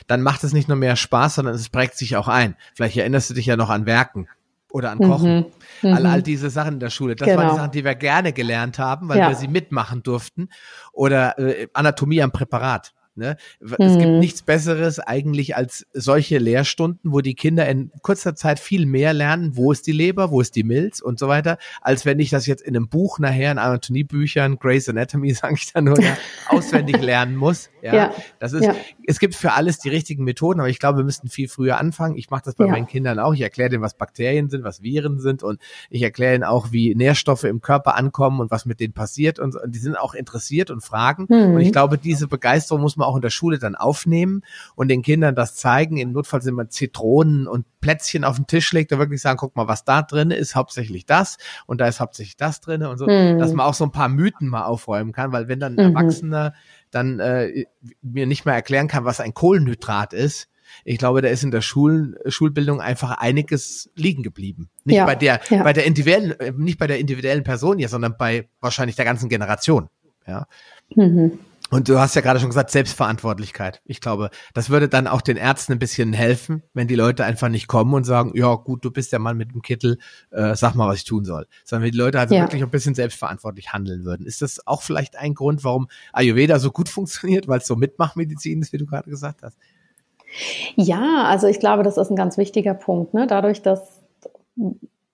dann 0.06 0.22
macht 0.22 0.44
es 0.44 0.52
nicht 0.52 0.68
nur 0.68 0.76
mehr 0.76 0.96
Spaß, 0.96 1.36
sondern 1.36 1.54
es 1.54 1.68
prägt 1.68 1.96
sich 1.96 2.16
auch 2.16 2.28
ein. 2.28 2.54
Vielleicht 2.74 2.96
erinnerst 2.96 3.30
du 3.30 3.34
dich 3.34 3.46
ja 3.46 3.56
noch 3.56 3.70
an 3.70 3.86
Werken 3.86 4.28
oder 4.70 4.90
an 4.90 4.98
Kochen. 4.98 5.46
Mhm. 5.82 5.92
All, 5.94 6.06
all 6.06 6.18
mhm. 6.18 6.24
diese 6.24 6.50
Sachen 6.50 6.74
in 6.74 6.80
der 6.80 6.90
Schule. 6.90 7.16
Das 7.16 7.26
genau. 7.26 7.38
waren 7.38 7.50
die 7.50 7.56
Sachen, 7.56 7.70
die 7.72 7.84
wir 7.84 7.94
gerne 7.94 8.32
gelernt 8.32 8.78
haben, 8.78 9.08
weil 9.08 9.18
ja. 9.18 9.28
wir 9.28 9.36
sie 9.36 9.48
mitmachen 9.48 10.02
durften. 10.02 10.48
Oder 10.92 11.38
äh, 11.38 11.68
Anatomie 11.72 12.22
am 12.22 12.32
Präparat. 12.32 12.92
Ne? 13.16 13.36
Es 13.60 13.76
gibt 13.76 13.82
mhm. 13.82 14.18
nichts 14.20 14.42
Besseres 14.42 15.00
eigentlich 15.00 15.56
als 15.56 15.86
solche 15.92 16.38
Lehrstunden, 16.38 17.12
wo 17.12 17.20
die 17.20 17.34
Kinder 17.34 17.68
in 17.68 17.90
kurzer 18.02 18.34
Zeit 18.34 18.60
viel 18.60 18.86
mehr 18.86 19.12
lernen, 19.12 19.56
wo 19.56 19.72
ist 19.72 19.86
die 19.86 19.92
Leber, 19.92 20.30
wo 20.30 20.40
ist 20.40 20.54
die 20.54 20.62
Milz 20.62 21.00
und 21.00 21.18
so 21.18 21.28
weiter, 21.28 21.58
als 21.80 22.06
wenn 22.06 22.20
ich 22.20 22.30
das 22.30 22.46
jetzt 22.46 22.62
in 22.62 22.76
einem 22.76 22.88
Buch 22.88 23.18
nachher, 23.18 23.50
in 23.52 23.58
Anatomiebüchern, 23.58 24.58
Grey's 24.58 24.88
Anatomy, 24.88 25.34
sage 25.34 25.54
ich 25.54 25.72
dann 25.72 25.84
nur, 25.84 25.98
auswendig 26.48 27.00
lernen 27.02 27.36
muss. 27.36 27.68
Ja, 27.82 27.94
ja, 27.94 28.14
das 28.38 28.52
ist, 28.52 28.64
ja. 28.64 28.74
es 29.06 29.18
gibt 29.18 29.34
für 29.34 29.52
alles 29.52 29.78
die 29.78 29.88
richtigen 29.88 30.24
Methoden, 30.24 30.60
aber 30.60 30.68
ich 30.68 30.78
glaube, 30.78 30.98
wir 30.98 31.04
müssten 31.04 31.28
viel 31.28 31.48
früher 31.48 31.78
anfangen. 31.78 32.16
Ich 32.16 32.30
mache 32.30 32.42
das 32.44 32.54
bei 32.54 32.66
ja. 32.66 32.70
meinen 32.70 32.86
Kindern 32.86 33.18
auch. 33.18 33.32
Ich 33.34 33.40
erkläre 33.40 33.70
denen, 33.70 33.82
was 33.82 33.94
Bakterien 33.94 34.50
sind, 34.50 34.64
was 34.64 34.82
Viren 34.82 35.18
sind 35.18 35.42
und 35.42 35.60
ich 35.88 36.02
erkläre 36.02 36.34
ihnen 36.34 36.44
auch, 36.44 36.72
wie 36.72 36.94
Nährstoffe 36.94 37.44
im 37.44 37.60
Körper 37.60 37.96
ankommen 37.96 38.40
und 38.40 38.50
was 38.50 38.66
mit 38.66 38.80
denen 38.80 38.92
passiert 38.92 39.38
und, 39.38 39.56
und 39.56 39.74
die 39.74 39.78
sind 39.78 39.96
auch 39.96 40.14
interessiert 40.14 40.70
und 40.70 40.82
fragen. 40.82 41.26
Mhm. 41.28 41.54
Und 41.54 41.60
ich 41.60 41.72
glaube, 41.72 41.98
diese 41.98 42.28
Begeisterung 42.28 42.82
muss 42.82 42.96
man 43.00 43.08
auch 43.08 43.16
in 43.16 43.22
der 43.22 43.30
Schule 43.30 43.58
dann 43.58 43.74
aufnehmen 43.74 44.42
und 44.76 44.88
den 44.88 45.02
Kindern 45.02 45.34
das 45.34 45.56
zeigen. 45.56 45.96
Im 45.96 46.12
Notfall 46.12 46.42
sind 46.42 46.54
man 46.54 46.70
Zitronen 46.70 47.46
und 47.46 47.66
Plätzchen 47.80 48.24
auf 48.24 48.36
den 48.36 48.46
Tisch 48.46 48.72
legt 48.72 48.92
und 48.92 48.98
wirklich 48.98 49.20
sagen, 49.20 49.38
guck 49.38 49.56
mal, 49.56 49.68
was 49.68 49.84
da 49.84 50.02
drin 50.02 50.30
ist, 50.30 50.54
hauptsächlich 50.54 51.06
das 51.06 51.38
und 51.66 51.80
da 51.80 51.86
ist 51.86 52.00
hauptsächlich 52.00 52.36
das 52.36 52.60
drin 52.60 52.82
und 52.84 52.98
so, 52.98 53.06
mhm. 53.06 53.38
dass 53.38 53.52
man 53.52 53.66
auch 53.66 53.74
so 53.74 53.84
ein 53.84 53.92
paar 53.92 54.08
Mythen 54.08 54.48
mal 54.48 54.64
aufräumen 54.64 55.12
kann, 55.12 55.32
weil 55.32 55.48
wenn 55.48 55.60
dann 55.60 55.78
ein 55.78 55.90
mhm. 55.90 55.96
Erwachsener 55.96 56.54
dann 56.90 57.20
äh, 57.20 57.64
mir 58.02 58.26
nicht 58.26 58.44
mehr 58.44 58.54
erklären 58.54 58.88
kann, 58.88 59.04
was 59.04 59.20
ein 59.20 59.34
Kohlenhydrat 59.34 60.12
ist, 60.12 60.48
ich 60.84 60.98
glaube, 60.98 61.22
da 61.22 61.28
ist 61.28 61.42
in 61.42 61.50
der 61.50 61.62
Schul 61.62 62.18
Schulbildung 62.26 62.80
einfach 62.80 63.18
einiges 63.18 63.90
liegen 63.96 64.22
geblieben. 64.22 64.70
Nicht 64.84 64.96
ja, 64.96 65.06
bei 65.06 65.14
der, 65.14 65.40
ja. 65.50 65.62
bei 65.62 65.72
der 65.72 65.84
individuellen, 65.84 66.38
äh, 66.38 66.52
nicht 66.56 66.78
bei 66.78 66.86
der 66.86 66.98
individuellen 66.98 67.44
Person 67.44 67.78
hier, 67.78 67.88
sondern 67.88 68.16
bei 68.16 68.48
wahrscheinlich 68.60 68.96
der 68.96 69.04
ganzen 69.04 69.28
Generation. 69.28 69.88
Ja. 70.26 70.46
Mhm. 70.94 71.38
Und 71.70 71.88
du 71.88 71.98
hast 72.00 72.16
ja 72.16 72.20
gerade 72.20 72.40
schon 72.40 72.48
gesagt, 72.48 72.70
Selbstverantwortlichkeit. 72.70 73.80
Ich 73.84 74.00
glaube, 74.00 74.30
das 74.54 74.70
würde 74.70 74.88
dann 74.88 75.06
auch 75.06 75.20
den 75.20 75.36
Ärzten 75.36 75.72
ein 75.72 75.78
bisschen 75.78 76.12
helfen, 76.12 76.62
wenn 76.74 76.88
die 76.88 76.96
Leute 76.96 77.24
einfach 77.24 77.48
nicht 77.48 77.68
kommen 77.68 77.94
und 77.94 78.04
sagen, 78.04 78.32
ja 78.34 78.54
gut, 78.56 78.84
du 78.84 78.90
bist 78.90 79.12
der 79.12 79.20
Mann 79.20 79.36
mit 79.36 79.52
dem 79.52 79.62
Kittel, 79.62 79.98
äh, 80.30 80.54
sag 80.56 80.74
mal, 80.74 80.88
was 80.88 80.98
ich 80.98 81.04
tun 81.04 81.24
soll. 81.24 81.46
Sondern 81.64 81.84
wenn 81.84 81.92
die 81.92 81.98
Leute 81.98 82.18
also 82.18 82.34
ja. 82.34 82.42
wirklich 82.42 82.62
ein 82.62 82.70
bisschen 82.70 82.94
selbstverantwortlich 82.94 83.72
handeln 83.72 84.04
würden. 84.04 84.26
Ist 84.26 84.42
das 84.42 84.66
auch 84.66 84.82
vielleicht 84.82 85.16
ein 85.16 85.34
Grund, 85.34 85.62
warum 85.62 85.88
Ayurveda 86.12 86.58
so 86.58 86.72
gut 86.72 86.88
funktioniert, 86.90 87.46
weil 87.46 87.58
es 87.58 87.66
so 87.66 87.76
Mitmachmedizin 87.76 88.60
ist, 88.60 88.72
wie 88.72 88.78
du 88.78 88.86
gerade 88.86 89.08
gesagt 89.08 89.42
hast? 89.42 89.56
Ja, 90.76 91.24
also 91.24 91.46
ich 91.46 91.60
glaube, 91.60 91.82
das 91.82 91.96
ist 91.96 92.10
ein 92.10 92.16
ganz 92.16 92.36
wichtiger 92.36 92.74
Punkt. 92.74 93.14
Ne? 93.14 93.26
Dadurch, 93.26 93.62
dass 93.62 94.00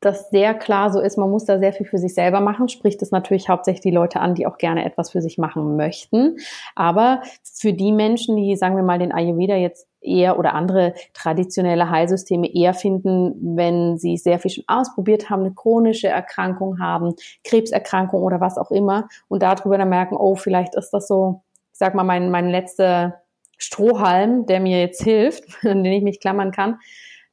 das 0.07 0.31
sehr 0.31 0.55
klar 0.55 0.91
so 0.91 1.01
ist, 1.01 1.19
man 1.19 1.31
muss 1.31 1.45
da 1.45 1.59
sehr 1.59 1.73
viel 1.73 1.87
für 1.87 1.99
sich 1.99 2.15
selber 2.15 2.41
machen, 2.41 2.69
spricht 2.69 3.03
es 3.03 3.11
natürlich 3.11 3.49
hauptsächlich 3.49 3.83
die 3.83 3.91
Leute 3.91 4.21
an, 4.21 4.35
die 4.35 4.47
auch 4.47 4.57
gerne 4.57 4.85
etwas 4.85 5.11
für 5.11 5.21
sich 5.21 5.37
machen 5.37 5.77
möchten. 5.77 6.37
Aber 6.75 7.21
für 7.43 7.73
die 7.75 7.93
Menschen, 7.93 8.37
die, 8.37 8.57
sagen 8.57 8.77
wir 8.77 8.83
mal, 8.83 8.99
den 8.99 9.13
Ayurveda 9.13 9.57
jetzt 9.57 9.89
eher 10.01 10.39
oder 10.39 10.55
andere 10.55 10.95
traditionelle 11.13 11.91
Heilsysteme 11.91 12.53
eher 12.55 12.75
finden, 12.75 13.57
wenn 13.57 13.99
sie 13.99 14.17
sehr 14.17 14.39
viel 14.39 14.51
schon 14.51 14.65
ausprobiert 14.69 15.29
haben, 15.29 15.41
eine 15.41 15.55
chronische 15.55 16.09
Erkrankung 16.09 16.81
haben, 16.81 17.15
Krebserkrankung 17.45 18.23
oder 18.23 18.41
was 18.41 18.57
auch 18.57 18.71
immer 18.71 19.09
und 19.29 19.43
darüber 19.43 19.77
dann 19.77 19.89
merken, 19.89 20.17
oh, 20.17 20.37
vielleicht 20.37 20.75
ist 20.75 20.91
das 20.91 21.09
so, 21.09 21.43
ich 21.73 21.79
sag 21.79 21.95
mal, 21.95 22.05
mein, 22.05 22.31
mein 22.31 22.49
letzter 22.49 23.21
Strohhalm, 23.59 24.47
der 24.47 24.61
mir 24.61 24.81
jetzt 24.81 25.03
hilft, 25.03 25.45
an 25.65 25.83
den 25.83 25.93
ich 25.93 26.03
mich 26.03 26.21
klammern 26.21 26.53
kann. 26.53 26.79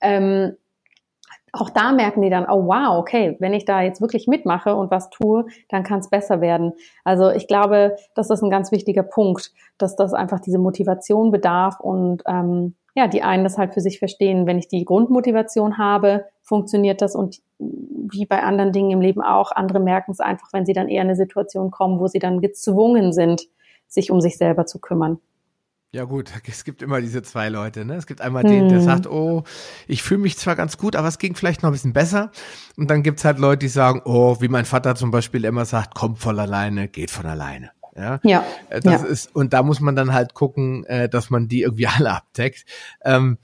Ähm, 0.01 0.57
auch 1.53 1.69
da 1.69 1.91
merken 1.91 2.23
die 2.23 2.31
dann, 2.31 2.47
oh 2.49 2.65
wow, 2.65 2.97
okay, 2.97 3.37
wenn 3.39 3.53
ich 3.53 3.63
da 3.63 3.81
jetzt 3.81 4.01
wirklich 4.01 4.27
mitmache 4.27 4.75
und 4.75 4.89
was 4.89 5.11
tue, 5.11 5.45
dann 5.69 5.83
kann 5.83 5.99
es 5.99 6.09
besser 6.09 6.41
werden. 6.41 6.73
Also 7.03 7.29
ich 7.29 7.47
glaube, 7.47 7.95
das 8.15 8.31
ist 8.31 8.41
ein 8.41 8.49
ganz 8.49 8.71
wichtiger 8.71 9.03
Punkt, 9.03 9.51
dass 9.77 9.95
das 9.95 10.13
einfach 10.13 10.39
diese 10.39 10.57
Motivation 10.57 11.29
bedarf 11.29 11.79
und 11.79 12.23
ähm, 12.25 12.75
ja, 12.95 13.07
die 13.07 13.21
einen 13.21 13.43
das 13.43 13.57
halt 13.57 13.73
für 13.73 13.81
sich 13.81 13.99
verstehen. 13.99 14.47
Wenn 14.47 14.57
ich 14.57 14.67
die 14.67 14.83
Grundmotivation 14.83 15.77
habe, 15.77 16.25
funktioniert 16.41 17.01
das 17.01 17.15
und 17.15 17.41
wie 17.59 18.25
bei 18.25 18.41
anderen 18.41 18.71
Dingen 18.71 18.91
im 18.91 19.01
Leben 19.01 19.21
auch, 19.21 19.51
andere 19.51 19.79
merken 19.79 20.11
es 20.11 20.19
einfach, 20.19 20.49
wenn 20.53 20.65
sie 20.65 20.73
dann 20.73 20.89
eher 20.89 21.03
in 21.03 21.07
eine 21.07 21.15
Situation 21.15 21.69
kommen, 21.69 21.99
wo 21.99 22.07
sie 22.07 22.19
dann 22.19 22.41
gezwungen 22.41 23.13
sind, 23.13 23.43
sich 23.87 24.09
um 24.09 24.21
sich 24.21 24.37
selber 24.37 24.65
zu 24.65 24.79
kümmern. 24.79 25.19
Ja 25.93 26.05
gut, 26.05 26.31
es 26.47 26.63
gibt 26.65 26.81
immer 26.81 26.99
diese 26.99 27.21
zwei 27.21 27.49
Leute. 27.49 27.85
Ne? 27.85 27.95
Es 27.95 28.07
gibt 28.07 28.19
einmal 28.19 28.43
den, 28.43 28.67
der 28.67 28.79
hm. 28.79 28.85
sagt, 28.85 29.07
oh, 29.07 29.43
ich 29.87 30.03
fühle 30.03 30.21
mich 30.21 30.37
zwar 30.37 30.55
ganz 30.55 30.77
gut, 30.77 30.95
aber 30.95 31.07
es 31.07 31.19
ging 31.19 31.35
vielleicht 31.35 31.61
noch 31.61 31.69
ein 31.69 31.73
bisschen 31.73 31.93
besser. 31.93 32.31
Und 32.75 32.89
dann 32.89 33.03
gibt's 33.03 33.23
halt 33.23 33.39
Leute, 33.39 33.59
die 33.59 33.67
sagen, 33.69 34.01
oh, 34.03 34.37
wie 34.41 34.47
mein 34.49 34.65
Vater 34.65 34.95
zum 34.95 35.11
Beispiel 35.11 35.45
immer 35.45 35.65
sagt, 35.65 35.93
kommt 35.93 36.19
von 36.19 36.37
alleine, 36.39 36.87
geht 36.87 37.11
von 37.11 37.27
alleine. 37.27 37.71
Ja, 37.95 38.19
ja 38.23 38.43
äh, 38.69 38.81
das 38.81 39.03
ja. 39.03 39.07
ist 39.07 39.35
und 39.35 39.53
da 39.53 39.61
muss 39.61 39.79
man 39.79 39.95
dann 39.95 40.13
halt 40.13 40.33
gucken, 40.33 40.83
äh, 40.85 41.07
dass 41.07 41.29
man 41.29 41.47
die 41.47 41.61
irgendwie 41.61 41.87
alle 41.95 42.11
abdeckt. 42.11 42.65
Ähm, 43.05 43.37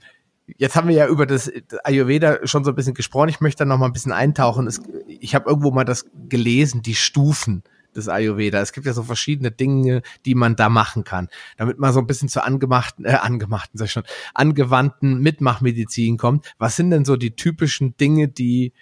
jetzt 0.58 0.74
haben 0.74 0.88
wir 0.88 0.96
ja 0.96 1.06
über 1.06 1.26
das 1.26 1.52
Ayurveda 1.84 2.44
schon 2.48 2.64
so 2.64 2.72
ein 2.72 2.74
bisschen 2.74 2.94
gesprochen. 2.94 3.28
Ich 3.28 3.40
möchte 3.40 3.60
da 3.60 3.64
noch 3.64 3.78
mal 3.78 3.86
ein 3.86 3.92
bisschen 3.92 4.10
eintauchen. 4.10 4.66
Es, 4.66 4.80
ich 5.06 5.36
habe 5.36 5.48
irgendwo 5.48 5.70
mal 5.70 5.84
das 5.84 6.06
gelesen, 6.28 6.82
die 6.82 6.96
Stufen 6.96 7.62
des 7.96 8.08
Ayurveda. 8.08 8.60
Es 8.60 8.72
gibt 8.72 8.86
ja 8.86 8.92
so 8.92 9.02
verschiedene 9.02 9.50
Dinge, 9.50 10.02
die 10.26 10.34
man 10.34 10.56
da 10.56 10.68
machen 10.68 11.04
kann, 11.04 11.28
damit 11.56 11.78
man 11.78 11.92
so 11.92 12.00
ein 12.00 12.06
bisschen 12.06 12.28
zur 12.28 12.44
angemachten, 12.44 13.04
äh, 13.04 13.12
angemachten, 13.12 13.78
sag 13.78 13.86
ich 13.86 13.92
schon, 13.92 14.04
angewandten 14.34 15.20
Mitmachmedizin 15.20 16.16
kommt. 16.16 16.52
Was 16.58 16.76
sind 16.76 16.90
denn 16.90 17.04
so 17.04 17.16
die 17.16 17.36
typischen 17.36 17.96
Dinge, 17.96 18.28
die 18.28 18.72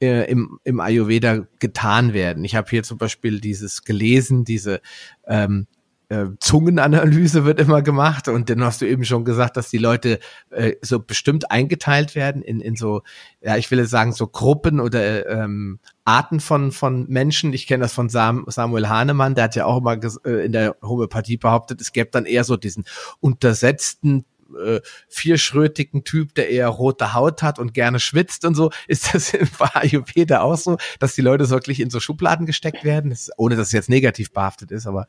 äh, 0.00 0.30
im, 0.30 0.58
im 0.64 0.80
Ayurveda 0.80 1.46
getan 1.58 2.12
werden? 2.12 2.44
Ich 2.44 2.54
habe 2.54 2.68
hier 2.70 2.82
zum 2.82 2.98
Beispiel 2.98 3.40
dieses 3.40 3.84
gelesen, 3.84 4.44
diese 4.44 4.80
ähm, 5.26 5.66
äh, 6.10 6.26
Zungenanalyse 6.40 7.44
wird 7.44 7.60
immer 7.60 7.82
gemacht 7.82 8.28
und 8.28 8.48
dann 8.48 8.64
hast 8.64 8.80
du 8.80 8.86
eben 8.86 9.04
schon 9.04 9.24
gesagt, 9.24 9.56
dass 9.56 9.68
die 9.68 9.78
Leute 9.78 10.18
äh, 10.50 10.74
so 10.80 11.00
bestimmt 11.00 11.50
eingeteilt 11.50 12.14
werden 12.14 12.40
in, 12.42 12.60
in 12.60 12.76
so, 12.76 13.02
ja, 13.40 13.56
ich 13.56 13.70
will 13.70 13.84
sagen, 13.86 14.12
so 14.12 14.26
Gruppen 14.26 14.80
oder 14.80 15.28
ähm, 15.28 15.80
Arten 16.04 16.40
von, 16.40 16.72
von 16.72 17.06
Menschen. 17.08 17.52
Ich 17.52 17.66
kenne 17.66 17.82
das 17.82 17.92
von 17.92 18.08
Sam, 18.08 18.44
Samuel 18.48 18.88
Hahnemann, 18.88 19.34
der 19.34 19.44
hat 19.44 19.56
ja 19.56 19.66
auch 19.66 19.78
immer 19.78 19.98
äh, 20.24 20.46
in 20.46 20.52
der 20.52 20.76
Homöopathie 20.82 21.36
behauptet, 21.36 21.80
es 21.80 21.92
gäbe 21.92 22.10
dann 22.10 22.24
eher 22.24 22.44
so 22.44 22.56
diesen 22.56 22.84
untersetzten 23.20 24.24
äh, 24.58 24.80
vierschrötigen 25.08 26.04
Typ, 26.04 26.34
der 26.34 26.48
eher 26.48 26.68
rote 26.68 27.12
Haut 27.12 27.42
hat 27.42 27.58
und 27.58 27.74
gerne 27.74 28.00
schwitzt 28.00 28.46
und 28.46 28.54
so. 28.54 28.70
Ist 28.86 29.14
das 29.14 29.34
im 29.34 29.48
Ayurveda 29.58 30.40
auch 30.40 30.56
so, 30.56 30.78
dass 31.00 31.14
die 31.14 31.20
Leute 31.20 31.50
wirklich 31.50 31.80
in 31.80 31.90
so 31.90 32.00
Schubladen 32.00 32.46
gesteckt 32.46 32.82
werden? 32.82 33.10
Das, 33.10 33.30
ohne 33.36 33.56
dass 33.56 33.66
es 33.66 33.72
jetzt 33.72 33.90
negativ 33.90 34.32
behaftet 34.32 34.70
ist, 34.70 34.86
aber 34.86 35.06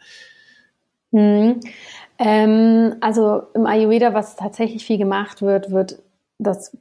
Mhm. 1.12 1.60
Ähm, 2.18 2.96
also 3.02 3.44
im 3.54 3.66
Ayurveda, 3.66 4.14
was 4.14 4.36
tatsächlich 4.36 4.86
viel 4.86 4.98
gemacht 4.98 5.42
wird, 5.42 5.72
wird 5.72 6.02
das, 6.38 6.78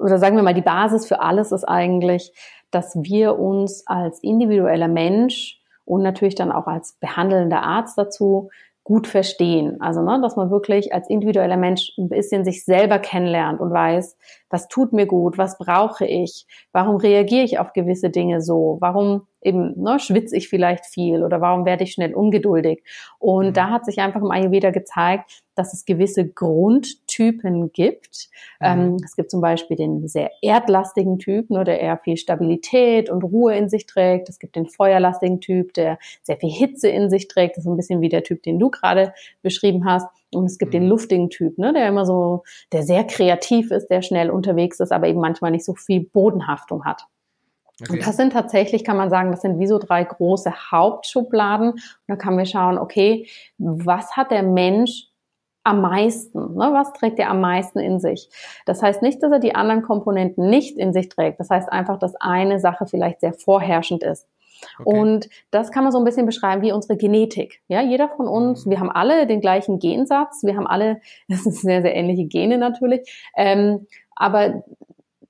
oder 0.00 0.18
sagen 0.18 0.36
wir 0.36 0.42
mal, 0.42 0.54
die 0.54 0.62
Basis 0.62 1.06
für 1.06 1.20
alles 1.20 1.52
ist 1.52 1.64
eigentlich, 1.64 2.32
dass 2.70 2.96
wir 2.96 3.38
uns 3.38 3.86
als 3.86 4.20
individueller 4.20 4.88
Mensch 4.88 5.60
und 5.84 6.02
natürlich 6.02 6.34
dann 6.34 6.52
auch 6.52 6.66
als 6.66 6.94
behandelnder 6.94 7.62
Arzt 7.62 7.96
dazu 7.96 8.50
gut 8.82 9.06
verstehen. 9.06 9.80
Also, 9.80 10.00
ne, 10.02 10.20
dass 10.22 10.36
man 10.36 10.50
wirklich 10.50 10.94
als 10.94 11.10
individueller 11.10 11.56
Mensch 11.56 11.92
ein 11.98 12.08
bisschen 12.08 12.44
sich 12.44 12.64
selber 12.64 12.98
kennenlernt 12.98 13.60
und 13.60 13.72
weiß, 13.72 14.16
was 14.50 14.68
tut 14.68 14.92
mir 14.92 15.06
gut, 15.06 15.38
was 15.38 15.58
brauche 15.58 16.06
ich, 16.06 16.46
warum 16.72 16.96
reagiere 16.96 17.44
ich 17.44 17.58
auf 17.58 17.72
gewisse 17.72 18.10
Dinge 18.10 18.40
so, 18.40 18.76
warum 18.80 19.26
eben 19.46 19.80
ne, 19.80 19.98
schwitze 20.00 20.36
ich 20.36 20.48
vielleicht 20.48 20.86
viel 20.86 21.22
oder 21.22 21.40
warum 21.40 21.64
werde 21.64 21.84
ich 21.84 21.92
schnell 21.92 22.14
ungeduldig. 22.14 22.82
Und 23.18 23.48
mhm. 23.48 23.52
da 23.52 23.70
hat 23.70 23.84
sich 23.84 24.00
einfach 24.00 24.20
im 24.20 24.30
Ayurveda 24.30 24.70
gezeigt, 24.70 25.42
dass 25.54 25.72
es 25.72 25.84
gewisse 25.84 26.28
Grundtypen 26.28 27.72
gibt. 27.72 28.28
Mhm. 28.60 28.66
Ähm, 28.66 28.96
es 29.04 29.14
gibt 29.14 29.30
zum 29.30 29.40
Beispiel 29.40 29.76
den 29.76 30.06
sehr 30.08 30.30
erdlastigen 30.42 31.18
Typ, 31.18 31.48
nur 31.48 31.64
der 31.64 31.80
eher 31.80 31.96
viel 31.98 32.16
Stabilität 32.16 33.08
und 33.08 33.22
Ruhe 33.22 33.54
in 33.56 33.68
sich 33.68 33.86
trägt. 33.86 34.28
Es 34.28 34.38
gibt 34.38 34.56
den 34.56 34.66
feuerlastigen 34.66 35.40
Typ, 35.40 35.72
der 35.74 35.98
sehr 36.22 36.36
viel 36.36 36.50
Hitze 36.50 36.88
in 36.88 37.08
sich 37.08 37.28
trägt. 37.28 37.56
Das 37.56 37.64
ist 37.64 37.70
ein 37.70 37.76
bisschen 37.76 38.00
wie 38.00 38.08
der 38.08 38.24
Typ, 38.24 38.42
den 38.42 38.58
du 38.58 38.70
gerade 38.70 39.14
beschrieben 39.42 39.84
hast. 39.84 40.06
Und 40.36 40.46
es 40.46 40.58
gibt 40.58 40.72
mhm. 40.72 40.78
den 40.80 40.88
luftigen 40.88 41.30
Typ, 41.30 41.58
ne, 41.58 41.72
der 41.72 41.88
immer 41.88 42.06
so, 42.06 42.44
der 42.72 42.82
sehr 42.82 43.04
kreativ 43.04 43.70
ist, 43.70 43.88
der 43.88 44.02
schnell 44.02 44.30
unterwegs 44.30 44.80
ist, 44.80 44.92
aber 44.92 45.08
eben 45.08 45.20
manchmal 45.20 45.50
nicht 45.50 45.64
so 45.64 45.74
viel 45.74 46.04
Bodenhaftung 46.04 46.84
hat. 46.84 47.06
Okay. 47.80 47.92
Und 47.92 48.06
das 48.06 48.16
sind 48.16 48.32
tatsächlich, 48.32 48.84
kann 48.84 48.96
man 48.96 49.10
sagen, 49.10 49.30
das 49.30 49.42
sind 49.42 49.58
wie 49.58 49.66
so 49.66 49.78
drei 49.78 50.02
große 50.02 50.70
Hauptschubladen. 50.70 51.72
Und 51.72 51.82
da 52.06 52.16
kann 52.16 52.34
man 52.34 52.46
schauen, 52.46 52.78
okay, 52.78 53.28
was 53.58 54.16
hat 54.16 54.30
der 54.30 54.42
Mensch 54.42 55.08
am 55.62 55.82
meisten? 55.82 56.54
Ne? 56.54 56.70
Was 56.72 56.92
trägt 56.94 57.18
er 57.18 57.28
am 57.28 57.40
meisten 57.40 57.78
in 57.78 58.00
sich? 58.00 58.30
Das 58.64 58.82
heißt 58.82 59.02
nicht, 59.02 59.22
dass 59.22 59.32
er 59.32 59.40
die 59.40 59.54
anderen 59.54 59.82
Komponenten 59.82 60.48
nicht 60.48 60.78
in 60.78 60.94
sich 60.94 61.10
trägt. 61.10 61.38
Das 61.38 61.50
heißt 61.50 61.70
einfach, 61.70 61.98
dass 61.98 62.14
eine 62.16 62.60
Sache 62.60 62.86
vielleicht 62.86 63.20
sehr 63.20 63.34
vorherrschend 63.34 64.02
ist. 64.02 64.26
Okay. 64.78 64.98
Und 64.98 65.28
das 65.50 65.70
kann 65.70 65.84
man 65.84 65.92
so 65.92 65.98
ein 65.98 66.04
bisschen 66.04 66.26
beschreiben 66.26 66.62
wie 66.62 66.72
unsere 66.72 66.96
Genetik. 66.96 67.60
Ja, 67.68 67.82
jeder 67.82 68.08
von 68.08 68.28
uns, 68.28 68.66
mhm. 68.66 68.70
wir 68.70 68.80
haben 68.80 68.90
alle 68.90 69.26
den 69.26 69.40
gleichen 69.40 69.78
Gensatz, 69.78 70.42
wir 70.42 70.56
haben 70.56 70.66
alle, 70.66 71.00
das 71.28 71.44
sind 71.44 71.54
sehr, 71.54 71.82
sehr 71.82 71.94
ähnliche 71.94 72.26
Gene 72.26 72.58
natürlich, 72.58 73.28
ähm, 73.36 73.86
aber 74.14 74.64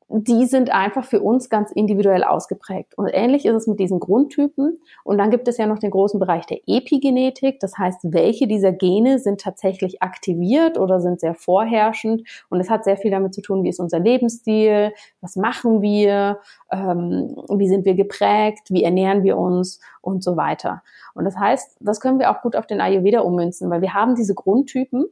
die 0.09 0.47
sind 0.47 0.71
einfach 0.71 1.05
für 1.05 1.21
uns 1.21 1.51
ganz 1.51 1.73
individuell 1.73 2.23
ausgeprägt. 2.23 2.97
Und 2.97 3.09
ähnlich 3.09 3.45
ist 3.45 3.55
es 3.55 3.67
mit 3.67 3.81
diesen 3.81 3.99
Grundtypen. 3.99 4.79
Und 5.03 5.19
dann 5.19 5.31
gibt 5.31 5.49
es 5.49 5.57
ja 5.57 5.67
noch 5.67 5.81
den 5.81 5.91
großen 5.91 6.21
Bereich 6.21 6.47
der 6.47 6.61
Epigenetik. 6.67 7.59
Das 7.59 7.77
heißt, 7.77 8.01
welche 8.13 8.47
dieser 8.47 8.71
Gene 8.71 9.19
sind 9.19 9.41
tatsächlich 9.41 10.03
aktiviert 10.03 10.79
oder 10.79 11.01
sind 11.01 11.19
sehr 11.19 11.35
vorherrschend. 11.35 12.23
Und 12.51 12.61
es 12.61 12.71
hat 12.71 12.85
sehr 12.85 12.97
viel 12.97 13.11
damit 13.11 13.35
zu 13.35 13.43
tun, 13.43 13.65
wie 13.65 13.69
ist 13.69 13.81
unser 13.81 13.99
Lebensstil, 13.99 14.93
was 15.21 15.35
machen 15.35 15.83
wir, 15.83 16.39
ähm, 16.71 17.35
wie 17.49 17.69
sind 17.69 17.85
wir 17.85 17.95
geprägt, 17.95 18.71
wie 18.71 18.85
ernähren 18.85 19.25
wir 19.25 19.37
uns 19.37 19.81
und 20.03 20.23
so 20.23 20.37
weiter. 20.37 20.83
Und 21.15 21.25
das 21.25 21.37
heißt, 21.37 21.79
das 21.81 22.01
können 22.01 22.21
wir 22.21 22.31
auch 22.31 22.43
gut 22.43 22.55
auf 22.55 22.67
den 22.67 22.81
Ayurveda 22.81 23.21
ummünzen, 23.21 23.71
weil 23.71 23.81
wir 23.81 23.93
haben 23.93 24.15
diese 24.15 24.35
Grundtypen 24.35 25.07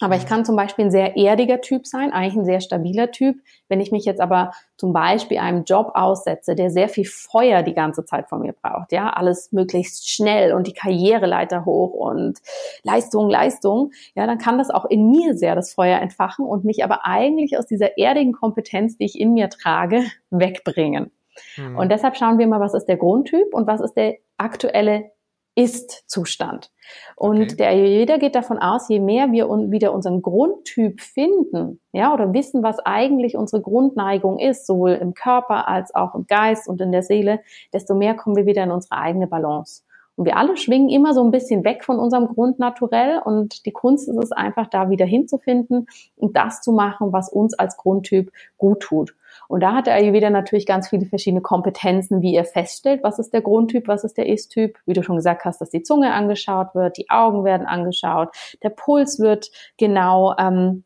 aber 0.00 0.16
ich 0.16 0.26
kann 0.26 0.44
zum 0.44 0.56
Beispiel 0.56 0.86
ein 0.86 0.90
sehr 0.90 1.16
erdiger 1.16 1.62
Typ 1.62 1.86
sein, 1.86 2.12
eigentlich 2.12 2.36
ein 2.36 2.44
sehr 2.44 2.60
stabiler 2.60 3.10
Typ. 3.12 3.36
Wenn 3.68 3.80
ich 3.80 3.92
mich 3.92 4.04
jetzt 4.04 4.20
aber 4.20 4.52
zum 4.76 4.92
Beispiel 4.92 5.38
einem 5.38 5.64
Job 5.64 5.92
aussetze, 5.94 6.54
der 6.54 6.68
sehr 6.68 6.90
viel 6.90 7.06
Feuer 7.06 7.62
die 7.62 7.72
ganze 7.72 8.04
Zeit 8.04 8.28
von 8.28 8.40
mir 8.40 8.52
braucht, 8.52 8.92
ja, 8.92 9.08
alles 9.08 9.52
möglichst 9.52 10.10
schnell 10.10 10.52
und 10.52 10.66
die 10.66 10.74
Karriereleiter 10.74 11.64
hoch 11.64 11.94
und 11.94 12.40
Leistung, 12.82 13.30
Leistung, 13.30 13.92
ja, 14.14 14.26
dann 14.26 14.36
kann 14.36 14.58
das 14.58 14.68
auch 14.68 14.84
in 14.84 15.08
mir 15.08 15.34
sehr 15.34 15.54
das 15.54 15.72
Feuer 15.72 15.98
entfachen 15.98 16.44
und 16.44 16.64
mich 16.64 16.84
aber 16.84 17.06
eigentlich 17.06 17.56
aus 17.56 17.66
dieser 17.66 17.96
erdigen 17.96 18.32
Kompetenz, 18.32 18.98
die 18.98 19.06
ich 19.06 19.18
in 19.18 19.32
mir 19.32 19.48
trage, 19.48 20.04
wegbringen. 20.30 21.10
Mhm. 21.56 21.78
Und 21.78 21.90
deshalb 21.90 22.18
schauen 22.18 22.38
wir 22.38 22.46
mal, 22.46 22.60
was 22.60 22.74
ist 22.74 22.86
der 22.86 22.98
Grundtyp 22.98 23.54
und 23.54 23.66
was 23.66 23.80
ist 23.80 23.94
der 23.94 24.16
aktuelle 24.36 25.10
ist-Zustand. 25.56 26.70
Und 27.16 27.40
okay. 27.40 27.56
der 27.56 27.68
Ayurveda 27.70 28.18
geht 28.18 28.34
davon 28.34 28.58
aus, 28.58 28.88
je 28.88 29.00
mehr 29.00 29.32
wir 29.32 29.48
wieder 29.48 29.92
unseren 29.92 30.22
Grundtyp 30.22 31.00
finden, 31.00 31.80
ja, 31.92 32.14
oder 32.14 32.32
wissen, 32.32 32.62
was 32.62 32.78
eigentlich 32.80 33.36
unsere 33.36 33.62
Grundneigung 33.62 34.38
ist, 34.38 34.66
sowohl 34.66 34.92
im 34.92 35.14
Körper 35.14 35.66
als 35.66 35.94
auch 35.94 36.14
im 36.14 36.26
Geist 36.26 36.68
und 36.68 36.80
in 36.80 36.92
der 36.92 37.02
Seele, 37.02 37.40
desto 37.72 37.94
mehr 37.94 38.14
kommen 38.14 38.36
wir 38.36 38.46
wieder 38.46 38.62
in 38.62 38.70
unsere 38.70 38.98
eigene 38.98 39.26
Balance. 39.26 39.82
Und 40.14 40.24
wir 40.24 40.36
alle 40.36 40.56
schwingen 40.56 40.88
immer 40.88 41.12
so 41.12 41.22
ein 41.22 41.30
bisschen 41.30 41.64
weg 41.64 41.84
von 41.84 41.98
unserem 41.98 42.28
Grundnaturell 42.28 43.20
und 43.24 43.66
die 43.66 43.72
Kunst 43.72 44.08
ist 44.08 44.16
es 44.16 44.32
einfach, 44.32 44.66
da 44.66 44.88
wieder 44.90 45.04
hinzufinden 45.04 45.86
und 46.16 46.36
das 46.36 46.62
zu 46.62 46.72
machen, 46.72 47.12
was 47.12 47.28
uns 47.28 47.54
als 47.54 47.76
Grundtyp 47.76 48.30
gut 48.56 48.80
tut. 48.80 49.14
Und 49.48 49.62
da 49.62 49.74
hat 49.74 49.86
der 49.86 49.94
Ayurveda 49.94 50.30
natürlich 50.30 50.66
ganz 50.66 50.88
viele 50.88 51.06
verschiedene 51.06 51.42
Kompetenzen, 51.42 52.22
wie 52.22 52.34
er 52.34 52.44
feststellt, 52.44 53.02
was 53.02 53.18
ist 53.18 53.32
der 53.32 53.42
Grundtyp, 53.42 53.88
was 53.88 54.04
ist 54.04 54.16
der 54.16 54.26
Ist-Typ. 54.26 54.78
Wie 54.86 54.92
du 54.92 55.02
schon 55.02 55.16
gesagt 55.16 55.44
hast, 55.44 55.60
dass 55.60 55.70
die 55.70 55.82
Zunge 55.82 56.12
angeschaut 56.12 56.74
wird, 56.74 56.96
die 56.96 57.10
Augen 57.10 57.44
werden 57.44 57.66
angeschaut, 57.66 58.28
der 58.62 58.70
Puls 58.70 59.18
wird 59.18 59.50
genau 59.76 60.34
ähm, 60.38 60.84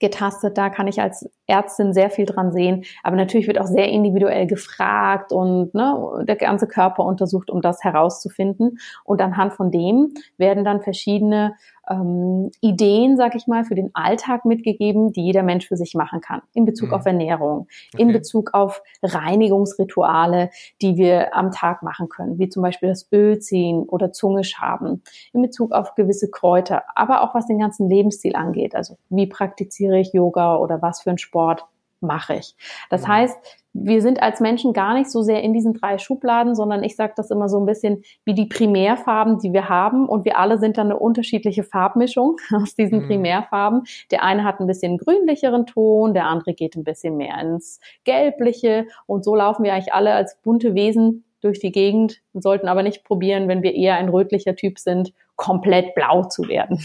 getastet. 0.00 0.58
Da 0.58 0.70
kann 0.70 0.86
ich 0.88 1.00
als 1.00 1.28
Ärztin 1.46 1.92
sehr 1.92 2.10
viel 2.10 2.26
dran 2.26 2.52
sehen. 2.52 2.84
Aber 3.02 3.16
natürlich 3.16 3.46
wird 3.46 3.60
auch 3.60 3.66
sehr 3.66 3.88
individuell 3.88 4.46
gefragt 4.46 5.32
und 5.32 5.74
ne, 5.74 6.24
der 6.26 6.36
ganze 6.36 6.66
Körper 6.66 7.04
untersucht, 7.04 7.50
um 7.50 7.60
das 7.60 7.82
herauszufinden. 7.82 8.78
Und 9.04 9.20
anhand 9.20 9.54
von 9.54 9.70
dem 9.70 10.14
werden 10.36 10.64
dann 10.64 10.82
verschiedene 10.82 11.54
ähm, 11.88 12.50
Ideen, 12.60 13.16
sag 13.16 13.34
ich 13.34 13.46
mal, 13.46 13.64
für 13.64 13.74
den 13.74 13.90
Alltag 13.94 14.44
mitgegeben, 14.44 15.12
die 15.12 15.24
jeder 15.24 15.42
Mensch 15.42 15.68
für 15.68 15.76
sich 15.76 15.94
machen 15.94 16.20
kann. 16.20 16.42
In 16.54 16.64
Bezug 16.64 16.88
mhm. 16.88 16.94
auf 16.94 17.06
Ernährung, 17.06 17.66
okay. 17.92 18.02
in 18.02 18.12
Bezug 18.12 18.54
auf 18.54 18.82
Reinigungsrituale, 19.02 20.50
die 20.80 20.96
wir 20.96 21.34
am 21.34 21.50
Tag 21.50 21.82
machen 21.82 22.08
können, 22.08 22.38
wie 22.38 22.48
zum 22.48 22.62
Beispiel 22.62 22.88
das 22.88 23.08
Öl 23.12 23.38
ziehen 23.38 23.84
oder 23.84 24.12
Zunge 24.12 24.44
schaben, 24.44 25.02
in 25.32 25.42
Bezug 25.42 25.72
auf 25.72 25.94
gewisse 25.94 26.30
Kräuter, 26.30 26.84
aber 26.94 27.22
auch 27.22 27.34
was 27.34 27.46
den 27.46 27.58
ganzen 27.58 27.88
Lebensstil 27.88 28.36
angeht. 28.36 28.74
Also 28.74 28.96
wie 29.08 29.26
praktiziere 29.26 29.98
ich 29.98 30.12
Yoga 30.12 30.56
oder 30.56 30.82
was 30.82 31.02
für 31.02 31.10
ein 31.10 31.18
Sport 31.18 31.66
mache 32.00 32.34
ich. 32.34 32.56
Das 32.90 33.02
mhm. 33.02 33.08
heißt, 33.08 33.61
wir 33.74 34.02
sind 34.02 34.22
als 34.22 34.40
Menschen 34.40 34.72
gar 34.72 34.94
nicht 34.94 35.10
so 35.10 35.22
sehr 35.22 35.42
in 35.42 35.52
diesen 35.52 35.72
drei 35.74 35.98
Schubladen, 35.98 36.54
sondern 36.54 36.82
ich 36.82 36.94
sage 36.94 37.14
das 37.16 37.30
immer 37.30 37.48
so 37.48 37.58
ein 37.58 37.66
bisschen 37.66 38.02
wie 38.24 38.34
die 38.34 38.46
Primärfarben, 38.46 39.38
die 39.38 39.52
wir 39.52 39.68
haben. 39.68 40.08
Und 40.08 40.24
wir 40.24 40.38
alle 40.38 40.58
sind 40.58 40.76
dann 40.76 40.88
eine 40.88 40.98
unterschiedliche 40.98 41.62
Farbmischung 41.62 42.36
aus 42.52 42.74
diesen 42.74 43.02
mhm. 43.02 43.06
Primärfarben. 43.06 43.82
Der 44.10 44.22
eine 44.22 44.44
hat 44.44 44.60
ein 44.60 44.66
bisschen 44.66 44.98
grünlicheren 44.98 45.66
Ton, 45.66 46.14
der 46.14 46.26
andere 46.26 46.54
geht 46.54 46.76
ein 46.76 46.84
bisschen 46.84 47.16
mehr 47.16 47.40
ins 47.40 47.80
Gelbliche. 48.04 48.86
Und 49.06 49.24
so 49.24 49.34
laufen 49.34 49.64
wir 49.64 49.72
eigentlich 49.72 49.94
alle 49.94 50.12
als 50.12 50.36
bunte 50.42 50.74
Wesen 50.74 51.24
durch 51.40 51.58
die 51.58 51.72
Gegend 51.72 52.20
und 52.32 52.42
sollten 52.42 52.68
aber 52.68 52.82
nicht 52.82 53.04
probieren, 53.04 53.48
wenn 53.48 53.62
wir 53.62 53.74
eher 53.74 53.96
ein 53.96 54.08
rötlicher 54.08 54.54
Typ 54.54 54.78
sind, 54.78 55.12
komplett 55.36 55.94
blau 55.94 56.24
zu 56.24 56.46
werden. 56.46 56.78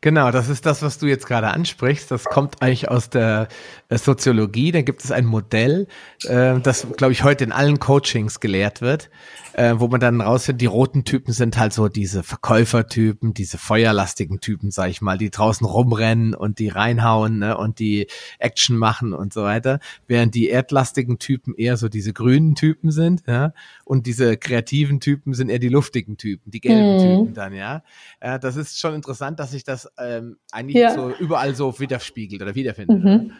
Genau, 0.00 0.30
das 0.30 0.48
ist 0.48 0.64
das, 0.64 0.82
was 0.82 0.98
du 0.98 1.06
jetzt 1.06 1.26
gerade 1.26 1.48
ansprichst. 1.48 2.08
Das 2.12 2.22
kommt 2.22 2.62
eigentlich 2.62 2.88
aus 2.88 3.10
der 3.10 3.48
äh, 3.88 3.98
Soziologie. 3.98 4.70
Da 4.70 4.82
gibt 4.82 5.02
es 5.02 5.10
ein 5.10 5.26
Modell, 5.26 5.88
äh, 6.22 6.60
das, 6.60 6.86
glaube 6.96 7.12
ich, 7.12 7.24
heute 7.24 7.42
in 7.42 7.50
allen 7.50 7.80
Coachings 7.80 8.38
gelehrt 8.38 8.80
wird, 8.80 9.10
äh, 9.54 9.74
wo 9.78 9.88
man 9.88 9.98
dann 9.98 10.20
rausfindet, 10.20 10.60
die 10.60 10.66
roten 10.66 11.04
Typen 11.04 11.32
sind 11.32 11.58
halt 11.58 11.72
so 11.72 11.88
diese 11.88 12.22
Verkäufertypen, 12.22 13.34
diese 13.34 13.58
feuerlastigen 13.58 14.38
Typen, 14.38 14.70
sag 14.70 14.88
ich 14.90 15.00
mal, 15.00 15.18
die 15.18 15.30
draußen 15.30 15.66
rumrennen 15.66 16.32
und 16.32 16.60
die 16.60 16.68
reinhauen 16.68 17.40
ne, 17.40 17.58
und 17.58 17.80
die 17.80 18.06
Action 18.38 18.76
machen 18.76 19.12
und 19.12 19.32
so 19.32 19.42
weiter, 19.42 19.80
während 20.06 20.36
die 20.36 20.48
erdlastigen 20.48 21.18
Typen 21.18 21.56
eher 21.56 21.76
so 21.76 21.88
diese 21.88 22.12
grünen 22.12 22.54
Typen 22.54 22.92
sind, 22.92 23.24
ja, 23.26 23.52
und 23.84 24.06
diese 24.06 24.36
kreativen 24.36 25.00
Typen 25.00 25.34
sind 25.34 25.48
eher 25.48 25.58
die 25.58 25.70
luftigen 25.70 26.16
Typen, 26.18 26.52
die 26.52 26.60
gelben 26.60 26.94
mhm. 26.94 27.00
Typen 27.00 27.34
dann, 27.34 27.52
ja. 27.52 27.82
Äh, 28.20 28.38
das 28.38 28.54
ist 28.54 28.78
schon 28.78 28.94
interessant, 28.94 29.40
dass 29.40 29.50
sich 29.50 29.64
das 29.64 29.87
ähm, 29.98 30.36
eigentlich 30.52 30.76
ja. 30.76 30.94
so 30.94 31.10
überall 31.18 31.54
so 31.54 31.78
widerspiegelt 31.78 32.42
oder 32.42 32.54
wiederfindet. 32.54 33.04
Mhm. 33.04 33.32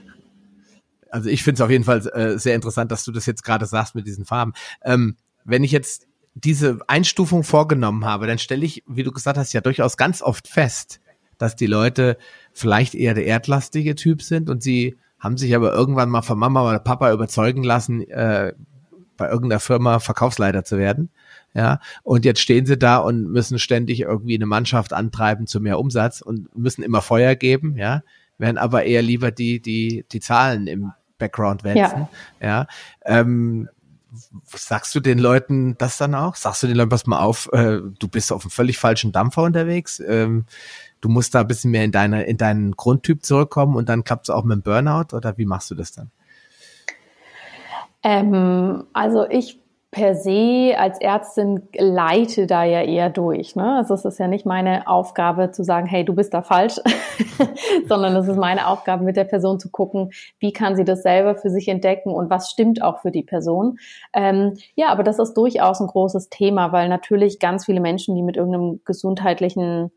Also 1.11 1.31
ich 1.31 1.43
finde 1.43 1.55
es 1.55 1.61
auf 1.63 1.71
jeden 1.71 1.85
Fall 1.85 2.07
äh, 2.09 2.39
sehr 2.39 2.55
interessant, 2.55 2.93
dass 2.93 3.05
du 3.05 3.13
das 3.13 3.27
jetzt 3.27 3.43
gerade 3.43 3.67
sagst 3.67 3.95
mit 3.95 4.07
diesen 4.07 4.25
Farben. 4.25 4.53
Ähm, 4.85 5.17
wenn 5.45 5.65
ich 5.65 5.73
jetzt 5.73 6.07
diese 6.35 6.79
Einstufung 6.87 7.43
vorgenommen 7.43 8.05
habe, 8.05 8.27
dann 8.27 8.39
stelle 8.39 8.65
ich, 8.65 8.85
wie 8.87 9.03
du 9.03 9.13
gesagt 9.13 9.39
hast, 9.39 9.53
ja 9.53 9.61
durchaus 9.61 9.97
ganz 9.97 10.23
oft 10.23 10.47
fest, 10.47 11.01
dass 11.39 11.57
die 11.57 11.67
Leute 11.67 12.19
vielleicht 12.53 12.95
eher 12.95 13.15
der 13.15 13.25
erdlastige 13.25 13.95
Typ 13.95 14.23
sind 14.23 14.51
und 14.51 14.63
sie 14.63 14.97
haben 15.19 15.37
sich 15.37 15.55
aber 15.55 15.73
irgendwann 15.73 16.11
mal 16.11 16.23
von 16.23 16.39
Mama 16.39 16.69
oder 16.69 16.79
Papa 16.79 17.13
überzeugen 17.13 17.65
lassen, 17.65 18.09
äh, 18.09 18.53
bei 19.19 19.29
irgendeiner 19.29 19.61
Firma 19.61 19.99
Verkaufsleiter 19.99 20.65
zu 20.65 20.79
werden. 20.79 21.11
Ja, 21.53 21.81
und 22.03 22.25
jetzt 22.25 22.41
stehen 22.41 22.67
sie 22.67 22.79
da 22.79 22.99
und 22.99 23.31
müssen 23.31 23.59
ständig 23.59 24.01
irgendwie 24.01 24.37
eine 24.37 24.47
Mannschaft 24.47 24.93
antreiben 24.93 25.47
zu 25.47 25.61
mehr 25.61 25.79
Umsatz 25.79 26.21
und 26.21 26.55
müssen 26.57 26.83
immer 26.83 27.03
Feuer 27.03 27.35
geben, 27.35 27.77
ja, 27.77 28.03
werden 28.39 28.59
aber 28.59 28.85
eher 28.85 29.03
lieber 29.03 29.31
die, 29.31 29.61
die, 29.61 30.05
die 30.11 30.21
Zahlen 30.21 30.67
im 30.67 30.93
Background 31.19 31.65
wälzen. 31.65 32.09
Ja. 32.41 32.47
ja. 32.47 32.67
Ähm, 33.05 33.69
sagst 34.45 34.95
du 34.95 35.01
den 35.01 35.19
Leuten 35.19 35.77
das 35.79 35.99
dann 35.99 36.15
auch? 36.15 36.37
Sagst 36.37 36.63
du 36.63 36.67
den 36.67 36.77
Leuten, 36.77 36.91
pass 36.91 37.07
mal 37.07 37.21
auf, 37.21 37.51
äh, 37.53 37.81
du 37.99 38.09
bist 38.09 38.33
auf 38.33 38.43
einem 38.43 38.51
völlig 38.51 38.79
falschen 38.79 39.13
Dampfer 39.13 39.43
unterwegs, 39.43 40.01
ähm, 40.01 40.45
du 41.01 41.09
musst 41.09 41.35
da 41.35 41.41
ein 41.41 41.49
bisschen 41.49 41.71
mehr 41.71 41.85
in 41.85 41.93
deine, 41.93 42.25
in 42.25 42.37
deinen 42.37 42.73
Grundtyp 42.73 43.25
zurückkommen 43.25 43.77
und 43.77 43.89
dann 43.89 44.05
klappt 44.05 44.29
es 44.29 44.31
auch 44.31 44.45
mit 44.45 44.57
dem 44.57 44.63
Burnout 44.63 45.15
oder 45.15 45.37
wie 45.39 45.47
machst 45.47 45.71
du 45.71 45.75
das 45.75 45.93
dann? 45.93 46.11
Ähm, 48.03 48.85
also 48.93 49.29
ich 49.29 49.61
per 49.91 50.15
se 50.15 50.75
als 50.77 51.01
Ärztin 51.01 51.67
leite 51.75 52.47
da 52.47 52.63
ja 52.63 52.83
eher 52.83 53.09
durch. 53.09 53.57
Ne? 53.57 53.77
Also 53.77 53.95
es 53.95 54.05
ist 54.05 54.19
ja 54.19 54.29
nicht 54.29 54.45
meine 54.45 54.87
Aufgabe 54.87 55.51
zu 55.51 55.65
sagen, 55.65 55.87
hey, 55.87 56.05
du 56.05 56.15
bist 56.15 56.35
da 56.35 56.43
falsch, 56.43 56.79
sondern 57.89 58.15
es 58.17 58.29
ist 58.29 58.37
meine 58.37 58.67
Aufgabe, 58.67 59.03
mit 59.03 59.17
der 59.17 59.25
Person 59.25 59.59
zu 59.59 59.71
gucken, 59.71 60.11
wie 60.41 60.53
kann 60.53 60.77
sie 60.77 60.85
das 60.85 61.03
selber 61.03 61.37
für 61.37 61.49
sich 61.49 61.69
entdecken 61.69 62.11
und 62.11 62.29
was 62.29 62.51
stimmt 62.51 62.83
auch 62.83 62.99
für 62.99 63.11
die 63.11 63.23
Person. 63.23 63.79
Ähm, 64.13 64.59
ja, 64.75 64.89
aber 64.89 65.05
das 65.05 65.19
ist 65.19 65.33
durchaus 65.35 65.81
ein 65.81 65.87
großes 65.87 66.29
Thema, 66.29 66.71
weil 66.71 66.91
natürlich 66.91 67.39
ganz 67.39 67.65
viele 67.65 67.81
Menschen, 67.81 68.15
die 68.15 68.23
mit 68.23 68.37
irgendeinem 68.37 68.83
gesundheitlichen 68.85 69.91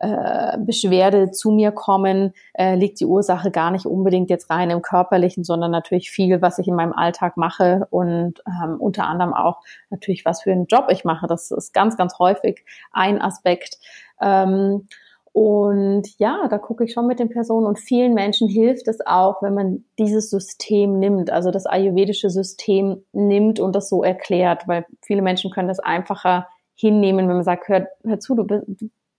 äh, 0.00 0.56
Beschwerde 0.58 1.30
zu 1.30 1.50
mir 1.50 1.72
kommen, 1.72 2.32
äh, 2.54 2.74
liegt 2.74 3.00
die 3.00 3.06
Ursache 3.06 3.50
gar 3.50 3.70
nicht 3.70 3.84
unbedingt 3.86 4.30
jetzt 4.30 4.48
rein 4.50 4.70
im 4.70 4.80
körperlichen, 4.80 5.44
sondern 5.44 5.70
natürlich 5.70 6.10
viel, 6.10 6.40
was 6.40 6.58
ich 6.58 6.66
in 6.68 6.74
meinem 6.74 6.94
Alltag 6.94 7.36
mache 7.36 7.86
und 7.90 8.42
ähm, 8.46 8.76
unter 8.80 9.06
anderem 9.06 9.34
auch 9.34 9.60
natürlich, 9.90 10.24
was 10.24 10.42
für 10.42 10.52
einen 10.52 10.66
Job 10.66 10.86
ich 10.88 11.04
mache. 11.04 11.26
Das 11.26 11.50
ist 11.50 11.74
ganz, 11.74 11.98
ganz 11.98 12.18
häufig 12.18 12.64
ein 12.92 13.20
Aspekt. 13.20 13.78
Ähm, 14.22 14.88
und 15.32 16.08
ja, 16.18 16.48
da 16.48 16.58
gucke 16.58 16.84
ich 16.84 16.92
schon 16.92 17.06
mit 17.06 17.20
den 17.20 17.28
Personen 17.28 17.66
und 17.66 17.78
vielen 17.78 18.14
Menschen 18.14 18.48
hilft 18.48 18.88
es 18.88 19.06
auch, 19.06 19.42
wenn 19.42 19.54
man 19.54 19.84
dieses 19.98 20.28
System 20.30 20.98
nimmt, 20.98 21.30
also 21.30 21.50
das 21.50 21.66
ayurvedische 21.66 22.30
System 22.30 23.04
nimmt 23.12 23.60
und 23.60 23.76
das 23.76 23.88
so 23.88 24.02
erklärt, 24.02 24.66
weil 24.66 24.86
viele 25.02 25.22
Menschen 25.22 25.50
können 25.50 25.68
das 25.68 25.78
einfacher 25.78 26.48
hinnehmen, 26.74 27.28
wenn 27.28 27.36
man 27.36 27.44
sagt, 27.44 27.68
hör, 27.68 27.86
hör 28.02 28.18
zu, 28.18 28.34
du, 28.34 28.44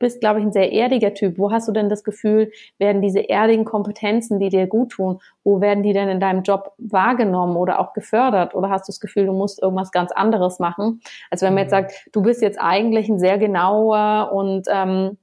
bist, 0.01 0.19
glaube 0.19 0.39
ich, 0.39 0.45
ein 0.45 0.51
sehr 0.51 0.71
erdiger 0.73 1.13
Typ. 1.13 1.37
Wo 1.37 1.51
hast 1.51 1.67
du 1.67 1.71
denn 1.71 1.87
das 1.87 2.03
Gefühl, 2.03 2.51
werden 2.77 3.01
diese 3.01 3.29
erdigen 3.29 3.63
Kompetenzen, 3.63 4.39
die 4.39 4.49
dir 4.49 4.67
gut 4.67 4.91
tun, 4.91 5.19
wo 5.43 5.61
werden 5.61 5.83
die 5.83 5.93
denn 5.93 6.09
in 6.09 6.19
deinem 6.19 6.43
Job 6.43 6.73
wahrgenommen 6.77 7.55
oder 7.55 7.79
auch 7.79 7.93
gefördert? 7.93 8.53
Oder 8.53 8.69
hast 8.69 8.87
du 8.87 8.91
das 8.91 8.99
Gefühl, 8.99 9.27
du 9.27 9.33
musst 9.33 9.61
irgendwas 9.61 9.91
ganz 9.91 10.11
anderes 10.11 10.59
machen? 10.59 11.01
Also 11.29 11.45
wenn 11.45 11.53
man 11.53 11.63
jetzt 11.63 11.71
mhm. 11.71 11.77
sagt, 11.77 12.09
du 12.11 12.21
bist 12.21 12.41
jetzt 12.41 12.59
eigentlich 12.59 13.07
ein 13.07 13.19
sehr 13.19 13.37
genauer 13.37 14.31
und 14.33 14.67
ähm, 14.69 15.17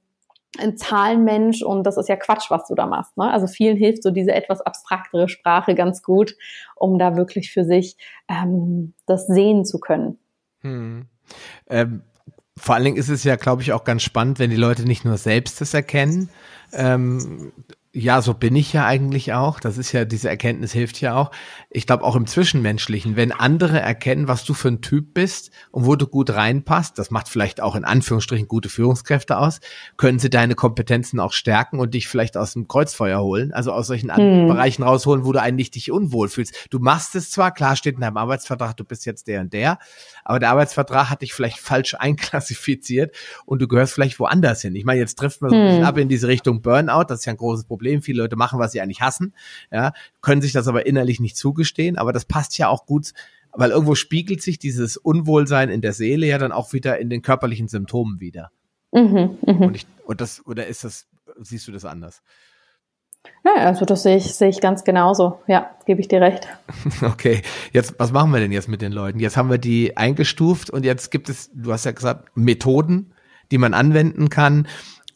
ein 0.59 0.77
Zahlenmensch 0.77 1.63
und 1.63 1.85
das 1.85 1.99
ist 1.99 2.09
ja 2.09 2.17
Quatsch, 2.17 2.51
was 2.51 2.67
du 2.67 2.75
da 2.75 2.87
machst. 2.87 3.17
Ne? 3.17 3.31
Also 3.31 3.47
vielen 3.47 3.77
hilft 3.77 4.03
so 4.03 4.11
diese 4.11 4.33
etwas 4.33 4.61
abstraktere 4.61 5.29
Sprache 5.29 5.75
ganz 5.75 6.03
gut, 6.03 6.37
um 6.75 6.99
da 6.99 7.17
wirklich 7.17 7.53
für 7.53 7.65
sich 7.65 7.97
ähm, 8.29 8.95
das 9.07 9.27
sehen 9.27 9.65
zu 9.65 9.79
können. 9.79 10.19
Hm. 10.61 11.07
Ähm, 11.69 12.03
vor 12.59 12.75
allen 12.75 12.85
Dingen 12.85 12.97
ist 12.97 13.09
es 13.09 13.25
ja, 13.25 13.37
glaube 13.37 13.63
ich, 13.63 13.73
auch 13.73 13.85
ganz 13.85 14.03
spannend, 14.03 14.39
wenn 14.39 14.51
die 14.51 14.57
Leute 14.57 14.83
nicht 14.85 15.05
nur 15.05 15.17
selbst 15.17 15.61
das 15.61 15.75
erkennen, 15.75 16.29
ähm, 16.73 17.53
ja, 17.99 18.23
so 18.23 18.33
bin 18.33 18.55
ich 18.55 18.73
ja 18.73 18.87
eigentlich 18.87 19.33
auch. 19.33 19.59
Das 19.59 19.77
ist 19.77 19.91
ja, 19.91 20.05
diese 20.05 20.29
Erkenntnis 20.29 20.73
hilft 20.73 21.01
ja 21.01 21.17
auch. 21.17 21.33
Ich 21.69 21.85
glaube 21.85 22.05
auch 22.05 22.15
im 22.15 22.29
Zwischenmenschlichen, 22.29 23.17
wenn 23.17 23.33
andere 23.33 23.81
erkennen, 23.81 24.29
was 24.29 24.45
du 24.45 24.55
für 24.55 24.69
ein 24.69 24.81
Typ 24.81 25.15
bist 25.15 25.51
und 25.73 25.85
wo 25.85 25.97
du 25.97 26.07
gut 26.07 26.31
reinpasst, 26.31 26.97
das 26.97 27.11
macht 27.11 27.29
vielleicht 27.29 27.61
auch 27.61 27.75
in 27.75 27.85
Anführungsstrichen 27.85 28.47
gute 28.47 28.69
Führungskräfte 28.69 29.37
aus, 29.37 29.59
können 29.97 30.21
sie 30.21 30.31
deine 30.31 30.55
Kompetenzen 30.55 31.19
auch 31.19 31.33
stärken 31.33 31.81
und 31.81 31.93
dich 31.93 32.07
vielleicht 32.07 32.37
aus 32.37 32.53
dem 32.53 32.69
Kreuzfeuer 32.69 33.21
holen, 33.21 33.53
also 33.53 33.73
aus 33.73 33.89
solchen 33.89 34.15
hm. 34.15 34.47
Bereichen 34.47 34.85
rausholen, 34.85 35.25
wo 35.25 35.33
du 35.33 35.43
eigentlich 35.43 35.73
dich 35.73 35.91
unwohl 35.91 36.29
fühlst. 36.29 36.69
Du 36.71 36.79
machst 36.79 37.17
es 37.17 37.33
zwar, 37.33 37.53
klar 37.53 37.75
steht 37.75 37.97
in 37.97 38.03
deinem 38.03 38.17
Arbeitsvertrag, 38.17 38.77
du 38.77 38.85
bist 38.85 39.07
jetzt 39.07 39.27
der 39.27 39.41
und 39.41 39.53
der, 39.53 39.81
aber 40.25 40.39
der 40.39 40.51
Arbeitsvertrag 40.51 41.11
hat 41.11 41.23
dich 41.23 41.35
vielleicht 41.35 41.59
falsch 41.59 41.97
einklassifiziert 41.99 43.17
und 43.45 43.61
du 43.61 43.67
gehörst 43.67 43.95
vielleicht 43.95 44.21
woanders 44.21 44.63
hin. 44.63 44.77
Ich 44.77 44.85
meine, 44.85 45.01
jetzt 45.01 45.19
trifft 45.19 45.43
man 45.43 45.51
so 45.51 45.57
ein 45.57 45.65
bisschen 45.65 45.81
hm. 45.81 45.89
ab 45.89 45.99
in 45.99 46.09
diese 46.09 46.29
Richtung 46.29 46.63
Burnout, 46.63 47.05
das 47.09 47.21
ist 47.21 47.25
ja 47.25 47.33
ein 47.33 47.39
großes 47.39 47.65
Problem 47.65 47.88
Problem. 47.89 48.03
Viele 48.03 48.23
Leute 48.23 48.37
machen, 48.37 48.59
was 48.59 48.73
sie 48.73 48.81
eigentlich 48.81 49.01
hassen, 49.01 49.35
ja, 49.71 49.93
können 50.21 50.43
sich 50.43 50.53
das 50.53 50.69
aber 50.69 50.87
innerlich 50.87 51.21
nicht 51.21 51.37
zugestehen. 51.37 51.99
Aber 51.99 52.13
das 52.13 52.25
passt 52.25 52.59
ja 52.59 52.69
auch 52.69 52.87
gut, 52.87 53.13
weil 53.53 53.71
irgendwo 53.71 53.95
spiegelt 53.95 54.43
sich 54.43 54.59
dieses 54.59 54.97
Unwohlsein 54.97 55.71
in 55.71 55.81
der 55.81 55.93
Seele 55.93 56.27
ja 56.27 56.39
dann 56.39 56.53
auch 56.53 56.73
wieder 56.73 56.99
in 56.99 57.11
den 57.11 57.23
körperlichen 57.23 57.69
Symptomen 57.69 58.21
wieder. 58.21 58.51
Mhm, 58.93 59.39
mh. 59.45 59.67
und, 59.67 59.77
ich, 59.77 59.87
und 60.05 60.21
das, 60.21 60.45
oder 60.47 60.67
ist 60.67 60.85
das, 60.85 61.07
siehst 61.41 61.69
du 61.69 61.73
das 61.73 61.85
anders? 61.85 62.23
Ja, 63.45 63.67
also 63.67 63.85
das 63.85 64.05
sehe 64.05 64.17
ich, 64.17 64.35
sehe 64.35 64.49
ich 64.49 64.61
ganz 64.61 64.85
genauso. 64.85 65.41
Ja, 65.47 65.71
gebe 65.85 66.01
ich 66.01 66.09
dir 66.09 66.21
recht. 66.21 66.49
Okay, 67.03 67.43
jetzt, 67.73 67.95
was 67.99 68.13
machen 68.13 68.31
wir 68.33 68.41
denn 68.41 68.53
jetzt 68.53 68.69
mit 68.69 68.81
den 68.81 68.93
Leuten? 68.93 69.19
Jetzt 69.19 69.37
haben 69.37 69.51
wir 69.51 69.59
die 69.59 69.97
eingestuft 69.97 70.71
und 70.71 70.85
jetzt 70.85 71.11
gibt 71.11 71.29
es, 71.29 71.51
du 71.53 71.73
hast 71.73 71.85
ja 71.85 71.93
gesagt, 71.93 72.37
Methoden, 72.37 73.13
die 73.51 73.59
man 73.59 73.75
anwenden 73.75 74.29
kann 74.29 74.67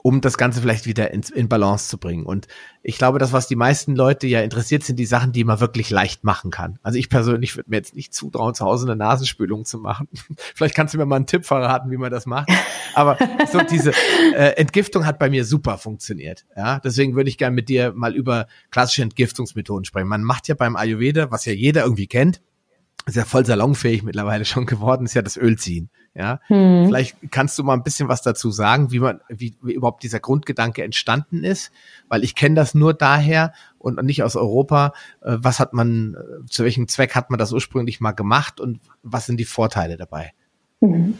um 0.02 0.20
das 0.20 0.36
Ganze 0.36 0.60
vielleicht 0.60 0.86
wieder 0.86 1.12
in, 1.12 1.22
in 1.34 1.48
Balance 1.48 1.88
zu 1.88 1.96
bringen. 1.96 2.26
Und 2.26 2.48
ich 2.82 2.98
glaube, 2.98 3.20
das, 3.20 3.32
was 3.32 3.46
die 3.46 3.56
meisten 3.56 3.94
Leute 3.94 4.26
ja 4.26 4.40
interessiert, 4.40 4.82
sind 4.82 4.98
die 4.98 5.06
Sachen, 5.06 5.32
die 5.32 5.44
man 5.44 5.60
wirklich 5.60 5.90
leicht 5.90 6.24
machen 6.24 6.50
kann. 6.50 6.78
Also 6.82 6.98
ich 6.98 7.08
persönlich 7.08 7.56
würde 7.56 7.70
mir 7.70 7.76
jetzt 7.76 7.94
nicht 7.94 8.12
zutrauen, 8.12 8.54
zu 8.54 8.64
Hause 8.64 8.86
eine 8.86 8.96
Nasenspülung 8.96 9.64
zu 9.64 9.78
machen. 9.78 10.08
vielleicht 10.54 10.74
kannst 10.74 10.92
du 10.92 10.98
mir 10.98 11.06
mal 11.06 11.16
einen 11.16 11.26
Tipp 11.26 11.46
verraten, 11.46 11.90
wie 11.90 11.96
man 11.96 12.10
das 12.10 12.26
macht. 12.26 12.50
Aber 12.94 13.16
so 13.50 13.60
diese 13.60 13.92
äh, 14.34 14.56
Entgiftung 14.56 15.06
hat 15.06 15.20
bei 15.20 15.30
mir 15.30 15.44
super 15.44 15.78
funktioniert. 15.78 16.44
Ja, 16.56 16.80
deswegen 16.80 17.14
würde 17.14 17.30
ich 17.30 17.38
gerne 17.38 17.54
mit 17.54 17.68
dir 17.68 17.92
mal 17.94 18.14
über 18.14 18.48
klassische 18.70 19.02
Entgiftungsmethoden 19.02 19.84
sprechen. 19.84 20.08
Man 20.08 20.24
macht 20.24 20.48
ja 20.48 20.56
beim 20.56 20.74
Ayurveda, 20.74 21.30
was 21.30 21.44
ja 21.44 21.52
jeder 21.52 21.84
irgendwie 21.84 22.08
kennt, 22.08 22.42
ist 23.06 23.16
ja 23.16 23.24
voll 23.24 23.46
salonfähig 23.46 24.02
mittlerweile 24.02 24.44
schon 24.44 24.66
geworden, 24.66 25.06
ist 25.06 25.14
ja 25.14 25.22
das 25.22 25.36
Ölziehen. 25.36 25.90
Ja, 26.14 26.40
hm. 26.48 26.86
vielleicht 26.86 27.16
kannst 27.30 27.58
du 27.58 27.64
mal 27.64 27.72
ein 27.72 27.82
bisschen 27.82 28.08
was 28.08 28.20
dazu 28.20 28.50
sagen, 28.50 28.92
wie 28.92 28.98
man, 28.98 29.22
wie, 29.28 29.56
wie 29.62 29.72
überhaupt 29.72 30.02
dieser 30.02 30.20
Grundgedanke 30.20 30.82
entstanden 30.82 31.42
ist, 31.42 31.72
weil 32.08 32.22
ich 32.22 32.34
kenne 32.34 32.54
das 32.54 32.74
nur 32.74 32.92
daher 32.92 33.54
und 33.78 34.02
nicht 34.04 34.22
aus 34.22 34.36
Europa. 34.36 34.92
Äh, 35.22 35.36
was 35.38 35.58
hat 35.58 35.72
man, 35.72 36.14
äh, 36.14 36.46
zu 36.50 36.64
welchem 36.64 36.86
Zweck 36.86 37.14
hat 37.14 37.30
man 37.30 37.38
das 37.38 37.52
ursprünglich 37.52 38.00
mal 38.00 38.12
gemacht 38.12 38.60
und 38.60 38.80
was 39.02 39.24
sind 39.24 39.38
die 39.38 39.46
Vorteile 39.46 39.96
dabei? 39.96 40.32
Mhm. 40.80 41.16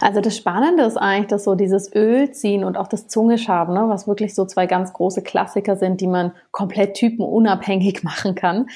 Also 0.00 0.20
das 0.20 0.36
Spannende 0.36 0.84
ist 0.84 0.96
eigentlich, 0.96 1.28
dass 1.28 1.44
so 1.44 1.54
dieses 1.54 1.94
Ölziehen 1.94 2.64
und 2.64 2.76
auch 2.76 2.88
das 2.88 3.06
Zungeschaben, 3.08 3.74
ne, 3.74 3.84
was 3.88 4.08
wirklich 4.08 4.34
so 4.34 4.44
zwei 4.44 4.66
ganz 4.66 4.92
große 4.92 5.22
Klassiker 5.22 5.76
sind, 5.76 6.00
die 6.00 6.06
man 6.06 6.32
komplett 6.50 6.94
typenunabhängig 6.94 8.02
machen 8.04 8.34
kann, 8.34 8.66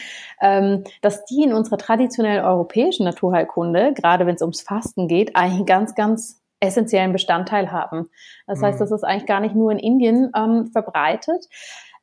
ähm, 0.41 0.85
dass 1.01 1.25
die 1.25 1.43
in 1.43 1.53
unserer 1.53 1.79
traditionellen 1.79 2.45
europäischen 2.45 3.05
Naturheilkunde, 3.05 3.95
gerade 3.95 4.27
wenn 4.27 4.35
es 4.35 4.43
ums 4.43 4.61
Fasten 4.61 5.09
geht, 5.09 5.37
eigentlich 5.37 5.59
einen 5.59 5.66
ganz, 5.66 5.95
ganz 5.95 6.41
essentiellen 6.61 7.12
Bestandteil 7.12 7.70
haben. 7.70 8.09
Das 8.47 8.62
heißt, 8.62 8.79
mhm. 8.79 8.85
das 8.85 8.91
ist 8.93 9.05
eigentlich 9.05 9.27
gar 9.27 9.41
nicht 9.41 9.55
nur 9.55 9.70
in 9.70 9.79
Indien 9.79 10.31
ähm, 10.37 10.66
verbreitet, 10.72 11.49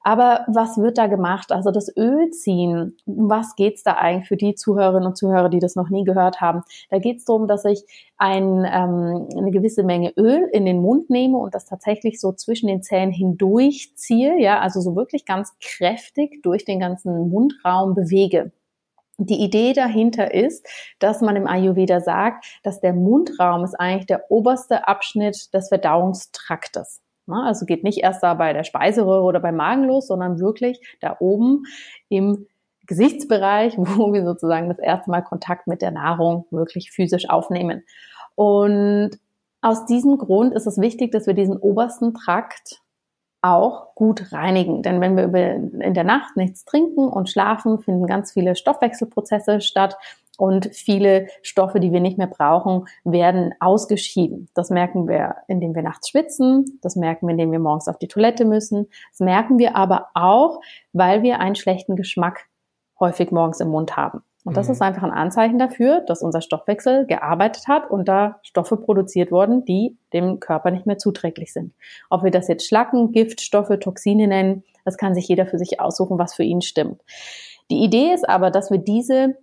aber 0.03 0.45
was 0.47 0.77
wird 0.77 0.97
da 0.97 1.07
gemacht? 1.07 1.51
Also 1.51 1.71
das 1.71 1.95
Ölziehen, 1.95 2.97
um 3.05 3.29
was 3.29 3.55
geht's 3.55 3.83
da 3.83 3.93
eigentlich 3.93 4.27
für 4.27 4.37
die 4.37 4.55
Zuhörerinnen 4.55 5.07
und 5.07 5.17
Zuhörer, 5.17 5.49
die 5.49 5.59
das 5.59 5.75
noch 5.75 5.89
nie 5.89 6.03
gehört 6.03 6.41
haben? 6.41 6.63
Da 6.89 6.99
geht's 6.99 7.25
darum, 7.25 7.47
dass 7.47 7.65
ich 7.65 7.83
ein, 8.17 8.65
ähm, 8.65 9.27
eine 9.37 9.51
gewisse 9.51 9.83
Menge 9.83 10.13
Öl 10.17 10.49
in 10.51 10.65
den 10.65 10.81
Mund 10.81 11.09
nehme 11.09 11.37
und 11.37 11.53
das 11.53 11.65
tatsächlich 11.65 12.19
so 12.19 12.31
zwischen 12.31 12.67
den 12.67 12.81
Zähnen 12.81 13.11
hindurch 13.11 13.93
ziehe, 13.95 14.39
ja, 14.39 14.59
also 14.59 14.81
so 14.81 14.95
wirklich 14.95 15.25
ganz 15.25 15.53
kräftig 15.59 16.41
durch 16.41 16.65
den 16.65 16.79
ganzen 16.79 17.29
Mundraum 17.29 17.93
bewege. 17.93 18.51
Die 19.17 19.43
Idee 19.43 19.73
dahinter 19.73 20.33
ist, 20.33 20.67
dass 20.97 21.21
man 21.21 21.35
im 21.35 21.45
Ayurveda 21.45 22.01
sagt, 22.01 22.45
dass 22.63 22.79
der 22.79 22.93
Mundraum 22.93 23.63
ist 23.63 23.75
eigentlich 23.75 24.07
der 24.07 24.31
oberste 24.31 24.87
Abschnitt 24.87 25.53
des 25.53 25.69
Verdauungstraktes. 25.69 27.00
Ne? 27.31 27.43
Also 27.43 27.65
geht 27.65 27.83
nicht 27.83 27.99
erst 27.99 28.21
da 28.21 28.35
bei 28.35 28.53
der 28.53 28.63
Speiseröhre 28.63 29.23
oder 29.23 29.39
beim 29.39 29.55
Magen 29.55 29.85
los, 29.85 30.07
sondern 30.07 30.39
wirklich 30.39 30.79
da 30.99 31.17
oben 31.19 31.63
im 32.09 32.45
Gesichtsbereich, 32.85 33.73
wo 33.77 34.13
wir 34.13 34.23
sozusagen 34.23 34.69
das 34.69 34.79
erste 34.79 35.09
Mal 35.09 35.21
Kontakt 35.21 35.67
mit 35.67 35.81
der 35.81 35.91
Nahrung 35.91 36.45
wirklich 36.51 36.91
physisch 36.91 37.29
aufnehmen. 37.29 37.83
Und 38.35 39.11
aus 39.61 39.85
diesem 39.85 40.17
Grund 40.17 40.53
ist 40.53 40.67
es 40.67 40.79
wichtig, 40.79 41.11
dass 41.11 41.27
wir 41.27 41.33
diesen 41.33 41.57
obersten 41.57 42.13
Trakt 42.13 42.81
auch 43.41 43.95
gut 43.95 44.31
reinigen. 44.31 44.83
Denn 44.83 45.01
wenn 45.01 45.17
wir 45.17 45.55
in 45.55 45.93
der 45.93 46.03
Nacht 46.03 46.37
nichts 46.37 46.63
trinken 46.63 47.07
und 47.07 47.29
schlafen, 47.29 47.79
finden 47.79 48.05
ganz 48.05 48.31
viele 48.31 48.55
Stoffwechselprozesse 48.55 49.61
statt 49.61 49.97
und 50.41 50.73
viele 50.73 51.27
Stoffe, 51.43 51.79
die 51.79 51.91
wir 51.91 51.99
nicht 51.99 52.17
mehr 52.17 52.25
brauchen, 52.25 52.85
werden 53.03 53.53
ausgeschieden. 53.59 54.49
Das 54.55 54.71
merken 54.71 55.07
wir, 55.07 55.35
indem 55.47 55.75
wir 55.75 55.83
nachts 55.83 56.09
schwitzen, 56.09 56.79
das 56.81 56.95
merken 56.95 57.27
wir, 57.27 57.33
indem 57.33 57.51
wir 57.51 57.59
morgens 57.59 57.87
auf 57.87 57.99
die 57.99 58.07
Toilette 58.07 58.43
müssen, 58.43 58.87
das 59.11 59.19
merken 59.19 59.59
wir 59.59 59.75
aber 59.75 60.07
auch, 60.15 60.59
weil 60.93 61.21
wir 61.21 61.39
einen 61.39 61.53
schlechten 61.53 61.95
Geschmack 61.95 62.47
häufig 62.99 63.29
morgens 63.29 63.59
im 63.59 63.67
Mund 63.67 63.95
haben. 63.95 64.23
Und 64.43 64.57
das 64.57 64.65
mhm. 64.65 64.71
ist 64.71 64.81
einfach 64.81 65.03
ein 65.03 65.11
Anzeichen 65.11 65.59
dafür, 65.59 65.99
dass 66.07 66.23
unser 66.23 66.41
Stoffwechsel 66.41 67.05
gearbeitet 67.05 67.67
hat 67.67 67.91
und 67.91 68.07
da 68.07 68.39
Stoffe 68.41 68.77
produziert 68.77 69.31
wurden, 69.31 69.63
die 69.65 69.95
dem 70.11 70.39
Körper 70.39 70.71
nicht 70.71 70.87
mehr 70.87 70.97
zuträglich 70.97 71.53
sind. 71.53 71.75
Ob 72.09 72.23
wir 72.23 72.31
das 72.31 72.47
jetzt 72.47 72.67
Schlacken, 72.67 73.11
Giftstoffe, 73.11 73.77
Toxine 73.79 74.27
nennen, 74.27 74.63
das 74.85 74.97
kann 74.97 75.13
sich 75.13 75.27
jeder 75.27 75.45
für 75.45 75.59
sich 75.59 75.79
aussuchen, 75.79 76.17
was 76.17 76.33
für 76.33 76.43
ihn 76.43 76.61
stimmt. 76.61 76.99
Die 77.69 77.83
Idee 77.83 78.11
ist 78.11 78.27
aber, 78.27 78.49
dass 78.49 78.71
wir 78.71 78.79
diese 78.79 79.35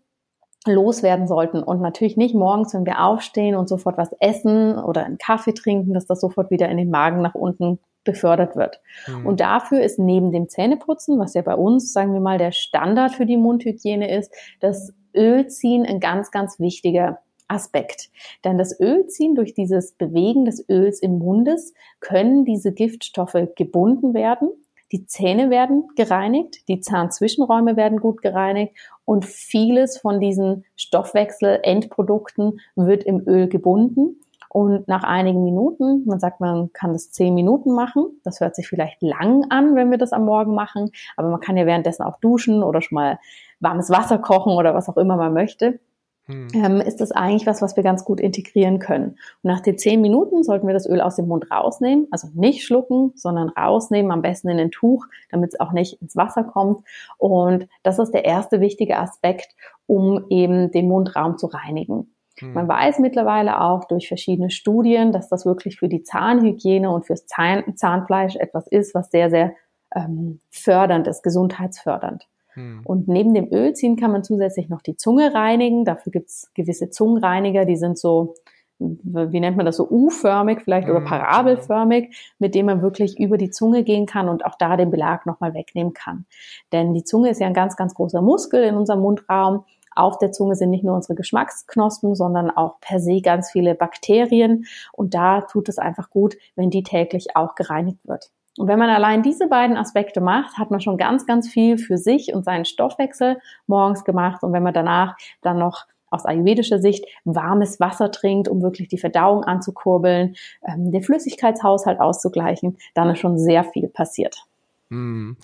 loswerden 0.73 1.27
sollten 1.27 1.63
und 1.63 1.81
natürlich 1.81 2.17
nicht 2.17 2.35
morgens, 2.35 2.75
wenn 2.75 2.87
wir 2.87 3.05
aufstehen 3.05 3.55
und 3.55 3.69
sofort 3.69 3.99
was 3.99 4.13
essen 4.21 4.79
oder 4.79 5.05
einen 5.05 5.19
Kaffee 5.19 5.53
trinken, 5.53 5.95
dass 5.95 6.07
das 6.07 6.21
sofort 6.21 6.51
wieder 6.51 6.69
in 6.69 6.77
den 6.77 6.91
Magen 6.91 7.23
nach 7.23 7.35
unten 7.35 7.79
befördert 8.05 8.57
wird. 8.57 8.81
Mhm. 9.07 9.27
Und 9.27 9.41
dafür 9.41 9.83
ist 9.83 9.99
neben 9.99 10.33
dem 10.33 10.49
Zähneputzen, 10.49 11.19
was 11.19 11.35
ja 11.35 11.43
bei 11.43 11.55
uns, 11.55 11.93
sagen 11.93 12.13
wir 12.13 12.21
mal, 12.21 12.39
der 12.39 12.53
Standard 12.53 13.13
für 13.13 13.27
die 13.27 13.37
Mundhygiene 13.37 14.11
ist, 14.17 14.33
das 14.61 14.95
Ölziehen 15.15 15.85
ein 15.85 16.01
ganz, 16.01 16.31
ganz 16.31 16.59
wichtiger 16.59 17.19
Aspekt. 17.49 18.11
Denn 18.45 18.59
das 18.59 18.79
Ölziehen 18.79 19.35
durch 19.35 19.55
dieses 19.55 19.93
Bewegen 19.93 20.45
des 20.45 20.69
Öls 20.69 21.01
im 21.01 21.19
Mundes 21.19 21.75
können 22.01 22.45
diese 22.45 22.73
Giftstoffe 22.73 23.49
gebunden 23.57 24.15
werden 24.15 24.51
die 24.93 25.07
Zähne 25.07 25.51
werden 25.51 25.89
gereinigt, 25.97 26.69
die 26.69 26.81
Zahnzwischenräume 26.81 27.77
werden 27.77 28.01
gut 28.01 28.23
gereinigt 28.23 28.75
und 29.05 29.25
vieles 29.25 29.99
von 29.99 30.21
diesen 30.21 30.65
Stoffwechselendprodukten 30.77 32.61
wird 32.77 33.05
im 33.05 33.27
Öl 33.27 33.49
gebunden. 33.49 34.21
Und 34.51 34.89
nach 34.89 35.05
einigen 35.05 35.45
Minuten, 35.45 36.05
man 36.07 36.21
sagt, 36.21 36.41
man 36.41 36.73
kann 36.73 36.95
das 36.95 37.11
zehn 37.11 37.35
Minuten 37.35 37.75
machen. 37.75 38.19
Das 38.25 38.41
hört 38.41 38.57
sich 38.57 38.67
vielleicht 38.67 39.03
lang 39.03 39.45
an, 39.51 39.75
wenn 39.75 39.91
wir 39.91 39.99
das 39.99 40.13
am 40.13 40.25
Morgen 40.25 40.55
machen. 40.55 40.91
Aber 41.17 41.29
man 41.29 41.41
kann 41.41 41.59
ja 41.59 41.67
währenddessen 41.67 42.03
auch 42.03 42.19
duschen 42.21 42.63
oder 42.63 42.81
schon 42.81 42.97
mal 42.97 43.19
warmes 43.61 43.91
Wasser 43.91 44.19
kochen 44.19 44.55
oder 44.55 44.75
was 44.75 44.89
auch 44.89 44.97
immer 44.97 45.17
man 45.17 45.35
möchte 45.35 45.81
hm. 46.29 46.49
ähm, 46.53 46.81
ist 46.83 47.01
das 47.01 47.11
eigentlich 47.11 47.47
was, 47.47 47.63
was 47.63 47.75
wir 47.77 47.83
ganz 47.83 48.05
gut 48.05 48.21
integrieren 48.21 48.79
können. 48.79 49.19
Und 49.43 49.51
nach 49.51 49.61
den 49.61 49.79
zehn 49.79 50.01
Minuten 50.03 50.43
sollten 50.45 50.67
wir 50.67 50.75
das 50.75 50.87
Öl 50.87 51.01
aus 51.01 51.17
dem 51.17 51.27
Mund 51.27 51.51
rausnehmen, 51.51 52.07
also 52.11 52.29
nicht 52.35 52.65
schlucken, 52.65 53.13
sondern 53.15 53.49
rausnehmen, 53.49 54.13
am 54.13 54.21
besten 54.21 54.51
in 54.51 54.59
ein 54.59 54.71
Tuch, 54.71 55.07
damit 55.31 55.55
es 55.55 55.61
auch 55.61 55.73
nicht 55.73 56.03
ins 56.03 56.17
Wasser 56.17 56.45
kommt. 56.45 56.85
Und 57.17 57.67
das 57.83 57.99
ist 57.99 58.13
der 58.13 58.27
erste 58.27 58.61
wichtige 58.61 58.99
Aspekt, 58.99 59.55
um 59.87 60.27
eben 60.29 60.71
den 60.71 60.87
Mundraum 60.87 61.39
zu 61.39 61.47
reinigen. 61.47 62.15
Hm. 62.39 62.53
Man 62.53 62.69
weiß 62.69 62.99
mittlerweile 62.99 63.63
auch 63.63 63.85
durch 63.85 64.07
verschiedene 64.07 64.51
Studien, 64.51 65.13
dass 65.13 65.31
das 65.31 65.47
wirklich 65.47 65.79
für 65.79 65.89
die 65.89 66.03
Zahnhygiene 66.03 66.91
und 66.91 67.07
fürs 67.07 67.27
Zahn 67.27 67.75
Zahnfleisch 67.75 68.37
etwas 68.37 68.67
ist, 68.67 68.95
was 68.95 69.11
sehr, 69.11 69.31
sehr 69.31 69.55
ähm, 69.95 70.41
fördernd 70.51 71.07
ist, 71.07 71.23
gesundheitsfördernd. 71.23 72.29
Hm. 72.59 72.81
Und 72.85 73.09
neben 73.09 73.35
dem 73.35 73.53
Ölziehen 73.53 73.97
kann 73.97 74.13
man 74.13 74.25
zusätzlich 74.25 74.69
noch 74.69 74.83
die 74.83 74.97
Zunge 74.97 75.35
reinigen. 75.35 75.85
Dafür 75.85 76.13
gibt's 76.13 76.51
gewisse 76.55 76.91
Zungenreiniger, 76.91 77.65
die 77.65 77.77
sind 77.77 77.99
so 77.99 78.35
wie 78.79 79.41
nennt 79.41 79.57
man 79.57 79.67
das 79.67 79.77
so, 79.77 79.89
U-förmig 79.89 80.61
vielleicht 80.63 80.89
oder 80.89 81.01
mhm. 81.01 81.07
parabelförmig, 81.07 82.17
mit 82.39 82.55
dem 82.55 82.67
man 82.67 82.83
wirklich 82.83 83.19
über 83.19 83.37
die 83.37 83.51
Zunge 83.51 83.83
gehen 83.83 84.07
kann 84.07 84.29
und 84.29 84.47
auch 84.47 84.55
da 84.57 84.77
den 84.77 84.91
Belag 84.91 85.27
nochmal 85.27 85.55
wegnehmen 85.55 85.95
kann. 85.95 86.27
Denn 86.73 86.95
die 86.95 87.05
Zunge 87.05 87.31
ist 87.31 87.41
ja 87.41 87.47
ein 87.47 87.55
ganz, 87.55 87.77
ganz 87.77 87.95
großer 87.95 88.23
Muskel 88.23 88.63
in 88.63 88.77
unserem 88.77 89.01
Mundraum. 89.01 89.65
Auf 89.97 90.19
der 90.19 90.31
Zunge 90.31 90.55
sind 90.55 90.71
nicht 90.71 90.85
nur 90.85 90.95
unsere 90.95 91.17
Geschmacksknospen, 91.17 92.15
sondern 92.15 92.51
auch 92.53 92.79
per 92.81 93.01
se 93.01 93.21
ganz 93.21 93.51
viele 93.51 93.75
Bakterien. 93.75 94.65
Und 94.93 95.15
da 95.15 95.41
tut 95.41 95.69
es 95.69 95.79
einfach 95.79 96.11
gut, 96.11 96.37
wenn 96.55 96.71
die 96.71 96.85
täglich 96.85 97.35
auch 97.35 97.57
gereinigt 97.57 97.99
wird. 98.05 98.31
Und 98.59 98.67
wenn 98.67 98.79
man 98.79 98.91
allein 98.91 99.23
diese 99.23 99.47
beiden 99.47 99.77
Aspekte 99.77 100.21
macht, 100.21 100.59
hat 100.59 100.71
man 100.71 100.81
schon 100.81 100.97
ganz, 100.97 101.27
ganz 101.27 101.49
viel 101.49 101.79
für 101.79 101.97
sich 101.97 102.35
und 102.35 102.45
seinen 102.45 102.65
Stoffwechsel 102.65 103.39
morgens 103.67 104.05
gemacht. 104.05 104.43
Und 104.43 104.53
wenn 104.53 104.65
man 104.65 104.75
danach 104.75 105.17
dann 105.43 105.59
noch 105.59 105.87
aus 106.11 106.25
ayurvedischer 106.25 106.81
Sicht 106.81 107.05
warmes 107.25 107.81
Wasser 107.81 108.11
trinkt, 108.11 108.49
um 108.49 108.63
wirklich 108.63 108.89
die 108.89 108.99
Verdauung 108.99 109.45
anzukurbeln, 109.45 110.35
ähm, 110.67 110.91
den 110.91 111.03
Flüssigkeitshaushalt 111.03 112.01
auszugleichen, 112.01 112.79
dann 112.95 113.11
ist 113.11 113.19
schon 113.19 113.39
sehr 113.39 113.63
viel 113.63 113.89
passiert. 113.89 114.45
Hm. 114.91 115.37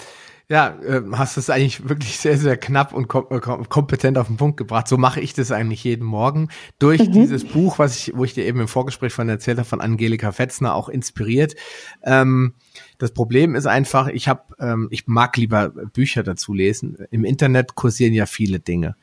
Ja, 0.51 0.78
äh, 0.82 1.01
hast 1.12 1.38
es 1.38 1.49
eigentlich 1.49 1.88
wirklich 1.88 2.18
sehr, 2.18 2.36
sehr 2.36 2.59
knapp 2.59 2.92
und 2.92 3.09
kom 3.09 3.26
äh, 3.30 3.40
kompetent 3.40 4.18
auf 4.18 4.26
den 4.26 4.36
Punkt 4.36 4.59
gebracht. 4.59 4.88
So 4.88 4.99
mache 4.99 5.20
ich 5.20 5.32
das 5.32 5.51
eigentlich 5.51 5.82
jeden 5.84 6.05
Morgen. 6.05 6.49
Durch 6.78 7.01
mhm. 7.01 7.12
dieses 7.12 7.45
Buch, 7.47 7.78
was 7.78 7.97
ich, 7.97 8.12
wo 8.14 8.24
ich 8.24 8.34
dir 8.34 8.45
eben 8.45 8.61
im 8.61 8.68
Vorgespräch 8.68 9.12
von 9.12 9.28
erzählt 9.28 9.57
habe, 9.57 9.68
von 9.68 9.80
Angelika 9.80 10.32
Fetzner 10.32 10.74
auch 10.74 10.90
inspiriert. 10.90 11.55
Ähm, 12.03 12.55
das 12.99 13.12
Problem 13.12 13.55
ist 13.55 13.66
einfach, 13.66 14.09
ich 14.09 14.28
habe, 14.28 14.42
ähm, 14.61 14.88
ich 14.90 15.07
mag 15.07 15.34
lieber 15.38 15.70
Bücher 15.70 16.22
dazu 16.22 16.53
lesen. 16.53 16.99
Im 17.11 17.24
Internet 17.24 17.74
kursieren 17.74 18.12
ja 18.12 18.26
viele 18.26 18.61
Dinge. 18.61 18.97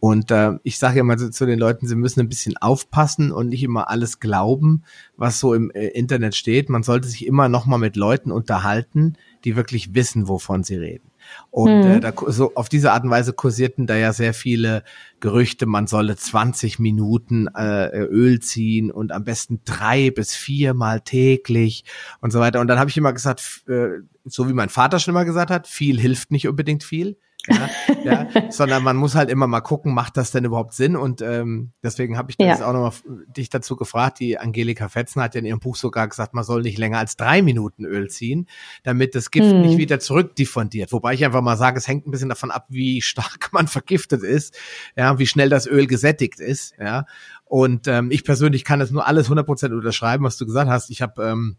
Und 0.00 0.30
äh, 0.30 0.52
ich 0.62 0.78
sage 0.78 1.00
immer 1.00 1.16
zu, 1.16 1.30
zu 1.30 1.44
den 1.44 1.58
Leuten, 1.58 1.88
sie 1.88 1.96
müssen 1.96 2.20
ein 2.20 2.28
bisschen 2.28 2.56
aufpassen 2.56 3.32
und 3.32 3.48
nicht 3.48 3.64
immer 3.64 3.90
alles 3.90 4.20
glauben, 4.20 4.84
was 5.16 5.40
so 5.40 5.54
im 5.54 5.70
äh, 5.72 5.88
Internet 5.88 6.36
steht. 6.36 6.68
Man 6.68 6.84
sollte 6.84 7.08
sich 7.08 7.26
immer 7.26 7.48
noch 7.48 7.66
mal 7.66 7.78
mit 7.78 7.96
Leuten 7.96 8.30
unterhalten, 8.30 9.16
die 9.44 9.56
wirklich 9.56 9.94
wissen, 9.94 10.28
wovon 10.28 10.62
sie 10.62 10.76
reden. 10.76 11.10
Und 11.50 11.80
mhm. 11.80 11.90
äh, 11.90 12.00
da, 12.00 12.12
so 12.28 12.54
auf 12.54 12.68
diese 12.68 12.92
Art 12.92 13.02
und 13.02 13.10
Weise 13.10 13.32
kursierten 13.32 13.86
da 13.86 13.96
ja 13.96 14.12
sehr 14.12 14.34
viele 14.34 14.84
Gerüchte, 15.18 15.66
man 15.66 15.88
solle 15.88 16.16
20 16.16 16.78
Minuten 16.78 17.48
äh, 17.48 17.98
Öl 18.04 18.38
ziehen 18.40 18.92
und 18.92 19.10
am 19.10 19.24
besten 19.24 19.60
drei 19.64 20.10
bis 20.10 20.34
viermal 20.34 21.00
täglich 21.00 21.84
und 22.20 22.30
so 22.30 22.38
weiter. 22.38 22.60
Und 22.60 22.68
dann 22.68 22.78
habe 22.78 22.88
ich 22.88 22.96
immer 22.96 23.12
gesagt, 23.12 23.64
äh, 23.68 23.88
so 24.24 24.48
wie 24.48 24.52
mein 24.52 24.68
Vater 24.68 25.00
schon 25.00 25.12
immer 25.12 25.24
gesagt 25.24 25.50
hat, 25.50 25.66
viel 25.66 25.98
hilft 25.98 26.30
nicht 26.30 26.46
unbedingt 26.46 26.84
viel 26.84 27.16
ja, 27.48 27.68
ja, 28.04 28.50
sondern 28.50 28.82
man 28.82 28.96
muss 28.96 29.14
halt 29.14 29.30
immer 29.30 29.46
mal 29.46 29.60
gucken, 29.60 29.94
macht 29.94 30.16
das 30.16 30.30
denn 30.30 30.44
überhaupt 30.44 30.74
Sinn? 30.74 30.96
Und 30.96 31.22
ähm, 31.22 31.72
deswegen 31.82 32.16
habe 32.16 32.30
ich 32.30 32.36
ja. 32.38 32.54
auch 32.54 32.72
nochmal 32.72 32.92
dich 33.28 33.48
dazu 33.48 33.76
gefragt. 33.76 34.20
Die 34.20 34.38
Angelika 34.38 34.88
Fetzen 34.88 35.22
hat 35.22 35.34
ja 35.34 35.40
in 35.40 35.46
ihrem 35.46 35.60
Buch 35.60 35.76
sogar 35.76 36.08
gesagt, 36.08 36.34
man 36.34 36.44
soll 36.44 36.62
nicht 36.62 36.78
länger 36.78 36.98
als 36.98 37.16
drei 37.16 37.42
Minuten 37.42 37.84
Öl 37.84 38.08
ziehen, 38.08 38.46
damit 38.82 39.14
das 39.14 39.30
Gift 39.30 39.50
hm. 39.50 39.62
nicht 39.62 39.78
wieder 39.78 40.00
zurückdiffundiert. 40.00 40.92
Wobei 40.92 41.14
ich 41.14 41.24
einfach 41.24 41.42
mal 41.42 41.56
sage, 41.56 41.78
es 41.78 41.88
hängt 41.88 42.06
ein 42.06 42.10
bisschen 42.10 42.28
davon 42.28 42.50
ab, 42.50 42.66
wie 42.68 43.02
stark 43.02 43.48
man 43.52 43.66
vergiftet 43.68 44.22
ist, 44.22 44.56
ja, 44.96 45.18
wie 45.18 45.26
schnell 45.26 45.48
das 45.48 45.66
Öl 45.66 45.86
gesättigt 45.86 46.40
ist, 46.40 46.74
ja. 46.78 47.06
Und 47.44 47.88
ähm, 47.88 48.10
ich 48.10 48.24
persönlich 48.24 48.64
kann 48.64 48.78
das 48.78 48.90
nur 48.90 49.06
alles 49.06 49.30
100% 49.30 49.72
unterschreiben, 49.72 50.24
was 50.24 50.36
du 50.36 50.44
gesagt 50.44 50.70
hast. 50.70 50.90
Ich 50.90 51.00
habe 51.00 51.24
ähm, 51.24 51.56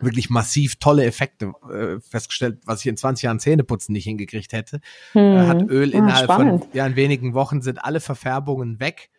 wirklich 0.00 0.30
massiv 0.30 0.76
tolle 0.76 1.04
Effekte 1.04 1.52
äh, 1.70 2.00
festgestellt, 2.00 2.58
was 2.66 2.80
ich 2.80 2.86
in 2.86 2.96
20 2.96 3.24
Jahren 3.24 3.38
Zähneputzen 3.38 3.92
nicht 3.92 4.04
hingekriegt 4.04 4.52
hätte. 4.52 4.80
Hm. 5.12 5.20
Äh, 5.20 5.46
hat 5.46 5.62
Öl 5.68 5.92
ah, 5.94 5.98
innerhalb 5.98 6.24
spannend. 6.24 6.64
von 6.64 6.72
ja, 6.72 6.86
in 6.86 6.96
wenigen 6.96 7.34
Wochen 7.34 7.62
sind 7.62 7.84
alle 7.84 8.00
Verfärbungen 8.00 8.80
weg. 8.80 9.10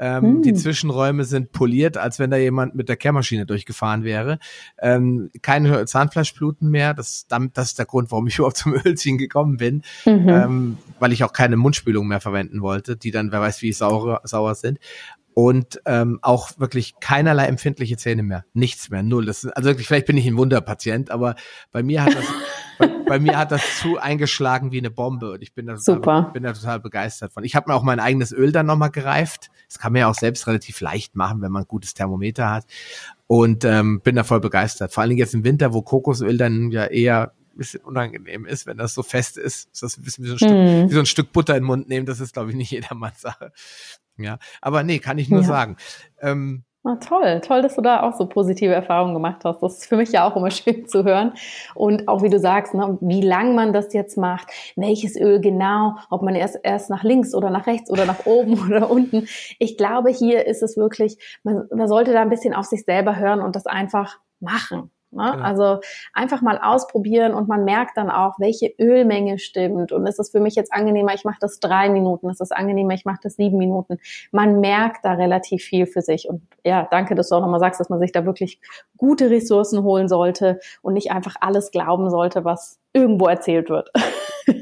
Ähm, 0.00 0.22
hm. 0.22 0.42
Die 0.42 0.54
Zwischenräume 0.54 1.24
sind 1.24 1.50
poliert, 1.50 1.96
als 1.96 2.20
wenn 2.20 2.30
da 2.30 2.36
jemand 2.36 2.76
mit 2.76 2.88
der 2.88 2.96
Kehrmaschine 2.96 3.46
durchgefahren 3.46 4.04
wäre. 4.04 4.38
Ähm, 4.80 5.30
keine 5.42 5.86
Zahnfleischbluten 5.86 6.70
mehr. 6.70 6.94
Das, 6.94 7.26
das 7.28 7.68
ist 7.68 7.78
der 7.78 7.86
Grund, 7.86 8.12
warum 8.12 8.28
ich 8.28 8.36
überhaupt 8.38 8.58
zum 8.58 8.74
Ölziehen 8.74 9.18
gekommen 9.18 9.56
bin, 9.56 9.82
mhm. 10.04 10.28
ähm, 10.28 10.78
weil 11.00 11.12
ich 11.12 11.24
auch 11.24 11.32
keine 11.32 11.56
Mundspülung 11.56 12.06
mehr 12.06 12.20
verwenden 12.20 12.62
wollte, 12.62 12.96
die 12.96 13.10
dann, 13.10 13.32
wer 13.32 13.40
weiß, 13.40 13.62
wie 13.62 13.72
sauer, 13.72 14.20
sauer 14.24 14.54
sind 14.54 14.78
und 15.38 15.80
ähm, 15.86 16.18
auch 16.20 16.58
wirklich 16.58 16.98
keinerlei 16.98 17.44
empfindliche 17.44 17.96
Zähne 17.96 18.24
mehr. 18.24 18.44
Nichts 18.54 18.90
mehr, 18.90 19.04
null. 19.04 19.24
Das 19.24 19.44
ist, 19.44 19.56
also 19.56 19.68
wirklich, 19.68 19.86
vielleicht 19.86 20.06
bin 20.06 20.16
ich 20.16 20.26
ein 20.26 20.36
Wunderpatient, 20.36 21.12
aber 21.12 21.36
bei 21.70 21.84
mir 21.84 22.02
hat 22.02 22.16
das, 22.16 22.24
bei, 22.80 22.88
bei, 23.06 23.18
mir 23.20 23.38
hat 23.38 23.52
das 23.52 23.62
zu 23.78 23.98
eingeschlagen 23.98 24.72
wie 24.72 24.78
eine 24.78 24.90
Bombe 24.90 25.30
und 25.30 25.40
ich 25.40 25.54
bin 25.54 25.66
da 25.66 25.76
total, 25.76 26.32
bin 26.32 26.42
da 26.42 26.54
total 26.54 26.80
begeistert 26.80 27.32
von. 27.32 27.44
Ich 27.44 27.54
habe 27.54 27.70
mir 27.70 27.76
auch 27.76 27.84
mein 27.84 28.00
eigenes 28.00 28.32
Öl 28.32 28.50
dann 28.50 28.66
nochmal 28.66 28.90
gereift. 28.90 29.48
Das 29.68 29.78
kann 29.78 29.92
man 29.92 30.00
ja 30.00 30.08
auch 30.08 30.16
selbst 30.16 30.48
relativ 30.48 30.80
leicht 30.80 31.14
machen, 31.14 31.40
wenn 31.40 31.52
man 31.52 31.62
ein 31.62 31.68
gutes 31.68 31.94
Thermometer 31.94 32.50
hat. 32.50 32.64
Und 33.28 33.64
ähm, 33.64 34.00
bin 34.00 34.16
da 34.16 34.24
voll 34.24 34.40
begeistert. 34.40 34.92
Vor 34.92 35.02
allen 35.02 35.10
Dingen 35.10 35.20
jetzt 35.20 35.34
im 35.34 35.44
Winter, 35.44 35.72
wo 35.72 35.82
Kokosöl 35.82 36.36
dann 36.36 36.72
ja 36.72 36.86
eher 36.86 37.32
bisschen 37.54 37.82
unangenehm 37.82 38.44
ist, 38.44 38.66
wenn 38.66 38.78
das 38.78 38.94
so 38.94 39.04
fest 39.04 39.36
ist. 39.36 39.68
Ist 39.72 39.82
das 39.84 39.98
ein 39.98 40.02
bisschen 40.02 40.24
wie 40.24 40.28
so 40.28 40.34
ein, 40.34 40.38
hm. 40.38 40.78
Stück, 40.78 40.90
wie 40.90 40.94
so 40.94 41.00
ein 41.00 41.06
Stück 41.06 41.32
Butter 41.32 41.54
in 41.54 41.62
den 41.62 41.66
Mund 41.66 41.88
nehmen. 41.88 42.06
Das 42.06 42.18
ist, 42.18 42.32
glaube 42.32 42.50
ich, 42.50 42.56
nicht 42.56 42.72
jedermanns 42.72 43.20
Sache. 43.20 43.52
Ja, 44.18 44.38
aber 44.60 44.82
nee, 44.82 44.98
kann 44.98 45.18
ich 45.18 45.30
nur 45.30 45.42
ja. 45.42 45.46
sagen. 45.46 45.76
Ähm, 46.20 46.64
Ah, 46.84 46.96
toll, 46.96 47.40
toll, 47.42 47.60
dass 47.60 47.74
du 47.74 47.82
da 47.82 48.02
auch 48.02 48.14
so 48.14 48.26
positive 48.26 48.72
Erfahrungen 48.72 49.12
gemacht 49.12 49.44
hast. 49.44 49.60
Das 49.62 49.78
ist 49.78 49.86
für 49.86 49.96
mich 49.96 50.10
ja 50.12 50.26
auch 50.26 50.36
immer 50.36 50.50
schön 50.52 50.86
zu 50.86 51.04
hören. 51.04 51.32
Und 51.74 52.08
auch 52.08 52.22
wie 52.22 52.30
du 52.30 52.38
sagst, 52.38 52.72
ne, 52.72 52.96
wie 53.00 53.20
lang 53.20 53.54
man 53.54 53.72
das 53.72 53.92
jetzt 53.92 54.16
macht, 54.16 54.48
welches 54.76 55.14
Öl 55.20 55.40
genau, 55.40 55.96
ob 56.08 56.22
man 56.22 56.34
erst, 56.34 56.58
erst 56.62 56.88
nach 56.88 57.02
links 57.02 57.34
oder 57.34 57.50
nach 57.50 57.66
rechts 57.66 57.90
oder 57.90 58.06
nach 58.06 58.24
oben 58.26 58.58
oder 58.66 58.90
unten. 58.90 59.26
Ich 59.58 59.76
glaube, 59.76 60.10
hier 60.10 60.46
ist 60.46 60.62
es 60.62 60.78
wirklich, 60.78 61.18
man, 61.42 61.68
man 61.74 61.88
sollte 61.88 62.12
da 62.12 62.22
ein 62.22 62.30
bisschen 62.30 62.54
auf 62.54 62.64
sich 62.64 62.84
selber 62.84 63.16
hören 63.16 63.40
und 63.40 63.54
das 63.54 63.66
einfach 63.66 64.18
machen. 64.40 64.90
Ne? 65.10 65.30
Genau. 65.32 65.44
Also 65.44 65.80
einfach 66.12 66.42
mal 66.42 66.58
ausprobieren 66.58 67.34
und 67.34 67.48
man 67.48 67.64
merkt 67.64 67.96
dann 67.96 68.10
auch, 68.10 68.34
welche 68.38 68.74
Ölmenge 68.78 69.38
stimmt. 69.38 69.92
Und 69.92 70.06
ist 70.06 70.18
es 70.18 70.30
für 70.30 70.40
mich 70.40 70.54
jetzt 70.54 70.72
angenehmer, 70.72 71.14
ich 71.14 71.24
mache 71.24 71.38
das 71.40 71.60
drei 71.60 71.88
Minuten, 71.88 72.28
ist 72.28 72.40
es 72.40 72.52
angenehmer, 72.52 72.94
ich 72.94 73.04
mache 73.04 73.20
das 73.22 73.36
sieben 73.36 73.58
Minuten. 73.58 73.98
Man 74.32 74.60
merkt 74.60 75.04
da 75.04 75.12
relativ 75.12 75.62
viel 75.62 75.86
für 75.86 76.02
sich. 76.02 76.28
Und 76.28 76.42
ja, 76.64 76.86
danke, 76.90 77.14
dass 77.14 77.30
du 77.30 77.36
auch 77.36 77.40
nochmal 77.40 77.60
sagst, 77.60 77.80
dass 77.80 77.88
man 77.88 78.00
sich 78.00 78.12
da 78.12 78.26
wirklich 78.26 78.60
gute 78.96 79.30
Ressourcen 79.30 79.82
holen 79.82 80.08
sollte 80.08 80.60
und 80.82 80.94
nicht 80.94 81.10
einfach 81.10 81.36
alles 81.40 81.70
glauben 81.70 82.10
sollte, 82.10 82.44
was 82.44 82.78
irgendwo 82.92 83.26
erzählt 83.26 83.70
wird. 83.70 83.90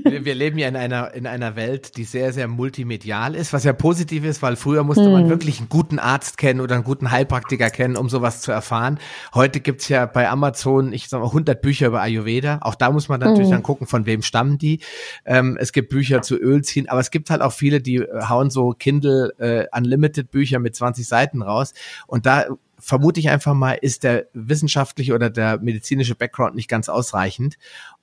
Wir, 0.04 0.24
wir, 0.24 0.34
leben 0.34 0.58
ja 0.58 0.66
in 0.66 0.74
einer, 0.74 1.14
in 1.14 1.28
einer 1.28 1.54
Welt, 1.54 1.96
die 1.96 2.02
sehr, 2.02 2.32
sehr 2.32 2.48
multimedial 2.48 3.36
ist, 3.36 3.52
was 3.52 3.62
ja 3.62 3.72
positiv 3.72 4.24
ist, 4.24 4.42
weil 4.42 4.56
früher 4.56 4.82
musste 4.82 5.04
hm. 5.04 5.12
man 5.12 5.28
wirklich 5.28 5.60
einen 5.60 5.68
guten 5.68 6.00
Arzt 6.00 6.38
kennen 6.38 6.60
oder 6.60 6.74
einen 6.74 6.82
guten 6.82 7.12
Heilpraktiker 7.12 7.70
kennen, 7.70 7.96
um 7.96 8.08
sowas 8.08 8.40
zu 8.40 8.50
erfahren. 8.50 8.98
Heute 9.32 9.60
gibt's 9.60 9.88
ja 9.88 10.06
bei 10.06 10.28
Amazon, 10.36 10.92
ich 10.92 11.08
sag 11.08 11.20
mal, 11.20 11.28
100 11.28 11.62
Bücher 11.62 11.86
über 11.86 12.02
Ayurveda. 12.02 12.58
Auch 12.60 12.74
da 12.74 12.90
muss 12.90 13.08
man 13.08 13.20
natürlich 13.20 13.46
hm. 13.46 13.52
dann 13.52 13.62
gucken, 13.62 13.86
von 13.86 14.04
wem 14.04 14.22
stammen 14.22 14.58
die. 14.58 14.80
Ähm, 15.24 15.56
es 15.58 15.72
gibt 15.72 15.88
Bücher 15.88 16.20
zu 16.20 16.36
Öl 16.36 16.62
ziehen, 16.62 16.88
aber 16.88 17.00
es 17.00 17.10
gibt 17.10 17.30
halt 17.30 17.40
auch 17.40 17.52
viele, 17.52 17.80
die 17.80 17.96
äh, 17.96 18.22
hauen 18.28 18.50
so 18.50 18.70
Kindle 18.70 19.32
äh, 19.38 19.66
Unlimited 19.76 20.30
Bücher 20.30 20.58
mit 20.58 20.76
20 20.76 21.08
Seiten 21.08 21.42
raus. 21.42 21.72
Und 22.06 22.26
da 22.26 22.46
vermute 22.78 23.20
ich 23.20 23.30
einfach 23.30 23.54
mal, 23.54 23.72
ist 23.72 24.04
der 24.04 24.26
wissenschaftliche 24.34 25.14
oder 25.14 25.30
der 25.30 25.58
medizinische 25.58 26.14
Background 26.14 26.54
nicht 26.54 26.68
ganz 26.68 26.88
ausreichend. 26.88 27.56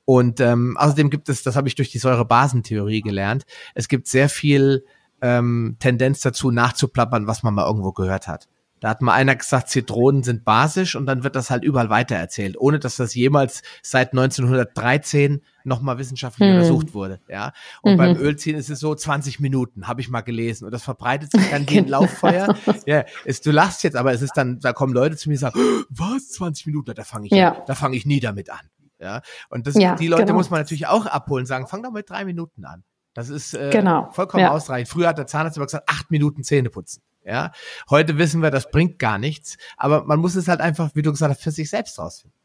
Und 0.05 0.39
ähm, 0.39 0.75
außerdem 0.77 1.09
gibt 1.09 1.29
es, 1.29 1.43
das 1.43 1.55
habe 1.55 1.67
ich 1.67 1.75
durch 1.75 1.91
die 1.91 1.99
Säurebasentheorie 1.99 3.01
gelernt, 3.01 3.45
es 3.75 3.87
gibt 3.87 4.07
sehr 4.07 4.27
viel 4.27 4.85
ähm, 5.21 5.77
Tendenz 5.79 6.21
dazu, 6.21 6.51
nachzuplappern, 6.51 7.27
was 7.27 7.43
man 7.43 7.53
mal 7.53 7.65
irgendwo 7.65 7.93
gehört 7.93 8.27
hat. 8.27 8.49
Da 8.83 8.89
hat 8.89 9.01
mal 9.01 9.13
einer 9.13 9.33
gesagt, 9.33 9.69
Zitronen 9.69 10.23
sind 10.23 10.43
basisch 10.43 10.97
und 10.97 11.05
dann 11.05 11.23
wird 11.23 11.37
das 11.37 11.49
halt 11.49 11.63
überall 11.63 11.89
weitererzählt, 11.89 12.59
ohne 12.59 12.79
dass 12.79 12.97
das 12.97 13.15
jemals 13.15 13.61
seit 13.81 14.11
1913 14.11 15.41
nochmal 15.63 15.99
wissenschaftlich 15.99 16.49
hm. 16.49 16.55
untersucht 16.55 16.93
wurde. 16.93 17.21
Ja. 17.29 17.53
Und 17.81 17.93
mhm. 17.93 17.97
beim 17.97 18.17
Ölziehen 18.17 18.57
ist 18.57 18.69
es 18.69 18.81
so 18.81 18.93
20 18.93 19.39
Minuten, 19.39 19.87
habe 19.87 20.01
ich 20.01 20.09
mal 20.09 20.19
gelesen. 20.19 20.65
Und 20.65 20.71
das 20.71 20.83
verbreitet 20.83 21.31
sich 21.31 21.49
dann 21.49 21.61
wie 21.69 21.77
ein 21.77 21.85
genau. 21.85 22.01
Lauffeuer. 22.01 22.57
Ja, 22.85 23.05
ist, 23.23 23.45
du 23.45 23.51
lachst 23.51 23.85
jetzt, 23.85 23.95
aber 23.95 24.11
es 24.11 24.21
ist 24.21 24.33
dann, 24.35 24.59
da 24.59 24.73
kommen 24.73 24.93
Leute 24.93 25.15
zu 25.15 25.29
mir 25.29 25.35
und 25.35 25.39
sagen, 25.39 25.59
was, 25.89 26.31
20 26.31 26.65
Minuten? 26.65 26.93
Da 26.93 27.05
fange 27.05 27.27
ich, 27.27 27.31
ja. 27.31 27.63
da 27.65 27.75
fange 27.75 27.95
ich 27.95 28.05
nie 28.05 28.19
damit 28.19 28.49
an. 28.49 28.67
Ja, 28.99 29.21
und 29.47 29.65
das, 29.65 29.75
ja, 29.75 29.95
die 29.95 30.09
Leute 30.09 30.23
genau. 30.25 30.35
muss 30.35 30.49
man 30.49 30.59
natürlich 30.59 30.87
auch 30.87 31.05
abholen, 31.05 31.45
sagen, 31.45 31.67
fang 31.67 31.83
doch 31.83 31.91
mit 31.91 32.09
drei 32.09 32.25
Minuten 32.25 32.65
an. 32.65 32.83
Das 33.13 33.29
ist 33.29 33.53
äh, 33.53 33.69
genau. 33.71 34.09
vollkommen 34.11 34.43
ja. 34.43 34.51
ausreichend. 34.51 34.89
Früher 34.89 35.07
hat 35.07 35.17
der 35.17 35.27
Zahnarzt 35.27 35.55
immer 35.55 35.67
gesagt, 35.67 35.89
acht 35.89 36.11
Minuten 36.11 36.43
Zähne 36.43 36.69
putzen. 36.69 37.01
Ja, 37.25 37.51
heute 37.89 38.17
wissen 38.17 38.41
wir, 38.41 38.51
das 38.51 38.69
bringt 38.69 38.99
gar 38.99 39.17
nichts. 39.17 39.57
Aber 39.77 40.03
man 40.03 40.19
muss 40.19 40.35
es 40.35 40.47
halt 40.47 40.59
einfach, 40.59 40.91
wie 40.93 41.01
du 41.01 41.11
gesagt 41.11 41.31
hast, 41.31 41.43
für 41.43 41.51
sich 41.51 41.69
selbst 41.69 41.97
rausfinden. 41.99 42.37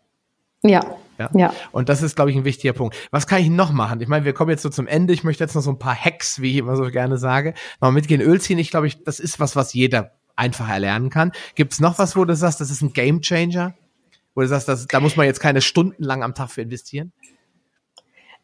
Ja. 0.63 0.81
ja. 1.19 1.31
Ja. 1.35 1.55
Und 1.71 1.89
das 1.89 2.03
ist, 2.03 2.17
glaube 2.17 2.31
ich, 2.31 2.37
ein 2.37 2.45
wichtiger 2.45 2.73
Punkt. 2.73 2.97
Was 3.11 3.27
kann 3.27 3.41
ich 3.41 3.49
noch 3.49 3.73
machen? 3.73 4.01
Ich 4.01 4.09
meine, 4.09 4.25
wir 4.25 4.33
kommen 4.33 4.51
jetzt 4.51 4.63
so 4.63 4.71
zum 4.71 4.87
Ende. 4.87 5.13
Ich 5.13 5.23
möchte 5.25 5.45
jetzt 5.45 5.55
noch 5.55 5.63
so 5.63 5.71
ein 5.71 5.79
paar 5.79 5.95
Hacks, 5.95 6.41
wie 6.41 6.51
ich 6.53 6.57
immer 6.57 6.77
so 6.77 6.85
gerne 6.91 7.19
sage, 7.19 7.55
noch 7.81 7.93
mitgehen. 7.93 8.21
Öl 8.21 8.41
ziehen, 8.41 8.59
ich 8.59 8.71
glaube, 8.71 8.87
ich, 8.87 9.05
das 9.05 9.21
ist 9.21 9.39
was, 9.39 9.55
was 9.55 9.73
jeder 9.73 10.13
einfach 10.35 10.69
erlernen 10.69 11.11
kann. 11.11 11.33
Gibt 11.55 11.73
es 11.73 11.81
noch 11.81 11.99
was, 11.99 12.17
wo 12.17 12.25
du 12.25 12.35
sagst, 12.35 12.61
das 12.61 12.71
ist 12.71 12.83
ein 12.83 12.93
Game 12.93 13.21
Changer? 13.21 13.75
Wo 14.35 14.41
du 14.41 14.49
sagst, 14.49 14.69
das, 14.69 14.87
da 14.87 15.01
muss 15.01 15.17
man 15.17 15.27
jetzt 15.27 15.41
keine 15.41 15.61
Stunden 15.61 16.03
lang 16.03 16.23
am 16.23 16.35
Tag 16.35 16.51
für 16.51 16.63
investieren? 16.63 17.13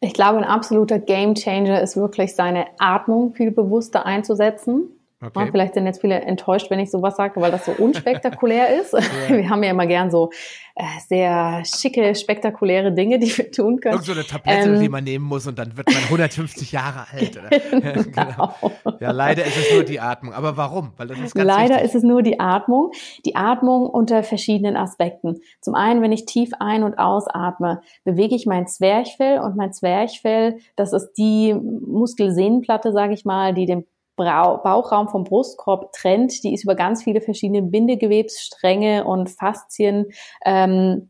Ich 0.01 0.13
glaube, 0.13 0.37
ein 0.37 0.43
absoluter 0.43 0.99
Game 0.99 1.35
Changer 1.35 1.81
ist 1.81 1.95
wirklich 1.95 2.35
seine 2.35 2.67
Atmung 2.79 3.33
viel 3.33 3.51
bewusster 3.51 4.05
einzusetzen. 4.05 4.89
Okay. 5.21 5.47
vielleicht 5.49 5.73
sind 5.75 5.85
jetzt 5.85 6.01
viele 6.01 6.19
enttäuscht, 6.21 6.69
wenn 6.69 6.79
ich 6.79 6.91
sowas 6.91 7.15
sage, 7.15 7.39
weil 7.39 7.51
das 7.51 7.65
so 7.65 7.71
unspektakulär 7.71 8.79
ist. 8.81 8.93
Ja. 9.29 9.37
Wir 9.37 9.49
haben 9.49 9.63
ja 9.63 9.71
immer 9.71 9.87
gern 9.87 10.11
so 10.11 10.29
äh, 10.75 10.83
sehr 11.07 11.63
schicke, 11.63 12.13
spektakuläre 12.15 12.91
Dinge, 12.91 13.17
die 13.17 13.35
wir 13.37 13.49
tun 13.51 13.79
können. 13.79 13.93
Irgend 13.93 14.05
so 14.05 14.11
eine 14.11 14.23
Tablette, 14.23 14.69
ähm, 14.69 14.79
die 14.79 14.89
man 14.89 15.03
nehmen 15.03 15.25
muss 15.25 15.47
und 15.47 15.57
dann 15.57 15.77
wird 15.77 15.87
man 15.87 16.03
150 16.03 16.71
Jahre 16.71 17.05
alt. 17.11 17.37
Oder? 17.71 18.03
genau. 18.03 18.53
Ja, 18.99 19.11
leider 19.11 19.45
ist 19.45 19.57
es 19.57 19.73
nur 19.73 19.83
die 19.83 19.99
Atmung. 19.99 20.33
Aber 20.33 20.57
warum? 20.57 20.91
Weil 20.97 21.07
das 21.07 21.19
ist 21.19 21.33
ganz 21.33 21.47
leider 21.47 21.75
wichtig. 21.75 21.85
ist 21.85 21.95
es 21.95 22.03
nur 22.03 22.23
die 22.23 22.39
Atmung. 22.39 22.91
Die 23.25 23.35
Atmung 23.35 23.87
unter 23.87 24.23
verschiedenen 24.23 24.75
Aspekten. 24.75 25.39
Zum 25.61 25.75
einen, 25.75 26.01
wenn 26.01 26.11
ich 26.11 26.25
tief 26.25 26.51
ein- 26.59 26.83
und 26.83 26.99
ausatme, 26.99 27.81
bewege 28.03 28.35
ich 28.35 28.45
mein 28.45 28.67
Zwerchfell 28.67 29.39
und 29.39 29.55
mein 29.55 29.71
Zwerchfell, 29.71 30.57
das 30.75 30.91
ist 30.91 31.13
die 31.13 31.53
Muskelsehnenplatte, 31.53 32.91
sage 32.91 33.13
ich 33.13 33.23
mal, 33.23 33.53
die 33.53 33.65
den 33.65 33.85
Bauchraum 34.15 35.09
vom 35.09 35.23
Brustkorb 35.23 35.91
trennt. 35.91 36.43
Die 36.43 36.53
ist 36.53 36.63
über 36.63 36.75
ganz 36.75 37.03
viele 37.03 37.21
verschiedene 37.21 37.61
Bindegewebsstränge 37.61 39.03
und 39.03 39.29
Faszien 39.29 40.07
ähm, 40.45 41.09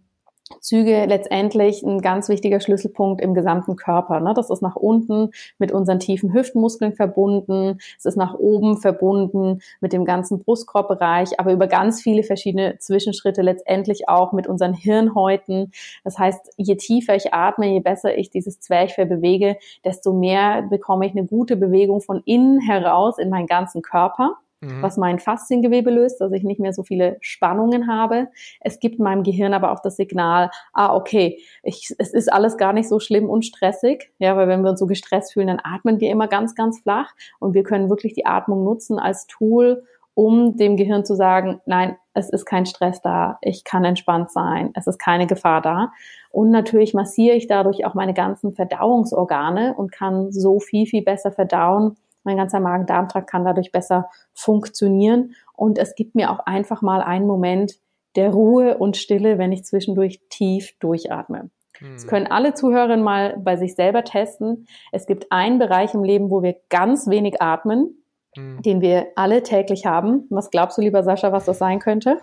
Züge 0.61 1.05
letztendlich 1.05 1.83
ein 1.83 2.01
ganz 2.01 2.29
wichtiger 2.29 2.59
Schlüsselpunkt 2.59 3.21
im 3.21 3.33
gesamten 3.33 3.75
Körper. 3.75 4.19
Ne? 4.19 4.33
Das 4.35 4.49
ist 4.49 4.61
nach 4.61 4.75
unten 4.75 5.31
mit 5.57 5.71
unseren 5.71 5.99
tiefen 5.99 6.33
Hüftmuskeln 6.33 6.93
verbunden, 6.93 7.77
es 7.97 8.05
ist 8.05 8.17
nach 8.17 8.33
oben 8.35 8.77
verbunden 8.77 9.59
mit 9.81 9.93
dem 9.93 10.05
ganzen 10.05 10.39
Brustkorbbereich, 10.39 11.39
aber 11.39 11.51
über 11.51 11.67
ganz 11.67 12.01
viele 12.01 12.23
verschiedene 12.23 12.77
Zwischenschritte 12.79 13.41
letztendlich 13.41 14.07
auch 14.09 14.31
mit 14.33 14.47
unseren 14.47 14.73
Hirnhäuten. 14.73 15.71
Das 16.03 16.17
heißt, 16.17 16.53
je 16.57 16.75
tiefer 16.75 17.15
ich 17.15 17.33
atme, 17.33 17.67
je 17.67 17.79
besser 17.79 18.17
ich 18.17 18.29
dieses 18.29 18.59
Zwerchfell 18.59 19.05
bewege, 19.05 19.57
desto 19.83 20.13
mehr 20.13 20.63
bekomme 20.63 21.05
ich 21.05 21.11
eine 21.11 21.25
gute 21.25 21.55
Bewegung 21.55 22.01
von 22.01 22.21
innen 22.25 22.59
heraus 22.59 23.17
in 23.17 23.29
meinen 23.29 23.47
ganzen 23.47 23.81
Körper 23.81 24.37
mhm. 24.65 24.81
was 24.81 24.97
mein 24.97 25.19
Fasziengewebe 25.19 25.91
löst, 25.91 26.19
dass 26.21 26.31
ich 26.31 26.43
nicht 26.43 26.59
mehr 26.59 26.73
so 26.73 26.83
viele 26.83 27.17
Spannungen 27.21 27.87
habe. 27.87 28.27
Es 28.59 28.79
gibt 28.79 28.99
meinem 28.99 29.23
Gehirn 29.23 29.53
aber 29.53 29.71
auch 29.71 29.79
das 29.79 29.95
Signal, 29.95 30.49
ah, 30.73 30.95
okay, 30.95 31.39
ich, 31.63 31.93
es 31.97 32.13
ist 32.13 32.31
alles 32.31 32.57
gar 32.57 32.73
nicht 32.73 32.89
so 32.89 32.99
schlimm 32.99 33.29
und 33.29 33.45
stressig. 33.45 34.11
Ja, 34.19 34.35
weil 34.35 34.47
wenn 34.47 34.61
wir 34.61 34.71
uns 34.71 34.79
so 34.79 34.87
gestresst 34.87 35.33
fühlen, 35.33 35.47
dann 35.47 35.61
atmen 35.63 35.99
wir 35.99 36.09
immer 36.09 36.27
ganz, 36.27 36.55
ganz 36.55 36.79
flach 36.79 37.13
und 37.39 37.53
wir 37.53 37.63
können 37.63 37.89
wirklich 37.89 38.13
die 38.13 38.25
Atmung 38.25 38.63
nutzen 38.63 38.99
als 38.99 39.27
Tool, 39.27 39.83
um 40.13 40.55
dem 40.55 40.77
Gehirn 40.77 41.05
zu 41.05 41.15
sagen, 41.15 41.61
nein, 41.65 41.97
es 42.13 42.29
ist 42.29 42.45
kein 42.45 42.65
Stress 42.65 43.01
da, 43.01 43.37
ich 43.41 43.65
kann 43.65 43.83
entspannt 43.83 44.31
sein, 44.31 44.71
es 44.73 44.87
ist 44.87 44.97
keine 44.97 45.27
Gefahr 45.27 45.61
da. 45.61 45.91
Und 46.31 46.49
natürlich 46.49 46.93
massiere 46.93 47.35
ich 47.35 47.47
dadurch 47.47 47.85
auch 47.85 47.93
meine 47.93 48.13
ganzen 48.13 48.53
Verdauungsorgane 48.53 49.73
und 49.75 49.91
kann 49.91 50.31
so 50.31 50.59
viel, 50.59 50.85
viel 50.85 51.03
besser 51.03 51.31
verdauen, 51.31 51.97
mein 52.25 52.37
ganzer 52.37 52.59
Magen-Darm-Trakt 52.59 53.29
kann 53.29 53.45
dadurch 53.45 53.71
besser 53.71 54.09
funktionieren. 54.33 55.35
Und 55.53 55.77
es 55.77 55.95
gibt 55.95 56.15
mir 56.15 56.31
auch 56.31 56.39
einfach 56.39 56.81
mal 56.81 57.01
einen 57.01 57.27
Moment 57.27 57.79
der 58.15 58.29
Ruhe 58.29 58.77
und 58.77 58.97
Stille, 58.97 59.37
wenn 59.37 59.51
ich 59.51 59.65
zwischendurch 59.65 60.21
tief 60.29 60.77
durchatme. 60.79 61.49
Das 61.93 62.03
hm. 62.03 62.09
können 62.09 62.27
alle 62.27 62.53
Zuhörerinnen 62.53 63.03
mal 63.03 63.37
bei 63.37 63.57
sich 63.57 63.75
selber 63.75 64.03
testen. 64.03 64.67
Es 64.91 65.05
gibt 65.05 65.31
einen 65.31 65.59
Bereich 65.59 65.93
im 65.93 66.03
Leben, 66.03 66.29
wo 66.29 66.41
wir 66.41 66.55
ganz 66.69 67.07
wenig 67.07 67.41
atmen, 67.41 68.03
mhm. 68.35 68.61
den 68.61 68.81
wir 68.81 69.07
alle 69.15 69.43
täglich 69.43 69.85
haben. 69.85 70.25
Was 70.29 70.51
glaubst 70.51 70.77
du, 70.77 70.81
lieber 70.81 71.03
Sascha, 71.03 71.31
was 71.31 71.45
das 71.45 71.57
sein 71.57 71.79
könnte? 71.79 72.19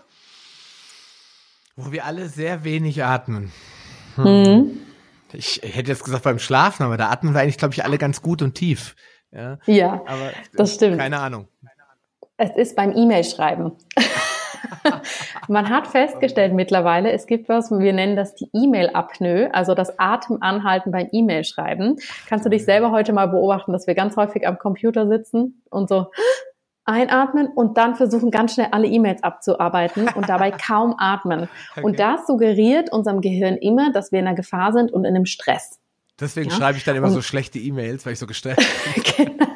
Wo 1.76 1.92
wir 1.92 2.06
alle 2.06 2.28
sehr 2.28 2.64
wenig 2.64 3.04
atmen. 3.04 3.52
Hm. 4.16 4.24
Mhm. 4.24 4.80
Ich 5.34 5.60
hätte 5.62 5.90
jetzt 5.90 6.04
gesagt 6.04 6.24
beim 6.24 6.38
Schlafen, 6.38 6.84
aber 6.84 6.98
da 6.98 7.08
atmen 7.08 7.34
wir 7.34 7.40
eigentlich, 7.40 7.56
glaube 7.56 7.74
ich, 7.74 7.84
alle 7.84 7.96
ganz 7.96 8.20
gut 8.20 8.42
und 8.42 8.54
tief. 8.54 8.94
Ja, 9.32 9.58
ja 9.66 10.02
aber 10.06 10.30
das 10.54 10.74
stimmt. 10.74 10.98
Keine 10.98 11.18
Ahnung. 11.18 11.48
Es 12.36 12.56
ist 12.56 12.76
beim 12.76 12.92
E-Mail-Schreiben. 12.96 13.72
Man 15.48 15.68
hat 15.68 15.86
festgestellt 15.86 16.54
mittlerweile, 16.54 17.12
es 17.12 17.26
gibt 17.26 17.48
was, 17.48 17.70
wir 17.70 17.92
nennen 17.92 18.16
das 18.16 18.34
die 18.34 18.48
E-Mail-Apnoe, 18.52 19.50
also 19.52 19.74
das 19.74 19.98
Atemanhalten 19.98 20.92
beim 20.92 21.08
E-Mail-Schreiben. 21.10 21.96
Kannst 22.28 22.46
du 22.46 22.50
dich 22.50 22.64
selber 22.64 22.90
heute 22.90 23.12
mal 23.12 23.26
beobachten, 23.26 23.72
dass 23.72 23.86
wir 23.86 23.94
ganz 23.94 24.16
häufig 24.16 24.46
am 24.46 24.58
Computer 24.58 25.08
sitzen 25.08 25.62
und 25.70 25.88
so 25.88 26.06
einatmen 26.84 27.48
und 27.48 27.76
dann 27.76 27.94
versuchen 27.94 28.30
ganz 28.30 28.54
schnell 28.54 28.68
alle 28.72 28.88
E-Mails 28.88 29.22
abzuarbeiten 29.22 30.08
und 30.14 30.28
dabei 30.28 30.50
kaum 30.66 30.94
atmen. 30.98 31.48
Okay. 31.72 31.84
Und 31.84 32.00
das 32.00 32.26
suggeriert 32.26 32.90
unserem 32.92 33.20
Gehirn 33.20 33.56
immer, 33.56 33.92
dass 33.92 34.10
wir 34.10 34.20
in 34.20 34.26
einer 34.26 34.36
Gefahr 34.36 34.72
sind 34.72 34.92
und 34.92 35.04
in 35.04 35.14
einem 35.14 35.26
Stress. 35.26 35.81
Deswegen 36.22 36.50
ja? 36.50 36.56
schreibe 36.56 36.78
ich 36.78 36.84
dann 36.84 36.96
immer 36.96 37.08
und, 37.08 37.12
so 37.12 37.22
schlechte 37.22 37.58
E-Mails, 37.58 38.06
weil 38.06 38.14
ich 38.14 38.18
so 38.18 38.26
gestresst 38.26 38.66
bin. 38.94 39.26
genau. 39.26 39.46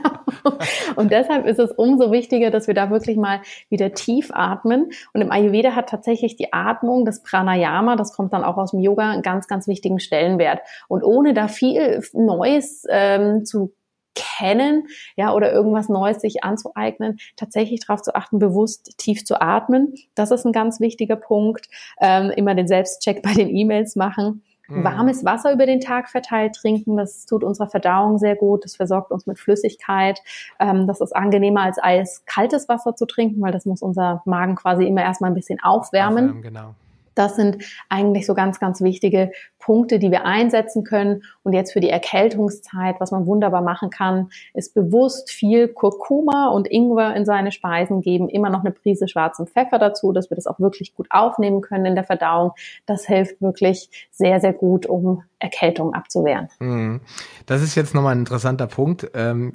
Und 0.96 1.12
deshalb 1.12 1.46
ist 1.46 1.58
es 1.58 1.70
umso 1.72 2.10
wichtiger, 2.10 2.50
dass 2.50 2.66
wir 2.66 2.74
da 2.74 2.90
wirklich 2.90 3.16
mal 3.16 3.40
wieder 3.68 3.92
tief 3.92 4.30
atmen. 4.32 4.90
Und 5.12 5.20
im 5.20 5.30
Ayurveda 5.30 5.74
hat 5.74 5.88
tatsächlich 5.88 6.36
die 6.36 6.52
Atmung, 6.52 7.04
das 7.04 7.22
Pranayama, 7.22 7.96
das 7.96 8.12
kommt 8.12 8.32
dann 8.32 8.44
auch 8.44 8.56
aus 8.56 8.70
dem 8.70 8.80
Yoga, 8.80 9.10
einen 9.10 9.22
ganz, 9.22 9.46
ganz 9.46 9.68
wichtigen 9.68 10.00
Stellenwert. 10.00 10.60
Und 10.88 11.02
ohne 11.02 11.34
da 11.34 11.48
viel 11.48 12.02
Neues 12.12 12.84
ähm, 12.88 13.44
zu 13.44 13.72
kennen, 14.14 14.86
ja, 15.16 15.34
oder 15.34 15.52
irgendwas 15.52 15.88
Neues 15.88 16.20
sich 16.22 16.42
anzueignen, 16.42 17.18
tatsächlich 17.36 17.80
darauf 17.86 18.02
zu 18.02 18.14
achten, 18.14 18.38
bewusst 18.38 18.96
tief 18.96 19.24
zu 19.24 19.40
atmen. 19.40 19.94
Das 20.14 20.30
ist 20.30 20.46
ein 20.46 20.52
ganz 20.52 20.80
wichtiger 20.80 21.16
Punkt. 21.16 21.68
Ähm, 22.00 22.30
immer 22.30 22.54
den 22.54 22.66
Selbstcheck 22.66 23.22
bei 23.22 23.34
den 23.34 23.54
E-Mails 23.54 23.94
machen. 23.94 24.42
Mhm. 24.68 24.84
Warmes 24.84 25.24
Wasser 25.24 25.52
über 25.52 25.66
den 25.66 25.80
Tag 25.80 26.08
verteilt 26.08 26.54
trinken, 26.54 26.96
das 26.96 27.26
tut 27.26 27.44
unserer 27.44 27.68
Verdauung 27.68 28.18
sehr 28.18 28.36
gut, 28.36 28.64
das 28.64 28.76
versorgt 28.76 29.10
uns 29.10 29.26
mit 29.26 29.38
Flüssigkeit. 29.38 30.20
Ähm, 30.58 30.86
das 30.86 31.00
ist 31.00 31.14
angenehmer 31.14 31.62
als 31.62 31.78
eiskaltes 31.82 32.68
Wasser 32.68 32.94
zu 32.96 33.06
trinken, 33.06 33.40
weil 33.42 33.52
das 33.52 33.66
muss 33.66 33.82
unser 33.82 34.22
Magen 34.24 34.56
quasi 34.56 34.84
immer 34.84 35.02
erstmal 35.02 35.30
ein 35.30 35.34
bisschen 35.34 35.60
aufwärmen. 35.62 36.24
aufwärmen 36.30 36.42
genau. 36.42 36.74
Das 37.16 37.34
sind 37.34 37.64
eigentlich 37.88 38.26
so 38.26 38.34
ganz, 38.34 38.60
ganz 38.60 38.80
wichtige 38.80 39.32
Punkte, 39.58 39.98
die 39.98 40.12
wir 40.12 40.24
einsetzen 40.24 40.84
können. 40.84 41.22
Und 41.42 41.52
jetzt 41.52 41.72
für 41.72 41.80
die 41.80 41.90
Erkältungszeit, 41.90 43.00
was 43.00 43.10
man 43.10 43.26
wunderbar 43.26 43.62
machen 43.62 43.90
kann, 43.90 44.28
ist 44.54 44.74
bewusst 44.74 45.30
viel 45.30 45.66
Kurkuma 45.66 46.48
und 46.50 46.70
Ingwer 46.70 47.16
in 47.16 47.24
seine 47.24 47.50
Speisen 47.50 48.00
geben, 48.00 48.28
immer 48.28 48.50
noch 48.50 48.60
eine 48.60 48.70
Prise 48.70 49.08
schwarzen 49.08 49.48
Pfeffer 49.48 49.80
dazu, 49.80 50.12
dass 50.12 50.30
wir 50.30 50.36
das 50.36 50.46
auch 50.46 50.60
wirklich 50.60 50.94
gut 50.94 51.08
aufnehmen 51.10 51.62
können 51.62 51.86
in 51.86 51.94
der 51.96 52.04
Verdauung. 52.04 52.52
Das 52.86 53.06
hilft 53.06 53.42
wirklich 53.42 53.90
sehr, 54.12 54.40
sehr 54.40 54.52
gut, 54.52 54.86
um 54.86 55.24
Erkältung 55.40 55.94
abzuwehren. 55.94 56.48
Mhm. 56.60 57.00
Das 57.46 57.62
ist 57.62 57.74
jetzt 57.74 57.94
nochmal 57.94 58.14
ein 58.14 58.20
interessanter 58.20 58.68
Punkt. 58.68 59.10
Ähm, 59.14 59.54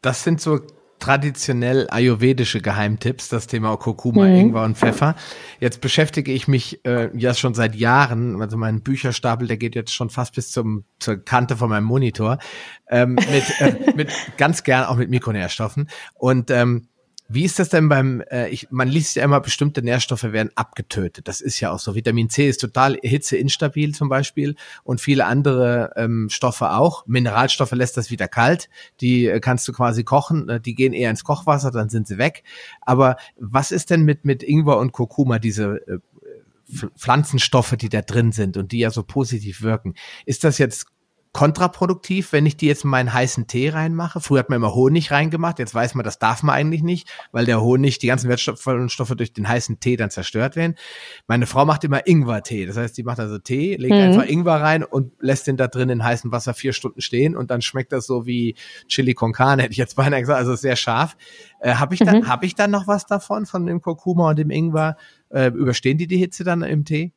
das 0.00 0.22
sind 0.22 0.40
so 0.40 0.60
traditionell 0.98 1.86
ayurvedische 1.90 2.60
Geheimtipps, 2.60 3.28
das 3.28 3.46
Thema 3.46 3.76
Kurkuma, 3.76 4.26
mhm. 4.26 4.34
Ingwer 4.34 4.64
und 4.64 4.76
Pfeffer. 4.76 5.14
Jetzt 5.60 5.80
beschäftige 5.80 6.32
ich 6.32 6.48
mich 6.48 6.84
äh, 6.84 7.10
ja 7.16 7.34
schon 7.34 7.54
seit 7.54 7.74
Jahren, 7.74 8.40
also 8.42 8.56
mein 8.56 8.82
Bücherstapel, 8.82 9.48
der 9.48 9.56
geht 9.56 9.74
jetzt 9.74 9.94
schon 9.94 10.10
fast 10.10 10.34
bis 10.34 10.50
zum 10.50 10.84
zur 10.98 11.24
Kante 11.24 11.56
von 11.56 11.68
meinem 11.68 11.84
Monitor, 11.84 12.38
ähm, 12.88 13.14
mit, 13.14 13.60
äh, 13.60 13.92
mit 13.94 14.12
ganz 14.36 14.62
gern 14.64 14.84
auch 14.84 14.96
mit 14.96 15.10
Mikronährstoffen 15.10 15.88
und 16.14 16.50
ähm, 16.50 16.88
wie 17.30 17.44
ist 17.44 17.58
das 17.58 17.68
denn 17.68 17.90
beim, 17.90 18.22
äh, 18.30 18.48
ich, 18.48 18.68
man 18.70 18.88
liest 18.88 19.16
ja 19.16 19.22
immer, 19.22 19.40
bestimmte 19.40 19.82
Nährstoffe 19.82 20.22
werden 20.22 20.50
abgetötet. 20.54 21.28
Das 21.28 21.42
ist 21.42 21.60
ja 21.60 21.70
auch 21.70 21.78
so. 21.78 21.94
Vitamin 21.94 22.30
C 22.30 22.48
ist 22.48 22.60
total 22.60 22.98
hitzeinstabil 23.02 23.94
zum 23.94 24.08
Beispiel 24.08 24.56
und 24.82 25.02
viele 25.02 25.26
andere 25.26 25.92
ähm, 25.96 26.28
Stoffe 26.30 26.72
auch. 26.72 27.06
Mineralstoffe 27.06 27.72
lässt 27.72 27.98
das 27.98 28.10
wieder 28.10 28.28
kalt. 28.28 28.70
Die 29.02 29.26
äh, 29.26 29.40
kannst 29.40 29.68
du 29.68 29.72
quasi 29.72 30.04
kochen. 30.04 30.48
Äh, 30.48 30.60
die 30.60 30.74
gehen 30.74 30.94
eher 30.94 31.10
ins 31.10 31.22
Kochwasser, 31.22 31.70
dann 31.70 31.90
sind 31.90 32.08
sie 32.08 32.16
weg. 32.16 32.44
Aber 32.80 33.16
was 33.36 33.72
ist 33.72 33.90
denn 33.90 34.04
mit, 34.04 34.24
mit 34.24 34.42
Ingwer 34.42 34.78
und 34.78 34.92
Kurkuma, 34.92 35.38
diese 35.38 35.86
äh, 35.86 35.98
Pflanzenstoffe, 36.96 37.76
die 37.76 37.90
da 37.90 38.00
drin 38.00 38.32
sind 38.32 38.56
und 38.56 38.72
die 38.72 38.78
ja 38.78 38.90
so 38.90 39.02
positiv 39.02 39.60
wirken? 39.60 39.94
Ist 40.24 40.44
das 40.44 40.56
jetzt 40.56 40.86
kontraproduktiv, 41.32 42.32
wenn 42.32 42.46
ich 42.46 42.56
die 42.56 42.66
jetzt 42.66 42.84
in 42.84 42.90
meinen 42.90 43.12
heißen 43.12 43.46
Tee 43.46 43.68
reinmache. 43.68 44.20
Früher 44.20 44.40
hat 44.40 44.48
man 44.48 44.56
immer 44.56 44.74
Honig 44.74 45.10
reingemacht, 45.10 45.58
jetzt 45.58 45.74
weiß 45.74 45.94
man, 45.94 46.04
das 46.04 46.18
darf 46.18 46.42
man 46.42 46.54
eigentlich 46.54 46.82
nicht, 46.82 47.08
weil 47.32 47.44
der 47.44 47.60
Honig, 47.60 47.98
die 47.98 48.06
ganzen 48.06 48.28
Wertstoffe 48.28 49.14
durch 49.16 49.32
den 49.32 49.48
heißen 49.48 49.80
Tee 49.80 49.96
dann 49.96 50.10
zerstört 50.10 50.56
werden. 50.56 50.74
Meine 51.26 51.46
Frau 51.46 51.64
macht 51.64 51.84
immer 51.84 52.06
Ingwer-Tee, 52.06 52.66
das 52.66 52.76
heißt, 52.76 52.96
die 52.96 53.02
macht 53.02 53.20
also 53.20 53.38
Tee, 53.38 53.76
legt 53.76 53.94
mhm. 53.94 54.00
einfach 54.00 54.26
Ingwer 54.26 54.60
rein 54.60 54.84
und 54.84 55.12
lässt 55.20 55.46
den 55.46 55.56
da 55.56 55.68
drin 55.68 55.90
in 55.90 56.02
heißem 56.02 56.32
Wasser 56.32 56.54
vier 56.54 56.72
Stunden 56.72 57.00
stehen 57.00 57.36
und 57.36 57.50
dann 57.50 57.62
schmeckt 57.62 57.92
das 57.92 58.06
so 58.06 58.26
wie 58.26 58.54
Chili 58.88 59.14
con 59.14 59.32
Carne, 59.32 59.62
hätte 59.64 59.72
ich 59.72 59.78
jetzt 59.78 59.96
beinahe 59.96 60.20
gesagt, 60.20 60.38
also 60.38 60.56
sehr 60.56 60.76
scharf. 60.76 61.16
Äh, 61.60 61.74
habe 61.74 61.94
ich, 61.94 62.00
dann, 62.00 62.20
mhm. 62.20 62.28
hab 62.28 62.44
ich 62.44 62.54
dann 62.54 62.70
noch 62.70 62.86
was 62.86 63.06
davon, 63.06 63.46
von 63.46 63.66
dem 63.66 63.80
Kurkuma 63.80 64.30
und 64.30 64.38
dem 64.38 64.50
Ingwer? 64.50 64.96
Äh, 65.30 65.48
überstehen 65.48 65.98
die 65.98 66.06
die 66.06 66.16
Hitze 66.16 66.44
dann 66.44 66.62
im 66.62 66.84
Tee? 66.84 67.12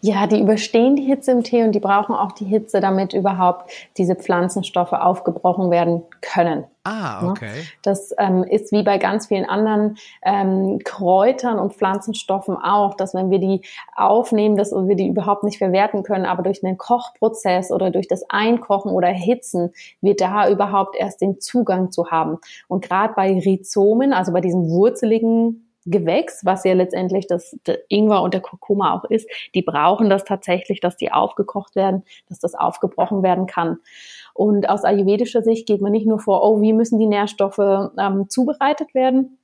Ja, 0.00 0.26
die 0.26 0.40
überstehen 0.40 0.96
die 0.96 1.04
Hitze 1.04 1.30
im 1.30 1.44
Tee 1.44 1.62
und 1.62 1.72
die 1.72 1.80
brauchen 1.80 2.16
auch 2.16 2.32
die 2.32 2.44
Hitze, 2.44 2.80
damit 2.80 3.12
überhaupt 3.12 3.70
diese 3.96 4.16
Pflanzenstoffe 4.16 4.92
aufgebrochen 4.92 5.70
werden 5.70 6.02
können. 6.20 6.64
Ah, 6.82 7.30
okay. 7.30 7.62
Das 7.82 8.12
ähm, 8.18 8.42
ist 8.42 8.72
wie 8.72 8.82
bei 8.82 8.98
ganz 8.98 9.28
vielen 9.28 9.44
anderen 9.44 9.98
ähm, 10.24 10.80
Kräutern 10.84 11.60
und 11.60 11.74
Pflanzenstoffen 11.74 12.56
auch, 12.56 12.94
dass 12.94 13.14
wenn 13.14 13.30
wir 13.30 13.38
die 13.38 13.62
aufnehmen, 13.94 14.56
dass 14.56 14.72
wir 14.72 14.96
die 14.96 15.06
überhaupt 15.06 15.44
nicht 15.44 15.58
verwerten 15.58 16.02
können, 16.02 16.26
aber 16.26 16.42
durch 16.42 16.64
einen 16.64 16.76
Kochprozess 16.76 17.70
oder 17.70 17.92
durch 17.92 18.08
das 18.08 18.28
Einkochen 18.28 18.90
oder 18.90 19.08
Hitzen 19.08 19.72
wir 20.00 20.16
da 20.16 20.48
überhaupt 20.50 20.96
erst 20.96 21.20
den 21.20 21.40
Zugang 21.40 21.92
zu 21.92 22.10
haben. 22.10 22.38
Und 22.66 22.84
gerade 22.84 23.14
bei 23.14 23.32
Rhizomen, 23.32 24.12
also 24.12 24.32
bei 24.32 24.40
diesen 24.40 24.68
wurzeligen 24.68 25.68
Gewächs, 25.84 26.44
was 26.44 26.64
ja 26.64 26.74
letztendlich 26.74 27.26
das 27.26 27.56
Ingwer 27.88 28.22
und 28.22 28.34
der 28.34 28.40
Kurkuma 28.40 28.94
auch 28.94 29.04
ist, 29.04 29.28
die 29.54 29.62
brauchen 29.62 30.10
das 30.10 30.24
tatsächlich, 30.24 30.80
dass 30.80 30.96
die 30.96 31.12
aufgekocht 31.12 31.74
werden, 31.74 32.04
dass 32.28 32.38
das 32.38 32.54
aufgebrochen 32.54 33.22
werden 33.22 33.46
kann. 33.46 33.78
Und 34.34 34.68
aus 34.68 34.84
ayurvedischer 34.84 35.42
Sicht 35.42 35.66
geht 35.66 35.80
man 35.80 35.92
nicht 35.92 36.06
nur 36.06 36.18
vor, 36.18 36.42
oh, 36.44 36.60
wie 36.60 36.72
müssen 36.72 36.98
die 36.98 37.06
Nährstoffe 37.06 37.58
ähm, 37.58 38.28
zubereitet 38.28 38.94
werden, 38.94 39.38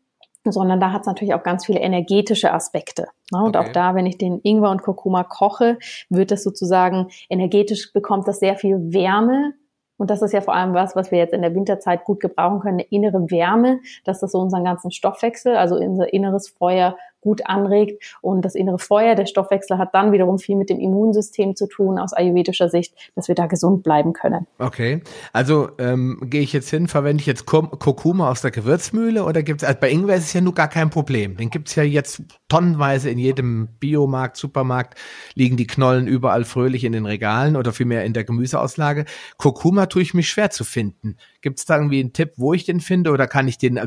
sondern 0.44 0.80
da 0.80 0.92
hat 0.92 1.02
es 1.02 1.06
natürlich 1.06 1.34
auch 1.34 1.42
ganz 1.42 1.66
viele 1.66 1.80
energetische 1.80 2.52
Aspekte. 2.52 3.06
Ne? 3.32 3.42
Und 3.42 3.56
okay. 3.56 3.68
auch 3.68 3.72
da, 3.72 3.94
wenn 3.94 4.06
ich 4.06 4.18
den 4.18 4.40
Ingwer 4.42 4.70
und 4.70 4.82
Kurkuma 4.82 5.24
koche, 5.24 5.78
wird 6.08 6.30
das 6.30 6.42
sozusagen 6.42 7.08
energetisch 7.28 7.92
bekommt 7.92 8.28
das 8.28 8.40
sehr 8.40 8.56
viel 8.56 8.92
Wärme 8.92 9.54
und 9.98 10.10
das 10.10 10.22
ist 10.22 10.32
ja 10.32 10.40
vor 10.40 10.54
allem 10.54 10.72
was, 10.72 10.96
was 10.96 11.10
wir 11.10 11.18
jetzt 11.18 11.34
in 11.34 11.42
der 11.42 11.54
Winterzeit 11.54 12.04
gut 12.04 12.20
gebrauchen 12.20 12.60
können, 12.60 12.78
eine 12.78 12.88
innere 12.88 13.30
Wärme, 13.30 13.80
dass 14.04 14.20
das 14.20 14.32
so 14.32 14.38
unseren 14.38 14.64
ganzen 14.64 14.90
Stoffwechsel, 14.90 15.56
also 15.56 15.76
unser 15.76 16.12
inneres 16.12 16.48
Feuer 16.48 16.96
gut 17.28 17.46
anregt. 17.46 18.16
Und 18.22 18.42
das 18.42 18.54
innere 18.54 18.78
Feuer, 18.78 19.14
der 19.14 19.26
Stoffwechsel 19.26 19.76
hat 19.76 19.94
dann 19.94 20.12
wiederum 20.12 20.38
viel 20.38 20.56
mit 20.56 20.70
dem 20.70 20.80
Immunsystem 20.80 21.56
zu 21.56 21.66
tun 21.66 21.98
aus 21.98 22.14
ayurvedischer 22.14 22.70
Sicht, 22.70 22.94
dass 23.14 23.28
wir 23.28 23.34
da 23.34 23.46
gesund 23.46 23.82
bleiben 23.82 24.14
können. 24.14 24.46
Okay, 24.58 25.02
also 25.34 25.68
ähm, 25.78 26.22
gehe 26.24 26.40
ich 26.40 26.54
jetzt 26.54 26.70
hin, 26.70 26.88
verwende 26.88 27.20
ich 27.20 27.26
jetzt 27.26 27.44
Kurkuma 27.44 28.30
aus 28.30 28.40
der 28.40 28.50
Gewürzmühle 28.50 29.24
oder 29.24 29.42
gibt 29.42 29.62
es, 29.62 29.68
also 29.68 29.78
bei 29.78 29.90
Ingwer 29.90 30.16
ist 30.16 30.24
es 30.24 30.32
ja 30.32 30.40
nur 30.40 30.54
gar 30.54 30.68
kein 30.68 30.88
Problem. 30.88 31.36
Den 31.36 31.50
gibt 31.50 31.68
es 31.68 31.74
ja 31.74 31.82
jetzt 31.82 32.22
tonnenweise 32.48 33.10
in 33.10 33.18
jedem 33.18 33.68
Biomarkt, 33.78 34.38
Supermarkt, 34.38 34.98
liegen 35.34 35.58
die 35.58 35.66
Knollen 35.66 36.06
überall 36.06 36.44
fröhlich 36.44 36.84
in 36.84 36.92
den 36.92 37.04
Regalen 37.04 37.56
oder 37.56 37.74
vielmehr 37.74 38.04
in 38.06 38.14
der 38.14 38.24
Gemüseauslage. 38.24 39.04
Kurkuma 39.36 39.84
tue 39.86 40.00
ich 40.00 40.14
mich 40.14 40.30
schwer 40.30 40.48
zu 40.48 40.64
finden. 40.64 41.16
Gibt 41.42 41.58
es 41.58 41.66
da 41.66 41.76
irgendwie 41.76 42.00
einen 42.00 42.14
Tipp, 42.14 42.32
wo 42.36 42.54
ich 42.54 42.64
den 42.64 42.80
finde 42.80 43.10
oder 43.10 43.26
kann 43.26 43.48
ich 43.48 43.58
den 43.58 43.78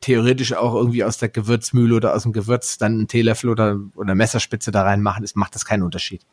theoretisch 0.00 0.54
auch 0.54 0.74
irgendwie 0.74 1.04
aus 1.04 1.18
der 1.18 1.28
Gewürzmühle 1.28 1.96
oder 1.96 2.14
aus 2.14 2.24
dem 2.24 2.32
Gewürz 2.32 2.78
dann 2.78 2.92
einen 2.92 3.08
Teelöffel 3.08 3.50
oder, 3.50 3.78
oder 3.96 4.14
Messerspitze 4.14 4.70
da 4.70 4.82
reinmachen, 4.82 5.24
es 5.24 5.34
macht 5.34 5.54
das 5.54 5.64
keinen 5.64 5.82
Unterschied. 5.82 6.24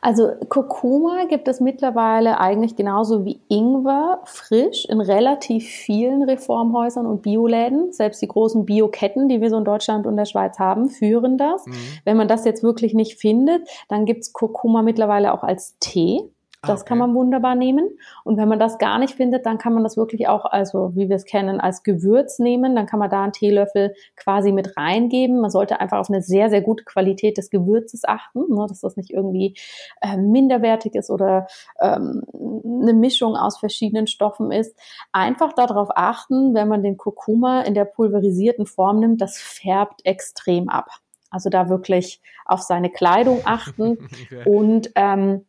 Also 0.00 0.30
Kurkuma 0.48 1.24
gibt 1.24 1.48
es 1.48 1.60
mittlerweile 1.60 2.38
eigentlich 2.38 2.76
genauso 2.76 3.24
wie 3.24 3.40
Ingwer 3.48 4.20
frisch 4.24 4.84
in 4.84 5.00
relativ 5.00 5.66
vielen 5.66 6.22
Reformhäusern 6.22 7.04
und 7.04 7.22
Bioläden. 7.22 7.92
Selbst 7.92 8.22
die 8.22 8.28
großen 8.28 8.64
Bioketten, 8.64 9.28
die 9.28 9.40
wir 9.40 9.50
so 9.50 9.58
in 9.58 9.64
Deutschland 9.64 10.06
und 10.06 10.16
der 10.16 10.24
Schweiz 10.24 10.58
haben, 10.58 10.88
führen 10.88 11.36
das. 11.36 11.66
Mhm. 11.66 11.72
Wenn 12.04 12.16
man 12.16 12.28
das 12.28 12.44
jetzt 12.44 12.62
wirklich 12.62 12.94
nicht 12.94 13.18
findet, 13.18 13.68
dann 13.88 14.04
gibt's 14.04 14.32
Kurkuma 14.32 14.82
mittlerweile 14.82 15.32
auch 15.34 15.42
als 15.42 15.76
Tee. 15.80 16.20
Das 16.62 16.80
okay. 16.80 16.88
kann 16.88 16.98
man 16.98 17.14
wunderbar 17.14 17.54
nehmen. 17.54 17.88
Und 18.24 18.36
wenn 18.36 18.48
man 18.48 18.58
das 18.58 18.78
gar 18.78 18.98
nicht 18.98 19.14
findet, 19.14 19.46
dann 19.46 19.58
kann 19.58 19.74
man 19.74 19.84
das 19.84 19.96
wirklich 19.96 20.26
auch, 20.26 20.44
also 20.44 20.90
wie 20.96 21.08
wir 21.08 21.14
es 21.14 21.24
kennen, 21.24 21.60
als 21.60 21.84
Gewürz 21.84 22.40
nehmen. 22.40 22.74
Dann 22.74 22.86
kann 22.86 22.98
man 22.98 23.10
da 23.10 23.22
einen 23.22 23.32
Teelöffel 23.32 23.94
quasi 24.16 24.50
mit 24.50 24.76
reingeben. 24.76 25.40
Man 25.40 25.50
sollte 25.50 25.80
einfach 25.80 25.98
auf 25.98 26.10
eine 26.10 26.20
sehr, 26.20 26.50
sehr 26.50 26.60
gute 26.60 26.82
Qualität 26.84 27.38
des 27.38 27.50
Gewürzes 27.50 28.04
achten, 28.04 28.40
ne, 28.52 28.66
dass 28.68 28.80
das 28.80 28.96
nicht 28.96 29.10
irgendwie 29.10 29.56
ähm, 30.02 30.32
minderwertig 30.32 30.96
ist 30.96 31.10
oder 31.10 31.46
ähm, 31.80 32.22
eine 32.34 32.92
Mischung 32.92 33.36
aus 33.36 33.58
verschiedenen 33.58 34.08
Stoffen 34.08 34.50
ist. 34.50 34.76
Einfach 35.12 35.52
darauf 35.52 35.90
achten, 35.94 36.54
wenn 36.54 36.66
man 36.66 36.82
den 36.82 36.96
Kurkuma 36.96 37.60
in 37.62 37.74
der 37.74 37.84
pulverisierten 37.84 38.66
Form 38.66 38.98
nimmt, 38.98 39.20
das 39.20 39.38
färbt 39.38 40.04
extrem 40.04 40.68
ab. 40.68 40.88
Also 41.30 41.50
da 41.50 41.68
wirklich 41.68 42.20
auf 42.46 42.62
seine 42.62 42.90
Kleidung 42.90 43.42
achten 43.44 43.98
okay. 44.32 44.42
und 44.44 44.90
ähm, 44.94 45.44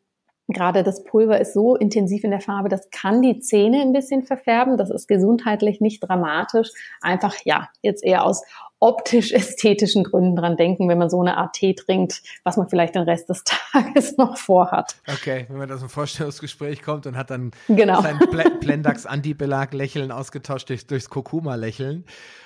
Gerade 0.51 0.81
das 0.83 1.03
Pulver 1.03 1.39
ist 1.39 1.53
so 1.53 1.75
intensiv 1.75 2.23
in 2.23 2.31
der 2.31 2.41
Farbe, 2.41 2.69
das 2.69 2.89
kann 2.89 3.21
die 3.21 3.39
Zähne 3.39 3.81
ein 3.81 3.93
bisschen 3.93 4.23
verfärben. 4.23 4.77
Das 4.77 4.89
ist 4.89 5.07
gesundheitlich 5.07 5.79
nicht 5.79 5.99
dramatisch. 6.01 6.69
Einfach, 7.01 7.35
ja, 7.43 7.69
jetzt 7.81 8.03
eher 8.03 8.25
aus 8.25 8.43
optisch-ästhetischen 8.79 10.03
Gründen 10.03 10.35
dran 10.35 10.55
denken, 10.55 10.87
wenn 10.87 10.97
man 10.97 11.09
so 11.09 11.19
eine 11.19 11.37
Art 11.37 11.53
Tee 11.53 11.73
trinkt, 11.73 12.21
was 12.43 12.57
man 12.57 12.69
vielleicht 12.69 12.95
den 12.95 13.03
Rest 13.03 13.29
des 13.29 13.43
Tages 13.71 14.17
noch 14.17 14.37
vorhat. 14.37 14.95
Okay, 15.07 15.45
wenn 15.49 15.57
man 15.57 15.71
aus 15.71 15.81
einem 15.81 15.89
Vorstellungsgespräch 15.89 16.81
kommt 16.81 17.05
und 17.05 17.17
hat 17.17 17.29
dann 17.29 17.51
genau. 17.67 18.01
sein 18.01 18.19
Plendax-Anti-Belag-Lächeln 18.59 20.11
ausgetauscht 20.11 20.69
durch, 20.69 20.87
durchs 20.87 21.09
Kurkuma-Lächeln. 21.09 22.05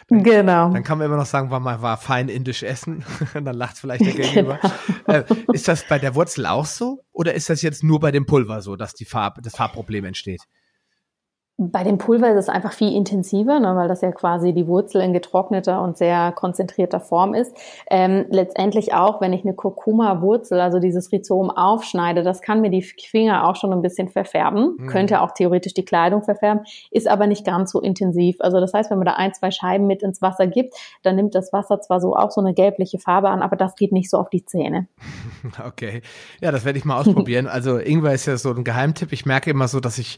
Genau. 0.09 0.71
Dann 0.71 0.83
kann 0.83 0.97
man 0.97 1.07
immer 1.07 1.17
noch 1.17 1.25
sagen, 1.25 1.49
war 1.49 1.59
mal 1.59 1.81
war 1.81 1.97
fein 1.97 2.29
indisch 2.29 2.63
essen. 2.63 3.05
und 3.33 3.45
dann 3.45 3.55
lacht 3.55 3.77
vielleicht 3.77 4.05
der 4.05 4.13
Gegenüber. 4.13 4.59
Genau. 5.05 5.19
Äh, 5.19 5.23
ist 5.53 5.67
das 5.67 5.87
bei 5.87 5.99
der 5.99 6.15
Wurzel 6.15 6.45
auch 6.45 6.65
so? 6.65 7.03
Oder 7.11 7.33
ist 7.33 7.49
das 7.49 7.61
jetzt 7.61 7.83
nur 7.83 7.99
bei 7.99 8.11
dem 8.11 8.25
Pulver 8.25 8.61
so, 8.61 8.75
dass 8.75 8.93
die 8.93 9.05
Farb, 9.05 9.39
das 9.43 9.55
Farbproblem 9.55 10.05
entsteht? 10.05 10.41
Bei 11.71 11.83
dem 11.83 11.97
Pulver 11.97 12.31
ist 12.31 12.37
es 12.37 12.49
einfach 12.49 12.73
viel 12.73 12.93
intensiver, 12.93 13.59
ne, 13.59 13.75
weil 13.75 13.87
das 13.87 14.01
ja 14.01 14.11
quasi 14.11 14.53
die 14.53 14.67
Wurzel 14.67 15.01
in 15.01 15.13
getrockneter 15.13 15.81
und 15.81 15.97
sehr 15.97 16.31
konzentrierter 16.31 16.99
Form 16.99 17.33
ist. 17.33 17.55
Ähm, 17.89 18.25
letztendlich 18.29 18.93
auch, 18.93 19.21
wenn 19.21 19.33
ich 19.33 19.43
eine 19.43 19.53
Kurkuma-Wurzel, 19.53 20.59
also 20.59 20.79
dieses 20.79 21.11
Rhizom 21.11 21.49
aufschneide, 21.49 22.23
das 22.23 22.41
kann 22.41 22.61
mir 22.61 22.69
die 22.69 22.81
Finger 22.81 23.47
auch 23.47 23.55
schon 23.55 23.71
ein 23.71 23.81
bisschen 23.81 24.09
verfärben, 24.09 24.75
mhm. 24.77 24.87
könnte 24.87 25.21
auch 25.21 25.31
theoretisch 25.31 25.73
die 25.73 25.85
Kleidung 25.85 26.23
verfärben, 26.23 26.65
ist 26.91 27.07
aber 27.07 27.27
nicht 27.27 27.45
ganz 27.45 27.71
so 27.71 27.79
intensiv. 27.79 28.37
Also 28.39 28.59
das 28.59 28.73
heißt, 28.73 28.91
wenn 28.91 28.97
man 28.97 29.05
da 29.05 29.13
ein, 29.13 29.33
zwei 29.33 29.51
Scheiben 29.51 29.87
mit 29.87 30.03
ins 30.03 30.21
Wasser 30.21 30.47
gibt, 30.47 30.73
dann 31.03 31.15
nimmt 31.15 31.35
das 31.35 31.53
Wasser 31.53 31.79
zwar 31.81 32.01
so 32.01 32.15
auch 32.15 32.31
so 32.31 32.41
eine 32.41 32.53
gelbliche 32.53 32.99
Farbe 32.99 33.29
an, 33.29 33.41
aber 33.41 33.55
das 33.55 33.75
geht 33.75 33.91
nicht 33.91 34.09
so 34.09 34.17
auf 34.17 34.29
die 34.29 34.45
Zähne. 34.45 34.87
Okay, 35.63 36.01
ja, 36.41 36.51
das 36.51 36.65
werde 36.65 36.79
ich 36.79 36.85
mal 36.85 36.97
ausprobieren. 36.99 37.47
also 37.47 37.77
Ingwer 37.77 38.13
ist 38.13 38.25
ja 38.25 38.37
so 38.37 38.49
ein 38.49 38.63
Geheimtipp. 38.63 39.11
Ich 39.11 39.25
merke 39.25 39.51
immer 39.51 39.67
so, 39.67 39.79
dass 39.79 39.97
ich 39.97 40.17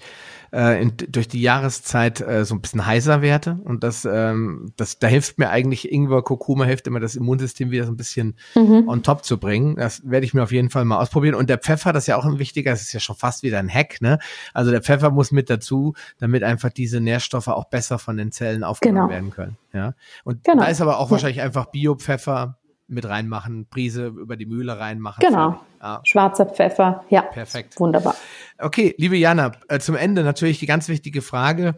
äh, 0.53 0.81
in, 0.81 0.93
durch 1.09 1.27
die 1.27 1.34
Jahreszeit 1.41 2.21
äh, 2.21 2.45
so 2.45 2.55
ein 2.55 2.61
bisschen 2.61 2.85
heiser 2.85 3.21
werde. 3.21 3.59
Und 3.63 3.83
das, 3.83 4.05
ähm, 4.05 4.73
das, 4.77 4.99
da 4.99 5.07
hilft 5.07 5.37
mir 5.37 5.49
eigentlich 5.49 5.91
Ingwer, 5.91 6.21
Kurkuma 6.21 6.65
hilft 6.65 6.87
immer, 6.87 6.99
das 6.99 7.15
Immunsystem 7.15 7.71
wieder 7.71 7.85
so 7.85 7.91
ein 7.91 7.97
bisschen 7.97 8.35
mhm. 8.55 8.87
on 8.87 9.03
top 9.03 9.23
zu 9.23 9.39
bringen. 9.39 9.75
Das 9.75 10.01
werde 10.09 10.25
ich 10.25 10.33
mir 10.33 10.43
auf 10.43 10.51
jeden 10.51 10.69
Fall 10.69 10.85
mal 10.85 10.99
ausprobieren. 10.99 11.35
Und 11.35 11.49
der 11.49 11.57
Pfeffer, 11.57 11.93
das 11.93 12.03
ist 12.03 12.07
ja 12.07 12.17
auch 12.17 12.25
ein 12.25 12.39
wichtiger, 12.39 12.71
das 12.71 12.81
ist 12.81 12.93
ja 12.93 12.99
schon 12.99 13.15
fast 13.15 13.43
wieder 13.43 13.59
ein 13.59 13.69
Hack, 13.69 14.01
ne? 14.01 14.19
Also 14.53 14.71
der 14.71 14.81
Pfeffer 14.81 15.11
muss 15.11 15.31
mit 15.31 15.49
dazu, 15.49 15.93
damit 16.19 16.43
einfach 16.43 16.69
diese 16.69 16.99
Nährstoffe 16.99 17.47
auch 17.47 17.65
besser 17.65 17.99
von 17.99 18.17
den 18.17 18.31
Zellen 18.31 18.63
aufgenommen 18.63 19.07
genau. 19.07 19.09
werden 19.09 19.29
können. 19.31 19.57
Ja. 19.73 19.93
Und 20.23 20.43
genau. 20.43 20.63
da 20.63 20.69
ist 20.69 20.81
aber 20.81 20.99
auch 20.99 21.07
ja. 21.07 21.11
wahrscheinlich 21.11 21.41
einfach 21.41 21.67
Bio-Pfeffer 21.67 22.57
mit 22.87 23.07
reinmachen, 23.07 23.67
Prise 23.69 24.07
über 24.07 24.37
die 24.37 24.45
Mühle 24.45 24.79
reinmachen. 24.79 25.25
Genau. 25.25 25.59
Ja. 25.81 26.01
Schwarzer 26.03 26.45
Pfeffer, 26.45 27.03
ja. 27.09 27.21
Perfekt. 27.21 27.79
Wunderbar. 27.79 28.15
Okay, 28.59 28.93
liebe 28.97 29.17
Jana, 29.17 29.51
äh, 29.67 29.79
zum 29.79 29.95
Ende 29.95 30.23
natürlich 30.23 30.59
die 30.59 30.65
ganz 30.65 30.87
wichtige 30.87 31.21
Frage. 31.21 31.75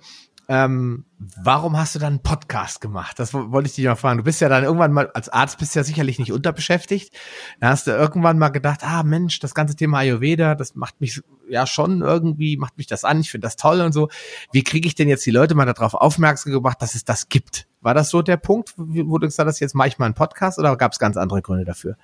Ähm, 0.50 1.04
warum 1.42 1.78
hast 1.78 1.96
du 1.96 2.00
dann 2.00 2.14
einen 2.14 2.24
Podcast 2.24 2.80
gemacht? 2.80 3.20
Das 3.20 3.34
wollte 3.34 3.68
ich 3.68 3.76
dich 3.76 3.86
mal 3.86 3.96
fragen. 3.96 4.20
Du 4.20 4.24
bist 4.24 4.40
ja 4.40 4.48
dann 4.48 4.64
irgendwann 4.64 4.94
mal, 4.94 5.12
als 5.14 5.28
Arzt 5.28 5.58
bist 5.58 5.76
ja 5.76 5.84
sicherlich 5.84 6.20
nicht 6.20 6.32
unterbeschäftigt. 6.32 7.14
Da 7.60 7.70
hast 7.70 7.88
du 7.88 7.92
irgendwann 7.92 8.40
mal 8.40 8.50
gedacht, 8.50 8.82
ah 8.84 9.04
Mensch, 9.04 9.40
das 9.40 9.54
ganze 9.54 9.76
Thema 9.76 10.00
Ayurveda, 10.00 10.56
das 10.56 10.76
macht 10.76 11.02
mich 11.02 11.22
ja 11.50 11.68
schon 11.68 12.02
irgendwie, 12.02 12.56
macht 12.56 12.78
mich 12.78 12.88
das 12.88 13.04
an, 13.04 13.20
ich 13.20 13.32
finde 13.32 13.46
das 13.46 13.58
toll 13.58 13.82
und 13.82 13.92
so. 13.92 14.10
Wie 14.54 14.64
kriege 14.64 14.88
ich 14.88 14.96
denn 14.96 15.10
jetzt 15.10 15.26
die 15.26 15.32
Leute 15.32 15.54
mal 15.54 15.66
darauf 15.66 15.94
aufmerksam 15.94 16.54
gemacht, 16.54 16.82
dass 16.82 16.96
es 16.96 17.04
das 17.04 17.28
gibt? 17.28 17.68
War 17.82 17.94
das 17.94 18.10
so 18.10 18.22
der 18.22 18.38
Punkt, 18.38 18.74
wo 18.78 19.18
du 19.18 19.28
gesagt 19.28 19.48
hast, 19.48 19.60
jetzt 19.60 19.76
mache 19.76 19.90
ich 19.90 19.98
mal 19.98 20.06
einen 20.06 20.14
Podcast 20.14 20.60
oder 20.60 20.78
gab 20.78 20.94
es 20.94 21.00
ganz 21.00 21.18
andere 21.18 21.42
Gründe 21.42 21.66
dafür? 21.66 21.98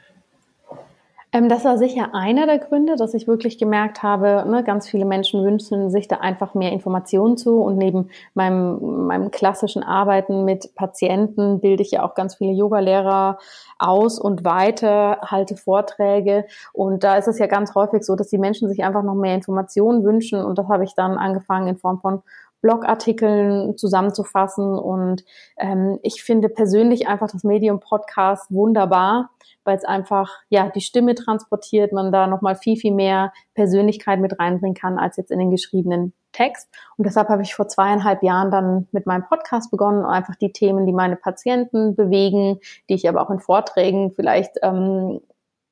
Ähm, 1.34 1.50
das 1.50 1.66
war 1.66 1.80
sicher 1.80 2.14
einer 2.14 2.46
der 2.46 2.60
Gründe, 2.60 2.96
dass 2.96 3.16
ich 3.16 3.28
wirklich 3.28 3.58
gemerkt 3.58 4.04
habe, 4.04 4.46
ne, 4.48 4.64
ganz 4.64 4.88
viele 4.88 5.04
Menschen 5.04 5.44
wünschen 5.44 5.90
sich 5.90 6.08
da 6.08 6.18
einfach 6.18 6.54
mehr 6.54 6.72
Informationen 6.72 7.38
zu. 7.38 7.60
Und 7.60 7.78
neben 7.78 8.10
meinem, 8.36 9.08
meinem 9.08 9.32
klassischen 9.32 9.82
Arbeiten 9.82 10.46
mit 10.46 10.76
Patienten 10.76 11.60
bilde 11.60 11.82
ich 11.82 11.92
ja 11.92 12.04
auch 12.04 12.14
ganz 12.14 12.36
viele 12.36 12.52
Yogalehrer 12.54 13.40
aus 13.80 14.20
und 14.20 14.46
weiter, 14.46 15.22
halte 15.26 15.58
Vorträge. 15.58 16.46
Und 16.72 17.04
da 17.04 17.18
ist 17.18 17.28
es 17.28 17.40
ja 17.40 17.48
ganz 17.48 17.74
häufig 17.74 18.04
so, 18.04 18.16
dass 18.16 18.28
die 18.30 18.38
Menschen 18.38 18.70
sich 18.70 18.84
einfach 18.84 19.04
noch 19.04 19.16
mehr 19.16 19.34
Informationen 19.34 20.04
wünschen. 20.04 20.44
Und 20.46 20.60
das 20.60 20.68
habe 20.68 20.84
ich 20.84 20.94
dann 20.94 21.18
angefangen 21.18 21.68
in 21.68 21.78
Form 21.78 22.00
von 22.00 22.22
Blogartikeln 22.64 23.78
zusammenzufassen. 23.78 24.74
Und 24.80 25.24
ähm, 25.58 26.00
ich 26.02 26.24
finde 26.24 26.50
persönlich 26.50 27.08
einfach 27.08 27.30
das 27.30 27.44
Medium 27.44 27.82
Podcast 27.82 28.50
wunderbar, 28.50 29.30
weil 29.66 29.78
es 29.78 29.84
einfach 29.84 30.32
ja 30.50 30.70
die 30.70 30.82
Stimme 30.82 31.14
transportiert, 31.14 31.92
man 31.92 32.12
da 32.12 32.26
nochmal 32.26 32.56
viel, 32.56 32.78
viel 32.78 32.94
mehr 32.94 33.34
Persönlichkeit 33.54 34.20
mit 34.20 34.40
reinbringen 34.40 34.76
kann 34.76 34.98
als 34.98 35.18
jetzt 35.18 35.30
in 35.30 35.40
den 35.40 35.52
geschriebenen 35.52 36.14
Text. 36.32 36.70
Und 36.98 37.06
deshalb 37.06 37.28
habe 37.28 37.44
ich 37.44 37.54
vor 37.54 37.68
zweieinhalb 37.68 38.24
Jahren 38.24 38.50
dann 38.50 38.88
mit 38.94 39.06
meinem 39.06 39.26
Podcast 39.26 39.70
begonnen, 39.70 40.06
einfach 40.06 40.36
die 40.36 40.54
Themen, 40.54 40.86
die 40.86 40.94
meine 40.94 41.18
Patienten 41.18 41.96
bewegen, 41.96 42.60
die 42.90 42.96
ich 42.96 43.08
aber 43.08 43.22
auch 43.22 43.30
in 43.30 43.40
Vorträgen 43.40 44.12
vielleicht 44.12 44.54
ähm, 44.64 45.20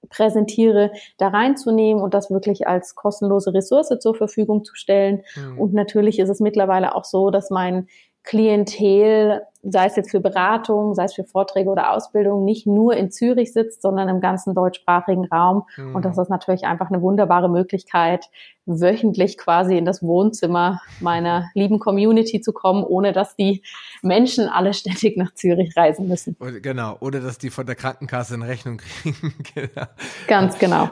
präsentiere, 0.10 0.91
da 1.18 1.30
reinzunehmen 1.30 2.02
und 2.02 2.14
das 2.14 2.32
wirklich 2.32 2.68
als 2.68 2.95
kostenlose 2.95 3.54
Ressource 3.54 3.93
zur 3.99 4.16
Verfügung 4.16 4.64
zu 4.64 4.76
stellen. 4.76 5.24
Mhm. 5.36 5.60
Und 5.60 5.74
natürlich 5.74 6.20
ist 6.20 6.30
es 6.30 6.39
mittlerweile 6.39 6.95
auch 6.95 7.06
so, 7.06 7.30
dass 7.30 7.49
mein 7.49 7.88
Klientel, 8.24 9.41
sei 9.64 9.86
es 9.86 9.95
jetzt 9.95 10.12
für 10.12 10.20
Beratung, 10.20 10.95
sei 10.95 11.03
es 11.05 11.14
für 11.14 11.24
Vorträge 11.24 11.70
oder 11.70 11.91
Ausbildung, 11.93 12.45
nicht 12.45 12.66
nur 12.66 12.95
in 12.95 13.12
Zürich 13.12 13.53
sitzt, 13.53 13.82
sondern 13.82 14.09
im 14.09 14.20
ganzen 14.20 14.55
deutschsprachigen 14.55 15.26
Raum. 15.26 15.64
Mhm. 15.78 15.95
Und 15.95 16.05
das 16.05 16.18
ist 16.18 16.30
natürlich 16.30 16.66
einfach 16.66 16.89
eine 16.89 17.01
wunderbare 17.01 17.49
Möglichkeit, 17.49 18.26
wöchentlich 18.66 19.38
quasi 19.38 19.78
in 19.78 19.86
das 19.86 20.01
Wohnzimmer 20.01 20.82
meiner 20.99 21.49
lieben 21.53 21.80
Community 21.80 22.41
zu 22.41 22.53
kommen, 22.53 22.84
ohne 22.84 23.12
dass 23.12 23.36
die 23.36 23.64
Menschen 24.01 24.47
alle 24.47 24.74
ständig 24.82 25.18
nach 25.18 25.34
Zürich 25.34 25.76
reisen 25.76 26.07
müssen. 26.07 26.36
Genau, 26.62 26.97
oder 26.99 27.20
dass 27.20 27.38
die 27.38 27.49
von 27.49 27.66
der 27.66 27.76
Krankenkasse 27.76 28.34
eine 28.36 28.47
Rechnung 28.47 28.78
kriegen. 28.78 29.34
genau. 29.55 29.88
Ganz 30.28 30.57
genau. 30.57 30.89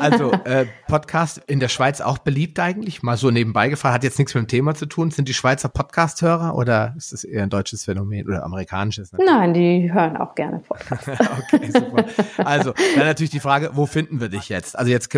Also 0.00 0.32
äh, 0.44 0.66
Podcast 0.88 1.42
in 1.46 1.60
der 1.60 1.68
Schweiz 1.68 2.00
auch 2.00 2.18
beliebt 2.18 2.58
eigentlich? 2.60 3.02
Mal 3.02 3.16
so 3.16 3.30
nebenbei 3.30 3.68
gefragt, 3.68 3.94
hat 3.94 4.04
jetzt 4.04 4.18
nichts 4.18 4.34
mit 4.34 4.44
dem 4.44 4.48
Thema 4.48 4.74
zu 4.74 4.86
tun. 4.86 5.10
Sind 5.10 5.28
die 5.28 5.34
Schweizer 5.34 5.68
Podcast-Hörer 5.68 6.56
oder 6.56 6.94
ist 6.96 7.12
das 7.12 7.24
eher 7.24 7.42
ein 7.42 7.50
deutsches 7.50 7.84
Phänomen 7.84 8.05
oder 8.24 8.44
amerikanisches? 8.44 9.12
Natürlich? 9.12 9.32
Nein, 9.32 9.54
die 9.54 9.92
hören 9.92 10.16
auch 10.16 10.34
gerne 10.34 10.60
Podcasts. 10.60 11.08
okay, 11.52 11.70
super. 11.70 12.04
Also, 12.38 12.72
dann 12.96 13.06
natürlich 13.06 13.30
die 13.30 13.40
Frage, 13.40 13.70
wo 13.74 13.86
finden 13.86 14.20
wir 14.20 14.28
dich 14.28 14.48
jetzt? 14.48 14.78
Also 14.78 14.90
jetzt, 14.90 15.14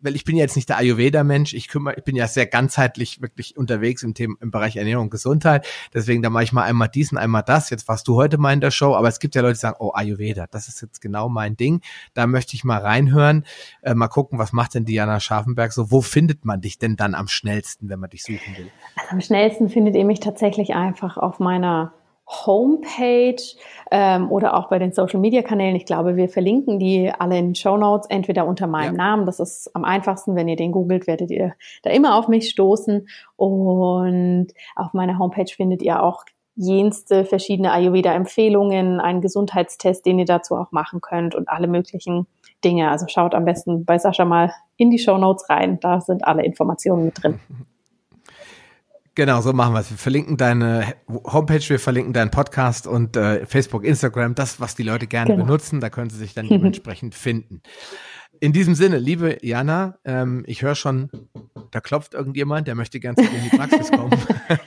weil 0.00 0.14
ich 0.14 0.24
bin 0.24 0.36
jetzt 0.36 0.56
nicht 0.56 0.68
der 0.68 0.78
Ayurveda-Mensch, 0.78 1.54
ich 1.54 1.68
kümmere, 1.68 1.94
ich 1.96 2.04
bin 2.04 2.16
ja 2.16 2.26
sehr 2.26 2.46
ganzheitlich 2.46 3.20
wirklich 3.22 3.56
unterwegs 3.56 4.02
im 4.02 4.14
Thema, 4.14 4.34
im 4.40 4.50
Bereich 4.50 4.76
Ernährung 4.76 5.04
und 5.04 5.10
Gesundheit. 5.10 5.66
Deswegen, 5.94 6.22
da 6.22 6.30
mache 6.30 6.44
ich 6.44 6.52
mal 6.52 6.64
einmal 6.64 6.88
dies 6.88 7.12
und 7.12 7.18
einmal 7.18 7.42
das. 7.42 7.70
Jetzt 7.70 7.88
warst 7.88 8.08
du 8.08 8.16
heute 8.16 8.38
mal 8.38 8.52
in 8.52 8.60
der 8.60 8.70
Show, 8.70 8.94
aber 8.94 9.08
es 9.08 9.18
gibt 9.18 9.34
ja 9.34 9.42
Leute, 9.42 9.54
die 9.54 9.60
sagen, 9.60 9.76
oh, 9.78 9.92
Ayurveda, 9.92 10.46
das 10.50 10.68
ist 10.68 10.80
jetzt 10.80 11.00
genau 11.00 11.28
mein 11.28 11.56
Ding. 11.56 11.80
Da 12.14 12.26
möchte 12.26 12.54
ich 12.54 12.64
mal 12.64 12.78
reinhören, 12.78 13.44
äh, 13.82 13.94
mal 13.94 14.08
gucken, 14.08 14.38
was 14.38 14.52
macht 14.52 14.74
denn 14.74 14.84
Diana 14.84 15.20
Scharfenberg 15.20 15.72
so? 15.72 15.90
Wo 15.90 16.00
findet 16.00 16.44
man 16.44 16.60
dich 16.60 16.78
denn 16.78 16.96
dann 16.96 17.14
am 17.14 17.28
schnellsten, 17.28 17.88
wenn 17.88 18.00
man 18.00 18.10
dich 18.10 18.22
suchen 18.22 18.56
will? 18.56 18.70
Also 18.96 19.10
am 19.10 19.20
schnellsten 19.20 19.68
findet 19.68 19.94
ihr 19.96 20.04
mich 20.04 20.20
tatsächlich 20.20 20.74
einfach 20.74 21.16
auf 21.16 21.38
meiner 21.38 21.92
Homepage 22.28 23.42
ähm, 23.90 24.30
oder 24.30 24.56
auch 24.56 24.68
bei 24.68 24.78
den 24.78 24.92
Social 24.92 25.18
Media 25.18 25.42
Kanälen. 25.42 25.76
Ich 25.76 25.86
glaube, 25.86 26.16
wir 26.16 26.28
verlinken 26.28 26.78
die 26.78 27.10
alle 27.10 27.38
in 27.38 27.48
den 27.48 27.54
Show 27.54 27.76
Notes, 27.76 28.08
entweder 28.10 28.46
unter 28.46 28.66
meinem 28.66 28.96
ja. 28.96 28.98
Namen, 28.98 29.26
das 29.26 29.40
ist 29.40 29.74
am 29.74 29.84
einfachsten, 29.84 30.36
wenn 30.36 30.48
ihr 30.48 30.56
den 30.56 30.72
googelt, 30.72 31.06
werdet 31.06 31.30
ihr 31.30 31.54
da 31.82 31.90
immer 31.90 32.16
auf 32.16 32.28
mich 32.28 32.50
stoßen. 32.50 33.08
Und 33.36 34.48
auf 34.76 34.92
meiner 34.92 35.18
Homepage 35.18 35.50
findet 35.54 35.82
ihr 35.82 36.02
auch 36.02 36.24
jenste 36.54 37.24
verschiedene 37.24 37.72
Ayurveda-Empfehlungen, 37.72 39.00
einen 39.00 39.20
Gesundheitstest, 39.20 40.04
den 40.04 40.18
ihr 40.18 40.24
dazu 40.24 40.56
auch 40.56 40.72
machen 40.72 41.00
könnt 41.00 41.34
und 41.34 41.48
alle 41.48 41.68
möglichen 41.68 42.26
Dinge. 42.64 42.90
Also 42.90 43.06
schaut 43.08 43.34
am 43.34 43.44
besten 43.44 43.84
bei 43.84 43.96
Sascha 43.96 44.24
mal 44.24 44.52
in 44.76 44.90
die 44.90 44.98
Show 44.98 45.18
Notes 45.18 45.48
rein, 45.48 45.78
da 45.80 46.00
sind 46.00 46.24
alle 46.24 46.44
Informationen 46.44 47.06
mit 47.06 47.22
drin. 47.22 47.40
Genau, 49.18 49.40
so 49.40 49.52
machen 49.52 49.74
wir 49.74 49.80
es. 49.80 49.90
Wir 49.90 49.98
verlinken 49.98 50.36
deine 50.36 50.94
Homepage, 51.08 51.68
wir 51.68 51.80
verlinken 51.80 52.12
deinen 52.12 52.30
Podcast 52.30 52.86
und 52.86 53.16
äh, 53.16 53.46
Facebook, 53.46 53.84
Instagram, 53.84 54.36
das, 54.36 54.60
was 54.60 54.76
die 54.76 54.84
Leute 54.84 55.08
gerne 55.08 55.32
genau. 55.32 55.44
benutzen. 55.44 55.80
Da 55.80 55.90
können 55.90 56.08
sie 56.08 56.18
sich 56.18 56.34
dann 56.34 56.48
dementsprechend 56.48 57.14
finden. 57.16 57.60
In 58.38 58.52
diesem 58.52 58.76
Sinne, 58.76 58.98
liebe 58.98 59.38
Jana, 59.42 59.98
ähm, 60.04 60.44
ich 60.46 60.62
höre 60.62 60.76
schon, 60.76 61.10
da 61.72 61.80
klopft 61.80 62.14
irgendjemand, 62.14 62.68
der 62.68 62.76
möchte 62.76 63.00
ganz 63.00 63.18
in 63.20 63.42
die 63.50 63.56
Praxis 63.56 63.90
kommen. 63.90 64.16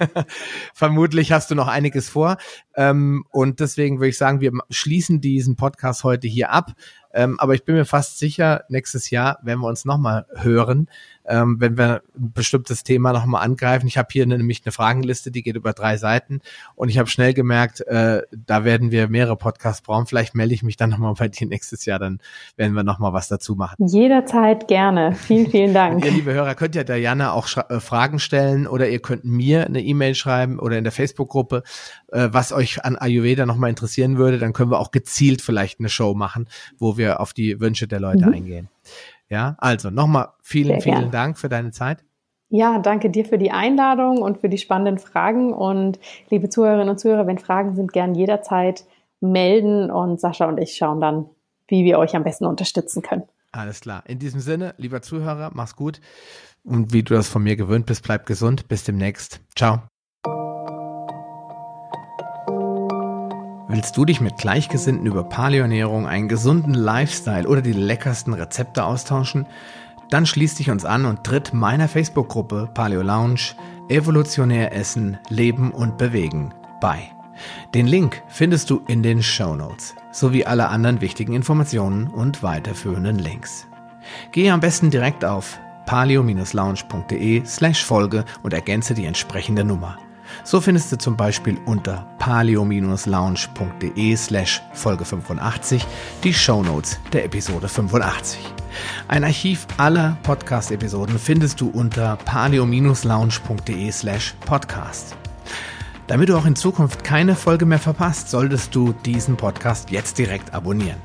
Vermutlich 0.73 1.31
hast 1.31 1.49
du 1.49 1.55
noch 1.55 1.69
einiges 1.69 2.09
vor. 2.09 2.35
Ähm, 2.75 3.23
und 3.29 3.61
deswegen 3.61 3.99
würde 3.99 4.09
ich 4.09 4.17
sagen, 4.17 4.41
wir 4.41 4.51
schließen 4.69 5.21
diesen 5.21 5.55
Podcast 5.55 6.03
heute 6.03 6.27
hier 6.27 6.51
ab. 6.51 6.73
Ähm, 7.13 7.39
aber 7.39 7.53
ich 7.53 7.63
bin 7.63 7.75
mir 7.75 7.85
fast 7.85 8.19
sicher, 8.19 8.65
nächstes 8.67 9.11
Jahr 9.11 9.39
werden 9.43 9.61
wir 9.61 9.67
uns 9.67 9.85
nochmal 9.85 10.25
hören, 10.35 10.89
ähm, 11.31 11.55
wenn 11.59 11.77
wir 11.77 12.01
ein 12.17 12.33
bestimmtes 12.33 12.83
Thema 12.83 13.13
nochmal 13.13 13.43
angreifen. 13.43 13.87
Ich 13.87 13.97
habe 13.97 14.09
hier 14.11 14.25
nämlich 14.25 14.61
eine 14.65 14.71
Fragenliste, 14.71 15.31
die 15.31 15.43
geht 15.43 15.55
über 15.55 15.71
drei 15.73 15.97
Seiten 15.97 16.41
und 16.75 16.89
ich 16.89 16.97
habe 16.97 17.09
schnell 17.09 17.33
gemerkt, 17.33 17.81
äh, 17.87 18.23
da 18.31 18.65
werden 18.65 18.91
wir 18.91 19.07
mehrere 19.07 19.37
Podcasts 19.37 19.81
brauchen. 19.81 20.07
Vielleicht 20.07 20.35
melde 20.35 20.53
ich 20.53 20.61
mich 20.61 20.75
dann 20.75 20.89
nochmal 20.89 21.13
bei 21.13 21.29
dir 21.29 21.47
nächstes 21.47 21.85
Jahr, 21.85 21.99
dann 21.99 22.19
werden 22.57 22.73
wir 22.73 22.83
nochmal 22.83 23.13
was 23.13 23.29
dazu 23.29 23.55
machen. 23.55 23.87
Jederzeit 23.87 24.67
gerne. 24.67 25.13
Vielen, 25.13 25.49
vielen 25.49 25.73
Dank. 25.73 26.03
ihr, 26.05 26.11
liebe 26.11 26.33
Hörer, 26.33 26.55
könnt 26.55 26.75
ja 26.75 26.83
Diana 26.83 27.31
auch 27.31 27.47
äh, 27.69 27.79
Fragen 27.79 28.19
stellen 28.19 28.67
oder 28.67 28.89
ihr 28.89 28.99
könnt 28.99 29.23
mir 29.23 29.65
eine 29.65 29.81
E-Mail 29.81 30.15
schreiben 30.15 30.59
oder 30.59 30.77
in 30.77 30.83
der 30.83 30.91
Facebook-Gruppe, 30.91 31.63
äh, 32.11 32.27
was 32.31 32.51
euch 32.51 32.83
an 32.83 32.97
Ayurveda 32.97 33.45
nochmal 33.45 33.69
interessieren 33.69 34.17
würde. 34.17 34.37
Dann 34.37 34.51
können 34.51 34.71
wir 34.71 34.79
auch 34.79 34.91
gezielt 34.91 35.41
vielleicht 35.41 35.79
eine 35.79 35.89
Show 35.89 36.13
machen, 36.13 36.47
wo 36.77 36.97
wir 36.97 37.21
auf 37.21 37.33
die 37.33 37.59
Wünsche 37.61 37.87
der 37.87 38.01
Leute 38.01 38.27
mhm. 38.27 38.33
eingehen. 38.33 38.69
Ja, 39.31 39.55
also 39.59 39.89
nochmal 39.89 40.27
vielen, 40.43 40.81
vielen. 40.81 41.09
Dank 41.09 41.37
für 41.37 41.47
deine 41.47 41.71
Zeit. 41.71 42.03
Ja, 42.49 42.79
danke 42.79 43.09
dir 43.09 43.23
für 43.23 43.37
die 43.37 43.51
Einladung 43.51 44.21
und 44.21 44.39
für 44.39 44.49
die 44.49 44.57
spannenden 44.57 44.97
Fragen. 44.97 45.53
Und 45.53 45.99
liebe 46.29 46.49
Zuhörerinnen 46.49 46.89
und 46.89 46.99
Zuhörer, 46.99 47.25
wenn 47.27 47.37
Fragen 47.37 47.73
sind, 47.73 47.93
gern 47.93 48.13
jederzeit 48.13 48.83
melden 49.21 49.89
und 49.89 50.19
Sascha 50.19 50.45
und 50.45 50.57
ich 50.57 50.75
schauen 50.75 50.99
dann, 50.99 51.29
wie 51.69 51.85
wir 51.85 51.97
euch 51.97 52.13
am 52.13 52.25
besten 52.25 52.45
unterstützen 52.45 53.01
können. 53.01 53.23
Alles 53.53 53.79
klar. 53.79 54.03
In 54.05 54.19
diesem 54.19 54.41
Sinne, 54.41 54.73
lieber 54.77 55.01
Zuhörer, 55.01 55.51
mach's 55.53 55.77
gut. 55.77 56.01
Und 56.63 56.91
wie 56.91 57.03
du 57.03 57.13
das 57.13 57.29
von 57.29 57.41
mir 57.41 57.55
gewöhnt 57.55 57.85
bist, 57.85 58.03
bleib 58.03 58.25
gesund. 58.25 58.67
Bis 58.67 58.83
demnächst. 58.83 59.39
Ciao. 59.55 59.90
Willst 63.73 63.95
du 63.95 64.03
dich 64.03 64.19
mit 64.19 64.35
Gleichgesinnten 64.35 65.05
über 65.05 65.23
Paleoernährung, 65.23 66.05
einen 66.05 66.27
gesunden 66.27 66.73
Lifestyle 66.73 67.47
oder 67.47 67.61
die 67.61 67.71
leckersten 67.71 68.33
Rezepte 68.33 68.83
austauschen? 68.83 69.45
Dann 70.09 70.25
schließ 70.25 70.55
dich 70.55 70.69
uns 70.69 70.83
an 70.83 71.05
und 71.05 71.23
tritt 71.23 71.53
meiner 71.53 71.87
Facebook-Gruppe 71.87 72.69
Paleo 72.73 73.01
Lounge 73.01 73.55
Evolutionär 73.87 74.75
Essen, 74.75 75.17
Leben 75.29 75.71
und 75.71 75.97
Bewegen 75.97 76.53
bei. 76.81 77.13
Den 77.73 77.87
Link 77.87 78.21
findest 78.27 78.69
du 78.69 78.81
in 78.89 79.03
den 79.03 79.23
Show 79.23 79.55
Notes 79.55 79.95
sowie 80.11 80.43
alle 80.43 80.67
anderen 80.67 80.99
wichtigen 80.99 81.31
Informationen 81.31 82.07
und 82.07 82.43
weiterführenden 82.43 83.19
Links. 83.19 83.67
Gehe 84.33 84.51
am 84.51 84.59
besten 84.59 84.89
direkt 84.89 85.23
auf 85.23 85.61
paleo-lounge.de 85.85 87.45
slash 87.45 87.85
Folge 87.85 88.25
und 88.43 88.51
ergänze 88.53 88.95
die 88.95 89.05
entsprechende 89.05 89.63
Nummer. 89.63 89.97
So 90.43 90.61
findest 90.61 90.91
du 90.91 90.97
zum 90.97 91.15
Beispiel 91.17 91.57
unter 91.65 92.07
paleo-lounge.de 92.19 94.15
slash 94.15 94.61
Folge 94.73 95.05
85 95.05 95.85
die 96.23 96.33
Shownotes 96.33 96.99
der 97.13 97.25
Episode 97.25 97.67
85. 97.67 98.39
Ein 99.07 99.23
Archiv 99.23 99.67
aller 99.77 100.17
Podcast-Episoden 100.23 101.19
findest 101.19 101.61
du 101.61 101.69
unter 101.69 102.17
paleo-lounge.de 102.25 103.91
slash 103.91 104.35
podcast. 104.45 105.15
Damit 106.07 106.29
du 106.29 106.37
auch 106.37 106.45
in 106.45 106.55
Zukunft 106.55 107.03
keine 107.03 107.35
Folge 107.35 107.65
mehr 107.65 107.79
verpasst, 107.79 108.29
solltest 108.29 108.75
du 108.75 108.93
diesen 109.05 109.37
Podcast 109.37 109.91
jetzt 109.91 110.17
direkt 110.17 110.53
abonnieren. 110.53 110.99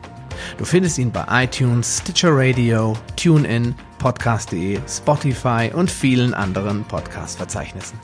Du 0.58 0.64
findest 0.64 0.98
ihn 0.98 1.12
bei 1.12 1.44
iTunes, 1.44 1.98
Stitcher 1.98 2.30
Radio, 2.32 2.96
TuneIn, 3.16 3.74
Podcast.de, 3.98 4.80
Spotify 4.88 5.70
und 5.72 5.90
vielen 5.90 6.34
anderen 6.34 6.84
Podcast-Verzeichnissen. 6.84 7.98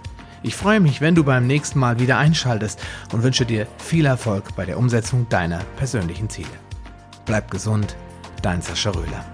Ich 0.45 0.57
freue 0.57 0.80
mich, 0.80 1.01
wenn 1.01 1.14
du 1.14 1.22
beim 1.22 1.47
nächsten 1.47 1.78
Mal 1.78 2.01
wieder 2.01 2.18
einschaltest 2.18 2.80
und 3.12 3.22
wünsche 3.22 3.47
dir 3.47 3.68
viel 3.78 4.07
Erfolg 4.07 4.57
bei 4.57 4.66
der 4.66 4.76
Umsetzung 4.76 5.28
deiner 5.28 5.61
persönlichen 5.76 6.28
Ziele. 6.28 6.49
Bleib 7.26 7.49
gesund, 7.49 7.97
dein 8.43 8.61
Sascha 8.61 8.90
Röhler. 8.90 9.24